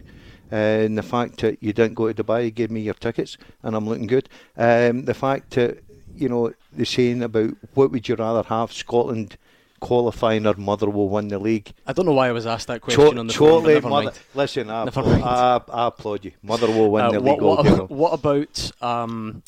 Uh, 0.51 0.55
and 0.85 0.97
the 0.97 1.03
fact 1.03 1.39
that 1.41 1.61
you 1.63 1.71
didn't 1.71 1.93
go 1.95 2.11
to 2.11 2.23
Dubai, 2.23 2.45
you 2.45 2.51
gave 2.51 2.71
me 2.71 2.81
your 2.81 2.93
tickets, 2.95 3.37
and 3.63 3.73
I'm 3.73 3.87
looking 3.87 4.07
good. 4.07 4.27
Um, 4.57 5.05
the 5.05 5.13
fact 5.13 5.51
that, 5.51 5.81
you 6.13 6.27
know, 6.27 6.51
the 6.73 6.85
saying 6.85 7.23
about 7.23 7.51
what 7.73 7.91
would 7.91 8.09
you 8.09 8.15
rather 8.15 8.43
have, 8.49 8.73
Scotland 8.73 9.37
qualifying 9.79 10.45
or 10.45 10.53
Motherwell 10.55 11.07
win 11.07 11.29
the 11.29 11.39
league? 11.39 11.71
I 11.87 11.93
don't 11.93 12.05
know 12.05 12.11
why 12.11 12.27
I 12.27 12.31
was 12.33 12.45
asked 12.45 12.67
that 12.67 12.81
question 12.81 13.01
To- 13.13 13.19
on 13.19 13.27
the 13.27 13.33
phone. 13.33 13.63
never 13.63 13.87
Mother- 13.87 14.05
mind. 14.07 14.19
Listen, 14.35 14.69
I, 14.69 14.83
Never 14.83 14.99
applaud, 14.99 15.11
mind. 15.11 15.23
I, 15.23 15.61
I 15.71 15.87
applaud 15.87 16.25
you. 16.25 16.31
Motherwell 16.43 16.91
win 16.91 17.05
Uh, 17.05 17.11
the 17.11 17.21
what, 17.21 17.31
league. 17.31 17.41
what, 17.41 17.79
all 17.79 17.87
what 17.87 18.13
about 18.13 18.71
um, 18.83 19.43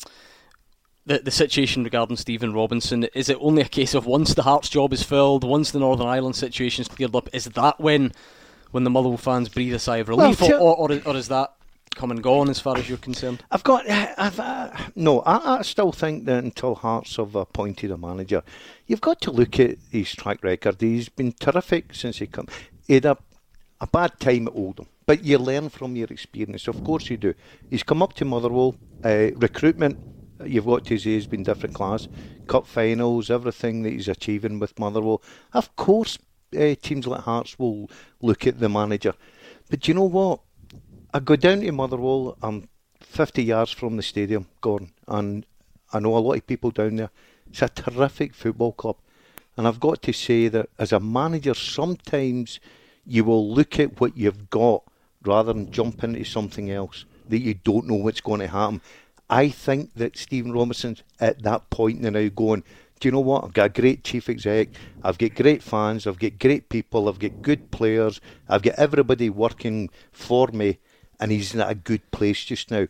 the 1.06 1.18
the 1.18 1.30
situation 1.30 1.84
regarding 1.84 2.16
Stephen 2.16 2.52
Robinson? 2.52 3.04
Is 3.14 3.28
it 3.28 3.38
only 3.40 3.62
a 3.62 3.68
case 3.68 3.94
of 3.94 4.06
once 4.06 4.34
the 4.34 4.42
Hearts 4.42 4.68
job 4.68 4.92
is 4.92 5.02
filled, 5.02 5.44
once 5.44 5.70
the 5.70 5.78
Northern 5.78 6.06
Ireland 6.06 6.36
situation's 6.36 6.88
cleared 6.88 7.14
up, 7.14 7.28
is 7.32 7.44
that 7.44 7.80
when 7.80 8.12
when 8.70 8.84
the 8.84 8.90
Motherwell 8.90 9.18
fans 9.18 9.48
breathe 9.48 9.74
a 9.74 9.78
sigh 9.78 9.98
of 9.98 10.08
relief, 10.08 10.38
tell- 10.38 10.62
or, 10.62 10.76
or, 10.76 11.00
or 11.06 11.16
is 11.16 11.28
that 11.28 11.54
come 11.94 12.10
and 12.10 12.24
gone 12.24 12.50
as 12.50 12.58
far 12.58 12.76
as 12.76 12.88
you're 12.88 12.98
concerned? 12.98 13.44
I've 13.50 13.62
got. 13.62 13.88
I've, 13.88 14.40
uh, 14.40 14.70
no, 14.96 15.20
I, 15.20 15.58
I 15.58 15.62
still 15.62 15.92
think 15.92 16.24
that 16.24 16.42
until 16.42 16.74
Hearts 16.74 17.16
have 17.16 17.34
appointed 17.36 17.90
a 17.92 17.96
manager, 17.96 18.42
you've 18.86 19.00
got 19.00 19.20
to 19.22 19.30
look 19.30 19.60
at 19.60 19.76
his 19.92 20.12
track 20.12 20.42
record. 20.42 20.80
He's 20.80 21.08
been 21.08 21.32
terrific 21.32 21.94
since 21.94 22.18
he 22.18 22.26
come. 22.26 22.48
He 22.88 22.94
had 22.94 23.04
a, 23.04 23.16
a 23.80 23.86
bad 23.86 24.18
time 24.18 24.48
at 24.48 24.54
Oldham, 24.54 24.86
but 25.06 25.22
you 25.22 25.38
learn 25.38 25.68
from 25.68 25.94
your 25.94 26.08
experience. 26.08 26.66
Of 26.66 26.82
course 26.82 27.08
you 27.10 27.16
do. 27.16 27.34
He's 27.70 27.82
come 27.84 28.02
up 28.02 28.14
to 28.14 28.24
Motherwell. 28.24 28.74
Uh, 29.04 29.30
recruitment, 29.36 29.98
you've 30.44 30.66
got 30.66 30.84
to 30.86 30.98
say, 30.98 31.14
has 31.14 31.26
been 31.26 31.42
different 31.42 31.74
class. 31.74 32.08
Cup 32.46 32.66
finals, 32.66 33.30
everything 33.30 33.82
that 33.82 33.92
he's 33.92 34.08
achieving 34.08 34.58
with 34.58 34.78
Motherwell. 34.78 35.22
Of 35.52 35.74
course, 35.76 36.18
uh, 36.56 36.74
teams 36.80 37.06
like 37.06 37.22
Hearts 37.22 37.58
will 37.58 37.90
look 38.20 38.46
at 38.46 38.60
the 38.60 38.68
manager. 38.68 39.14
But 39.70 39.80
do 39.80 39.90
you 39.90 39.94
know 39.94 40.04
what? 40.04 40.40
I 41.12 41.20
go 41.20 41.36
down 41.36 41.60
to 41.60 41.72
Motherwell. 41.72 42.36
I'm 42.42 42.68
50 43.00 43.42
yards 43.44 43.70
from 43.70 43.96
the 43.96 44.02
stadium, 44.02 44.46
Gordon, 44.60 44.92
and 45.06 45.46
I 45.92 46.00
know 46.00 46.16
a 46.16 46.18
lot 46.18 46.34
of 46.34 46.46
people 46.46 46.70
down 46.70 46.96
there. 46.96 47.10
It's 47.48 47.62
a 47.62 47.68
terrific 47.68 48.34
football 48.34 48.72
club. 48.72 48.96
And 49.56 49.68
I've 49.68 49.78
got 49.78 50.02
to 50.02 50.12
say 50.12 50.48
that 50.48 50.68
as 50.78 50.92
a 50.92 50.98
manager, 50.98 51.54
sometimes 51.54 52.58
you 53.06 53.24
will 53.24 53.48
look 53.52 53.78
at 53.78 54.00
what 54.00 54.16
you've 54.16 54.50
got 54.50 54.82
rather 55.24 55.52
than 55.52 55.70
jump 55.70 56.02
into 56.02 56.24
something 56.24 56.70
else 56.70 57.04
that 57.28 57.38
you 57.38 57.54
don't 57.54 57.86
know 57.86 57.94
what's 57.94 58.20
going 58.20 58.40
to 58.40 58.48
happen. 58.48 58.80
I 59.30 59.48
think 59.48 59.94
that 59.94 60.16
Stephen 60.18 60.52
Robinson's 60.52 61.02
at 61.20 61.42
that 61.42 61.70
point 61.70 62.00
now 62.00 62.28
going, 62.28 62.62
do 63.00 63.08
you 63.08 63.12
know 63.12 63.20
what? 63.20 63.44
I've 63.44 63.52
got 63.54 63.66
a 63.66 63.80
great 63.80 64.04
chief 64.04 64.28
exec, 64.28 64.68
I've 65.02 65.18
got 65.18 65.34
great 65.34 65.62
fans, 65.62 66.06
I've 66.06 66.18
got 66.18 66.38
great 66.38 66.68
people, 66.68 67.08
I've 67.08 67.18
got 67.18 67.42
good 67.42 67.70
players, 67.70 68.20
I've 68.48 68.62
got 68.62 68.74
everybody 68.76 69.30
working 69.30 69.90
for 70.12 70.48
me, 70.48 70.78
and 71.20 71.32
he's 71.32 71.54
in 71.54 71.60
a 71.60 71.74
good 71.74 72.08
place 72.10 72.44
just 72.44 72.70
now. 72.70 72.86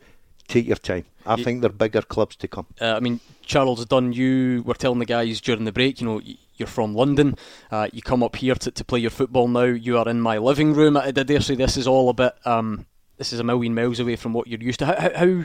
Take 0.47 0.67
your 0.67 0.77
time. 0.77 1.07
I 1.25 1.37
You- 1.37 1.45
think 1.45 1.63
there 1.63 1.71
are 1.71 1.73
bigger 1.73 2.03
clubs 2.03 2.37
to 2.37 2.49
come. 2.49 2.67
Uh, 2.79 2.93
I 2.97 3.01
mean, 3.01 3.21
Charles 3.47 3.87
Dunne, 3.87 4.13
you 4.13 4.63
were 4.67 4.75
telling 4.75 4.99
the 4.99 5.07
guys 5.07 5.41
during 5.41 5.65
the 5.65 5.73
break, 5.73 6.01
you 6.03 6.07
know, 6.07 6.21
you're 6.57 6.67
from 6.67 6.95
London. 6.95 7.37
Uh, 7.71 7.89
you 7.95 8.03
come 8.03 8.23
up 8.23 8.37
here 8.37 8.55
to, 8.55 8.71
to 8.71 8.85
play 8.85 9.01
your 9.01 9.11
football 9.11 9.49
now. 9.49 9.63
You 9.63 9.97
are 9.99 10.07
in 10.09 10.21
my 10.21 10.37
living 10.37 10.75
room. 10.75 10.99
I, 10.99 11.07
I 11.07 11.11
dare 11.13 11.41
say 11.41 11.55
this 11.55 11.79
is 11.79 11.87
all 11.89 12.11
a 12.11 12.13
bit. 12.13 12.35
Um, 12.45 12.85
this 13.17 13.33
is 13.33 13.41
a 13.41 13.45
million 13.45 13.75
miles 13.75 14.01
away 14.01 14.17
from 14.17 14.35
what 14.35 14.47
you're 14.47 14.61
used 14.61 14.81
to. 14.81 14.87
How, 14.87 15.11
how, 15.17 15.45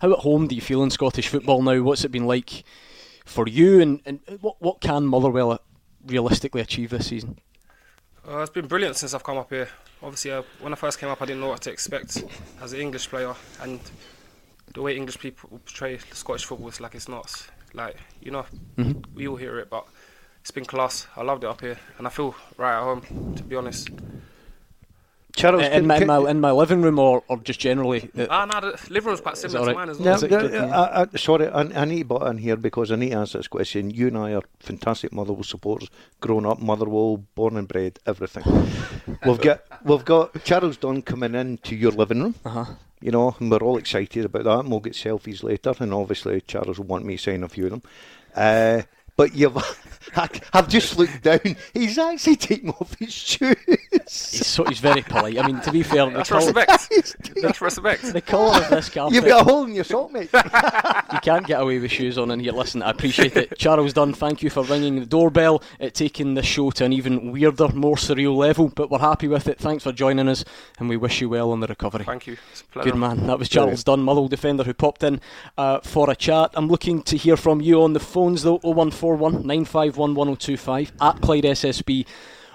how, 0.00 0.12
at 0.12 0.18
home 0.20 0.46
do 0.48 0.54
you 0.54 0.60
feel 0.60 0.82
in 0.82 0.90
Scottish 0.90 1.28
football 1.28 1.62
now? 1.62 1.80
What's 1.82 2.04
it 2.04 2.10
been 2.12 2.26
like 2.26 2.64
for 3.24 3.46
you? 3.48 3.80
And, 3.80 4.00
and 4.06 4.20
what, 4.40 4.56
what 4.60 4.80
can 4.80 5.06
Motherwell 5.06 5.60
realistically 6.06 6.60
achieve 6.60 6.90
this 6.90 7.06
season? 7.08 7.38
Uh, 8.28 8.38
it's 8.38 8.50
been 8.50 8.66
brilliant 8.66 8.96
since 8.96 9.14
I've 9.14 9.22
come 9.24 9.38
up 9.38 9.50
here. 9.50 9.68
Obviously, 10.02 10.32
uh, 10.32 10.42
when 10.60 10.72
I 10.72 10.76
first 10.76 10.98
came 10.98 11.08
up, 11.08 11.22
I 11.22 11.26
didn't 11.26 11.40
know 11.40 11.48
what 11.48 11.62
to 11.62 11.70
expect 11.70 12.22
as 12.60 12.72
an 12.72 12.80
English 12.80 13.08
player, 13.08 13.34
and 13.60 13.80
the 14.74 14.82
way 14.82 14.96
English 14.96 15.18
people 15.18 15.48
portray 15.48 15.98
Scottish 16.12 16.44
football 16.44 16.68
is 16.68 16.80
like 16.80 16.94
it's 16.94 17.08
not 17.08 17.32
like 17.72 17.96
you 18.20 18.30
know 18.30 18.44
Mhm. 18.76 19.04
we 19.14 19.26
all 19.28 19.36
hear 19.36 19.58
it, 19.58 19.70
but 19.70 19.86
it's 20.42 20.50
been 20.50 20.64
class. 20.66 21.06
I 21.16 21.22
loved 21.22 21.44
it 21.44 21.46
up 21.50 21.60
here, 21.60 21.78
and 21.98 22.06
I 22.06 22.10
feel 22.10 22.34
right 22.58 22.76
at 22.76 22.82
home. 22.82 23.34
To 23.36 23.42
be 23.42 23.56
honest, 23.56 23.88
Charles, 25.36 25.62
Uh, 25.62 25.66
in, 25.66 25.86
my, 25.86 25.98
in, 25.98 26.06
my, 26.06 26.30
in 26.30 26.40
my 26.40 26.50
living 26.50 26.80
room 26.80 26.98
or, 26.98 27.22
or 27.28 27.36
just 27.38 27.60
generally? 27.60 28.10
Uh, 28.18 28.26
ah, 28.30 28.46
no, 28.46 28.60
the 28.60 28.78
living 28.90 29.08
room's 29.08 29.20
quite 29.20 29.36
similar 29.36 29.66
that 29.66 29.72
to 29.72 29.78
mine 29.78 29.90
as 29.90 29.98
well. 29.98 30.14
Is 30.14 30.22
it 30.22 30.28
good? 30.30 30.52
Yeah. 30.52 30.80
I, 30.80 31.02
I, 31.02 31.16
sorry, 31.16 31.46
I, 31.48 31.60
I 31.60 31.84
need 31.84 31.98
to 31.98 32.04
butt 32.06 32.26
in 32.28 32.38
here 32.38 32.56
because 32.56 32.90
I 32.90 32.96
need 32.96 33.10
to 33.10 33.16
answer 33.16 33.38
this 33.38 33.46
question. 33.46 33.90
You 33.90 34.08
and 34.08 34.16
I 34.16 34.32
are 34.32 34.42
fantastic 34.60 35.12
Motherwell 35.12 35.44
supporters, 35.44 35.90
grown 36.20 36.46
up 36.46 36.58
Motherwell, 36.58 37.18
born 37.34 37.58
and 37.58 37.68
bred, 37.68 37.98
everything. 38.06 38.44
we've 39.26 39.40
got 39.40 39.62
we've 39.84 40.04
got 40.04 40.42
Charles 40.42 40.78
Dunne 40.78 41.02
coming 41.02 41.34
in 41.34 41.58
to 41.58 41.76
your 41.76 41.92
living 41.92 42.22
room. 42.22 42.34
Uh-huh. 42.44 42.64
You 43.02 43.10
know, 43.10 43.36
and 43.38 43.50
we're 43.50 43.58
all 43.58 43.76
excited 43.76 44.24
about 44.24 44.44
that. 44.44 44.60
And 44.60 44.70
we'll 44.70 44.80
get 44.80 44.94
selfies 44.94 45.42
later, 45.42 45.74
and 45.80 45.92
obviously 45.92 46.40
Charles 46.40 46.78
will 46.78 46.86
want 46.86 47.04
me 47.04 47.18
to 47.18 47.22
sign 47.22 47.42
a 47.44 47.48
few 47.48 47.66
of 47.66 47.70
them. 47.70 47.82
Uh, 48.34 48.82
but 49.16 49.34
you've, 49.34 49.56
I've 50.52 50.68
just 50.68 50.98
looked 50.98 51.22
down. 51.22 51.56
He's 51.74 51.98
actually 51.98 52.36
taking 52.36 52.70
off 52.70 52.96
his 52.98 53.12
shoes. 53.12 53.56
He's, 53.90 54.46
so, 54.46 54.64
he's 54.64 54.78
very 54.78 55.02
polite. 55.02 55.38
I 55.38 55.46
mean, 55.46 55.60
to 55.62 55.72
be 55.72 55.82
fair, 55.82 56.06
the 56.06 56.18
That's 56.18 56.28
colour, 56.28 56.52
respect. 56.52 56.88
That's 57.42 57.60
respect. 57.60 58.12
the 58.12 58.20
colour 58.20 58.62
of 58.62 58.70
this 58.70 58.88
carpet. 58.88 59.14
You've 59.14 59.24
got 59.24 59.42
a 59.42 59.44
hole 59.44 59.64
in 59.64 59.74
your 59.74 59.84
sock, 59.84 60.12
mate. 60.12 60.30
you 60.32 61.20
can't 61.20 61.46
get 61.46 61.60
away 61.60 61.78
with 61.78 61.90
shoes 61.90 62.18
on 62.18 62.30
in 62.30 62.40
here. 62.40 62.52
Listen, 62.52 62.82
I 62.82 62.90
appreciate 62.90 63.36
it. 63.36 63.58
Charles 63.58 63.92
Dunne, 63.92 64.14
thank 64.14 64.42
you 64.42 64.50
for 64.50 64.62
ringing 64.64 65.00
the 65.00 65.06
doorbell, 65.06 65.62
it 65.80 65.94
taking 65.94 66.34
the 66.34 66.42
show 66.42 66.70
to 66.72 66.84
an 66.84 66.92
even 66.92 67.32
weirder, 67.32 67.68
more 67.68 67.96
surreal 67.96 68.36
level. 68.36 68.68
But 68.68 68.90
we're 68.90 68.98
happy 68.98 69.28
with 69.28 69.48
it. 69.48 69.58
Thanks 69.58 69.84
for 69.84 69.92
joining 69.92 70.28
us, 70.28 70.44
and 70.78 70.88
we 70.88 70.96
wish 70.96 71.20
you 71.20 71.28
well 71.28 71.50
on 71.50 71.60
the 71.60 71.66
recovery. 71.66 72.04
Thank 72.04 72.26
you. 72.26 72.36
It's 72.52 72.60
a 72.60 72.64
pleasure. 72.64 72.90
Good 72.90 72.98
man. 72.98 73.26
That 73.26 73.38
was 73.38 73.48
Charles 73.48 73.82
Dunne, 73.82 74.00
Motherwell 74.00 74.28
defender, 74.28 74.64
who 74.64 74.74
popped 74.74 75.02
in 75.02 75.20
uh, 75.58 75.80
for 75.80 76.10
a 76.10 76.16
chat. 76.16 76.50
I'm 76.54 76.68
looking 76.68 77.02
to 77.02 77.16
hear 77.16 77.36
from 77.36 77.60
you 77.60 77.82
on 77.82 77.92
the 77.92 78.00
phones 78.00 78.42
though. 78.42 78.60
0141 79.06 79.46
951 79.46 80.14
1025 80.14 80.92
at 81.00 81.20
Clyde 81.20 81.44
SSB 81.44 82.06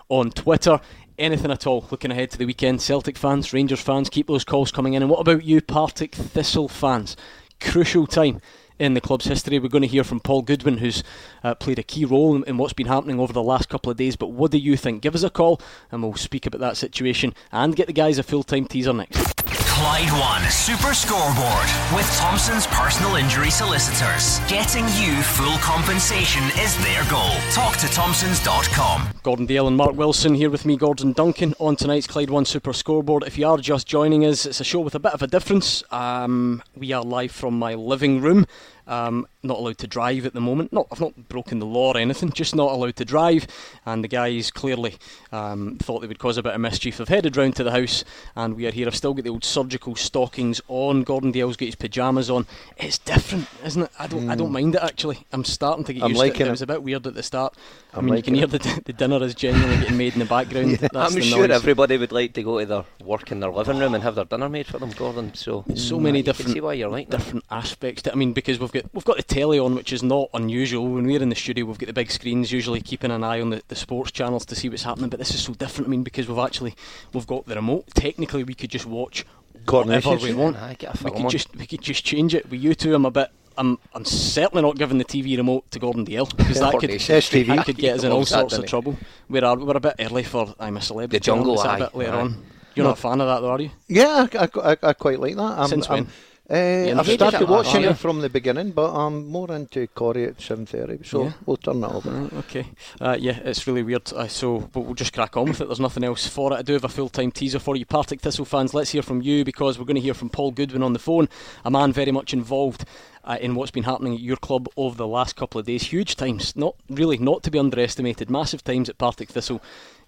on 0.10 0.32
Twitter. 0.32 0.80
Anything 1.18 1.52
at 1.52 1.68
all 1.68 1.88
looking 1.92 2.12
ahead 2.12 2.32
to 2.32 2.38
the 2.38 2.46
weekend. 2.46 2.82
Celtic 2.82 3.18
fans, 3.18 3.54
Rangers 3.54 3.82
fans, 3.82 4.10
keep 4.10 4.28
those 4.28 4.44
calls 4.44 4.72
coming 4.72 4.94
in. 4.94 5.04
And 5.04 5.10
what 5.10 5.20
about 5.20 5.44
you, 5.44 5.62
Partick 5.62 6.16
Thistle 6.16 6.68
fans? 6.68 7.16
Crucial 7.60 8.08
time 8.08 8.42
in 8.80 8.96
the 8.96 9.02
club's 9.02 9.26
history. 9.26 9.60
We're 9.60 9.70
going 9.70 9.84
to 9.84 9.88
hear 9.88 10.04
from 10.04 10.20
Paul 10.20 10.42
Goodwin, 10.42 10.80
who's 10.80 11.04
uh, 11.44 11.54
played 11.56 11.78
a 11.78 11.84
key 11.84 12.06
role 12.06 12.36
in, 12.36 12.44
in 12.46 12.58
what's 12.58 12.74
been 12.74 12.88
happening 12.88 13.20
over 13.20 13.32
the 13.32 13.44
last 13.44 13.70
couple 13.70 13.92
of 13.92 13.98
days. 13.98 14.16
But 14.16 14.32
what 14.32 14.52
do 14.52 14.58
you 14.58 14.76
think? 14.76 15.04
Give 15.04 15.16
us 15.16 15.24
a 15.24 15.30
call 15.30 15.62
and 15.92 16.02
we'll 16.02 16.16
speak 16.16 16.48
about 16.48 16.62
that 16.62 16.78
situation 16.78 17.36
and 17.52 17.76
get 17.76 17.88
the 17.88 17.94
guys 17.94 18.18
a 18.18 18.24
full 18.24 18.44
time 18.44 18.66
teaser 18.66 18.94
next. 18.94 19.61
Clyde 19.82 20.12
One 20.12 20.52
Super 20.52 20.94
Scoreboard 20.94 21.68
with 21.96 22.06
Thompson's 22.20 22.68
personal 22.68 23.16
injury 23.16 23.50
solicitors. 23.50 24.38
Getting 24.48 24.86
you 24.90 25.24
full 25.24 25.58
compensation 25.58 26.44
is 26.60 26.78
their 26.84 27.04
goal. 27.10 27.32
Talk 27.52 27.78
to 27.78 27.88
Thompsons.com. 27.88 29.10
Gordon 29.24 29.48
Dalziel 29.48 29.68
and 29.68 29.76
Mark 29.76 29.96
Wilson 29.96 30.36
here 30.36 30.52
with 30.52 30.68
me, 30.68 30.78
Gordon 30.78 31.14
Duncan, 31.14 31.56
on 31.58 31.76
tonight's 31.76 32.06
Clyde 32.06 32.30
One 32.30 32.46
Super 32.46 32.74
Scoreboard. 32.74 33.24
If 33.26 33.40
you 33.40 33.48
are 33.48 33.58
just 33.58 33.88
joining 33.88 34.24
us, 34.24 34.46
it's 34.46 34.60
a 34.60 34.64
show 34.64 34.82
with 34.82 34.94
a 34.94 35.00
bit 35.00 35.14
of 35.14 35.24
a 35.24 35.28
difference. 35.28 35.84
Um, 35.90 36.62
we 36.76 36.92
are 36.92 37.02
live 37.02 37.32
from 37.32 37.58
my 37.58 37.74
living 37.74 38.22
room. 38.22 38.46
Um, 38.88 39.28
not 39.44 39.58
allowed 39.58 39.78
to 39.80 39.88
drive 39.88 40.26
at 40.26 40.34
the 40.34 40.42
moment. 40.42 40.72
Not, 40.72 40.88
I've 40.92 41.00
not 41.00 41.28
broken 41.30 41.60
the 41.60 41.66
law 41.66 41.94
or 41.94 41.98
anything, 41.98 42.30
just 42.34 42.56
not 42.56 42.72
allowed 42.72 42.96
to 42.98 43.06
drive. 43.06 43.48
And 43.86 44.04
the 44.04 44.08
guys 44.08 44.52
clearly 44.52 44.96
um, 45.32 45.78
thought 45.80 46.02
they 46.02 46.08
would 46.08 46.20
cause 46.20 46.38
a 46.38 46.44
bit 46.44 46.54
of 46.54 46.62
mischief. 46.62 46.98
They've 46.98 47.08
headed 47.08 47.38
round 47.38 47.56
to 47.56 47.64
the 47.64 47.72
house, 47.72 48.04
and 48.36 48.56
we 48.56 48.68
are 48.68 48.72
here. 48.72 48.88
I've 48.88 48.96
still 48.96 49.14
got 49.14 49.24
the 49.24 49.30
old 49.32 49.44
surgical 49.44 49.96
stockings 49.96 50.62
on. 50.68 51.04
Gordon 51.04 51.32
Dalziel's 51.32 51.58
got 51.58 51.66
his 51.66 51.76
pyjamas 51.76 52.30
on. 52.30 52.46
It's 52.78 52.98
different, 52.98 53.48
isn't 53.64 53.84
it? 53.84 53.92
I 53.98 54.08
don't, 54.08 54.30
I 54.30 54.36
don't 54.36 54.50
Mm. 54.50 54.54
mind 54.54 54.76
it 54.76 54.84
actually. 54.84 55.20
I'm 55.32 55.44
starting 55.44 55.86
to 55.86 55.94
get 55.94 56.04
I'm 56.04 56.10
used 56.10 56.22
to 56.22 56.28
liking 56.28 56.42
it. 56.42 56.46
It 56.46 56.48
it. 56.48 56.52
was 56.52 56.62
a 56.62 56.68
bit 56.68 56.84
weird 56.84 57.08
at 57.08 57.14
the 57.14 57.24
start. 57.24 57.56
I 57.94 58.02
mean, 58.02 58.16
you 58.16 58.24
can 58.24 58.36
liking 58.36 58.36
hear 58.36 58.48
the, 58.48 58.82
the 58.86 58.94
dinner 58.94 59.22
is 59.22 59.36
genuinely 59.36 59.78
getting 59.78 59.98
made 59.98 60.14
in 60.14 60.20
the 60.20 60.26
background. 60.26 60.78
That's 60.80 60.96
I'm 60.96 61.14
the 61.14 61.22
sure 61.22 61.48
noise. 61.48 61.58
everybody 61.58 61.98
would 61.98 62.12
like 62.14 62.34
to 62.34 62.44
go 62.44 62.60
to 62.60 62.66
their 62.66 62.86
work 63.04 63.32
in 63.32 63.42
their 63.42 63.52
living 63.52 63.80
room 63.80 63.94
and 63.96 64.04
have 64.04 64.16
their 64.16 64.26
dinner 64.26 64.48
made 64.48 64.68
for 64.68 64.80
them, 64.80 64.92
Gordon. 64.92 65.34
So 65.34 65.66
so 65.76 65.98
mm, 65.98 66.02
many 66.04 66.20
you 66.20 66.24
different 66.24 66.52
see 66.52 66.62
why 66.62 66.74
you're 66.74 66.90
like 66.90 67.10
that. 67.10 67.18
different 67.18 67.44
aspects. 67.52 68.04
To, 68.04 68.14
I 68.14 68.16
mean, 68.16 68.32
because 68.34 68.60
we've 68.60 68.72
got 68.72 68.86
we've 68.94 69.04
got 69.04 69.18
the 69.18 69.24
telly 69.24 69.60
on, 69.60 69.76
which 69.76 69.92
is 69.92 70.04
not 70.04 70.30
unusual. 70.34 70.88
When 70.88 71.06
we're 71.06 71.22
in 71.22 71.30
the 71.30 71.36
studio, 71.36 71.66
we've 71.66 71.78
got 71.78 71.88
the 71.88 71.94
big 71.94 72.12
screens, 72.12 72.52
usually 72.52 72.80
keeping 72.82 73.12
an 73.12 73.24
eye 73.24 73.42
on 73.42 73.50
the, 73.50 73.62
the 73.68 73.76
sports 73.76 74.12
channels 74.12 74.46
to 74.46 74.56
see 74.56 74.70
what's 74.70 74.84
happening. 74.84 75.10
But 75.10 75.20
this 75.20 75.34
is 75.34 75.42
so 75.44 75.54
different. 75.54 75.88
I 75.88 75.92
mean, 75.92 76.04
because 76.04 76.30
we've 76.30 76.38
actually 76.40 76.76
we've 77.14 77.28
got 77.28 77.46
the 77.46 77.56
remote. 77.56 77.88
Technically, 77.94 78.44
we 78.46 78.54
could 78.54 78.70
just 78.70 78.86
watch 78.86 79.26
whatever 79.68 80.16
we 80.16 80.34
want. 80.34 80.58
Aye, 80.58 80.76
get 80.80 81.02
a 81.02 81.04
we 81.04 81.12
could 81.12 81.26
on. 81.26 81.30
just 81.30 81.56
we 81.56 81.68
could 81.68 81.82
just 81.82 82.06
change 82.06 82.34
it. 82.34 82.50
With 82.50 82.62
you 82.62 82.74
two, 82.74 82.96
I'm 82.96 83.06
a 83.06 83.12
bit. 83.12 83.32
I'm 83.62 83.78
I'm 83.94 84.06
certainly 84.06 84.64
not 84.64 84.76
giving 84.76 84.98
the 84.98 85.06
TV 85.06 85.38
remote 85.38 85.70
to 85.70 85.78
Gordon 85.78 86.04
Dalziel 86.04 86.36
because 86.36 86.60
that 86.60 86.80
could 86.80 86.90
that 86.90 87.66
could 87.66 87.78
get 87.78 87.98
us 87.98 88.04
in 88.04 88.12
all 88.12 88.26
sorts 88.26 88.58
of 88.58 88.66
trouble. 88.66 88.98
We're 89.30 89.46
a, 89.46 89.54
we're 89.54 89.78
a 89.78 89.80
bit 89.80 89.96
early 90.00 90.24
for 90.24 90.56
I'm 90.60 90.78
a 90.78 90.82
celebrity. 90.82 91.20
The 91.20 91.24
Jungle 91.24 91.62
a 91.62 91.78
bit 91.78 91.94
later 91.94 92.14
Aye. 92.14 92.22
on. 92.22 92.44
You're 92.74 92.86
not 92.86 92.98
a 92.98 93.02
fan 93.02 93.22
of 93.22 93.28
that, 93.28 93.42
though, 93.42 93.52
are 93.52 93.62
you? 93.62 93.70
Yeah, 93.88 94.28
I, 94.34 94.50
I, 94.64 94.78
I, 94.82 94.94
quite 94.94 95.20
like 95.20 95.36
that. 95.36 95.42
I'm, 95.42 95.68
Since 95.68 95.90
I'm, 95.90 96.06
when? 96.06 96.08
Uh, 96.52 97.00
I've 97.00 97.08
started 97.08 97.48
watching 97.48 97.84
it 97.84 97.98
from 97.98 98.20
the 98.20 98.30
beginning, 98.30 98.72
but 98.72 98.94
I'm 98.94 99.28
more 99.28 99.50
into 99.54 99.88
Corrie 99.88 100.26
at 100.26 100.42
seven 100.42 100.66
thirty, 100.66 101.00
so 101.04 101.24
Yeah. 101.24 101.32
we'll 101.46 101.56
turn 101.56 101.80
that 101.80 101.92
over. 101.94 102.10
Right, 102.12 102.34
okay. 102.34 102.66
Uh, 103.00 103.16
yeah, 103.18 103.40
it's 103.46 103.66
really 103.68 103.84
weird. 103.84 104.12
Uh, 104.12 104.28
so, 104.28 104.60
but 104.74 104.82
we'll 104.82 104.96
just 104.96 105.14
crack 105.14 105.38
on 105.38 105.46
with 105.46 105.62
it. 105.62 105.66
There's 105.68 105.80
nothing 105.80 106.04
else 106.04 106.28
for 106.28 106.52
it. 106.52 106.58
I 106.58 106.62
do 106.62 106.74
have 106.74 106.84
a 106.84 106.90
full-time 106.90 107.32
teaser 107.32 107.60
for 107.60 107.78
you, 107.78 107.86
Partick 107.86 108.20
Thistle 108.20 108.44
fans. 108.44 108.74
Let's 108.74 108.92
hear 108.92 109.02
from 109.02 109.22
you 109.22 109.46
because 109.46 109.80
we're 109.80 109.86
going 109.86 109.96
to 109.96 110.02
hear 110.02 110.14
from 110.14 110.30
Paul 110.30 110.52
Goodwin 110.52 110.84
on 110.84 110.92
the 110.92 111.00
phone, 111.00 111.30
a 111.64 111.72
man 111.72 111.94
very 111.94 112.12
much 112.12 112.34
involved 112.34 112.84
uh, 113.24 113.38
in 113.40 113.56
what's 113.56 113.72
been 113.72 113.84
happening 113.84 114.16
at 114.16 114.20
your 114.20 114.36
club 114.38 114.68
over 114.76 114.98
the 114.98 115.08
last 115.08 115.38
couple 115.38 115.60
of 115.60 115.66
days. 115.68 115.84
Huge 115.84 116.16
times, 116.18 116.56
not 116.58 116.76
really 116.90 117.18
not 117.18 117.44
to 117.44 117.52
be 117.52 117.60
underestimated. 117.60 118.30
Massive 118.30 118.64
times 118.64 118.90
at 118.90 118.98
Partick 118.98 119.30
Thistle. 119.30 119.62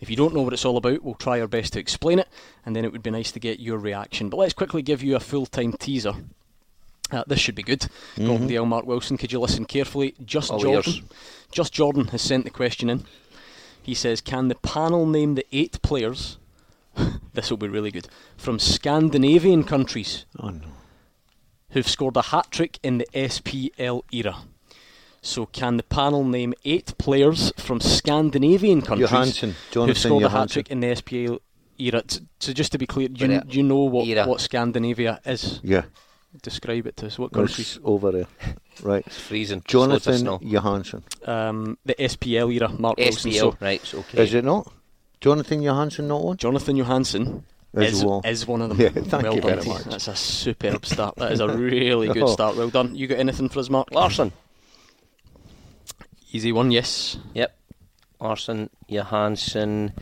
If 0.03 0.09
you 0.09 0.17
don't 0.17 0.33
know 0.33 0.41
what 0.41 0.51
it's 0.51 0.65
all 0.65 0.75
about, 0.75 1.01
we'll 1.01 1.13
try 1.15 1.39
our 1.39 1.47
best 1.47 1.71
to 1.73 1.79
explain 1.79 2.19
it, 2.19 2.27
and 2.65 2.75
then 2.75 2.83
it 2.83 2.91
would 2.91 3.01
be 3.03 3.09
nice 3.09 3.31
to 3.31 3.39
get 3.39 3.61
your 3.61 3.77
reaction. 3.77 4.29
But 4.29 4.35
let's 4.35 4.51
quickly 4.53 4.81
give 4.81 5.01
you 5.01 5.15
a 5.15 5.19
full-time 5.21 5.71
teaser. 5.79 6.11
Uh, 7.09 7.23
this 7.25 7.39
should 7.39 7.55
be 7.55 7.63
good. 7.63 7.87
Gordon 8.17 8.49
Dalziel, 8.49 8.67
Mark 8.67 8.85
Wilson, 8.85 9.15
could 9.15 9.31
you 9.31 9.39
listen 9.39 9.63
carefully? 9.63 10.13
Just 10.25 10.51
All 10.51 10.59
Jordan. 10.59 10.91
ears. 10.93 11.01
Just 11.53 11.71
Jordan 11.71 12.07
has 12.07 12.21
sent 12.21 12.43
the 12.43 12.49
question 12.49 12.89
in. 12.89 13.05
He 13.81 13.93
says, 13.93 14.19
Can 14.19 14.49
the 14.49 14.55
panel 14.55 15.05
name 15.05 15.35
the 15.35 15.45
eight 15.53 15.81
players? 15.81 16.37
this 17.33 17.49
will 17.49 17.55
be 17.57 17.69
really 17.69 17.89
good. 17.91 18.09
From 18.35 18.59
Scandinavian 18.59 19.63
countries 19.63 20.25
Oh 20.37 20.49
no. 20.49 20.67
who've 21.69 21.87
scored 21.87 22.17
a 22.17 22.23
hat 22.23 22.51
trick 22.51 22.77
in 22.83 22.97
the 22.97 23.07
SPL 23.13 24.01
era. 24.11 24.39
So, 25.25 25.45
can 25.47 25.77
the 25.77 25.83
panel 25.83 26.23
name 26.25 26.53
eight 26.65 26.97
players 26.97 27.51
from 27.57 27.79
Scandinavian 27.79 28.81
countries 28.81 29.09
Johansson, 29.09 29.49
who've 29.51 29.71
Jonathan 29.71 29.95
scored 29.95 30.23
a 30.23 30.29
hat 30.29 30.49
trick 30.49 30.69
in 30.69 30.81
the 30.81 30.87
SPL 30.87 31.39
era. 31.79 32.03
So 32.39 32.51
just 32.53 32.71
to 32.73 32.77
be 32.77 32.85
clear, 32.85 33.07
do 33.07 33.25
you, 33.25 33.39
do 33.41 33.57
you 33.57 33.63
know 33.63 33.79
what, 33.83 34.05
what 34.27 34.41
Scandinavia 34.41 35.19
is? 35.25 35.59
Yeah. 35.63 35.83
Describe 36.41 36.87
it 36.87 36.97
to 36.97 37.07
us. 37.07 37.17
What 37.17 37.31
countries? 37.31 37.79
over 37.83 38.11
there. 38.11 38.27
Right. 38.81 39.05
It's 39.05 39.19
freezing. 39.19 39.61
Jonathan 39.67 40.17
Slow. 40.17 40.39
Johansson. 40.41 41.03
Um, 41.25 41.77
the 41.85 41.93
SPL 41.93 42.51
era, 42.51 42.69
Mark 42.69 42.97
Wilson. 42.97 43.29
SPL, 43.31 43.39
So 43.39 43.57
right, 43.61 43.79
it's 43.79 43.93
okay. 43.93 44.23
Is 44.23 44.33
it 44.33 44.43
not? 44.43 44.73
Jonathan 45.21 45.61
Johansson 45.61 46.07
not 46.07 46.23
one? 46.23 46.37
Jonathan 46.37 46.75
Johansson 46.77 47.45
Is 47.75 47.99
is, 47.99 48.03
one. 48.03 48.25
is 48.25 48.47
one 48.47 48.63
of 48.63 48.69
them. 48.69 48.79
Yeah, 48.81 48.89
thank 48.89 49.23
well 49.23 49.35
you 49.35 49.41
done 49.41 49.59
very 49.59 49.67
much. 49.67 49.83
That's 49.83 50.07
a 50.07 50.15
superb 50.15 50.87
start. 50.87 51.17
That 51.17 51.31
is 51.33 51.39
a 51.39 51.47
really 51.55 52.07
good 52.13 52.23
Oh. 52.23 52.33
start. 52.33 52.55
Well 52.57 52.71
done. 52.71 52.95
You 52.95 53.05
got 53.05 53.19
anything 53.19 53.47
for 53.47 53.59
us, 53.59 53.69
Mark? 53.69 53.91
Larsson. 53.91 54.31
Easy 56.33 56.51
one, 56.51 56.71
yes. 56.71 57.17
Yep. 57.35 57.55
Larsson, 58.19 58.69
Johansson. 58.87 59.93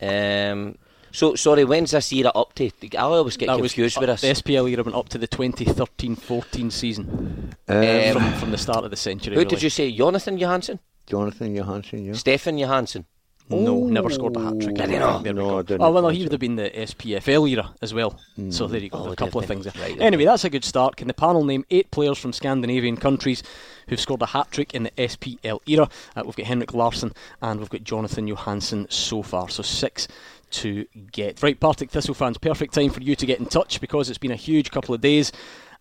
Um, 0.00 0.78
so, 1.10 1.34
sorry, 1.34 1.64
when's 1.64 1.90
this 1.90 2.12
era 2.12 2.30
up 2.34 2.54
to? 2.54 2.70
I 2.96 2.98
always 2.98 3.36
get 3.36 3.46
That 3.46 3.58
confused 3.58 3.98
with 3.98 4.08
this. 4.08 4.20
The 4.20 4.28
SPL 4.28 4.70
era 4.70 4.84
went 4.84 4.94
up 4.96 5.08
to 5.10 5.18
the 5.18 5.26
2013-14 5.26 6.70
season. 6.70 7.54
Um, 7.66 8.12
from, 8.12 8.32
from 8.34 8.50
the 8.52 8.58
start 8.58 8.84
of 8.84 8.90
the 8.90 8.96
century. 8.96 9.34
Who 9.34 9.40
really. 9.40 9.50
did 9.50 9.62
you 9.62 9.70
say? 9.70 9.90
Jonathan 9.90 10.38
Johansson? 10.38 10.78
Jonathan 11.06 11.56
Johansson, 11.56 12.04
yeah. 12.04 12.12
Stefan 12.12 12.58
Johansson? 12.58 13.06
No, 13.48 13.86
never 13.86 14.10
scored 14.10 14.36
a 14.36 14.40
hat 14.40 14.60
trick. 14.60 14.74
Did 14.74 14.90
he 14.90 14.98
not? 14.98 15.22
There 15.22 15.32
we 15.32 15.40
No, 15.40 15.48
go. 15.50 15.58
I 15.58 15.62
didn't 15.62 15.82
Oh 15.82 15.92
well, 15.92 16.02
no, 16.02 16.08
he 16.08 16.24
would 16.24 16.32
have 16.32 16.40
been 16.40 16.56
the 16.56 16.68
SPFL 16.68 17.48
era 17.48 17.72
as 17.80 17.94
well. 17.94 18.18
So 18.50 18.66
there 18.66 18.80
you 18.80 18.90
go. 18.90 18.98
Oh, 18.98 19.12
a 19.12 19.16
couple 19.16 19.40
of 19.40 19.46
things 19.46 19.64
there. 19.64 19.72
Right, 19.80 20.00
anyway, 20.00 20.24
that's 20.24 20.44
a 20.44 20.50
good 20.50 20.64
start. 20.64 20.96
Can 20.96 21.06
the 21.06 21.14
panel 21.14 21.44
name 21.44 21.64
eight 21.70 21.90
players 21.92 22.18
from 22.18 22.32
Scandinavian 22.32 22.96
countries 22.96 23.44
who've 23.88 24.00
scored 24.00 24.22
a 24.22 24.26
hat 24.26 24.50
trick 24.50 24.74
in 24.74 24.84
the 24.84 24.90
SPL 24.92 25.60
era? 25.66 25.88
Uh, 26.14 26.22
we've 26.24 26.36
got 26.36 26.46
Henrik 26.46 26.74
Larsson 26.74 27.12
and 27.42 27.60
we've 27.60 27.70
got 27.70 27.84
Jonathan 27.84 28.26
Johansson 28.26 28.86
so 28.90 29.22
far. 29.22 29.48
So 29.48 29.62
six 29.62 30.08
to 30.50 30.86
get. 31.12 31.42
Right, 31.42 31.58
Partick 31.58 31.90
Thistle 31.90 32.14
fans, 32.14 32.38
perfect 32.38 32.74
time 32.74 32.90
for 32.90 33.02
you 33.02 33.16
to 33.16 33.26
get 33.26 33.38
in 33.38 33.46
touch 33.46 33.80
because 33.80 34.08
it's 34.08 34.18
been 34.18 34.30
a 34.30 34.36
huge 34.36 34.70
couple 34.70 34.94
of 34.94 35.00
days 35.00 35.32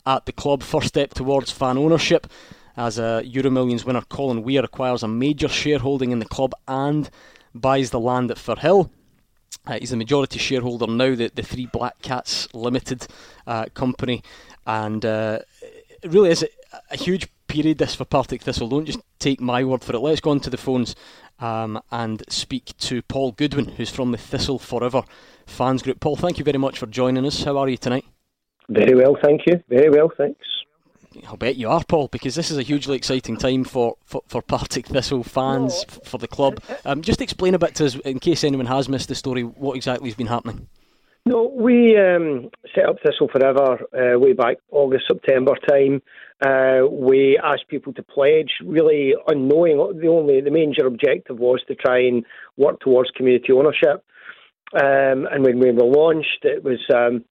at 0.06 0.26
the 0.26 0.32
club. 0.32 0.64
First 0.64 0.88
step 0.88 1.14
towards 1.14 1.52
fan 1.52 1.78
ownership 1.78 2.28
as 2.78 3.00
a 3.00 3.22
Euro 3.26 3.50
Millions 3.50 3.86
winner 3.86 4.02
Colin 4.02 4.44
Weir 4.44 4.64
acquires 4.64 5.04
a 5.04 5.08
major 5.08 5.48
shareholding 5.48 6.12
in 6.12 6.20
the 6.20 6.26
club 6.26 6.54
and 6.68 7.10
buys 7.54 7.92
the 7.92 8.00
land 8.00 8.32
at 8.32 8.38
Firhill. 8.38 8.90
Uh, 9.66 9.80
he's 9.80 9.90
the 9.90 9.98
majority 9.98 10.38
shareholder 10.38 10.86
now, 10.86 11.16
the, 11.16 11.32
the 11.34 11.42
Three 11.42 11.66
Black 11.66 12.00
Cats 12.02 12.48
Limited 12.54 13.08
uh, 13.48 13.66
company, 13.74 14.22
and 14.68 15.04
uh, 15.04 15.40
it 16.04 16.12
really 16.12 16.30
is 16.30 16.44
a, 16.44 16.48
a 16.92 16.98
huge 16.98 17.28
period 17.48 17.78
this 17.78 17.96
for 17.96 18.06
Partick 18.06 18.42
Thistle. 18.42 18.70
Don't 18.70 18.86
just 18.86 19.00
take 19.20 19.42
my 19.42 19.64
word 19.64 19.84
for 19.84 19.96
it. 19.96 20.00
Let's 20.00 20.22
go 20.22 20.32
on 20.32 20.40
to 20.42 20.50
the 20.50 20.58
phones 20.58 20.96
um, 21.40 21.82
and 21.92 22.24
speak 22.30 22.78
to 22.80 23.02
Paul 23.04 23.32
Goodwin, 23.32 23.70
who's 23.70 23.90
from 23.90 24.12
the 24.12 24.18
Thistle 24.18 24.60
Forever 24.60 25.04
fans 25.46 25.84
group. 25.84 26.00
Paul, 26.00 26.16
thank 26.16 26.38
you 26.38 26.44
very 26.44 26.58
much 26.58 26.80
for 26.80 26.86
joining 26.86 27.26
us. 27.26 27.44
How 27.44 27.58
are 27.58 27.70
you 27.70 27.78
tonight? 27.78 28.06
Very 28.70 28.96
well, 28.96 29.18
thank 29.22 29.46
you. 29.46 29.64
Very 29.70 29.90
well, 29.90 30.12
thanks. 30.18 30.46
I'll 31.28 31.38
bet 31.38 31.56
you 31.56 31.70
are, 31.70 31.84
Paul, 31.84 32.10
because 32.10 32.36
this 32.36 32.52
is 32.52 32.58
a 32.58 32.62
hugely 32.62 32.98
exciting 32.98 33.38
time 33.38 33.64
for, 33.64 33.96
for, 34.04 34.22
for 34.28 34.42
Partick 34.42 34.88
Thistle 34.88 35.24
fans, 35.24 35.86
f- 35.88 36.00
for 36.04 36.18
the 36.18 36.28
club. 36.28 36.60
Um, 36.84 37.02
just 37.02 37.22
explain 37.22 37.56
a 37.56 37.60
bit 37.60 37.76
to 37.76 37.86
us, 37.86 37.96
in 37.96 38.20
case 38.20 38.44
anyone 38.44 38.66
has 38.66 38.90
missed 38.90 39.08
the 39.08 39.16
story, 39.16 39.44
what 39.44 39.78
exactly 39.78 40.10
has 40.10 40.16
been 40.16 40.28
happening. 40.28 40.68
No, 41.28 41.52
we 41.56 41.98
um, 41.98 42.52
set 42.76 42.86
up 42.86 42.98
Thistle 43.04 43.28
Forever 43.28 43.80
uh, 43.94 44.20
way 44.20 44.34
back 44.34 44.58
August, 44.70 45.06
September 45.08 45.54
time. 45.68 46.04
Uh, 46.46 46.88
we 46.88 47.40
asked 47.44 47.68
people 47.68 47.94
to 47.94 48.04
pledge, 48.04 48.52
really 48.64 49.16
unknowing. 49.28 49.78
The 50.00 50.08
only, 50.08 50.42
the 50.42 50.52
major 50.52 50.86
objective 50.86 51.40
was 51.40 51.64
to 51.68 51.74
try 51.74 52.06
and 52.06 52.24
work 52.58 52.80
towards 52.80 53.10
community 53.12 53.52
ownership. 53.54 54.06
Um, 54.76 55.28
and 55.32 55.44
when 55.44 55.60
we 55.60 55.72
were 55.72 55.86
launched, 55.86 56.44
it 56.44 56.64
was 56.64 56.80
um, 56.94 57.26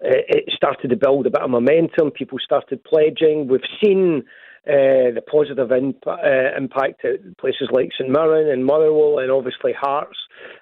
it 0.00 0.26
it 0.28 0.52
started 0.54 0.88
to 0.88 0.96
build 0.96 1.26
a 1.26 1.30
bit 1.30 1.40
of 1.40 1.48
momentum. 1.48 2.10
People 2.10 2.38
started 2.44 2.84
pledging. 2.84 3.48
We've 3.48 3.60
seen 3.82 4.24
uh, 4.68 5.14
the 5.14 5.22
positive 5.22 5.72
imp- 5.72 6.06
uh, 6.06 6.54
impact 6.56 7.04
at 7.04 7.38
places 7.38 7.68
like 7.72 7.90
St 7.98 8.10
Mirren 8.10 8.50
and 8.50 8.66
Motherwell, 8.66 9.18
and 9.18 9.30
obviously 9.30 9.72
Hearts 9.72 10.18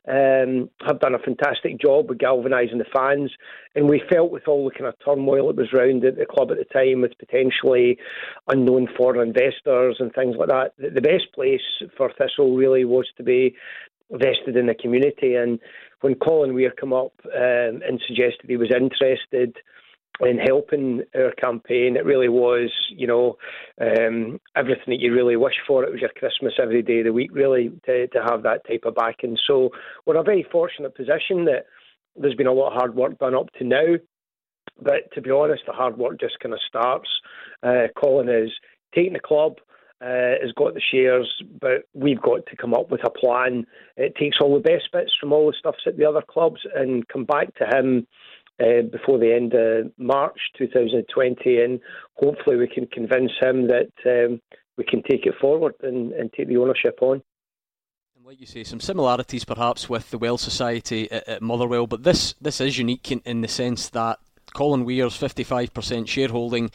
um, 0.09 0.71
have 0.87 1.01
done 1.01 1.15
a 1.15 1.19
fantastic 1.19 1.81
job 1.81 2.09
with 2.09 2.19
galvanising 2.19 2.79
the 2.79 2.85
fans. 2.95 3.33
And 3.75 3.89
we 3.89 4.01
felt 4.09 4.31
with 4.31 4.47
all 4.47 4.65
the 4.65 4.71
kind 4.71 4.87
of 4.87 4.95
turmoil 5.05 5.49
that 5.49 5.57
was 5.57 5.73
around 5.73 6.05
at 6.05 6.17
the 6.17 6.25
club 6.25 6.53
at 6.53 6.59
the 6.59 6.65
time, 6.65 7.01
with 7.01 7.19
potentially 7.19 7.99
unknown 8.47 8.89
foreign 8.97 9.27
investors 9.27 9.97
and 9.99 10.13
things 10.13 10.37
like 10.39 10.49
that, 10.49 10.73
that 10.79 10.95
the 10.95 11.01
best 11.01 11.33
place 11.35 11.61
for 11.97 12.13
Thistle 12.17 12.57
really 12.57 12.85
was 12.85 13.09
to 13.17 13.25
be 13.25 13.57
vested 14.13 14.57
in 14.57 14.67
the 14.67 14.75
community. 14.75 15.35
And 15.35 15.59
when 16.01 16.15
Colin 16.15 16.55
Weir 16.55 16.71
came 16.71 16.93
up 16.93 17.13
um, 17.25 17.83
and 17.83 18.01
suggested 18.07 18.49
he 18.49 18.57
was 18.57 18.71
interested 18.71 19.57
in 20.21 20.39
helping 20.39 21.03
our 21.15 21.33
campaign, 21.33 21.97
it 21.97 22.05
really 22.05 22.29
was, 22.29 22.71
you 22.91 23.07
know, 23.07 23.37
um, 23.81 24.41
everything 24.57 24.85
that 24.87 25.01
you 25.01 25.13
really 25.13 25.37
wish 25.37 25.57
for. 25.67 25.85
It 25.85 25.93
was 25.93 26.01
your 26.01 26.11
Christmas 26.17 26.55
every 26.61 26.83
day 26.83 27.01
of 27.01 27.05
the 27.07 27.13
week, 27.13 27.31
really, 27.33 27.71
to, 27.85 28.07
to 28.09 28.23
have 28.23 28.43
that 28.45 28.67
type 28.67 28.85
of 28.85 28.95
backing. 28.95 29.37
So 29.47 29.71
we're 30.05 30.15
in 30.15 30.21
a 30.21 30.25
very 30.25 30.47
fortunate 30.51 30.95
position 30.95 31.45
that 31.47 31.67
there's 32.17 32.35
been 32.35 32.47
a 32.47 32.53
lot 32.53 32.69
of 32.69 32.75
hard 32.75 32.95
work 32.95 33.19
done 33.19 33.35
up 33.35 33.53
to 33.59 33.65
now. 33.65 33.97
But 34.81 35.13
to 35.15 35.21
be 35.21 35.31
honest, 35.31 35.63
the 35.67 35.73
hard 35.73 35.99
work 35.99 36.19
just 36.19 36.41
kind 36.41 36.55
of 36.55 36.61
starts. 36.67 37.09
Uh, 37.63 37.89
Colin 37.97 38.29
is 38.29 38.51
taking 38.95 39.15
the 39.15 39.21
club, 39.21 39.57
uh, 40.01 40.37
has 40.43 40.53
got 40.57 40.75
the 40.75 40.81
shares, 40.81 41.31
but 41.61 41.83
we've 41.95 42.21
got 42.21 42.47
to 42.47 42.57
come 42.57 42.75
up 42.75 42.91
with 42.91 43.01
a 43.05 43.11
plan. 43.11 43.67
It 43.97 44.15
takes 44.17 44.39
all 44.41 44.55
the 44.55 44.61
best 44.61 44.91
bits 44.93 45.13
from 45.19 45.33
all 45.33 45.47
the 45.47 45.57
stuffs 45.59 45.85
at 45.87 45.97
the 45.97 46.05
other 46.05 46.23
clubs 46.23 46.61
and 46.75 47.07
come 47.09 47.25
back 47.25 47.55
to 47.57 47.67
him 47.67 48.07
uh, 48.61 48.83
before 48.91 49.19
the 49.19 49.35
end 49.35 49.55
of 49.55 49.93
March 49.99 50.39
2020, 50.59 51.61
and 51.61 51.81
hopefully 52.15 52.57
we 52.57 52.67
can 52.67 52.87
convince 52.87 53.33
him 53.41 53.69
that 53.69 53.91
um, 54.07 54.41
we 54.77 54.85
can 54.85 55.03
take 55.03 55.27
it 55.27 55.35
forward 55.41 55.75
and, 55.83 56.13
and 56.13 56.33
take 56.33 56.49
the 56.49 56.57
ownership 56.57 56.99
on. 57.01 57.23
And 58.17 58.25
Like 58.25 58.41
you 58.41 58.47
say, 58.47 58.65
some 58.65 58.81
similarities 58.81 59.45
perhaps 59.45 59.89
with 59.89 60.11
the 60.11 60.19
Well 60.19 60.39
Society 60.39 61.11
at, 61.11 61.29
at 61.29 61.43
Motherwell, 61.43 61.87
but 61.87 62.03
this 62.03 62.35
this 62.41 62.61
is 62.61 62.79
unique 62.79 63.13
in, 63.13 63.21
in 63.25 63.41
the 63.41 63.49
sense 63.49 63.89
that 63.91 64.19
Colin 64.55 64.85
Weir's 64.85 65.19
55% 65.19 66.09
shareholding 66.09 66.71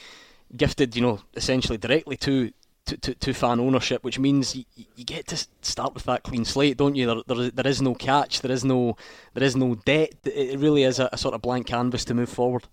gifted, 0.55 0.95
you 0.95 1.01
know, 1.01 1.19
essentially 1.35 1.77
directly 1.77 2.17
to 2.17 2.51
to, 2.85 2.97
to, 2.97 3.15
to 3.15 3.33
fan 3.33 3.59
ownership, 3.59 4.03
which 4.03 4.19
means 4.19 4.55
you, 4.55 4.65
you 4.95 5.05
get 5.05 5.27
to 5.27 5.47
start 5.61 5.93
with 5.93 6.03
that 6.03 6.23
clean 6.23 6.45
slate, 6.45 6.77
don't 6.77 6.95
you? 6.95 7.05
There, 7.05 7.37
there, 7.37 7.51
there 7.51 7.67
is 7.67 7.81
no 7.81 7.93
catch, 7.95 8.41
there 8.41 8.51
is 8.51 8.65
no 8.65 8.97
there 9.33 9.43
is 9.43 9.55
no 9.55 9.75
debt. 9.75 10.15
It 10.25 10.59
really 10.59 10.83
is 10.83 10.99
a, 10.99 11.09
a 11.11 11.17
sort 11.17 11.33
of 11.33 11.41
blank 11.41 11.67
canvas 11.67 12.05
to 12.05 12.13
move 12.13 12.29
forward. 12.29 12.67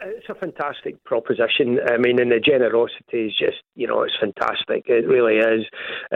It's 0.00 0.28
a 0.28 0.34
fantastic 0.34 1.02
proposition. 1.02 1.80
I 1.90 1.96
mean, 1.96 2.20
and 2.20 2.30
the 2.30 2.38
generosity 2.38 3.26
is 3.26 3.32
just, 3.36 3.58
you 3.74 3.88
know, 3.88 4.02
it's 4.02 4.16
fantastic. 4.20 4.84
It 4.86 5.08
really 5.08 5.38
is. 5.38 5.64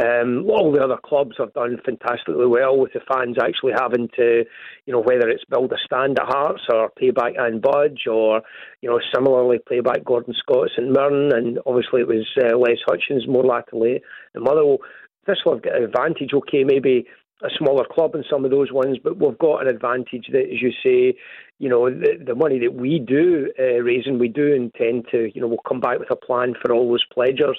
Um, 0.01 0.49
all 0.49 0.70
the 0.70 0.78
other 0.78 0.99
clubs 1.05 1.35
have 1.39 1.53
done 1.53 1.76
fantastically 1.85 2.47
well 2.47 2.78
with 2.78 2.93
the 2.93 3.01
fans 3.12 3.39
actually 3.43 3.72
having 3.76 4.09
to, 4.14 4.45
you 4.87 4.93
know, 4.93 5.03
whether 5.03 5.28
it's 5.28 5.45
build 5.47 5.72
a 5.72 5.76
stand 5.85 6.20
at 6.20 6.28
Hearts 6.28 6.62
or 6.72 6.91
pay 6.91 7.11
back 7.11 7.33
Ann 7.37 7.61
Budge 7.61 8.07
or, 8.09 8.43
you 8.83 8.89
know, 8.89 9.01
similarly 9.12 9.59
play 9.59 9.80
back 9.80 10.05
Gordon 10.05 10.35
Scott 10.39 10.66
at 10.66 10.70
St 10.76 10.97
and 10.97 11.59
obviously 11.66 12.03
it 12.03 12.09
was 12.09 12.26
uh, 12.39 12.57
Les 12.57 12.78
Hutchison 12.87 13.33
more 13.33 13.43
latterly 13.43 14.01
at 14.37 14.43
Motherwell. 14.43 14.78
This 15.26 15.39
will 15.45 15.59
got 15.59 15.76
an 15.76 15.85
advantage. 15.85 16.33
Okay, 16.33 16.62
maybe 16.62 17.07
a 17.43 17.49
smaller 17.59 17.85
club 17.91 18.14
in 18.14 18.24
some 18.30 18.45
of 18.45 18.51
those 18.51 18.72
ones, 18.72 18.99
but 19.03 19.18
we've 19.18 19.39
got 19.39 19.62
an 19.62 19.68
advantage 19.68 20.28
that, 20.33 20.45
as 20.53 20.62
you 20.62 20.70
say, 20.83 21.18
you 21.63 21.68
know, 21.68 21.89
the, 21.89 22.18
the 22.26 22.34
money 22.34 22.59
that 22.59 22.75
we 22.75 22.99
do 22.99 23.53
uh, 23.57 23.80
raise 23.84 24.09
and 24.09 24.18
we 24.18 24.26
do 24.26 24.53
intend 24.53 25.07
to, 25.13 25.30
you 25.33 25.41
know, 25.41 25.47
we'll 25.47 25.59
come 25.68 25.79
back 25.79 26.01
with 26.01 26.11
a 26.11 26.17
plan 26.17 26.55
for 26.61 26.72
all 26.72 26.91
those 26.91 27.05
pledgers. 27.14 27.57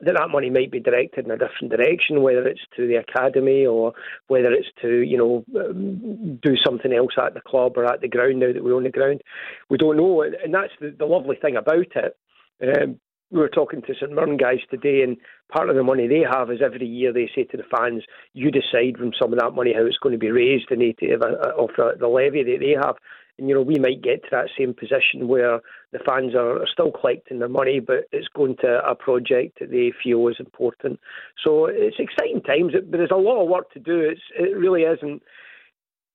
That 0.00 0.16
that 0.18 0.30
money 0.30 0.48
might 0.48 0.72
be 0.72 0.80
directed 0.80 1.26
in 1.26 1.30
a 1.30 1.36
different 1.36 1.70
direction, 1.70 2.22
whether 2.22 2.48
it's 2.48 2.66
to 2.76 2.88
the 2.88 2.96
academy 2.96 3.66
or 3.66 3.92
whether 4.28 4.50
it's 4.50 4.70
to, 4.80 5.02
you 5.02 5.18
know, 5.18 5.44
um, 5.60 6.38
do 6.42 6.56
something 6.64 6.94
else 6.94 7.12
at 7.22 7.34
the 7.34 7.42
club 7.42 7.74
or 7.76 7.84
at 7.84 8.00
the 8.00 8.08
ground 8.08 8.40
now 8.40 8.50
that 8.50 8.64
we 8.64 8.72
own 8.72 8.84
the 8.84 8.90
ground. 8.90 9.20
We 9.68 9.76
don't 9.76 9.98
know, 9.98 10.22
and 10.22 10.54
that's 10.54 10.72
the, 10.80 10.94
the 10.98 11.04
lovely 11.04 11.36
thing 11.36 11.56
about 11.56 11.92
it. 11.96 12.16
Um, 12.62 12.98
we 13.30 13.40
were 13.40 13.48
talking 13.50 13.82
to 13.82 13.94
St 13.94 14.10
Mirren 14.10 14.38
guys 14.38 14.60
today, 14.70 15.02
and 15.02 15.18
part 15.52 15.68
of 15.68 15.76
the 15.76 15.82
money 15.82 16.08
they 16.08 16.24
have 16.30 16.50
is 16.50 16.60
every 16.64 16.86
year 16.86 17.12
they 17.12 17.28
say 17.34 17.44
to 17.44 17.56
the 17.58 17.64
fans, 17.76 18.04
"You 18.32 18.50
decide 18.50 18.96
from 18.96 19.12
some 19.20 19.34
of 19.34 19.38
that 19.38 19.54
money 19.54 19.74
how 19.74 19.84
it's 19.84 19.98
going 19.98 20.14
to 20.14 20.18
be 20.18 20.30
raised 20.30 20.70
in 20.70 20.80
eighty 20.80 21.10
of, 21.10 21.22
of 21.22 21.70
the 21.98 22.08
levy 22.08 22.42
that 22.42 22.60
they 22.60 22.76
have." 22.82 22.96
And 23.38 23.48
you 23.48 23.54
know, 23.54 23.62
we 23.62 23.78
might 23.78 24.02
get 24.02 24.22
to 24.24 24.28
that 24.32 24.50
same 24.56 24.74
position 24.74 25.28
where 25.28 25.60
the 25.92 25.98
fans 26.06 26.34
are, 26.34 26.62
are 26.62 26.68
still 26.72 26.92
collecting 26.92 27.40
their 27.40 27.48
money, 27.48 27.80
but 27.80 28.04
it's 28.12 28.28
going 28.28 28.56
to 28.60 28.80
a 28.86 28.94
project 28.94 29.58
that 29.60 29.70
they 29.70 29.92
feel 30.02 30.28
is 30.28 30.36
important. 30.38 31.00
So 31.42 31.66
it's 31.66 31.96
exciting 31.98 32.42
times, 32.42 32.72
but 32.72 32.96
there's 32.96 33.10
a 33.10 33.16
lot 33.16 33.42
of 33.42 33.48
work 33.48 33.72
to 33.72 33.80
do. 33.80 34.00
It's, 34.00 34.20
it 34.38 34.56
really 34.56 34.82
isn't 34.82 35.22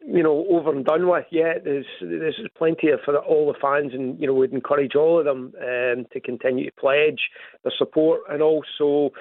you 0.06 0.24
know, 0.24 0.46
over 0.50 0.72
and 0.72 0.86
done 0.86 1.08
with 1.10 1.26
yet. 1.30 1.64
There's 1.66 1.86
there's 2.00 2.40
plenty 2.58 2.90
of 2.90 3.02
for 3.04 3.18
all 3.18 3.52
the 3.52 3.60
fans, 3.60 3.92
and 3.94 4.20
you 4.20 4.28
know, 4.28 4.34
we'd 4.34 4.54
encourage 4.54 4.96
all 4.96 5.20
of 5.20 5.26
them 5.26 5.54
um, 5.62 6.06
to 6.14 6.22
continue 6.24 6.66
to 6.66 6.76
pledge 6.80 7.20
their 7.64 7.74
support, 7.78 8.22
and 8.30 8.42
also 8.42 9.12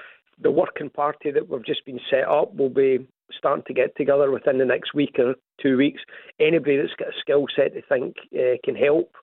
the 0.41 0.51
working 0.51 0.89
party 0.89 1.31
that 1.31 1.49
we've 1.49 1.65
just 1.65 1.85
been 1.85 1.99
set 2.09 2.27
up 2.27 2.55
will 2.55 2.69
be 2.69 3.05
starting 3.37 3.63
to 3.67 3.73
get 3.73 3.95
together 3.95 4.31
within 4.31 4.57
the 4.57 4.65
next 4.65 4.93
week 4.93 5.17
or 5.19 5.35
two 5.61 5.77
weeks. 5.77 6.01
Anybody 6.39 6.77
that's 6.77 6.93
got 6.97 7.09
a 7.09 7.19
skill 7.19 7.45
set 7.55 7.73
they 7.73 7.83
think 7.87 8.15
uh, 8.33 8.57
can 8.63 8.75
help 8.75 9.13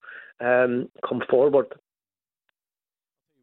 um, 0.40 0.88
come 1.06 1.22
forward. 1.28 1.74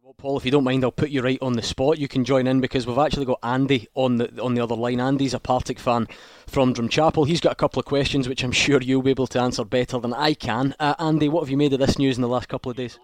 Well, 0.04 0.14
Paul, 0.18 0.38
if 0.38 0.44
you 0.44 0.52
don't 0.52 0.66
mind, 0.66 0.84
I'll 0.84 0.92
put 0.92 1.12
you 1.12 1.22
right 1.22 1.40
on 1.42 1.54
the 1.54 1.62
spot. 1.62 1.98
You 1.98 2.10
can 2.10 2.26
join 2.26 2.46
in 2.46 2.60
because 2.60 2.86
we've 2.86 2.98
actually 2.98 3.26
got 3.26 3.40
Andy 3.42 3.88
on 3.96 4.18
the 4.18 4.42
on 4.42 4.54
the 4.54 4.62
other 4.62 4.76
line. 4.76 5.00
Andy's 5.00 5.34
a 5.34 5.40
Partick 5.40 5.80
fan 5.80 6.10
from 6.46 6.74
Drumchapel. 6.74 7.26
He's 7.26 7.40
got 7.40 7.54
a 7.54 7.56
couple 7.56 7.80
of 7.80 7.86
questions 7.86 8.28
which 8.28 8.44
I'm 8.44 8.52
sure 8.52 8.82
you'll 8.82 9.02
be 9.02 9.12
able 9.12 9.28
to 9.28 9.40
answer 9.40 9.64
better 9.64 10.00
than 10.00 10.14
I 10.14 10.34
can. 10.34 10.76
Uh, 10.78 10.94
Andy, 11.00 11.30
what 11.30 11.40
have 11.40 11.50
you 11.50 11.56
made 11.56 11.72
of 11.72 11.80
this 11.80 11.98
news 11.98 12.18
in 12.18 12.22
the 12.22 12.28
last 12.28 12.50
couple 12.50 12.70
of 12.70 12.76
days? 12.76 13.00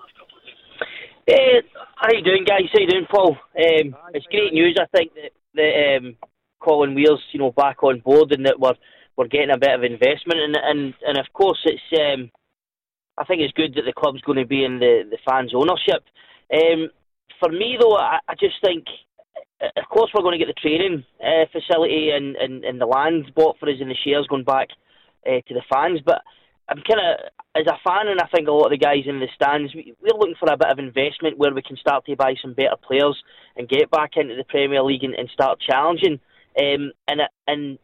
Uh, 1.25 1.61
how 1.95 2.11
you 2.11 2.21
doing, 2.21 2.43
guys? 2.43 2.63
How 2.73 2.81
you 2.81 2.87
doing, 2.87 3.07
Paul? 3.09 3.37
Um, 3.57 3.95
it's 4.13 4.25
great 4.25 4.51
news. 4.51 4.77
I 4.77 4.85
think 4.97 5.13
that, 5.13 5.31
that 5.55 5.97
um, 5.97 6.17
Colin 6.59 6.95
Weir's, 6.95 7.23
you 7.31 7.39
know, 7.39 7.51
back 7.51 7.83
on 7.83 7.99
board 7.99 8.31
and 8.31 8.45
that 8.45 8.59
we're 8.59 8.73
we're 9.17 9.27
getting 9.27 9.51
a 9.51 9.57
bit 9.57 9.75
of 9.75 9.83
investment 9.83 10.39
and 10.39 10.55
and 10.55 10.93
and 11.05 11.17
of 11.17 11.31
course 11.33 11.59
it's. 11.65 11.81
Um, 11.99 12.31
I 13.17 13.25
think 13.25 13.41
it's 13.41 13.51
good 13.51 13.73
that 13.75 13.83
the 13.85 13.91
club's 13.91 14.21
going 14.21 14.37
to 14.37 14.45
be 14.45 14.63
in 14.63 14.79
the 14.79 15.03
the 15.09 15.17
fans' 15.27 15.51
ownership. 15.53 16.05
Um, 16.53 16.89
for 17.39 17.51
me, 17.51 17.77
though, 17.79 17.95
I, 17.95 18.19
I, 18.27 18.33
just 18.39 18.55
think, 18.63 18.85
of 19.61 19.87
course, 19.89 20.11
we're 20.13 20.21
going 20.21 20.37
to 20.37 20.45
get 20.45 20.53
the 20.53 20.61
training 20.61 21.05
uh, 21.23 21.45
facility 21.51 22.11
and, 22.11 22.35
and, 22.35 22.63
and 22.65 22.79
the 22.79 22.85
land 22.85 23.31
bought 23.35 23.57
for 23.59 23.69
us 23.69 23.75
and 23.79 23.89
the 23.89 23.95
shares 24.03 24.27
going 24.27 24.43
back 24.43 24.67
uh, 25.25 25.39
to 25.47 25.53
the 25.53 25.63
fans. 25.71 26.01
But 26.05 26.21
I'm 26.67 26.81
kind 26.87 26.99
of, 26.99 27.31
as 27.55 27.67
a 27.67 27.79
fan, 27.83 28.07
and 28.07 28.19
I 28.19 28.27
think 28.33 28.47
a 28.47 28.51
lot 28.51 28.65
of 28.65 28.71
the 28.71 28.77
guys 28.77 29.05
in 29.05 29.19
the 29.19 29.27
stands, 29.33 29.73
we, 29.73 29.93
we're 30.01 30.17
looking 30.17 30.35
for 30.39 30.51
a 30.51 30.57
bit 30.57 30.71
of 30.71 30.79
investment 30.79 31.37
where 31.37 31.53
we 31.53 31.61
can 31.61 31.77
start 31.77 32.05
to 32.05 32.15
buy 32.15 32.35
some 32.41 32.53
better 32.53 32.77
players 32.81 33.17
and 33.55 33.69
get 33.69 33.89
back 33.91 34.11
into 34.15 34.35
the 34.35 34.43
Premier 34.43 34.83
League 34.83 35.03
and, 35.03 35.15
and 35.15 35.29
start 35.29 35.59
challenging. 35.61 36.19
Um, 36.57 36.91
and 37.07 37.21
and 37.47 37.79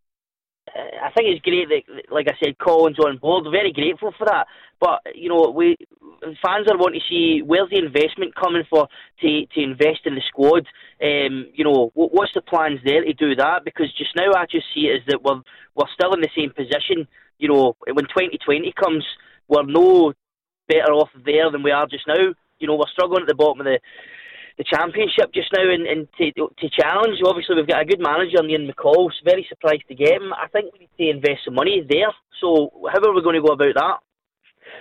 I 0.75 1.11
think 1.15 1.29
it's 1.29 1.45
great 1.45 1.69
that, 1.69 2.11
like 2.11 2.27
I 2.27 2.35
said, 2.43 2.57
Colin's 2.57 2.99
on 2.99 3.17
board. 3.17 3.45
Very 3.51 3.71
grateful 3.71 4.13
for 4.17 4.25
that. 4.25 4.47
But 4.79 5.01
you 5.13 5.29
know, 5.29 5.53
we 5.55 5.77
fans 6.43 6.67
are 6.69 6.77
wanting 6.77 6.99
to 6.99 7.07
see 7.07 7.41
where's 7.45 7.69
the 7.69 7.77
investment 7.77 8.35
coming 8.35 8.63
for 8.69 8.87
to 9.21 9.45
to 9.45 9.61
invest 9.61 10.01
in 10.05 10.15
the 10.15 10.23
squad. 10.27 10.67
Um, 11.01 11.47
you 11.53 11.63
know, 11.63 11.91
what's 11.93 12.33
the 12.33 12.41
plans 12.41 12.79
there 12.83 13.03
to 13.03 13.13
do 13.13 13.35
that? 13.35 13.63
Because 13.63 13.93
just 13.97 14.15
now 14.15 14.31
I 14.35 14.45
just 14.49 14.65
see 14.73 14.87
it 14.87 15.01
as 15.01 15.07
that 15.07 15.23
we're 15.23 15.41
we're 15.75 15.93
still 15.93 16.13
in 16.13 16.21
the 16.21 16.29
same 16.35 16.51
position. 16.51 17.07
You 17.37 17.49
know, 17.49 17.75
when 17.85 18.05
2020 18.05 18.73
comes, 18.73 19.05
we're 19.47 19.63
no 19.63 20.13
better 20.67 20.93
off 20.93 21.09
there 21.25 21.51
than 21.51 21.63
we 21.63 21.71
are 21.71 21.87
just 21.87 22.07
now. 22.07 22.33
You 22.59 22.67
know, 22.67 22.75
we're 22.75 22.91
struggling 22.91 23.21
at 23.21 23.27
the 23.27 23.35
bottom 23.35 23.61
of 23.61 23.65
the 23.65 23.79
the 24.57 24.63
championship 24.63 25.33
just 25.33 25.51
now 25.53 25.67
and, 25.67 25.85
and 25.85 26.07
to, 26.17 26.31
to 26.31 26.69
challenge. 26.69 27.19
Obviously, 27.25 27.55
we've 27.55 27.67
got 27.67 27.81
a 27.81 27.85
good 27.85 27.99
manager, 27.99 28.43
Ian 28.43 28.71
McCall. 28.71 29.11
So 29.11 29.23
very 29.23 29.45
surprised 29.49 29.83
to 29.89 29.95
get 29.95 30.13
him. 30.13 30.33
I 30.33 30.47
think 30.47 30.73
we 30.73 30.87
need 30.87 31.11
to 31.11 31.17
invest 31.17 31.45
some 31.45 31.55
money 31.55 31.85
there. 31.87 32.13
So, 32.41 32.71
how 32.91 32.99
are 32.99 33.13
we 33.13 33.23
going 33.23 33.35
to 33.35 33.45
go 33.45 33.53
about 33.53 33.75
that? 33.75 34.04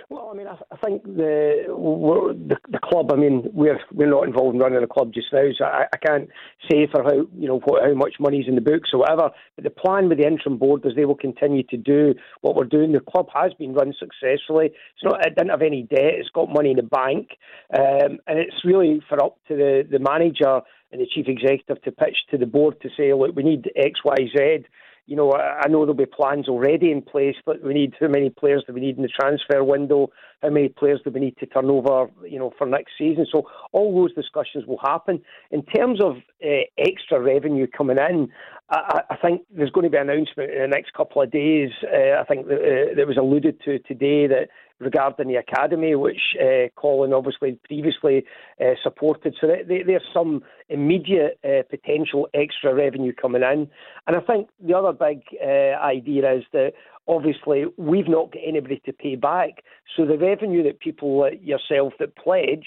Well, 0.09 0.29
I 0.31 0.37
mean, 0.37 0.47
I, 0.47 0.57
I 0.71 0.77
think 0.77 1.03
the, 1.03 1.65
the 1.67 2.57
the 2.69 2.79
club. 2.79 3.11
I 3.11 3.15
mean, 3.15 3.43
we're 3.53 3.79
we're 3.91 4.09
not 4.09 4.27
involved 4.27 4.55
in 4.55 4.61
running 4.61 4.81
the 4.81 4.87
club 4.87 5.13
just 5.13 5.27
now, 5.31 5.47
so 5.57 5.65
I, 5.65 5.85
I 5.93 5.97
can't 5.97 6.29
say 6.69 6.87
for 6.91 7.03
how 7.03 7.27
you 7.35 7.47
know 7.47 7.59
what, 7.59 7.83
how 7.83 7.93
much 7.93 8.15
money's 8.19 8.47
in 8.47 8.55
the 8.55 8.61
books 8.61 8.89
or 8.93 8.99
whatever. 8.99 9.29
But 9.55 9.63
the 9.63 9.69
plan 9.69 10.09
with 10.09 10.19
the 10.19 10.27
interim 10.27 10.57
board 10.57 10.85
is 10.85 10.95
they 10.95 11.05
will 11.05 11.15
continue 11.15 11.63
to 11.63 11.77
do 11.77 12.15
what 12.41 12.55
we're 12.55 12.65
doing. 12.65 12.91
The 12.91 12.99
club 12.99 13.27
has 13.33 13.53
been 13.53 13.73
run 13.73 13.93
successfully. 13.97 14.67
It's 14.67 15.03
not. 15.03 15.25
It 15.25 15.35
didn't 15.35 15.51
have 15.51 15.61
any 15.61 15.83
debt. 15.83 16.15
It's 16.19 16.29
got 16.29 16.49
money 16.49 16.71
in 16.71 16.77
the 16.77 16.83
bank, 16.83 17.29
um, 17.77 18.19
and 18.27 18.39
it's 18.39 18.63
really 18.63 19.01
for 19.09 19.23
up 19.23 19.37
to 19.47 19.55
the 19.55 19.87
the 19.89 19.99
manager 19.99 20.61
and 20.91 21.01
the 21.01 21.07
chief 21.07 21.27
executive 21.27 21.81
to 21.83 21.91
pitch 21.91 22.17
to 22.31 22.37
the 22.37 22.45
board 22.45 22.79
to 22.81 22.89
say, 22.95 23.13
look, 23.13 23.35
we 23.35 23.43
need 23.43 23.69
X, 23.75 23.99
Y, 24.05 24.15
Z 24.37 24.65
you 25.07 25.15
know, 25.15 25.33
I 25.33 25.67
know 25.67 25.81
there'll 25.81 25.93
be 25.93 26.05
plans 26.05 26.49
already 26.49 26.91
in 26.91 27.01
place, 27.01 27.35
but 27.45 27.63
we 27.63 27.73
need 27.73 27.93
how 27.99 28.07
many 28.07 28.31
players 28.31 28.63
do 28.65 28.73
we 28.73 28.81
need 28.81 28.97
in 28.97 29.03
the 29.03 29.09
transfer 29.09 29.63
window? 29.63 30.09
How 30.41 30.49
many 30.49 30.69
players 30.69 30.99
do 31.03 31.11
we 31.11 31.19
need 31.19 31.37
to 31.37 31.45
turn 31.45 31.69
over, 31.69 32.09
you 32.27 32.39
know, 32.39 32.51
for 32.57 32.65
next 32.65 32.93
season? 32.97 33.27
So 33.31 33.47
all 33.71 33.95
those 33.95 34.15
discussions 34.15 34.65
will 34.65 34.79
happen. 34.83 35.21
In 35.51 35.63
terms 35.63 36.01
of 36.03 36.17
uh, 36.43 36.65
extra 36.79 37.21
revenue 37.21 37.67
coming 37.67 37.97
in, 37.97 38.29
I, 38.71 39.01
I, 39.11 39.15
think 39.17 39.43
there's 39.55 39.69
going 39.69 39.83
to 39.83 39.91
be 39.91 39.97
an 39.97 40.09
announcement 40.09 40.51
in 40.51 40.61
the 40.61 40.67
next 40.67 40.93
couple 40.93 41.21
of 41.21 41.29
days. 41.29 41.69
Uh, 41.83 42.19
I 42.19 42.23
think 42.23 42.47
that, 42.47 42.55
uh, 42.55 42.95
that 42.95 43.07
was 43.07 43.17
alluded 43.17 43.61
to 43.65 43.77
today 43.79 44.25
that 44.25 44.49
regarding 44.79 45.27
the 45.27 45.35
academy, 45.35 45.95
which 45.95 46.35
uh, 46.41 46.67
Colin 46.75 47.13
obviously 47.13 47.57
previously 47.65 48.25
uh, 48.59 48.73
supported. 48.83 49.35
So 49.39 49.47
there's 49.47 50.03
some 50.13 50.43
immediate 50.69 51.39
uh, 51.43 51.63
potential 51.69 52.27
extra 52.33 52.73
revenue 52.73 53.13
coming 53.13 53.41
in. 53.41 53.69
And 54.07 54.15
I 54.15 54.19
think 54.19 54.49
the 54.59 54.75
other 54.75 54.91
big 54.91 55.21
uh, 55.41 55.79
idea 55.81 56.33
is 56.33 56.43
that 56.51 56.73
obviously 57.07 57.65
we've 57.77 58.07
not 58.07 58.33
got 58.33 58.41
anybody 58.45 58.81
to 58.85 58.93
pay 58.93 59.15
back. 59.15 59.63
So 59.95 60.05
the 60.05 60.17
revenue 60.17 60.63
that 60.63 60.79
people 60.79 61.19
like 61.19 61.39
yourself 61.41 61.93
that 61.99 62.15
pledge, 62.15 62.65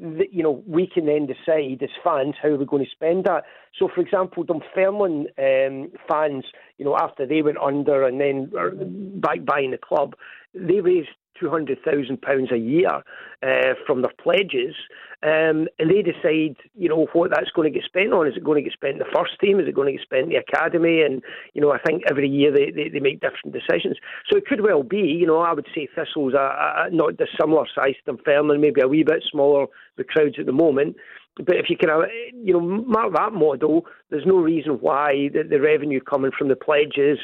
that, 0.00 0.32
you 0.32 0.44
know, 0.44 0.62
we 0.66 0.86
can 0.86 1.06
then 1.06 1.26
decide 1.26 1.82
as 1.82 1.90
fans 2.04 2.36
how 2.40 2.50
we're 2.50 2.64
going 2.64 2.84
to 2.84 2.90
spend 2.90 3.24
that. 3.24 3.44
So, 3.76 3.88
for 3.92 4.00
example, 4.00 4.44
Dunfermline 4.44 5.26
um, 5.38 5.90
fans, 6.08 6.44
you 6.76 6.84
know, 6.84 6.96
after 6.96 7.26
they 7.26 7.42
went 7.42 7.58
under 7.58 8.06
and 8.06 8.20
then 8.20 9.20
back 9.20 9.44
buying 9.44 9.72
the 9.72 9.78
club, 9.78 10.14
they 10.54 10.80
raised 10.80 11.08
£200,000 11.42 12.52
a 12.52 12.58
year 12.58 13.02
uh, 13.42 13.74
from 13.86 14.02
their 14.02 14.12
pledges, 14.20 14.74
um, 15.22 15.66
and 15.80 15.90
they 15.90 16.02
decide, 16.02 16.56
you 16.76 16.88
know, 16.88 17.08
what 17.12 17.30
that's 17.30 17.50
going 17.50 17.72
to 17.72 17.76
get 17.76 17.84
spent 17.84 18.12
on. 18.12 18.28
Is 18.28 18.36
it 18.36 18.44
going 18.44 18.62
to 18.62 18.68
get 18.68 18.72
spent 18.72 18.94
in 18.94 18.98
the 18.98 19.12
first 19.16 19.32
team? 19.40 19.58
Is 19.58 19.66
it 19.66 19.74
going 19.74 19.86
to 19.86 19.98
get 19.98 20.02
spent 20.02 20.24
in 20.24 20.28
the 20.28 20.36
academy? 20.36 21.02
And, 21.02 21.22
you 21.54 21.60
know, 21.60 21.72
I 21.72 21.78
think 21.78 22.04
every 22.08 22.28
year 22.28 22.52
they, 22.52 22.70
they, 22.70 22.88
they 22.88 23.00
make 23.00 23.20
different 23.20 23.52
decisions. 23.52 23.96
So 24.30 24.36
it 24.36 24.46
could 24.46 24.60
well 24.60 24.84
be, 24.84 24.98
you 24.98 25.26
know, 25.26 25.40
I 25.40 25.52
would 25.52 25.66
say 25.74 25.88
Thistle's 25.92 26.34
a, 26.34 26.86
a, 26.86 26.90
not 26.92 27.16
dissimilar 27.16 27.66
size 27.74 27.94
to 28.04 28.12
Dunfermline, 28.12 28.60
maybe 28.60 28.80
a 28.80 28.86
wee 28.86 29.02
bit 29.02 29.24
smaller 29.28 29.66
the 29.96 30.04
crowds 30.04 30.36
at 30.38 30.46
the 30.46 30.52
moment. 30.52 30.96
But 31.38 31.56
if 31.56 31.70
you 31.70 31.76
can, 31.76 31.90
uh, 31.90 32.02
you 32.32 32.52
know, 32.52 32.60
mark 32.60 33.12
that 33.14 33.32
model, 33.32 33.86
there's 34.10 34.26
no 34.26 34.36
reason 34.36 34.72
why 34.80 35.30
the, 35.32 35.44
the 35.44 35.60
revenue 35.60 36.00
coming 36.00 36.32
from 36.36 36.48
the 36.48 36.56
pledges 36.56 37.18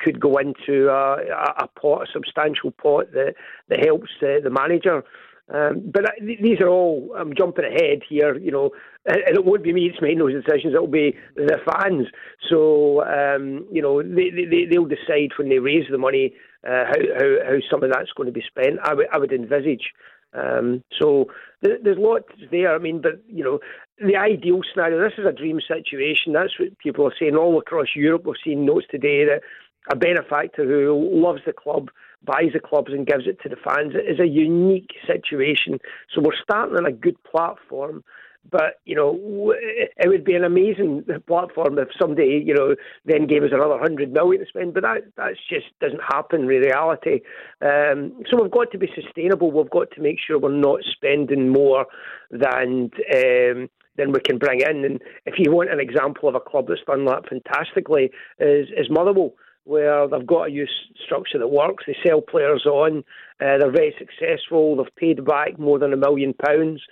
could 0.00 0.20
go 0.20 0.38
into 0.38 0.88
a, 0.88 1.16
a 1.64 1.68
pot, 1.80 2.02
a 2.02 2.12
substantial 2.12 2.70
pot 2.70 3.12
that 3.12 3.34
that 3.68 3.84
helps 3.84 4.10
uh, 4.22 4.40
the 4.42 4.50
manager. 4.50 5.02
Um, 5.52 5.90
but 5.92 6.04
uh, 6.04 6.12
these 6.20 6.60
are 6.60 6.68
all, 6.68 7.14
I'm 7.16 7.32
jumping 7.34 7.64
ahead 7.64 8.02
here, 8.08 8.36
you 8.36 8.50
know, 8.50 8.70
and 9.04 9.18
it 9.18 9.44
won't 9.44 9.62
be 9.62 9.72
me 9.72 9.88
that's 9.88 10.02
making 10.02 10.18
those 10.18 10.32
decisions, 10.32 10.74
it'll 10.74 10.88
be 10.88 11.16
the 11.36 11.58
fans. 11.64 12.08
So, 12.50 13.04
um, 13.04 13.64
you 13.70 13.80
know, 13.80 14.02
they, 14.02 14.30
they, 14.30 14.66
they'll 14.68 14.86
decide 14.86 15.30
when 15.38 15.48
they 15.48 15.60
raise 15.60 15.86
the 15.88 15.98
money 15.98 16.34
uh, 16.68 16.84
how, 16.86 17.00
how, 17.18 17.28
how 17.46 17.56
some 17.70 17.84
of 17.84 17.92
that's 17.92 18.10
going 18.16 18.26
to 18.26 18.32
be 18.32 18.42
spent. 18.44 18.80
I, 18.82 18.88
w- 18.88 19.08
I 19.12 19.18
would 19.18 19.32
envisage 19.32 19.92
um, 20.36 20.82
so 21.00 21.26
th- 21.64 21.80
there's 21.82 21.98
lots 21.98 22.28
there. 22.50 22.74
I 22.74 22.78
mean, 22.78 23.00
but 23.00 23.22
you 23.28 23.44
know, 23.44 23.58
the 23.98 24.16
ideal 24.16 24.60
scenario. 24.70 25.02
This 25.02 25.18
is 25.18 25.26
a 25.26 25.32
dream 25.32 25.60
situation. 25.66 26.32
That's 26.32 26.58
what 26.58 26.78
people 26.78 27.06
are 27.06 27.14
saying 27.18 27.36
all 27.36 27.58
across 27.58 27.88
Europe. 27.94 28.24
We've 28.26 28.36
seen 28.44 28.66
notes 28.66 28.86
today 28.90 29.24
that 29.24 29.42
a 29.90 29.96
benefactor 29.96 30.64
who 30.64 31.10
loves 31.12 31.40
the 31.46 31.52
club 31.52 31.90
buys 32.24 32.52
the 32.52 32.60
clubs 32.60 32.92
and 32.92 33.06
gives 33.06 33.26
it 33.26 33.40
to 33.42 33.48
the 33.48 33.56
fans. 33.56 33.94
It 33.94 34.10
is 34.10 34.20
a 34.20 34.26
unique 34.26 34.90
situation. 35.06 35.78
So 36.12 36.20
we're 36.20 36.36
starting 36.42 36.76
on 36.76 36.86
a 36.86 36.92
good 36.92 37.22
platform. 37.24 38.02
But 38.50 38.80
you 38.84 38.94
know, 38.94 39.54
it 39.96 40.08
would 40.08 40.24
be 40.24 40.34
an 40.34 40.44
amazing 40.44 41.04
platform 41.26 41.78
if 41.78 41.88
somebody 42.00 42.42
you 42.44 42.54
know 42.54 42.74
then 43.04 43.26
gave 43.26 43.42
us 43.42 43.50
another 43.52 43.78
hundred 43.78 44.12
million 44.12 44.42
to 44.42 44.48
spend. 44.48 44.74
But 44.74 44.82
that 44.82 45.02
that 45.16 45.34
just 45.48 45.66
doesn't 45.80 46.02
happen 46.02 46.42
in 46.42 46.46
reality. 46.46 47.20
Um, 47.60 48.22
so 48.30 48.40
we've 48.40 48.50
got 48.50 48.70
to 48.72 48.78
be 48.78 48.90
sustainable. 48.94 49.52
We've 49.52 49.70
got 49.70 49.90
to 49.92 50.00
make 50.00 50.18
sure 50.24 50.38
we're 50.38 50.50
not 50.52 50.80
spending 50.84 51.50
more 51.50 51.86
than. 52.30 52.90
Um, 53.14 53.68
than 53.96 54.12
we 54.12 54.20
can 54.20 54.36
bring 54.36 54.60
in. 54.60 54.84
And 54.84 55.00
if 55.24 55.36
you 55.38 55.50
want 55.50 55.70
an 55.70 55.80
example 55.80 56.28
of 56.28 56.34
a 56.34 56.40
club 56.40 56.66
that's 56.68 56.82
done 56.86 57.06
that 57.06 57.26
fantastically, 57.30 58.10
is, 58.38 58.68
is 58.76 58.90
Motherwell 58.90 59.32
where 59.66 60.06
they've 60.06 60.26
got 60.26 60.48
a 60.48 60.50
youth 60.50 60.68
structure 61.04 61.38
that 61.38 61.48
works. 61.48 61.84
They 61.86 61.96
sell 62.06 62.20
players 62.20 62.64
on. 62.66 62.98
Uh, 63.40 63.58
they're 63.58 63.70
very 63.70 63.94
successful. 63.98 64.76
They've 64.76 64.96
paid 64.96 65.24
back 65.24 65.58
more 65.58 65.78
than 65.78 65.92
a 65.92 65.96
million 65.96 66.34
pounds 66.34 66.82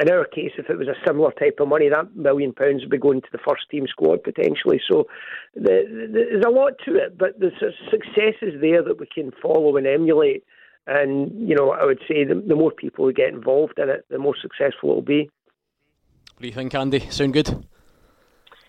in 0.00 0.10
our 0.10 0.24
case, 0.24 0.52
if 0.56 0.70
it 0.70 0.78
was 0.78 0.88
a 0.88 0.94
similar 1.06 1.32
type 1.32 1.58
of 1.60 1.68
money, 1.68 1.88
that 1.88 2.14
million 2.14 2.52
pounds 2.52 2.82
would 2.82 2.90
be 2.90 2.98
going 2.98 3.20
to 3.20 3.28
the 3.32 3.38
first 3.38 3.68
team 3.70 3.86
squad 3.88 4.22
potentially. 4.22 4.80
So 4.88 5.06
the, 5.54 6.08
the, 6.12 6.26
there's 6.30 6.44
a 6.46 6.50
lot 6.50 6.74
to 6.86 6.94
it, 6.94 7.18
but 7.18 7.38
there's 7.40 7.52
successes 7.90 8.60
there 8.60 8.82
that 8.82 8.98
we 9.00 9.06
can 9.06 9.32
follow 9.42 9.76
and 9.76 9.86
emulate. 9.86 10.44
And 10.86 11.48
you 11.48 11.54
know, 11.54 11.72
I 11.72 11.84
would 11.84 12.00
say 12.08 12.24
the, 12.24 12.34
the 12.34 12.54
more 12.54 12.70
people 12.70 13.04
who 13.04 13.12
get 13.12 13.28
involved 13.28 13.78
in 13.78 13.88
it, 13.88 14.06
the 14.08 14.18
more 14.18 14.36
successful 14.40 14.90
it'll 14.90 15.02
be. 15.02 15.30
What 16.34 16.42
do 16.42 16.48
you 16.48 16.54
think, 16.54 16.74
Andy? 16.74 17.00
Sound 17.10 17.32
good? 17.32 17.48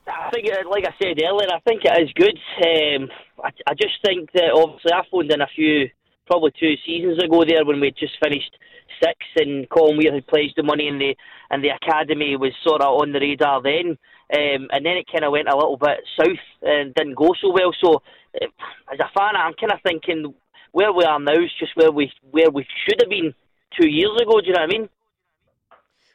I 0.08 0.32
think, 0.32 0.48
uh, 0.52 0.68
like 0.70 0.86
I 0.88 0.94
said 1.02 1.22
earlier, 1.22 1.48
I 1.54 1.60
think 1.60 1.84
it 1.86 2.02
is 2.02 2.12
good. 2.14 2.38
Um, 2.66 3.10
I, 3.44 3.50
I 3.68 3.74
just 3.76 3.94
think 4.04 4.32
that 4.34 4.52
obviously 4.54 4.92
I 4.92 5.04
phoned 5.12 5.32
in 5.32 5.42
a 5.42 5.48
few, 5.56 5.90
probably 6.30 6.54
two 6.60 6.76
seasons 6.86 7.18
ago 7.24 7.44
there 7.48 7.66
when 7.66 7.80
we 7.80 7.92
just 7.92 8.14
finished 8.24 8.54
six, 9.02 9.18
and 9.38 9.68
Colin 9.70 9.98
Weir 9.98 10.14
had 10.14 10.28
pledged 10.28 10.54
the 10.56 10.64
money, 10.64 10.88
and 10.88 11.02
the 11.02 11.16
and 11.50 11.64
the 11.64 11.70
academy 11.70 12.36
was 12.36 12.54
sort 12.64 12.82
of 12.82 13.02
on 13.02 13.12
the 13.12 13.20
radar 13.20 13.62
then. 13.62 13.98
um, 14.32 14.68
and 14.72 14.86
then 14.86 14.98
it 14.98 15.08
kind 15.12 15.26
of 15.26 15.32
went 15.32 15.48
a 15.50 15.56
little 15.56 15.78
bit 15.78 16.00
south 16.18 16.46
and 16.62 16.94
didn't 16.94 17.16
go 17.16 17.34
so 17.42 17.52
well. 17.52 17.74
So, 17.84 18.02
uh, 18.40 18.46
as 18.94 19.00
a 19.00 19.10
fan, 19.18 19.36
I'm 19.36 19.54
kind 19.60 19.72
of 19.74 19.80
thinking 19.82 20.34
where 20.72 20.94
we 20.94 21.04
are 21.04 21.20
now 21.20 21.34
is 21.34 21.52
just 21.60 21.76
where 21.76 21.92
we 21.92 22.12
where 22.30 22.52
we 22.52 22.66
should 22.86 23.02
have 23.02 23.10
been 23.10 23.34
two 23.80 23.90
years 23.90 24.16
ago. 24.22 24.40
Do 24.40 24.48
you 24.48 24.54
know 24.54 24.62
what 24.62 24.70
I 24.70 24.78
mean? 24.78 24.90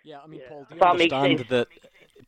Yeah, 0.04 0.18
I 0.22 0.26
mean, 0.28 0.42
Paul, 0.48 0.66
do 0.68 0.74
you 0.74 0.80
that 0.80 0.96
makes 0.96 1.12
understand 1.12 1.38
sense. 1.38 1.48
that, 1.50 1.68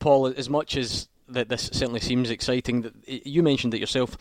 Paul, 0.01 0.27
as 0.27 0.51
much 0.51 0.77
as 0.77 1.09
that 1.29 1.49
this 1.49 1.71
certainly 1.73 2.01
seems 2.01 2.31
exciting, 2.31 2.83
that 2.83 2.95
you 3.07 3.43
mentioned 3.43 3.75
it 3.75 3.81
yourself, 3.81 4.17
that 4.17 4.21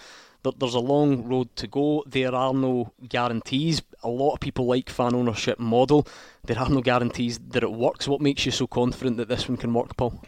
there's 0.52 0.76
a 0.76 0.80
long 0.80 1.28
road 1.28 1.56
to 1.58 1.68
go. 1.68 2.04
There 2.08 2.34
are 2.34 2.54
no 2.54 2.92
guarantees. 3.08 3.82
A 4.04 4.10
lot 4.10 4.34
of 4.34 4.40
people 4.40 4.66
like 4.66 4.90
fan 4.90 5.16
ownership 5.16 5.60
model. 5.60 6.08
There 6.44 6.60
are 6.60 6.70
no 6.70 6.82
guarantees 6.82 7.40
that 7.50 7.64
it 7.64 7.72
works. 7.72 8.08
What 8.08 8.22
makes 8.22 8.46
you 8.46 8.52
so 8.52 8.68
confident 8.68 9.18
that 9.18 9.30
this 9.30 9.48
one 9.50 9.58
can 9.58 9.74
work, 9.74 9.98
Paul? 9.98 10.22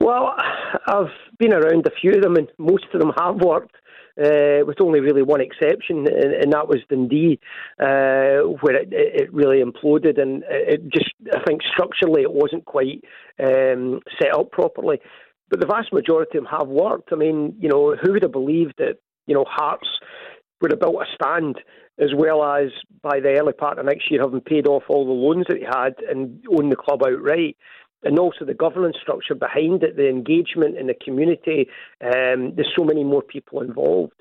Well, 0.00 0.34
I've 0.86 1.10
been 1.38 1.52
around 1.52 1.86
a 1.86 1.90
few 2.00 2.12
of 2.12 2.22
them, 2.22 2.36
and 2.36 2.48
most 2.58 2.86
of 2.92 3.00
them 3.00 3.12
have 3.18 3.36
worked. 3.36 3.76
Uh, 4.18 4.64
with 4.64 4.80
only 4.80 5.00
really 5.00 5.20
one 5.20 5.42
exception, 5.42 6.06
and, 6.06 6.32
and 6.32 6.50
that 6.50 6.68
was 6.68 6.78
Dundee, 6.88 7.38
uh, 7.78 8.48
where 8.62 8.74
it, 8.74 8.88
it 8.90 9.30
really 9.30 9.62
imploded, 9.62 10.18
and 10.18 10.42
it 10.48 10.88
just, 10.88 11.12
I 11.34 11.40
think 11.46 11.60
structurally 11.70 12.22
it 12.22 12.32
wasn't 12.32 12.64
quite 12.64 13.04
um, 13.38 14.00
set 14.18 14.34
up 14.34 14.50
properly. 14.52 15.00
But 15.50 15.60
the 15.60 15.66
vast 15.66 15.92
majority 15.92 16.38
of 16.38 16.44
them 16.44 16.58
have 16.58 16.68
worked. 16.68 17.10
I 17.12 17.16
mean, 17.16 17.56
you 17.60 17.68
know, 17.68 17.94
who 17.94 18.12
would 18.12 18.22
have 18.22 18.32
believed 18.32 18.76
that, 18.78 18.96
you 19.26 19.34
know, 19.34 19.44
Hearts 19.48 19.88
would 20.60 20.70
have 20.70 20.80
built 20.80 20.96
a 20.96 21.14
stand 21.14 21.56
as 21.98 22.10
well 22.14 22.44
as 22.44 22.70
by 23.02 23.20
the 23.20 23.38
early 23.38 23.52
part 23.52 23.78
of 23.78 23.86
next 23.86 24.10
year 24.10 24.20
having 24.22 24.40
paid 24.40 24.66
off 24.66 24.82
all 24.88 25.06
the 25.06 25.12
loans 25.12 25.46
that 25.48 25.58
he 25.58 25.64
had 25.64 25.94
and 26.08 26.44
owned 26.50 26.70
the 26.70 26.76
club 26.76 27.02
outright 27.02 27.56
and 28.02 28.18
also 28.18 28.44
the 28.44 28.54
governance 28.54 28.96
structure 29.00 29.34
behind 29.34 29.82
it, 29.82 29.96
the 29.96 30.08
engagement 30.08 30.76
in 30.76 30.86
the 30.86 30.94
community. 30.94 31.68
Um, 32.02 32.54
there's 32.54 32.72
so 32.76 32.84
many 32.84 33.02
more 33.02 33.22
people 33.22 33.62
involved. 33.62 34.12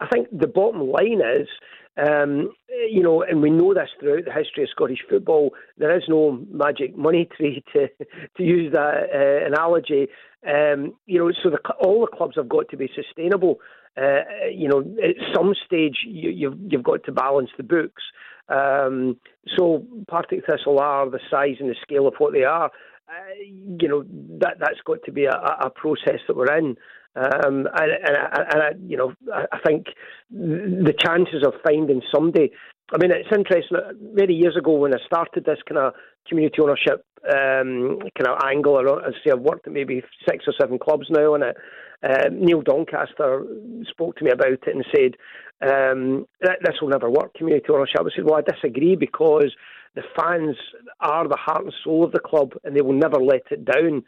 I 0.00 0.06
think 0.06 0.28
the 0.32 0.46
bottom 0.46 0.80
line 0.88 1.20
is, 1.20 1.48
um, 1.96 2.52
you 2.90 3.02
know, 3.02 3.22
and 3.22 3.40
we 3.40 3.50
know 3.50 3.74
this 3.74 3.90
throughout 4.00 4.24
the 4.24 4.32
history 4.32 4.64
of 4.64 4.70
Scottish 4.70 5.04
football, 5.08 5.52
there 5.78 5.96
is 5.96 6.04
no 6.08 6.44
magic 6.50 6.96
money 6.96 7.28
tree 7.36 7.62
to 7.72 7.88
to 8.36 8.42
use 8.42 8.72
that 8.72 9.10
uh, 9.14 9.46
analogy. 9.46 10.08
Um, 10.46 10.94
you 11.06 11.18
know, 11.18 11.32
so 11.42 11.50
the, 11.50 11.58
all 11.80 12.00
the 12.00 12.16
clubs 12.16 12.36
have 12.36 12.48
got 12.48 12.68
to 12.70 12.76
be 12.76 12.90
sustainable. 12.94 13.60
Uh, 13.96 14.22
you 14.52 14.68
know, 14.68 14.80
at 15.02 15.16
some 15.34 15.54
stage 15.66 15.98
you, 16.06 16.30
you've 16.30 16.58
you've 16.68 16.82
got 16.82 17.04
to 17.04 17.12
balance 17.12 17.50
the 17.56 17.62
books. 17.62 18.02
Um, 18.48 19.16
so 19.56 19.86
Partick 20.08 20.44
Thistle 20.46 20.80
are 20.80 21.08
the 21.08 21.20
size 21.30 21.56
and 21.60 21.70
the 21.70 21.76
scale 21.82 22.06
of 22.06 22.14
what 22.18 22.32
they 22.32 22.44
are 22.44 22.70
uh, 23.08 23.34
you 23.38 23.88
know 23.88 24.04
that 24.40 24.56
that's 24.58 24.80
got 24.84 24.98
to 25.04 25.12
be 25.12 25.24
a, 25.24 25.32
a 25.32 25.70
process 25.70 26.20
that 26.26 26.36
we're 26.36 26.56
in. 26.56 26.76
Um, 27.16 27.68
and, 27.74 27.92
and, 27.92 28.16
and 28.52 28.62
I, 28.62 28.70
you 28.86 28.96
know, 28.96 29.12
I 29.32 29.58
think 29.64 29.86
the 30.30 30.94
chances 30.98 31.44
of 31.46 31.54
finding 31.64 32.02
somebody. 32.12 32.50
I 32.92 32.98
mean, 32.98 33.10
it's 33.12 33.28
interesting. 33.34 33.78
Many 34.14 34.34
years 34.34 34.56
ago, 34.56 34.72
when 34.76 34.94
I 34.94 34.98
started 35.06 35.44
this 35.44 35.58
kind 35.68 35.78
of 35.78 35.94
community 36.28 36.56
ownership 36.60 37.04
um, 37.24 37.98
kind 38.18 38.28
of 38.28 38.38
angle, 38.44 38.76
I 38.78 39.10
say, 39.24 39.32
I've 39.32 39.40
worked 39.40 39.66
at 39.66 39.72
maybe 39.72 40.02
six 40.28 40.44
or 40.46 40.54
seven 40.60 40.78
clubs 40.78 41.06
now 41.10 41.34
on 41.34 41.42
it. 41.42 41.56
Uh, 42.04 42.28
Neil 42.30 42.60
Doncaster 42.60 43.44
spoke 43.88 44.16
to 44.16 44.24
me 44.24 44.30
about 44.30 44.52
it 44.52 44.60
and 44.66 44.84
said, 44.94 45.16
um, 45.62 46.26
"This 46.40 46.80
will 46.80 46.90
never 46.90 47.08
work, 47.08 47.34
community 47.34 47.66
ownership." 47.70 48.00
I 48.00 48.14
said, 48.14 48.24
"Well, 48.24 48.36
I 48.36 48.42
disagree 48.42 48.96
because." 48.96 49.54
the 49.94 50.02
fans 50.16 50.56
are 51.00 51.28
the 51.28 51.36
heart 51.36 51.64
and 51.64 51.74
soul 51.84 52.04
of 52.04 52.12
the 52.12 52.18
club, 52.18 52.54
and 52.64 52.76
they 52.76 52.80
will 52.80 52.92
never 52.92 53.16
let 53.16 53.42
it 53.50 53.64
down. 53.64 54.02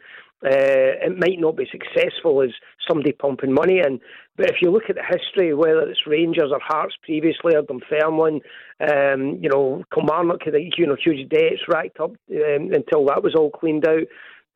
Uh, 0.45 1.01
it 1.01 1.17
might 1.17 1.39
not 1.39 1.55
be 1.55 1.67
successful 1.71 2.43
as 2.43 2.51
somebody 2.87 3.11
pumping 3.11 3.53
money 3.53 3.79
in, 3.79 3.99
but 4.35 4.49
if 4.51 4.57
you 4.61 4.69
look 4.69 4.83
at 4.89 4.95
the 4.95 5.01
history, 5.03 5.53
whether 5.53 5.81
it's 5.89 6.05
Rangers 6.05 6.51
or 6.51 6.59
Hearts 6.61 6.95
previously, 7.03 7.55
or 7.55 7.63
Dunfermline, 7.63 8.41
um, 8.79 9.39
you 9.41 9.49
know, 9.49 9.83
Kilmarnock 9.91 10.43
had 10.43 10.53
you 10.77 10.85
know 10.85 10.95
huge 11.03 11.27
debts 11.29 11.67
racked 11.67 11.99
up 11.99 12.11
um, 12.11 12.71
until 12.71 13.05
that 13.05 13.23
was 13.23 13.33
all 13.35 13.49
cleaned 13.49 13.87
out. 13.87 14.03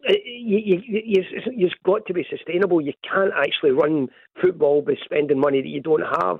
You, 0.07 0.57
you, 0.57 0.81
you, 0.85 1.23
you've 1.55 1.71
got 1.83 2.05
to 2.07 2.13
be 2.13 2.25
sustainable. 2.29 2.81
You 2.81 2.93
can't 3.03 3.31
actually 3.37 3.71
run 3.71 4.09
football 4.41 4.81
by 4.81 4.93
spending 5.03 5.39
money 5.39 5.61
that 5.61 5.67
you 5.67 5.81
don't 5.81 6.03
have 6.21 6.39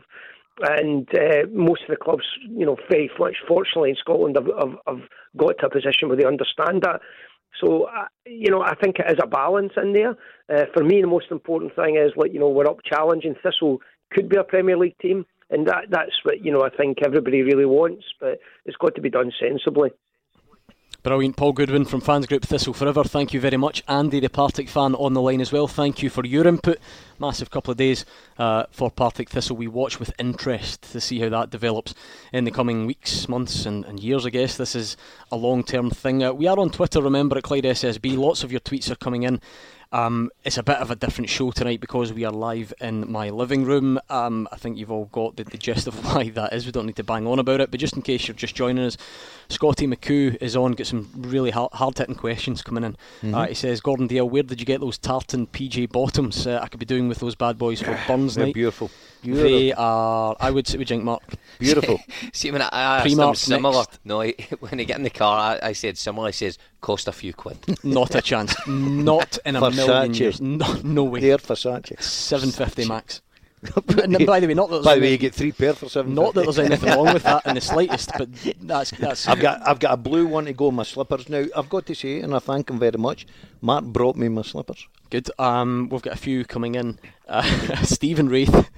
and 0.62 1.08
uh, 1.16 1.48
most 1.52 1.82
of 1.84 1.90
the 1.90 1.96
clubs, 1.96 2.26
you 2.48 2.66
know, 2.66 2.78
very 2.90 3.10
much 3.20 3.36
fortunately 3.48 3.92
in 3.92 3.96
Scotland 3.96 4.36
have, 4.36 4.48
have, 4.60 4.78
have 4.88 5.10
got 5.38 5.58
to 5.60 5.68
a 5.68 5.70
position 5.70 6.08
where 6.08 6.18
they 6.18 6.26
understand 6.26 6.84
that. 6.84 7.02
So, 7.64 7.84
uh, 7.84 8.06
you 8.26 8.50
know, 8.50 8.62
I 8.62 8.76
think 8.76 8.98
it 9.00 9.12
is 9.12 9.20
a 9.22 9.28
balance 9.28 9.74
in 9.78 9.94
there. 9.94 10.16
Uh, 10.50 10.66
for 10.74 10.84
me, 10.84 11.02
the 11.02 11.08
most 11.08 11.28
important 11.32 11.76
thing 11.76 11.98
is, 11.98 12.12
like, 12.16 12.34
you 12.34 12.40
know, 12.40 12.50
we're 12.50 12.68
up 12.68 12.80
challenging. 12.84 13.36
Thistle 13.44 13.80
could 14.12 14.30
be 14.30 14.38
a 14.38 14.44
Premier 14.44 14.78
League 14.78 14.98
team, 15.00 15.26
and 15.50 15.68
that 15.68 15.86
that's 15.90 16.12
what, 16.24 16.44
you 16.44 16.52
know, 16.52 16.62
I 16.62 16.70
think 16.70 17.00
everybody 17.04 17.42
really 17.42 17.66
wants, 17.66 18.06
but 18.20 18.40
it's 18.66 18.78
got 18.78 18.96
to 18.96 19.02
be 19.02 19.10
done 19.10 19.32
sensibly. 19.40 19.92
Brilliant. 21.04 21.36
Paul 21.36 21.54
Goodwin 21.54 21.86
from 21.86 22.00
Fans 22.00 22.28
Group 22.28 22.44
Thistle 22.44 22.76
Forever. 22.76 23.04
Thank 23.04 23.34
you 23.34 23.40
very 23.40 23.58
much. 23.58 23.82
Andy, 23.88 24.20
the 24.20 24.30
Partick 24.30 24.70
fan, 24.70 24.94
on 24.94 25.14
the 25.14 25.22
line 25.22 25.42
as 25.42 25.52
well. 25.52 25.68
Thank 25.68 26.04
you 26.04 26.12
for 26.12 26.24
your 26.24 26.48
input. 26.48 26.78
Massive 27.18 27.50
couple 27.50 27.72
of 27.72 27.78
days 27.78 28.06
uh, 28.38 28.66
for 28.70 28.92
Partick 28.92 29.28
Thistle. 29.28 29.58
We 29.58 29.68
watch 29.68 30.00
with 30.00 30.14
interest 30.20 30.84
to 30.92 31.02
see 31.02 31.20
how 31.20 31.30
that 31.30 31.50
develops 31.50 31.96
in 32.32 32.44
the 32.44 32.52
coming 32.52 32.86
weeks, 32.86 33.28
months, 33.28 33.66
and, 33.66 33.84
and 33.86 34.00
years, 34.00 34.28
I 34.28 34.30
guess. 34.30 34.58
This 34.58 34.76
is 34.76 34.96
a 35.32 35.36
long 35.38 35.64
term 35.64 35.90
thing. 35.90 36.24
Uh, 36.24 36.34
we 36.34 36.46
are 36.46 36.60
on 36.60 36.70
Twitter, 36.70 37.02
remember, 37.02 37.36
at 37.36 37.46
Clyde 37.46 37.64
SSB. 37.64 38.16
Lots 38.16 38.44
of 38.44 38.52
your 38.52 38.62
tweets 38.62 38.92
are 38.92 38.96
coming 38.96 39.24
in. 39.24 39.42
Um, 39.94 40.30
it's 40.46 40.58
a 40.58 40.64
bit 40.64 40.78
of 40.78 40.90
a 40.90 40.96
different 40.96 41.30
show 41.30 41.52
tonight 41.52 41.82
because 41.82 42.14
we 42.14 42.24
are 42.24 42.32
live 42.32 42.74
in 42.80 43.12
my 43.12 43.30
living 43.30 43.66
room. 43.66 44.00
Um, 44.10 44.48
I 44.52 44.56
think 44.56 44.78
you've 44.78 44.92
all 44.92 45.10
got 45.12 45.36
the, 45.36 45.44
the 45.44 45.58
gist 45.58 45.86
of 45.88 46.06
why 46.06 46.30
that 46.30 46.54
is. 46.54 46.66
We 46.66 46.72
don't 46.72 46.86
need 46.86 46.96
to 46.96 47.04
bang 47.04 47.28
on 47.28 47.40
about 47.40 47.60
it, 47.60 47.72
but 47.72 47.80
just 47.80 47.96
in 47.96 48.02
case 48.02 48.28
you're 48.28 48.36
just 48.36 48.56
joining 48.56 48.86
us, 48.86 48.96
Scotty 49.50 49.88
McCoo 49.88 50.38
is 50.42 50.56
on. 50.56 50.72
Got 50.72 50.88
some 50.88 51.10
really 51.18 51.52
hard 51.52 51.98
hitting 51.98 52.16
questions 52.16 52.62
coming 52.62 52.86
in. 52.86 52.94
Mm-hmm. 52.94 53.36
Uh, 53.36 53.48
he 53.48 53.54
says, 53.54 53.82
Gordon 53.82 54.08
Dalziel, 54.08 54.30
where 54.30 54.44
did 54.44 54.60
you 54.62 54.66
get 54.66 54.80
those 54.80 54.98
tartan 54.98 55.48
PJ 55.48 55.92
bottoms? 55.92 56.48
Uh, 56.48 56.60
I 56.62 56.68
could 56.68 56.80
be 56.80 56.86
doing 56.86 57.10
with 57.10 57.20
those 57.20 57.36
bad 57.36 57.58
boys 57.58 57.82
for 57.82 57.98
Burns 58.08 58.36
They're 58.36 58.46
night. 58.46 58.54
beautiful. 58.54 58.90
They 59.24 59.74
are, 59.74 60.36
I 60.40 60.52
would 60.52 60.68
say, 60.68 60.78
we 60.78 60.86
drink 60.86 61.04
Mark. 61.04 61.24
Beautiful. 61.60 62.00
See, 62.34 62.52
when 62.52 62.62
I 62.62 62.70
asked 62.72 63.08
him 63.08 63.36
similar, 63.36 63.86
no, 64.04 64.22
when 64.60 64.80
I 64.80 64.84
get 64.84 64.98
in 64.98 65.04
the 65.04 65.10
car, 65.10 65.58
I, 65.62 65.70
I 65.70 65.74
said 65.74 65.98
similar. 65.98 66.28
He 66.28 66.34
says, 66.34 66.58
cost 66.82 67.08
a 67.08 67.12
few 67.12 67.34
quid. 67.34 67.58
Not 67.84 68.16
a 68.16 68.22
chance. 68.22 68.56
Not 68.68 69.38
in 69.46 69.56
a 69.56 69.70
million 69.72 70.14
years. 70.14 70.42
No, 70.42 70.74
no 70.84 71.04
way. 71.04 71.20
They're 71.20 71.38
Versace. 71.38 72.02
Seven 72.02 72.52
fifty 72.52 72.86
max. 72.86 73.22
By 74.26 74.40
the 74.40 74.48
way, 74.48 74.54
not 74.56 74.72
that 74.72 74.84
By 74.84 74.96
the 74.96 75.02
way, 75.02 75.12
you 75.12 75.18
get 75.18 75.36
three 75.36 75.52
pair 75.52 75.74
for 75.74 75.88
seven. 75.88 76.16
Not 76.16 76.34
that 76.34 76.44
there's 76.44 76.58
anything 76.58 76.96
wrong 76.96 77.14
with 77.14 77.24
that 77.24 77.46
in 77.46 77.54
the 77.54 77.62
slightest, 77.72 78.12
but 78.18 78.30
that's 78.60 78.92
that's. 78.92 79.28
I've 79.28 79.40
got 79.40 79.68
I've 79.68 79.80
got 79.80 79.94
a 79.94 79.98
blue 79.98 80.26
one 80.26 80.46
to 80.46 80.54
go 80.54 80.66
with 80.68 80.76
my 80.76 80.84
slippers 80.84 81.30
now. 81.30 81.46
I've 81.56 81.70
got 81.70 81.86
to 81.86 81.96
say, 81.96 82.22
and 82.22 82.34
I 82.34 82.40
thank 82.40 82.72
him 82.72 82.80
very 82.80 82.98
much. 82.98 83.28
Mark 83.62 83.84
brought 83.86 84.16
me 84.16 84.30
my 84.30 84.42
slippers. 84.42 84.88
Good. 85.12 85.30
Um, 85.38 85.90
we've 85.92 86.02
got 86.02 86.14
a 86.14 86.18
few 86.18 86.44
coming 86.44 86.76
in. 86.76 86.98
Uh, 87.28 87.44
Stephen 87.84 88.30
Wraith. 88.30 88.70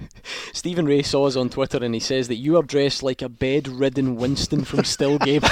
Stephen 0.52 0.84
Ray 0.84 1.02
saw 1.02 1.26
us 1.26 1.36
on 1.36 1.48
Twitter 1.48 1.78
and 1.82 1.94
he 1.94 2.00
says 2.00 2.28
that 2.28 2.36
you 2.36 2.56
are 2.56 2.62
dressed 2.62 3.02
like 3.02 3.22
a 3.22 3.28
bedridden 3.28 4.16
Winston 4.16 4.64
from 4.64 4.84
Still 4.84 5.18
Game. 5.18 5.42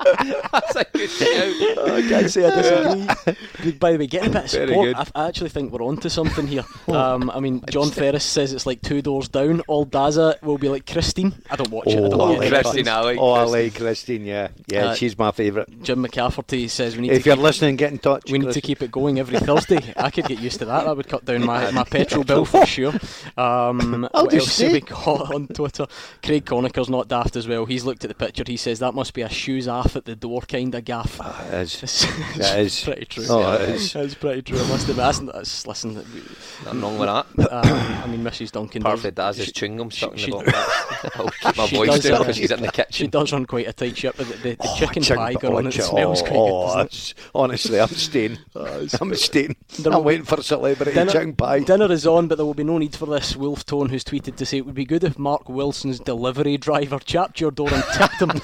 That's 0.52 0.76
a 0.76 0.84
good 0.92 1.10
shout. 1.10 1.88
I 1.90 2.02
can't 2.08 2.30
say 2.30 2.44
I 2.46 2.60
disagree. 2.62 3.72
By 3.78 3.92
the 3.92 3.98
way, 3.98 4.06
getting 4.06 4.30
a 4.30 4.32
bit 4.32 4.44
of 4.44 4.50
Very 4.50 4.68
support. 4.68 4.86
good. 4.86 4.96
I, 4.96 5.24
I 5.24 5.28
actually 5.28 5.50
think 5.50 5.72
we're 5.72 5.82
onto 5.82 6.08
something 6.08 6.46
here. 6.46 6.64
Um, 6.90 7.30
I 7.30 7.38
mean, 7.40 7.62
John 7.70 7.90
Ferris 7.90 8.24
says 8.24 8.52
it's 8.52 8.66
like 8.66 8.82
two 8.82 9.00
doors 9.00 9.28
down. 9.28 9.60
All 9.68 9.86
Daza 9.86 10.40
will 10.42 10.58
be 10.58 10.68
like 10.68 10.86
Christine. 10.90 11.32
I 11.50 11.54
don't 11.56 11.70
watch 11.70 11.86
it. 11.86 11.98
I 12.04 12.08
don't 12.08 12.20
I 12.20 12.32
get 12.32 12.38
like 12.40 12.52
it. 12.52 12.62
Christine, 12.64 12.88
I 12.88 13.00
like 13.00 13.18
oh, 13.20 13.32
I 13.32 13.38
Christine. 13.44 13.62
like 13.64 13.74
Christine. 13.76 14.24
Yeah, 14.26 14.48
yeah, 14.66 14.84
Uh, 14.86 14.94
she's 14.94 15.16
my 15.16 15.30
favourite. 15.30 15.82
Jim 15.82 16.04
McCafferty 16.04 16.68
says 16.68 16.96
we 16.96 17.02
need 17.02 17.12
If 17.12 17.22
to 17.22 17.28
you're 17.28 17.36
keep, 17.36 17.42
listening, 17.44 17.76
get 17.76 17.92
in 17.92 17.98
touch. 17.98 18.24
we 18.30 18.38
need 18.38 18.46
to 18.46 18.52
Christine. 18.54 18.62
keep 18.62 18.82
it 18.82 18.90
going 18.90 19.18
every 19.20 19.38
Thursday. 19.38 19.94
I 19.96 20.10
could 20.10 20.26
get 20.26 20.40
used 20.40 20.58
to 20.60 20.64
that. 20.66 20.84
That 20.84 20.96
would 20.96 21.08
cut 21.08 21.24
down 21.24 21.44
my, 21.46 21.70
my 21.70 21.84
petrol 21.84 22.24
bill 22.24 22.44
for 22.44 22.66
sure. 22.66 22.92
Um, 23.36 24.08
I'll 24.12 24.24
what 24.24 24.32
just 24.32 24.46
else 24.48 24.58
have 24.58 24.68
say. 24.68 24.72
we 24.72 24.80
got 24.80 25.34
on 25.34 25.46
Twitter? 25.48 25.86
Craig 26.24 26.44
Conacher's 26.44 26.88
not 26.90 27.08
daft 27.08 27.36
as 27.36 27.46
well. 27.46 27.66
He's 27.66 27.84
looked 27.84 28.04
at 28.04 28.08
the 28.08 28.14
picture. 28.14 28.44
He 28.46 28.56
says 28.56 28.80
that 28.80 28.94
must 28.94 29.14
be 29.14 29.22
a 29.22 29.28
shoes 29.28 29.68
off 29.68 29.89
at 29.96 30.04
the 30.04 30.16
door 30.16 30.40
kind 30.42 30.74
of 30.74 30.84
gaff. 30.84 31.20
It 31.52 31.54
is. 31.54 31.82
It's, 31.82 32.04
It 32.52 32.58
is. 32.60 32.84
pretty 32.84 33.04
true. 33.06 33.24
Oh, 33.28 33.52
it 33.54 33.68
is. 33.70 33.94
It's 33.94 34.14
pretty 34.14 34.42
true. 34.42 34.58
I 34.58 34.68
must 34.68 34.88
admit. 34.88 34.96
That's, 34.96 35.18
that's, 35.20 35.66
listen, 35.66 35.94
Nothing 35.94 36.80
wrong 36.80 36.98
with 36.98 37.08
that. 37.08 37.52
um, 37.52 38.02
I 38.04 38.06
mean, 38.06 38.22
Mrs. 38.24 38.52
Duncan 38.52 38.82
does, 38.82 38.92
Perfect 39.00 39.18
as 39.18 39.36
his 39.38 39.52
chewing 39.52 39.76
gum 39.76 39.90
stuck 39.90 40.12
in 40.12 40.18
she- 40.18 40.30
the 40.30 40.36
bottom. 40.36 40.52
I'll 41.16 41.28
keep 41.30 41.56
my 41.56 41.66
voice 41.66 41.88
does, 41.88 42.04
down 42.04 42.14
uh, 42.14 42.18
because 42.20 42.36
she's 42.36 42.50
in 42.50 42.62
the 42.62 42.70
kitchen. 42.72 42.92
She 42.92 43.06
does 43.06 43.32
run 43.32 43.46
quite 43.46 43.66
a 43.68 43.72
tight 43.72 43.96
ship. 43.96 44.14
but 44.16 44.26
The, 44.28 44.34
the, 44.36 44.50
the 44.54 44.56
Oh, 44.60 44.76
chicken 44.76 45.02
pie 45.02 45.34
girl, 45.34 45.58
and 45.58 45.68
it 45.68 45.72
smells 45.74 46.22
oh, 46.22 46.24
quite 46.26 46.36
oh, 46.36 46.82
good. 46.84 47.14
honestly, 47.34 47.80
I'm 47.80 47.88
staying. 47.88 48.38
I'm 48.54 49.14
staying. 49.14 49.56
I'm 49.86 50.04
waiting 50.04 50.24
for 50.24 50.42
celebrity 50.42 50.92
Dinner, 50.92 51.10
chicken 51.10 51.34
pie. 51.34 51.60
dinner 51.60 51.90
is 51.90 52.06
on, 52.06 52.28
but 52.28 52.36
there 52.36 52.44
will 52.46 52.54
be 52.54 52.64
no 52.64 52.78
need 52.78 52.94
for 52.94 53.06
this. 53.06 53.34
Wolf 53.36 53.64
Tone, 53.66 53.88
who's 53.88 54.04
tweeted 54.04 54.36
to 54.36 54.46
say 54.46 54.58
it 54.58 54.66
would 54.66 54.74
be 54.74 54.84
good 54.84 55.04
if 55.04 55.18
Mark 55.18 55.48
Wilson's 55.48 55.98
delivery 56.00 56.56
driver 56.58 56.98
chapped 56.98 57.40
your 57.40 57.50
door 57.50 57.72
and 57.72 57.84
tipped 57.94 58.20
him 58.20 58.40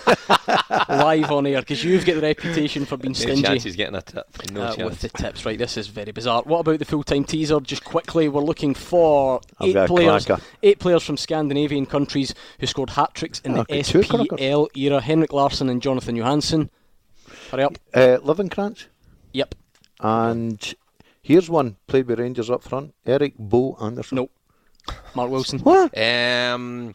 live 0.88 1.30
on 1.30 1.35
air 1.44 1.60
because 1.60 1.82
you've 1.84 2.06
got 2.06 2.14
the 2.14 2.22
reputation 2.22 2.86
for 2.86 2.96
being 2.96 3.12
No 3.12 3.18
stingy. 3.18 3.42
chance 3.42 3.64
he's 3.64 3.76
getting 3.76 3.96
a 3.96 4.02
tip. 4.02 4.24
No 4.52 4.62
uh, 4.62 4.74
chance. 4.76 4.88
with 4.90 5.00
the 5.00 5.08
tips, 5.08 5.44
right? 5.44 5.58
This 5.58 5.76
is 5.76 5.88
very 5.88 6.12
bizarre. 6.12 6.42
What 6.44 6.60
about 6.60 6.78
the 6.78 6.84
full-time 6.84 7.24
teaser? 7.24 7.58
Just 7.60 7.84
quickly, 7.84 8.28
we're 8.28 8.40
looking 8.42 8.74
for 8.74 9.40
I've 9.58 9.76
eight 9.76 9.86
players, 9.88 10.26
eight 10.62 10.78
players 10.78 11.02
from 11.02 11.16
Scandinavian 11.16 11.84
countries 11.84 12.32
who 12.60 12.66
scored 12.66 12.90
hat 12.90 13.14
tricks 13.14 13.40
in 13.40 13.52
the 13.54 13.60
I've 13.60 13.66
got 13.68 13.84
two. 13.84 13.98
SPL 14.00 14.68
era. 14.76 15.00
Henrik 15.00 15.32
Larsson 15.32 15.68
and 15.68 15.82
Jonathan 15.82 16.14
Johansson. 16.16 16.70
Hurry 17.50 17.64
up. 17.64 17.78
Uh, 17.92 18.18
Lovenkrands. 18.22 18.86
Yep. 19.32 19.54
And 20.00 20.74
here's 21.20 21.50
one 21.50 21.76
played 21.88 22.06
by 22.06 22.14
Rangers 22.14 22.48
up 22.48 22.62
front. 22.62 22.94
Erik 23.04 23.34
Bo 23.38 23.76
Andersen. 23.80 24.16
Nope. 24.16 24.30
Mark 25.14 25.30
Wilson. 25.30 25.58
What? 25.60 25.96
Um, 25.98 26.94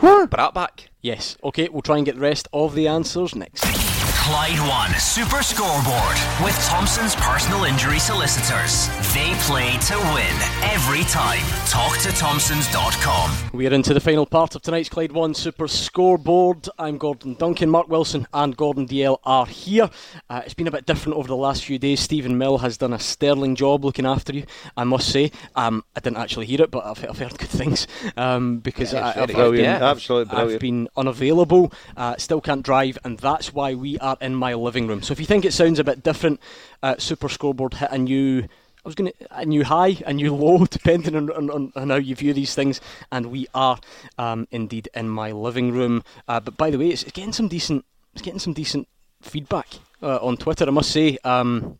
what? 0.00 0.30
Brattbakk. 0.30 0.88
Yes. 1.02 1.36
Okay, 1.42 1.68
we'll 1.68 1.82
try 1.82 1.96
and 1.96 2.06
get 2.06 2.16
the 2.16 2.20
rest 2.20 2.48
of 2.52 2.74
the 2.74 2.88
answers 2.88 3.34
next. 3.34 3.89
Clyde 4.22 4.60
One 4.68 4.92
Super 5.00 5.42
Scoreboard 5.42 6.16
with 6.44 6.54
Thompson's 6.66 7.16
personal 7.16 7.64
injury 7.64 7.98
solicitors. 7.98 8.86
They 9.14 9.32
play 9.40 9.76
to 9.88 9.96
win 10.14 10.36
every 10.62 11.04
time. 11.04 11.40
Talk 11.66 11.96
to 12.00 12.12
Thompsons.com. 12.12 13.50
We 13.52 13.66
are 13.66 13.72
into 13.72 13.94
the 13.94 14.00
final 14.00 14.26
part 14.26 14.54
of 14.54 14.62
tonight's 14.62 14.88
Clyde 14.90 15.12
One 15.12 15.32
Super 15.34 15.66
Scoreboard. 15.66 16.68
I'm 16.78 16.98
Gordon 16.98 17.34
Duncan, 17.34 17.70
Mark 17.70 17.88
Wilson, 17.88 18.26
and 18.34 18.54
Gordon 18.56 18.86
Dalziel 18.86 19.18
are 19.24 19.46
here. 19.46 19.88
Uh, 20.28 20.42
it's 20.44 20.54
been 20.54 20.68
a 20.68 20.70
bit 20.70 20.84
different 20.86 21.16
over 21.16 21.26
the 21.26 21.36
last 21.36 21.64
few 21.64 21.78
days. 21.78 22.00
Stephen 22.00 22.36
Mill 22.36 22.58
has 22.58 22.76
done 22.76 22.92
a 22.92 22.98
sterling 23.00 23.56
job 23.56 23.84
looking 23.84 24.06
after 24.06 24.34
you, 24.34 24.44
I 24.76 24.84
must 24.84 25.08
say. 25.10 25.32
Um, 25.56 25.82
I 25.96 26.00
didn't 26.00 26.18
actually 26.18 26.46
hear 26.46 26.60
it, 26.62 26.70
but 26.70 26.84
I've, 26.84 27.02
I've 27.08 27.18
heard 27.18 27.38
good 27.38 27.48
things 27.48 27.86
um, 28.18 28.58
because 28.58 28.92
Yeah, 28.92 29.06
I, 29.06 29.08
it's 29.10 29.18
I've, 29.18 29.26
very 29.30 29.34
Brilliant, 29.50 29.56
good. 29.78 29.84
yeah. 29.84 29.90
absolutely 29.90 30.36
I've 30.36 30.60
been 30.60 30.88
unavailable, 30.96 31.72
uh, 31.96 32.16
still 32.18 32.40
can't 32.42 32.62
drive, 32.62 32.98
and 33.02 33.18
that's 33.18 33.52
why 33.54 33.74
we 33.74 33.98
are 33.98 34.09
in 34.20 34.34
my 34.34 34.54
living 34.54 34.86
room. 34.86 35.02
So 35.02 35.12
if 35.12 35.20
you 35.20 35.26
think 35.26 35.44
it 35.44 35.52
sounds 35.52 35.78
a 35.78 35.84
bit 35.84 36.02
different, 36.02 36.40
uh, 36.82 36.96
Super 36.98 37.28
Scoreboard 37.28 37.74
hit 37.74 37.90
a 37.90 37.98
new. 37.98 38.44
I 38.82 38.88
was 38.88 38.94
going 38.94 39.12
to 39.12 39.26
a 39.30 39.44
new 39.44 39.62
high, 39.62 39.98
a 40.06 40.12
new 40.12 40.34
low, 40.34 40.64
depending 40.70 41.14
on, 41.14 41.30
on, 41.30 41.72
on, 41.76 41.90
how 41.90 41.96
you 41.96 42.14
view 42.14 42.32
these 42.32 42.54
things. 42.54 42.80
And 43.12 43.26
we 43.26 43.46
are 43.54 43.78
um, 44.16 44.48
indeed 44.50 44.88
in 44.94 45.10
my 45.10 45.32
living 45.32 45.72
room. 45.72 46.02
Uh, 46.26 46.40
but 46.40 46.56
by 46.56 46.70
the 46.70 46.78
way, 46.78 46.88
it's, 46.88 47.02
it's 47.02 47.12
getting 47.12 47.34
some 47.34 47.48
decent, 47.48 47.84
it's 48.14 48.22
getting 48.22 48.40
some 48.40 48.54
decent 48.54 48.88
feedback 49.20 49.68
uh, 50.02 50.16
on 50.16 50.36
Twitter. 50.36 50.66
I 50.66 50.70
must 50.70 50.90
say. 50.90 51.18
Um, 51.24 51.78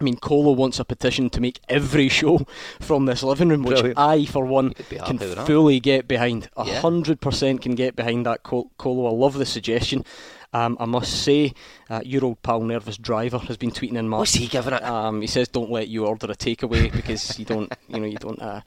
I 0.00 0.04
mean, 0.04 0.16
Colo 0.16 0.52
wants 0.52 0.80
a 0.80 0.84
petition 0.84 1.28
to 1.30 1.40
make 1.40 1.60
every 1.68 2.08
show 2.08 2.38
from 2.80 3.04
this 3.04 3.22
living 3.22 3.50
room, 3.50 3.62
which 3.62 3.76
Brilliant. 3.76 3.98
I, 3.98 4.24
for 4.24 4.46
one, 4.46 4.72
can 4.72 5.18
fully 5.18 5.78
get 5.78 6.08
behind. 6.08 6.48
A 6.56 6.64
hundred 6.64 7.20
percent 7.20 7.60
can 7.60 7.74
get 7.74 7.96
behind 7.96 8.24
that 8.26 8.42
Col- 8.42 8.70
Colo. 8.78 9.06
I 9.06 9.12
love 9.12 9.34
the 9.34 9.46
suggestion. 9.46 10.04
Um, 10.52 10.76
I 10.80 10.84
must 10.84 11.22
say, 11.22 11.54
uh, 11.88 12.00
your 12.04 12.24
old 12.24 12.42
pal 12.42 12.60
Nervous 12.60 12.96
Driver 12.96 13.38
has 13.38 13.56
been 13.56 13.70
tweeting 13.70 13.94
in. 13.94 14.08
Mark. 14.08 14.20
What's 14.20 14.34
he 14.34 14.48
giving 14.48 14.74
it? 14.74 14.82
Um, 14.82 15.20
he 15.20 15.26
says, 15.28 15.46
"Don't 15.48 15.70
let 15.70 15.88
you 15.88 16.06
order 16.06 16.26
a 16.26 16.34
takeaway 16.34 16.90
because 16.90 17.38
you 17.38 17.44
don't, 17.44 17.72
you 17.88 18.00
know, 18.00 18.06
you 18.06 18.18
don't, 18.18 18.40
uh, 18.42 18.60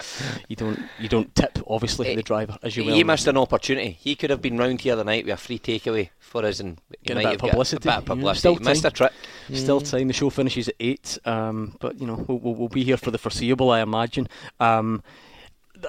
you 0.48 0.56
don't, 0.56 0.80
you 1.00 1.10
don't 1.10 1.34
tip 1.36 1.60
obviously 1.68 2.16
the 2.16 2.24
driver 2.24 2.58
as 2.64 2.78
you 2.78 2.86
will." 2.86 2.94
He 2.94 3.04
missed 3.04 3.28
an 3.28 3.38
opportunity. 3.38 3.92
He 4.00 4.16
could 4.16 4.30
have 4.30 4.42
been 4.42 4.58
round 4.58 4.82
here 4.82 4.96
the 4.96 5.04
night 5.04 5.26
with 5.26 5.34
a 5.34 5.38
free 5.38 5.60
takeaway 5.60 6.10
for 6.20 6.46
us 6.46 6.60
and 6.62 6.80
Get 7.04 7.18
a 7.18 7.20
bit 7.20 7.34
of 7.34 7.40
publicity. 7.40 7.90
A 7.90 7.92
bit 7.92 7.98
of 7.98 8.04
Yeah, 8.04 8.08
publicity. 8.16 8.40
still 8.40 8.56
missed 8.56 8.86
a 8.86 8.90
time. 8.90 8.94
trick. 8.94 9.12
Still 9.60 9.82
time. 9.82 10.08
The 10.08 10.14
show 10.14 10.30
finishes 10.30 10.70
at 10.70 10.76
eight. 10.80 11.18
Um, 11.26 11.76
but 11.82 12.00
you 12.00 12.08
know, 12.08 12.24
we'll, 12.28 12.40
we'll, 12.40 12.56
we'll 12.56 12.70
be 12.70 12.84
here 12.86 12.98
for 12.98 13.12
the 13.12 13.18
foreseeable, 13.18 13.70
I 13.72 13.82
imagine. 13.82 14.30
Um, 14.60 15.04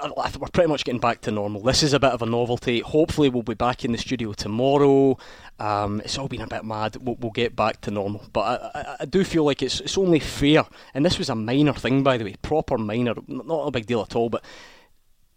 we're 0.02 0.48
pretty 0.48 0.68
much 0.68 0.84
getting 0.84 1.00
back 1.00 1.20
to 1.22 1.30
normal. 1.30 1.62
This 1.62 1.82
is 1.82 1.92
a 1.92 2.00
bit 2.00 2.12
of 2.12 2.22
a 2.22 2.26
novelty. 2.26 2.80
Hopefully, 2.80 3.28
we'll 3.28 3.42
be 3.42 3.54
back 3.54 3.84
in 3.84 3.92
the 3.92 3.98
studio 3.98 4.32
tomorrow. 4.32 5.18
Um, 5.58 6.00
it's 6.00 6.18
all 6.18 6.28
been 6.28 6.40
a 6.40 6.46
bit 6.46 6.64
mad. 6.64 6.96
We'll, 7.00 7.16
we'll 7.16 7.32
get 7.32 7.54
back 7.54 7.80
to 7.82 7.90
normal. 7.90 8.24
But 8.32 8.40
I, 8.74 8.80
I, 8.80 8.96
I 9.00 9.04
do 9.04 9.24
feel 9.24 9.44
like 9.44 9.62
it's 9.62 9.80
it's 9.80 9.98
only 9.98 10.20
fair. 10.20 10.64
And 10.94 11.04
this 11.04 11.18
was 11.18 11.28
a 11.28 11.34
minor 11.34 11.72
thing, 11.72 12.02
by 12.02 12.16
the 12.16 12.24
way, 12.24 12.34
proper 12.42 12.78
minor, 12.78 13.14
not 13.28 13.66
a 13.66 13.70
big 13.70 13.86
deal 13.86 14.02
at 14.02 14.16
all. 14.16 14.28
But 14.30 14.44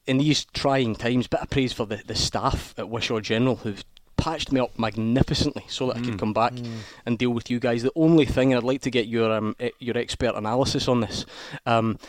in 0.05 0.17
these 0.17 0.45
trying 0.45 0.95
times, 0.95 1.27
bit 1.27 1.41
of 1.41 1.49
praise 1.49 1.73
for 1.73 1.85
the, 1.85 2.01
the 2.05 2.15
staff 2.15 2.73
at 2.77 2.89
Wishaw 2.89 3.19
General 3.19 3.57
who've 3.57 3.83
patched 4.15 4.51
me 4.51 4.59
up 4.59 4.77
magnificently 4.79 5.63
so 5.67 5.87
that 5.87 5.97
I 5.97 6.01
could 6.01 6.17
come 6.19 6.33
back 6.33 6.53
and 7.05 7.17
deal 7.19 7.29
with 7.29 7.51
you 7.51 7.59
guys. 7.59 7.83
The 7.83 7.91
only 7.95 8.25
thing 8.25 8.51
and 8.51 8.57
I'd 8.57 8.65
like 8.65 8.81
to 8.81 8.89
get 8.89 9.07
your 9.07 9.31
um, 9.31 9.55
your 9.79 9.97
expert 9.97 10.35
analysis 10.35 10.87
on 10.87 11.01
this. 11.01 11.25
Um, 11.65 11.99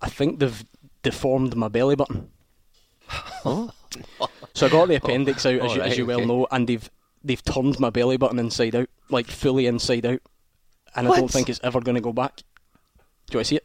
I 0.00 0.08
think 0.08 0.38
they've 0.38 0.64
deformed 1.10 1.56
my 1.56 1.68
belly 1.68 1.96
button. 1.96 2.30
So 3.44 4.66
I 4.66 4.68
got 4.70 4.88
the 4.88 4.96
appendix 4.96 5.44
out, 5.46 5.60
as, 5.60 5.74
you, 5.74 5.82
as 5.82 5.98
you 5.98 6.06
well 6.06 6.18
okay. 6.18 6.26
know, 6.26 6.46
and 6.50 6.66
they've 6.68 6.90
they've 7.22 7.42
turned 7.44 7.78
my 7.78 7.90
belly 7.90 8.16
button 8.16 8.38
inside 8.38 8.74
out, 8.74 8.88
like 9.10 9.26
fully 9.26 9.66
inside 9.66 10.06
out, 10.06 10.20
and 10.94 11.06
I 11.08 11.16
don't 11.16 11.30
think 11.30 11.48
it's 11.48 11.60
ever 11.62 11.80
going 11.80 11.94
to 11.96 12.00
go 12.00 12.12
back. 12.12 12.36
Do 12.36 12.42
you 13.32 13.38
want 13.38 13.44
to 13.46 13.48
see 13.50 13.56
it? 13.56 13.64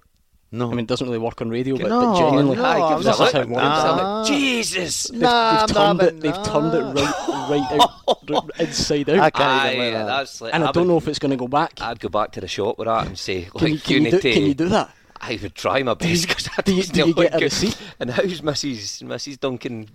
No. 0.53 0.68
I 0.68 0.72
mean, 0.72 0.80
it 0.80 0.88
doesn't 0.88 1.07
really 1.07 1.18
work 1.18 1.41
on 1.41 1.49
radio, 1.49 1.77
but, 1.77 1.88
No, 1.88 2.01
but 2.11 2.19
genuinely, 2.19 2.57
no, 2.57 2.65
Aye, 2.65 2.95
give 2.95 3.03
this 3.05 3.19
a 3.19 3.23
is 3.23 3.31
how 3.31 3.39
look. 3.39 3.47
worried 3.49 3.63
Nah. 3.63 3.95
I 3.95 4.19
am. 4.19 4.26
Jesus! 4.26 5.03
They've, 5.05 5.22
Nah, 5.22 5.65
they've 5.65 5.76
nah, 5.76 5.93
turned 5.93 6.01
it. 6.01 6.19
but 6.19 6.22
They've 6.22 6.43
turned 6.45 6.73
it 6.73 7.01
right, 7.01 7.49
right 7.49 7.80
out, 7.80 8.31
r- 8.35 8.49
inside 8.65 9.09
out. 9.11 9.19
I 9.19 9.30
can't 9.30 9.43
Aye, 9.49 9.72
even 9.76 9.80
let 9.85 9.93
that. 9.93 10.05
that's 10.07 10.41
like, 10.41 10.53
and 10.53 10.63
I 10.65 10.68
I 10.68 10.72
don't 10.73 10.84
would- 10.88 10.91
know 10.91 10.97
if 10.97 11.07
it's 11.07 11.19
going 11.19 11.31
to 11.31 11.38
go 11.38 11.47
back. 11.47 11.80
I'd 11.80 12.01
go 12.01 12.09
back 12.09 12.34
to 12.34 12.41
the 12.41 12.49
shop 12.49 12.77
with 12.77 12.88
that 12.88 13.07
and 13.07 13.18
say, 13.18 13.43
Can 13.43 13.68
you, 13.68 13.73
like, 13.76 13.84
can, 13.85 14.03
you 14.03 14.11
do, 14.11 14.19
can 14.19 14.43
you 14.45 14.53
do 14.53 14.68
that? 14.69 14.93
I 15.22 15.39
would 15.41 15.56
try 15.56 15.84
my 15.84 15.93
best 15.93 16.27
because 16.27 16.49
I 16.57 16.61
do 16.64 16.73
you- 16.73 16.81
just 16.81 16.93
do 16.93 16.99
you 17.02 17.14
don't 17.14 17.15
get 17.15 17.19
a 17.19 17.23
look 17.23 17.31
good. 17.34 17.43
receipt? 17.43 17.77
And 17.99 18.10
how's 18.10 18.41
Mrs. 18.41 19.03
Mrs. 19.03 19.39
Duncan? 19.39 19.88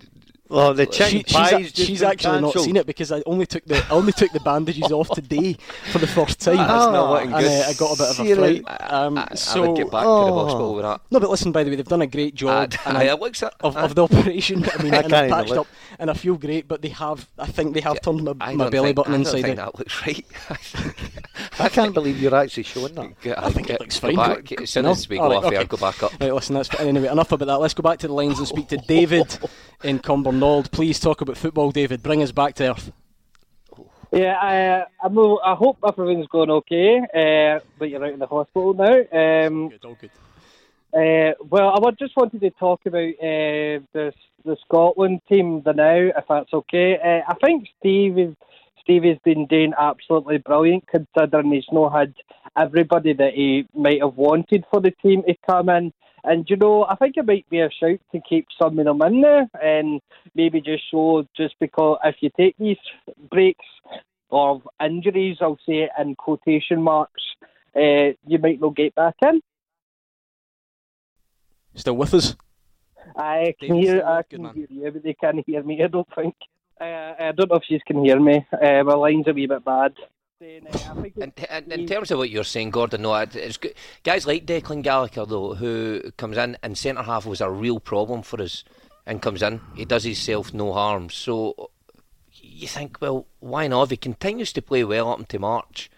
Well, 0.49 0.73
the 0.73 0.85
She, 0.85 0.91
chicken 0.91 1.23
she's 1.27 1.35
pie's 1.35 1.51
a- 1.51 1.59
just 1.59 1.75
she's 1.75 1.99
been 1.99 2.09
actually 2.09 2.39
not 2.39 2.53
seen 2.57 2.77
it 2.77 2.85
because 2.85 3.11
I 3.11 3.21
only 3.25 3.45
took 3.45 3.65
the 3.65 3.79
I 3.83 3.89
only 3.89 4.13
took 4.13 4.31
the 4.31 4.39
bandages 4.39 4.89
off 4.93 5.09
today 5.09 5.57
for 5.91 5.99
the 5.99 6.07
first 6.07 6.47
ah, 6.47 6.51
time. 6.55 6.57
That's 6.65 6.85
not 6.85 7.11
looking 7.11 7.27
and 7.27 7.35
uh, 7.35 7.39
good. 7.41 7.65
uh, 7.65 7.67
I 7.69 7.73
got 7.73 7.91
a 7.93 7.97
bit 7.97 8.05
of 8.07 8.11
a 8.11 8.13
Seriously? 8.13 8.61
fright. 8.61 8.93
Um, 8.93 9.17
I, 9.17 9.35
so 9.35 9.63
I 9.63 9.67
would 9.67 9.75
get 9.75 9.91
back 9.91 10.03
to 10.03 10.07
the 10.07 10.09
Oh. 10.13 10.43
hospital 10.45 10.75
with 10.75 10.83
that. 10.85 11.01
no, 11.11 11.19
but 11.19 11.29
listen. 11.29 11.51
By 11.51 11.65
the 11.65 11.69
way, 11.69 11.75
they've 11.75 11.85
done 11.85 12.01
a 12.01 12.07
great 12.07 12.33
job. 12.33 12.73
Aye, 12.73 12.77
and 12.89 12.97
aye, 12.97 13.01
I- 13.07 13.13
it 13.13 13.19
looks 13.19 13.43
it. 13.43 13.53
of, 13.59 13.75
aye. 13.75 13.81
of 13.81 13.95
the 13.95 14.03
operation. 14.03 14.63
I 14.79 14.81
mean, 14.83 14.93
I 14.93 14.99
and 14.99 15.09
can't 15.09 15.13
I've 15.15 15.25
even 15.25 15.37
patched 15.37 15.49
look. 15.49 15.59
up, 15.59 15.67
and 15.99 16.09
I 16.09 16.13
feel 16.13 16.35
great. 16.35 16.65
But 16.69 16.81
they 16.81 16.89
have, 16.95 17.27
I 17.37 17.47
think 17.47 17.73
they 17.73 17.81
have 17.81 17.99
turned 17.99 18.23
my, 18.23 18.31
my 18.53 18.69
belly 18.69 18.87
think- 18.87 18.95
button 18.95 19.15
I 19.15 19.17
don't 19.17 19.25
inside 19.25 19.41
think 19.41 19.59
out. 19.59 19.73
that 19.75 19.79
looks 19.79 20.01
right. 20.07 20.25
I 21.65 21.69
can't 21.69 21.93
believe 21.93 22.21
you're 22.21 22.35
actually 22.35 22.63
showing 22.63 22.93
that. 22.95 23.37
I 23.37 23.51
think 23.51 23.69
it 23.69 23.79
looks 23.79 23.99
go 23.99 24.07
fine. 24.13 24.15
Back, 24.15 24.45
Go- 24.45 24.63
as 24.63 24.69
soon 24.69 24.83
no? 24.83 24.91
as 24.91 25.07
we 25.09 25.17
go 25.17 25.23
Alright, 25.23 25.37
off 25.43 25.51
here, 25.51 25.59
okay. 25.61 25.67
go 25.67 25.77
back 25.77 26.03
up. 26.03 26.11
Right, 26.19 26.33
listen, 26.33 26.55
that's 26.55 26.73
anyway. 26.79 27.07
Enough 27.07 27.31
about 27.31 27.45
that. 27.45 27.59
Let's 27.59 27.73
go 27.73 27.83
back 27.83 27.99
to 27.99 28.07
the 28.07 28.13
lines 28.13 28.37
and 28.39 28.47
speak 28.47 28.67
to 28.69 28.77
David 28.77 29.37
in 29.83 29.99
Cumbernauld. 29.99 30.71
Please 30.71 30.99
talk 30.99 31.21
about 31.21 31.37
football, 31.37 31.71
David. 31.71 32.03
Bring 32.03 32.21
us 32.21 32.31
back 32.31 32.55
to 32.55 32.71
earth. 32.71 32.91
Yeah, 34.11 34.37
I, 34.41 35.05
I'm, 35.05 35.17
o- 35.17 35.41
I 35.43 35.55
hope 35.55 35.79
everything's 35.85 36.27
going 36.27 36.49
okay, 36.49 36.97
uh, 36.99 37.59
but 37.77 37.89
you're 37.89 38.03
out 38.05 38.13
in 38.13 38.19
the 38.19 38.27
hospital 38.27 38.73
now. 38.73 38.85
Um, 39.47 39.69
Good, 39.69 39.83
all 39.85 39.97
good. 39.99 40.11
Uh, 40.93 41.33
well, 41.49 41.85
I 41.85 41.91
just 41.91 42.15
wanted 42.15 42.39
to 42.41 42.49
talk 42.51 42.85
about 42.85 42.97
uh, 42.99 43.83
the 43.93 44.13
the 44.45 44.55
Scotland 44.65 45.19
team, 45.27 45.61
the 45.63 45.73
now, 45.73 45.93
if 46.17 46.23
that's 46.29 46.53
okay. 46.53 46.97
Uh, 46.97 47.29
I 47.29 47.35
think 47.43 47.67
Steve 47.79 48.17
is, 48.17 48.33
Steve 48.87 49.03
has 49.03 49.17
been 49.25 49.45
doing 49.47 49.73
absolutely 49.77 50.37
brilliant, 50.37 50.85
considering 50.87 51.51
he's 51.51 51.65
not 51.73 51.91
had 51.91 52.13
everybody 52.57 53.11
that 53.11 53.33
he 53.33 53.67
might 53.75 54.01
have 54.01 54.15
wanted 54.15 54.63
for 54.71 54.79
the 54.79 54.91
team 55.03 55.23
to 55.23 55.35
come 55.45 55.67
in. 55.67 55.91
And 56.23 56.49
you 56.49 56.55
know, 56.55 56.85
I 56.85 56.95
think 56.95 57.17
it 57.17 57.25
might 57.25 57.49
be 57.49 57.59
a 57.59 57.69
shout 57.69 57.99
to 58.13 58.21
keep 58.27 58.47
some 58.57 58.79
of 58.79 58.85
them 58.85 59.01
in 59.01 59.19
there, 59.19 59.45
and 59.61 59.99
maybe 60.35 60.61
just 60.61 60.89
show 60.89 61.27
just 61.35 61.55
because 61.59 61.99
if 62.05 62.15
you 62.21 62.29
take 62.37 62.55
these 62.57 62.77
breaks 63.29 63.65
of 64.31 64.65
injuries, 64.81 65.37
I'll 65.41 65.59
say 65.65 65.79
it 65.79 65.89
in 65.99 66.15
quotation 66.15 66.81
marks, 66.81 67.21
uh, 67.75 68.15
you 68.25 68.39
might 68.41 68.61
not 68.61 68.77
get 68.77 68.95
back 68.95 69.15
in. 69.21 69.41
Still 71.75 71.97
with 71.97 72.13
us? 72.13 72.37
I 73.17 73.53
can 73.59 73.75
David's 73.75 73.87
hear, 73.87 73.97
still 73.97 74.07
I 74.07 74.23
can 74.23 74.41
man. 74.43 74.55
hear 74.55 74.67
you, 74.69 74.91
but 74.91 75.03
they 75.03 75.13
can't 75.13 75.43
hear 75.45 75.61
me. 75.61 75.83
I 75.83 75.87
don't 75.87 76.07
think. 76.15 76.35
Uh, 76.79 77.13
I 77.19 77.31
don't 77.35 77.49
know 77.49 77.57
if 77.57 77.69
you 77.69 77.79
can 77.85 78.03
hear 78.03 78.19
me. 78.19 78.45
Uh, 78.53 78.83
my 78.83 78.93
line's 78.93 79.27
a 79.27 79.33
wee 79.33 79.47
bit 79.47 79.65
bad. 79.65 79.93
In, 80.39 80.67
in, 81.15 81.71
in 81.71 81.87
terms 81.87 82.11
of 82.11 82.19
what 82.19 82.29
you're 82.29 82.43
saying, 82.43 82.69
Gordon, 82.69 83.01
no, 83.01 83.15
it's 83.15 83.57
good. 83.57 83.73
guys 84.03 84.27
like 84.27 84.45
Declan 84.45 84.83
Gallagher 84.83 85.25
though, 85.25 85.55
who 85.55 86.11
comes 86.17 86.37
in 86.37 86.55
and 86.61 86.77
centre 86.77 87.01
half 87.01 87.25
was 87.25 87.41
a 87.41 87.49
real 87.49 87.79
problem 87.79 88.21
for 88.21 88.39
us, 88.41 88.63
and 89.07 89.21
comes 89.21 89.41
in, 89.41 89.59
he 89.75 89.85
does 89.85 90.03
himself 90.03 90.53
no 90.53 90.73
harm. 90.73 91.09
So 91.09 91.71
you 92.33 92.67
think, 92.67 92.97
well, 93.01 93.25
why 93.39 93.67
not? 93.67 93.83
If 93.83 93.89
he 93.89 93.97
continues 93.97 94.53
to 94.53 94.61
play 94.61 94.83
well 94.83 95.11
up 95.11 95.19
until 95.19 95.41
March, 95.41 95.89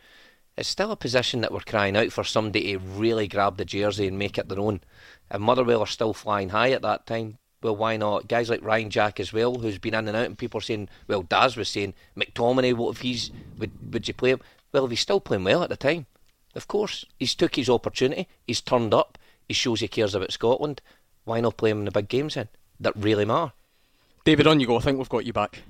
it's 0.56 0.70
still 0.70 0.92
a 0.92 0.96
position 0.96 1.42
that 1.42 1.52
we're 1.52 1.60
crying 1.62 1.98
out 1.98 2.14
for 2.14 2.24
somebody 2.24 2.72
to 2.72 2.80
really 2.80 3.28
grab 3.28 3.58
the 3.58 3.66
jersey 3.66 4.08
and 4.08 4.18
make 4.18 4.38
it 4.38 4.48
their 4.48 4.60
own. 4.60 4.82
And 5.30 5.44
Motherwell 5.44 5.82
are 5.82 5.88
still 5.88 6.14
flying 6.14 6.50
high 6.50 6.72
at 6.72 6.82
that 6.84 7.06
time. 7.06 7.40
Well, 7.62 7.76
why 7.76 7.98
not? 7.98 8.28
Guys 8.28 8.50
like 8.50 8.64
Ryan 8.64 8.90
Jack 8.90 9.20
as 9.20 9.34
well, 9.34 9.56
who's 9.56 9.78
been 9.78 9.94
in 9.94 10.08
and 10.08 10.16
out, 10.16 10.26
and 10.26 10.38
people 10.38 10.60
are 10.60 10.62
saying, 10.62 10.90
well, 11.08 11.24
Daz 11.24 11.58
was 11.58 11.68
saying, 11.68 11.94
McTominay, 12.16 12.74
what 12.74 12.96
if 12.96 13.02
he's, 13.02 13.32
would, 13.58 13.94
would 13.94 14.08
you 14.08 14.14
play 14.14 14.32
him? 14.32 14.40
Well, 14.72 14.86
if 14.86 14.92
he's 14.92 15.02
still 15.02 15.20
playing 15.20 15.44
well 15.44 15.64
at 15.64 15.70
the 15.70 15.78
time, 15.78 16.06
of 16.56 16.68
course. 16.68 17.06
He's 17.18 17.36
took 17.36 17.56
his 17.56 17.70
opportunity, 17.70 18.28
he's 18.48 18.62
turned 18.62 18.94
up, 18.94 19.18
he 19.48 19.54
shows 19.54 19.82
he 19.82 19.88
cares 19.88 20.16
about 20.16 20.32
Scotland. 20.32 20.82
Why 21.26 21.42
not 21.42 21.58
play 21.58 21.72
him 21.72 21.80
in 21.80 21.86
the 21.86 21.92
big 21.92 22.08
games 22.08 22.36
then? 22.36 22.48
That 22.80 22.96
really 22.96 23.26
matter. 23.26 23.52
David, 24.24 24.48
on 24.48 24.60
you 24.60 24.68
go. 24.68 24.78
I 24.78 24.82
think 24.82 24.98
we've 24.98 25.10
got 25.10 25.26
you 25.26 25.34
back. 25.34 25.64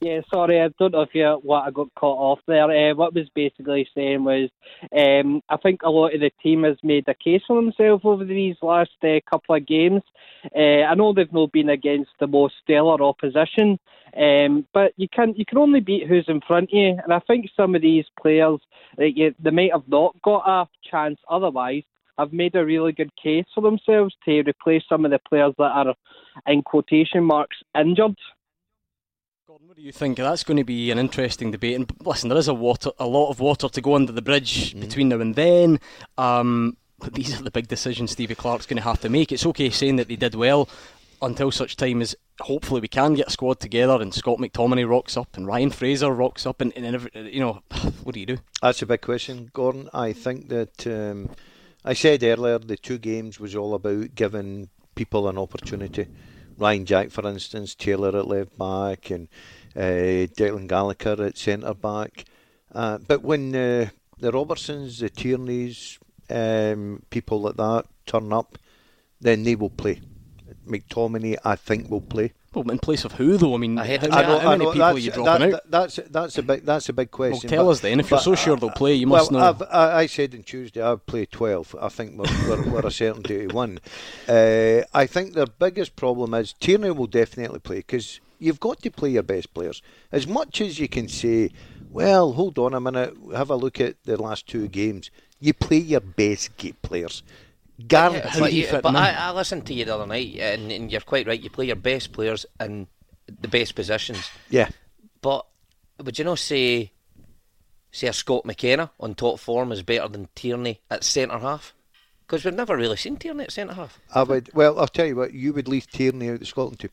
Yeah, 0.00 0.20
sorry, 0.30 0.60
I 0.60 0.68
don't 0.78 0.92
know 0.92 1.00
if 1.00 1.14
you 1.14 1.40
what 1.42 1.62
I 1.66 1.70
got 1.70 1.88
caught 1.94 2.18
off 2.18 2.40
there. 2.46 2.64
Uh, 2.64 2.94
what 2.94 3.16
I 3.16 3.20
was 3.20 3.30
basically 3.34 3.88
saying 3.94 4.24
was, 4.24 4.50
um, 4.94 5.40
I 5.48 5.56
think 5.56 5.80
a 5.82 5.90
lot 5.90 6.14
of 6.14 6.20
the 6.20 6.30
team 6.42 6.64
has 6.64 6.76
made 6.82 7.08
a 7.08 7.14
case 7.14 7.40
for 7.46 7.56
themselves 7.56 8.02
over 8.04 8.22
these 8.22 8.56
last 8.60 8.90
uh, 9.02 9.20
couple 9.30 9.54
of 9.54 9.66
games. 9.66 10.02
Uh, 10.54 10.82
I 10.82 10.94
know 10.94 11.14
they've 11.14 11.32
not 11.32 11.50
been 11.50 11.70
against 11.70 12.10
the 12.20 12.26
most 12.26 12.56
stellar 12.62 13.02
opposition, 13.02 13.78
um, 14.14 14.66
but 14.74 14.92
you 14.98 15.08
can 15.08 15.34
you 15.34 15.46
can 15.46 15.56
only 15.56 15.80
beat 15.80 16.06
who's 16.06 16.26
in 16.28 16.42
front 16.46 16.64
of 16.64 16.74
you. 16.74 16.98
And 17.02 17.12
I 17.12 17.20
think 17.20 17.48
some 17.56 17.74
of 17.74 17.80
these 17.80 18.04
players, 18.20 18.60
you, 18.98 19.34
they 19.42 19.50
might 19.50 19.72
have 19.72 19.88
not 19.88 20.14
got 20.22 20.46
a 20.46 20.68
chance 20.90 21.18
otherwise. 21.30 21.84
Have 22.18 22.32
made 22.32 22.54
a 22.54 22.64
really 22.64 22.92
good 22.92 23.12
case 23.22 23.44
for 23.54 23.60
themselves 23.62 24.14
to 24.24 24.40
replace 24.40 24.82
some 24.88 25.04
of 25.04 25.10
the 25.10 25.18
players 25.28 25.54
that 25.58 25.64
are, 25.64 25.94
in 26.46 26.62
quotation 26.62 27.24
marks, 27.24 27.56
injured. 27.78 28.16
What 29.58 29.76
do 29.76 29.82
you 29.82 29.92
think? 29.92 30.18
That's 30.18 30.44
going 30.44 30.58
to 30.58 30.64
be 30.64 30.90
an 30.90 30.98
interesting 30.98 31.50
debate. 31.50 31.76
And 31.76 31.90
listen, 32.04 32.28
there 32.28 32.36
is 32.36 32.48
a 32.48 32.52
water, 32.52 32.90
a 32.98 33.06
lot 33.06 33.30
of 33.30 33.40
water 33.40 33.70
to 33.70 33.80
go 33.80 33.94
under 33.94 34.12
the 34.12 34.20
bridge 34.20 34.74
Mm. 34.74 34.80
between 34.80 35.08
now 35.08 35.20
and 35.20 35.34
then. 35.34 35.80
Um, 36.18 36.76
but 36.98 37.14
these 37.14 37.38
are 37.38 37.42
the 37.42 37.50
big 37.50 37.66
decisions 37.66 38.10
Stevie 38.10 38.34
Clarke's 38.34 38.66
going 38.66 38.76
to 38.76 38.82
have 38.82 39.00
to 39.00 39.08
make. 39.08 39.32
It's 39.32 39.46
okay 39.46 39.70
saying 39.70 39.96
that 39.96 40.08
they 40.08 40.16
did 40.16 40.34
well 40.34 40.68
until 41.22 41.50
such 41.50 41.76
time 41.76 42.02
as 42.02 42.14
hopefully 42.40 42.82
we 42.82 42.88
can 42.88 43.14
get 43.14 43.28
a 43.28 43.30
squad 43.30 43.58
together 43.58 44.02
and 44.02 44.12
Scott 44.12 44.38
McTominay 44.38 44.86
rocks 44.86 45.16
up 45.16 45.38
and 45.38 45.46
Ryan 45.46 45.70
Fraser 45.70 46.12
rocks 46.12 46.44
up 46.44 46.60
and, 46.60 46.70
and 46.76 46.84
every, 46.84 47.10
you 47.14 47.40
know 47.40 47.62
what 48.02 48.12
do 48.14 48.20
you 48.20 48.26
do? 48.26 48.38
That's 48.60 48.82
a 48.82 48.86
big 48.86 49.00
question, 49.00 49.50
Gordon. 49.54 49.88
I 49.94 50.12
think 50.12 50.50
that 50.50 50.86
um, 50.86 51.30
I 51.82 51.94
said 51.94 52.22
earlier 52.22 52.58
the 52.58 52.76
two 52.76 52.98
games 52.98 53.40
was 53.40 53.56
all 53.56 53.72
about 53.74 54.14
giving 54.14 54.68
people 54.94 55.28
an 55.28 55.38
opportunity. 55.38 56.08
Ryan 56.58 56.86
Jack, 56.86 57.10
for 57.10 57.26
instance, 57.28 57.74
Taylor 57.74 58.16
at 58.16 58.26
left 58.26 58.56
back, 58.58 59.10
and 59.10 59.28
uh, 59.74 60.26
Declan 60.34 60.66
Gallagher 60.66 61.22
at 61.24 61.36
centre 61.36 61.74
back. 61.74 62.24
Uh, 62.74 62.98
but 62.98 63.22
when 63.22 63.54
uh, 63.54 63.88
the 64.18 64.32
Robertsons, 64.32 64.98
the 64.98 65.10
Tierneys, 65.10 65.98
um, 66.30 67.02
people 67.10 67.40
like 67.42 67.56
that 67.56 67.84
turn 68.06 68.32
up, 68.32 68.58
then 69.20 69.42
they 69.42 69.54
will 69.54 69.70
play. 69.70 70.00
McTominay, 70.66 71.36
I 71.44 71.56
think, 71.56 71.90
will 71.90 72.00
play. 72.00 72.32
Well, 72.56 72.70
in 72.70 72.78
place 72.78 73.04
of 73.04 73.12
who 73.12 73.36
though? 73.36 73.54
I 73.54 73.58
mean, 73.58 73.78
I 73.78 73.98
how, 73.98 74.06
know, 74.06 74.38
how 74.38 74.50
many 74.52 74.64
know, 74.64 74.72
people 74.72 74.86
are 74.86 74.98
you 74.98 75.10
dropping 75.10 75.50
that- 75.50 75.56
out? 75.56 75.70
That's 75.70 75.96
that's 76.10 76.38
a 76.38 76.42
big 76.42 76.64
that's 76.64 76.88
a 76.88 76.94
big 76.94 77.10
question. 77.10 77.50
tell 77.50 77.66
but- 77.66 77.72
us 77.72 77.80
then. 77.80 78.00
If 78.00 78.10
you're 78.10 78.18
so 78.18 78.34
sure 78.34 78.56
they'll 78.56 78.70
play, 78.70 78.94
you 78.94 79.06
well, 79.06 79.20
must 79.20 79.32
know. 79.32 79.40
I've, 79.40 79.62
I, 79.62 79.98
I 80.00 80.06
said 80.06 80.34
on 80.34 80.42
Tuesday 80.42 80.80
I've 80.80 81.04
play 81.04 81.26
twelve. 81.26 81.76
I 81.78 81.88
think 81.90 82.16
we're, 82.16 82.48
we're, 82.48 82.70
we're 82.70 82.86
a 82.86 82.90
certainty 82.90 83.46
to 83.46 83.54
win. 83.54 83.78
Uh, 84.26 84.84
I 84.94 85.04
think 85.06 85.34
their 85.34 85.46
biggest 85.46 85.96
problem 85.96 86.32
is 86.32 86.54
Tierney 86.54 86.92
will 86.92 87.06
definitely 87.06 87.58
play 87.58 87.76
because 87.76 88.20
you've 88.38 88.60
got 88.60 88.80
to 88.80 88.90
play 88.90 89.10
your 89.10 89.22
best 89.22 89.52
players. 89.52 89.82
As 90.10 90.26
much 90.26 90.62
as 90.62 90.78
you 90.78 90.88
can 90.88 91.08
say, 91.08 91.50
well, 91.90 92.32
hold 92.32 92.58
on 92.58 92.72
a 92.72 92.80
minute, 92.80 93.14
have 93.34 93.50
a 93.50 93.56
look 93.56 93.82
at 93.82 94.02
the 94.04 94.16
last 94.16 94.46
two 94.46 94.66
games. 94.68 95.10
You 95.40 95.52
play 95.52 95.76
your 95.76 96.00
best 96.00 96.56
players. 96.80 97.22
Yeah, 98.14 98.30
but 98.38 98.52
you- 98.52 98.66
but 98.82 98.96
I, 98.96 99.12
I 99.12 99.30
listened 99.32 99.66
to 99.66 99.74
you 99.74 99.84
the 99.84 99.94
other 99.94 100.06
night, 100.06 100.36
and, 100.38 100.70
and 100.72 100.90
you're 100.90 101.00
quite 101.02 101.26
right. 101.26 101.40
You 101.40 101.50
play 101.50 101.66
your 101.66 101.76
best 101.76 102.12
players 102.12 102.46
in 102.60 102.86
the 103.40 103.48
best 103.48 103.74
positions. 103.74 104.30
Yeah. 104.50 104.68
But 105.20 105.46
would 106.02 106.18
you 106.18 106.24
not 106.24 106.38
say, 106.38 106.92
say 107.90 108.06
a 108.08 108.12
Scott 108.12 108.44
McKenna 108.46 108.90
on 109.00 109.14
top 109.14 109.38
form 109.40 109.72
is 109.72 109.82
better 109.82 110.08
than 110.08 110.28
Tierney 110.34 110.80
at 110.90 111.04
centre 111.04 111.38
half? 111.38 111.74
Because 112.26 112.44
we've 112.44 112.54
never 112.54 112.76
really 112.76 112.96
seen 112.96 113.16
Tierney 113.16 113.44
at 113.44 113.52
centre 113.52 113.74
half. 113.74 114.00
I 114.14 114.22
would. 114.24 114.50
Well, 114.54 114.78
I'll 114.80 114.88
tell 114.88 115.06
you 115.06 115.16
what. 115.16 115.32
You 115.32 115.52
would 115.52 115.68
leave 115.68 115.88
Tierney 115.90 116.30
out 116.30 116.40
the 116.40 116.46
Scotland 116.46 116.80
team, 116.80 116.90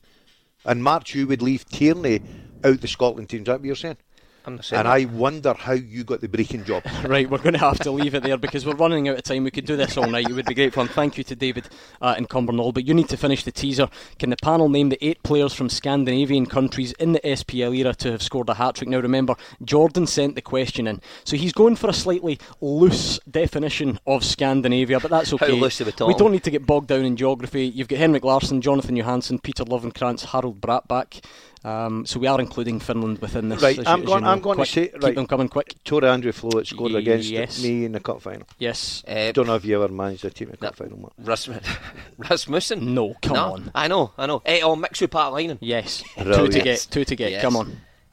and 0.64 0.82
March 0.82 1.14
you 1.14 1.26
would 1.26 1.42
leave 1.42 1.66
Tierney 1.68 2.20
out 2.62 2.80
the 2.80 2.88
Scotland 2.88 3.28
team. 3.30 3.40
Is 3.40 3.46
that 3.46 3.58
what 3.60 3.66
you're 3.66 3.74
saying? 3.74 3.96
I'm 4.46 4.60
And. 4.72 4.88
I 4.88 5.06
wonder 5.06 5.54
how 5.54 5.72
you 5.72 6.04
got 6.04 6.20
the 6.20 6.28
breaking 6.28 6.64
job. 6.64 6.82
Right, 7.04 7.28
we're 7.28 7.38
going 7.38 7.52
to 7.52 7.58
have 7.58 7.78
to 7.80 7.90
leave 7.90 8.14
it 8.14 8.22
there 8.22 8.38
because 8.38 8.64
we're 8.64 8.74
running 8.74 9.08
out 9.08 9.18
of 9.18 9.22
time. 9.24 9.44
We 9.44 9.50
could 9.50 9.66
do 9.66 9.76
this 9.76 9.96
all 9.96 10.06
night. 10.06 10.28
It 10.28 10.32
would 10.32 10.46
be 10.46 10.54
great 10.54 10.72
fun. 10.72 10.88
Thank 10.88 11.18
you 11.18 11.24
to 11.24 11.36
David 11.36 11.68
uh, 12.00 12.14
in 12.16 12.26
Cumbernauld. 12.26 12.74
But 12.74 12.86
you 12.86 12.94
need 12.94 13.08
to 13.10 13.16
finish 13.16 13.44
the 13.44 13.52
teaser. 13.52 13.88
Can 14.18 14.30
the 14.30 14.36
panel 14.42 14.68
name 14.68 14.88
the 14.88 15.04
eight 15.04 15.22
players 15.22 15.52
from 15.52 15.68
Scandinavian 15.68 16.46
countries 16.46 16.92
in 16.92 17.12
the 17.12 17.20
SPL 17.20 17.76
era 17.76 17.94
to 17.94 18.12
have 18.12 18.22
scored 18.22 18.48
a 18.48 18.54
hat 18.54 18.76
trick? 18.76 18.88
Now, 18.88 19.00
remember, 19.00 19.34
Jordan 19.62 20.06
sent 20.06 20.34
the 20.34 20.42
question 20.42 20.86
in. 20.86 21.00
So 21.24 21.36
he's 21.36 21.52
going 21.52 21.76
for 21.76 21.90
a 21.90 21.94
slightly 21.94 22.38
loose 22.60 23.20
definition 23.30 24.00
of 24.06 24.24
Scandinavia, 24.24 24.98
but 24.98 25.10
that's 25.10 25.30
How 25.30 25.36
okay. 25.36 25.52
loose 25.52 25.80
are 25.80 25.84
we 25.84 25.92
we 26.06 26.14
don't 26.14 26.32
need 26.32 26.44
to 26.44 26.50
get 26.50 26.66
bogged 26.66 26.88
down 26.88 27.04
in 27.04 27.16
geography. 27.16 27.66
You've 27.66 27.88
got 27.88 27.98
Henrik 27.98 28.24
Larsson, 28.24 28.60
Jonathan 28.60 28.96
Johansson, 28.96 29.38
Peter 29.38 29.64
Lovenkrands, 29.64 30.24
Harald 30.26 30.60
Brattbakk. 30.60 31.22
Um, 31.64 32.04
so 32.04 32.20
we 32.20 32.26
are 32.26 32.38
including 32.40 32.78
Finland 32.78 33.18
within 33.20 33.48
this. 33.48 33.62
Right, 33.62 33.78
as 33.78 33.86
I'm 33.86 34.00
you- 34.00 34.04
as 34.04 34.08
going. 34.08 34.18
you 34.20 34.24
know. 34.26 34.32
I'm 34.32 34.40
going 34.40 34.56
Quick, 34.56 34.68
to 34.68 34.74
say 34.74 34.88
keep 34.88 35.02
right. 35.02 35.14
them 35.14 35.26
coming 35.26 35.48
quick. 35.48 35.74
Tore 35.82 36.02
André 36.02 36.34
Flo 36.34 36.62
scored 36.62 36.94
against 36.94 37.30
Yes. 37.30 37.62
me 37.62 37.86
in 37.86 37.92
the 37.92 38.00
cup 38.00 38.20
final. 38.20 38.46
Yes. 38.58 39.02
Uh, 39.08 39.32
Don't 39.32 39.46
know 39.46 39.54
if 39.54 39.64
you 39.64 39.82
ever 39.82 39.90
managed 39.92 40.26
a 40.26 40.30
team 40.30 40.48
in 40.48 40.52
the 40.52 40.58
cup 40.58 40.76
final. 40.76 40.98
Mark. 40.98 41.14
Rasmus- 41.22 41.64
Rasmussen? 42.18 42.94
No, 42.94 43.14
come 43.22 43.34
No, 43.36 43.52
on. 43.54 43.70
I 43.74 43.88
know, 43.88 44.12
I 44.18 44.26
know. 44.26 44.42
Eh, 44.44 44.60
oh, 44.62 44.76
Mixu 44.76 45.06
Paatelainen. 45.08 45.56
Yes. 45.62 46.02
Two 46.18 46.48
to 46.48 46.60
get. 46.60 46.86
Two 46.90 47.04
to 47.06 47.16
get. 47.16 47.30
Yes. 47.32 47.40
Come 47.42 47.56
on. 47.56 47.66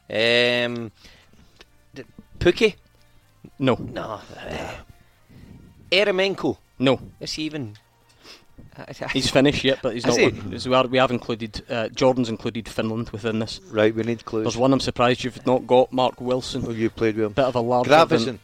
Um, 0.09 0.91
d- 1.93 2.03
Pukki? 2.39 2.75
No. 3.59 3.75
No. 3.75 4.21
Uh, 4.37 4.71
Eremenko? 5.91 6.57
No. 6.79 6.99
Is 7.19 7.33
he 7.33 7.43
even... 7.43 7.75
He's 9.13 9.29
finished 9.29 9.63
yet, 9.63 9.79
but 9.81 9.93
he's 9.93 10.05
Is 10.05 10.17
not. 10.17 10.33
he? 10.63 10.69
we, 10.69 10.75
are, 10.75 10.87
we 10.87 10.97
have 10.97 11.11
included. 11.11 11.61
Uh, 11.69 11.89
Jordan's 11.89 12.29
included 12.29 12.69
Finland 12.69 13.09
within 13.09 13.39
this. 13.39 13.59
Right, 13.69 13.93
we 13.93 14.03
need 14.03 14.23
clues. 14.25 14.43
There's 14.45 14.57
one 14.57 14.71
I'm 14.73 14.79
surprised 14.79 15.23
you've 15.23 15.45
not 15.45 15.67
got. 15.67 15.91
Mark 15.91 16.21
Wilson. 16.21 16.61
Who 16.61 16.71
you 16.73 16.89
played 16.89 17.15
with 17.17 17.25
him. 17.25 17.33
Bit 17.33 17.45
of 17.45 17.55
a 17.55 17.59
larger. 17.59 17.91
Gravesen. 17.91 18.25
than 18.25 18.39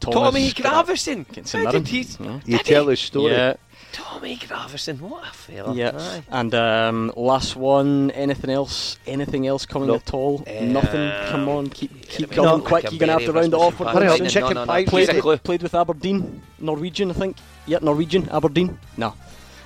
Tommy 0.00 0.14
Thomas 0.14 0.54
Gravesen. 0.54 1.52
Gra- 1.52 1.64
How 1.64 1.70
did 1.72 1.86
he... 1.88 2.00
Yeah. 2.18 2.40
You 2.44 2.58
tell 2.58 2.86
his 2.88 3.00
story. 3.00 3.32
Yeah. 3.32 3.54
Tommy 3.92 4.36
Gravesen, 4.38 5.00
what 5.00 5.28
a 5.28 5.32
fella. 5.32 5.74
Yeah. 5.74 5.92
Aye. 5.94 6.22
And 6.30 6.54
um, 6.54 7.12
last 7.14 7.54
one. 7.54 8.10
Anything 8.12 8.48
else? 8.50 8.98
Anything 9.06 9.46
else 9.46 9.66
coming 9.66 9.88
Nope. 9.88 10.02
at 10.06 10.14
all? 10.14 10.44
Um, 10.48 10.72
Nothing. 10.72 11.12
Come 11.28 11.48
on, 11.50 11.68
keep 11.68 12.08
keep 12.08 12.30
No, 12.34 12.44
coming 12.44 12.64
quick. 12.66 12.84
a 12.86 12.90
You're 12.90 13.00
gonna 13.00 13.12
have 13.12 13.24
to 13.26 13.32
round 13.32 13.52
it 13.52 13.54
off. 13.54 13.74
Hurry 13.74 14.06
up, 14.08 14.18
With 14.18 14.30
chicken 14.30 14.54
no, 14.54 14.60
no, 14.64 14.66
pie, 14.66 14.84
no. 14.84 14.90
played, 14.90 15.06
Give 15.08 15.16
us 15.16 15.18
a 15.18 15.20
clue. 15.20 15.36
played 15.36 15.62
with 15.62 15.74
Aberdeen, 15.74 16.40
Norwegian, 16.58 17.10
I 17.10 17.14
think. 17.14 17.36
Yeah, 17.66 17.78
Norwegian, 17.82 18.28
Aberdeen. 18.30 18.78
No. 18.96 19.14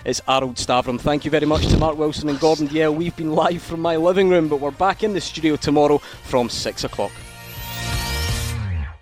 It's 0.07 0.21
Arild 0.29 0.55
Stavrum. 0.55 1.01
Thank 1.01 1.25
you 1.25 1.33
very 1.33 1.47
much 1.47 1.67
to 1.67 1.77
Mark 1.77 1.99
Wilson 1.99 2.29
and 2.29 2.39
Gordon 2.39 2.69
Dalziel. 2.69 2.95
We've 2.95 3.17
been 3.17 3.33
live 3.35 3.61
from 3.61 3.81
my 3.81 3.97
living 3.97 4.29
room, 4.31 4.47
but 4.47 4.61
we're 4.61 4.71
back 4.71 5.03
in 5.03 5.13
the 5.13 5.21
studio 5.21 5.57
tomorrow 5.57 5.99
from 5.99 6.49
6 6.49 6.85
o'clock. 6.85 7.11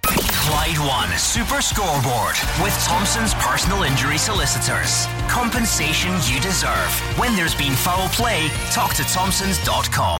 Clyde 0.02 0.78
One 0.78 1.18
Super 1.18 1.60
Scoreboard 1.60 2.36
with 2.62 2.72
Thompson's 2.84 3.34
personal 3.34 3.82
injury 3.82 4.16
solicitors. 4.16 5.06
Compensation 5.28 6.12
you 6.24 6.40
deserve. 6.40 6.88
When 7.18 7.36
there's 7.36 7.54
been 7.54 7.74
foul 7.74 8.08
play, 8.08 8.48
talk 8.72 8.94
to 8.94 9.02
Thompsons.com. 9.04 10.04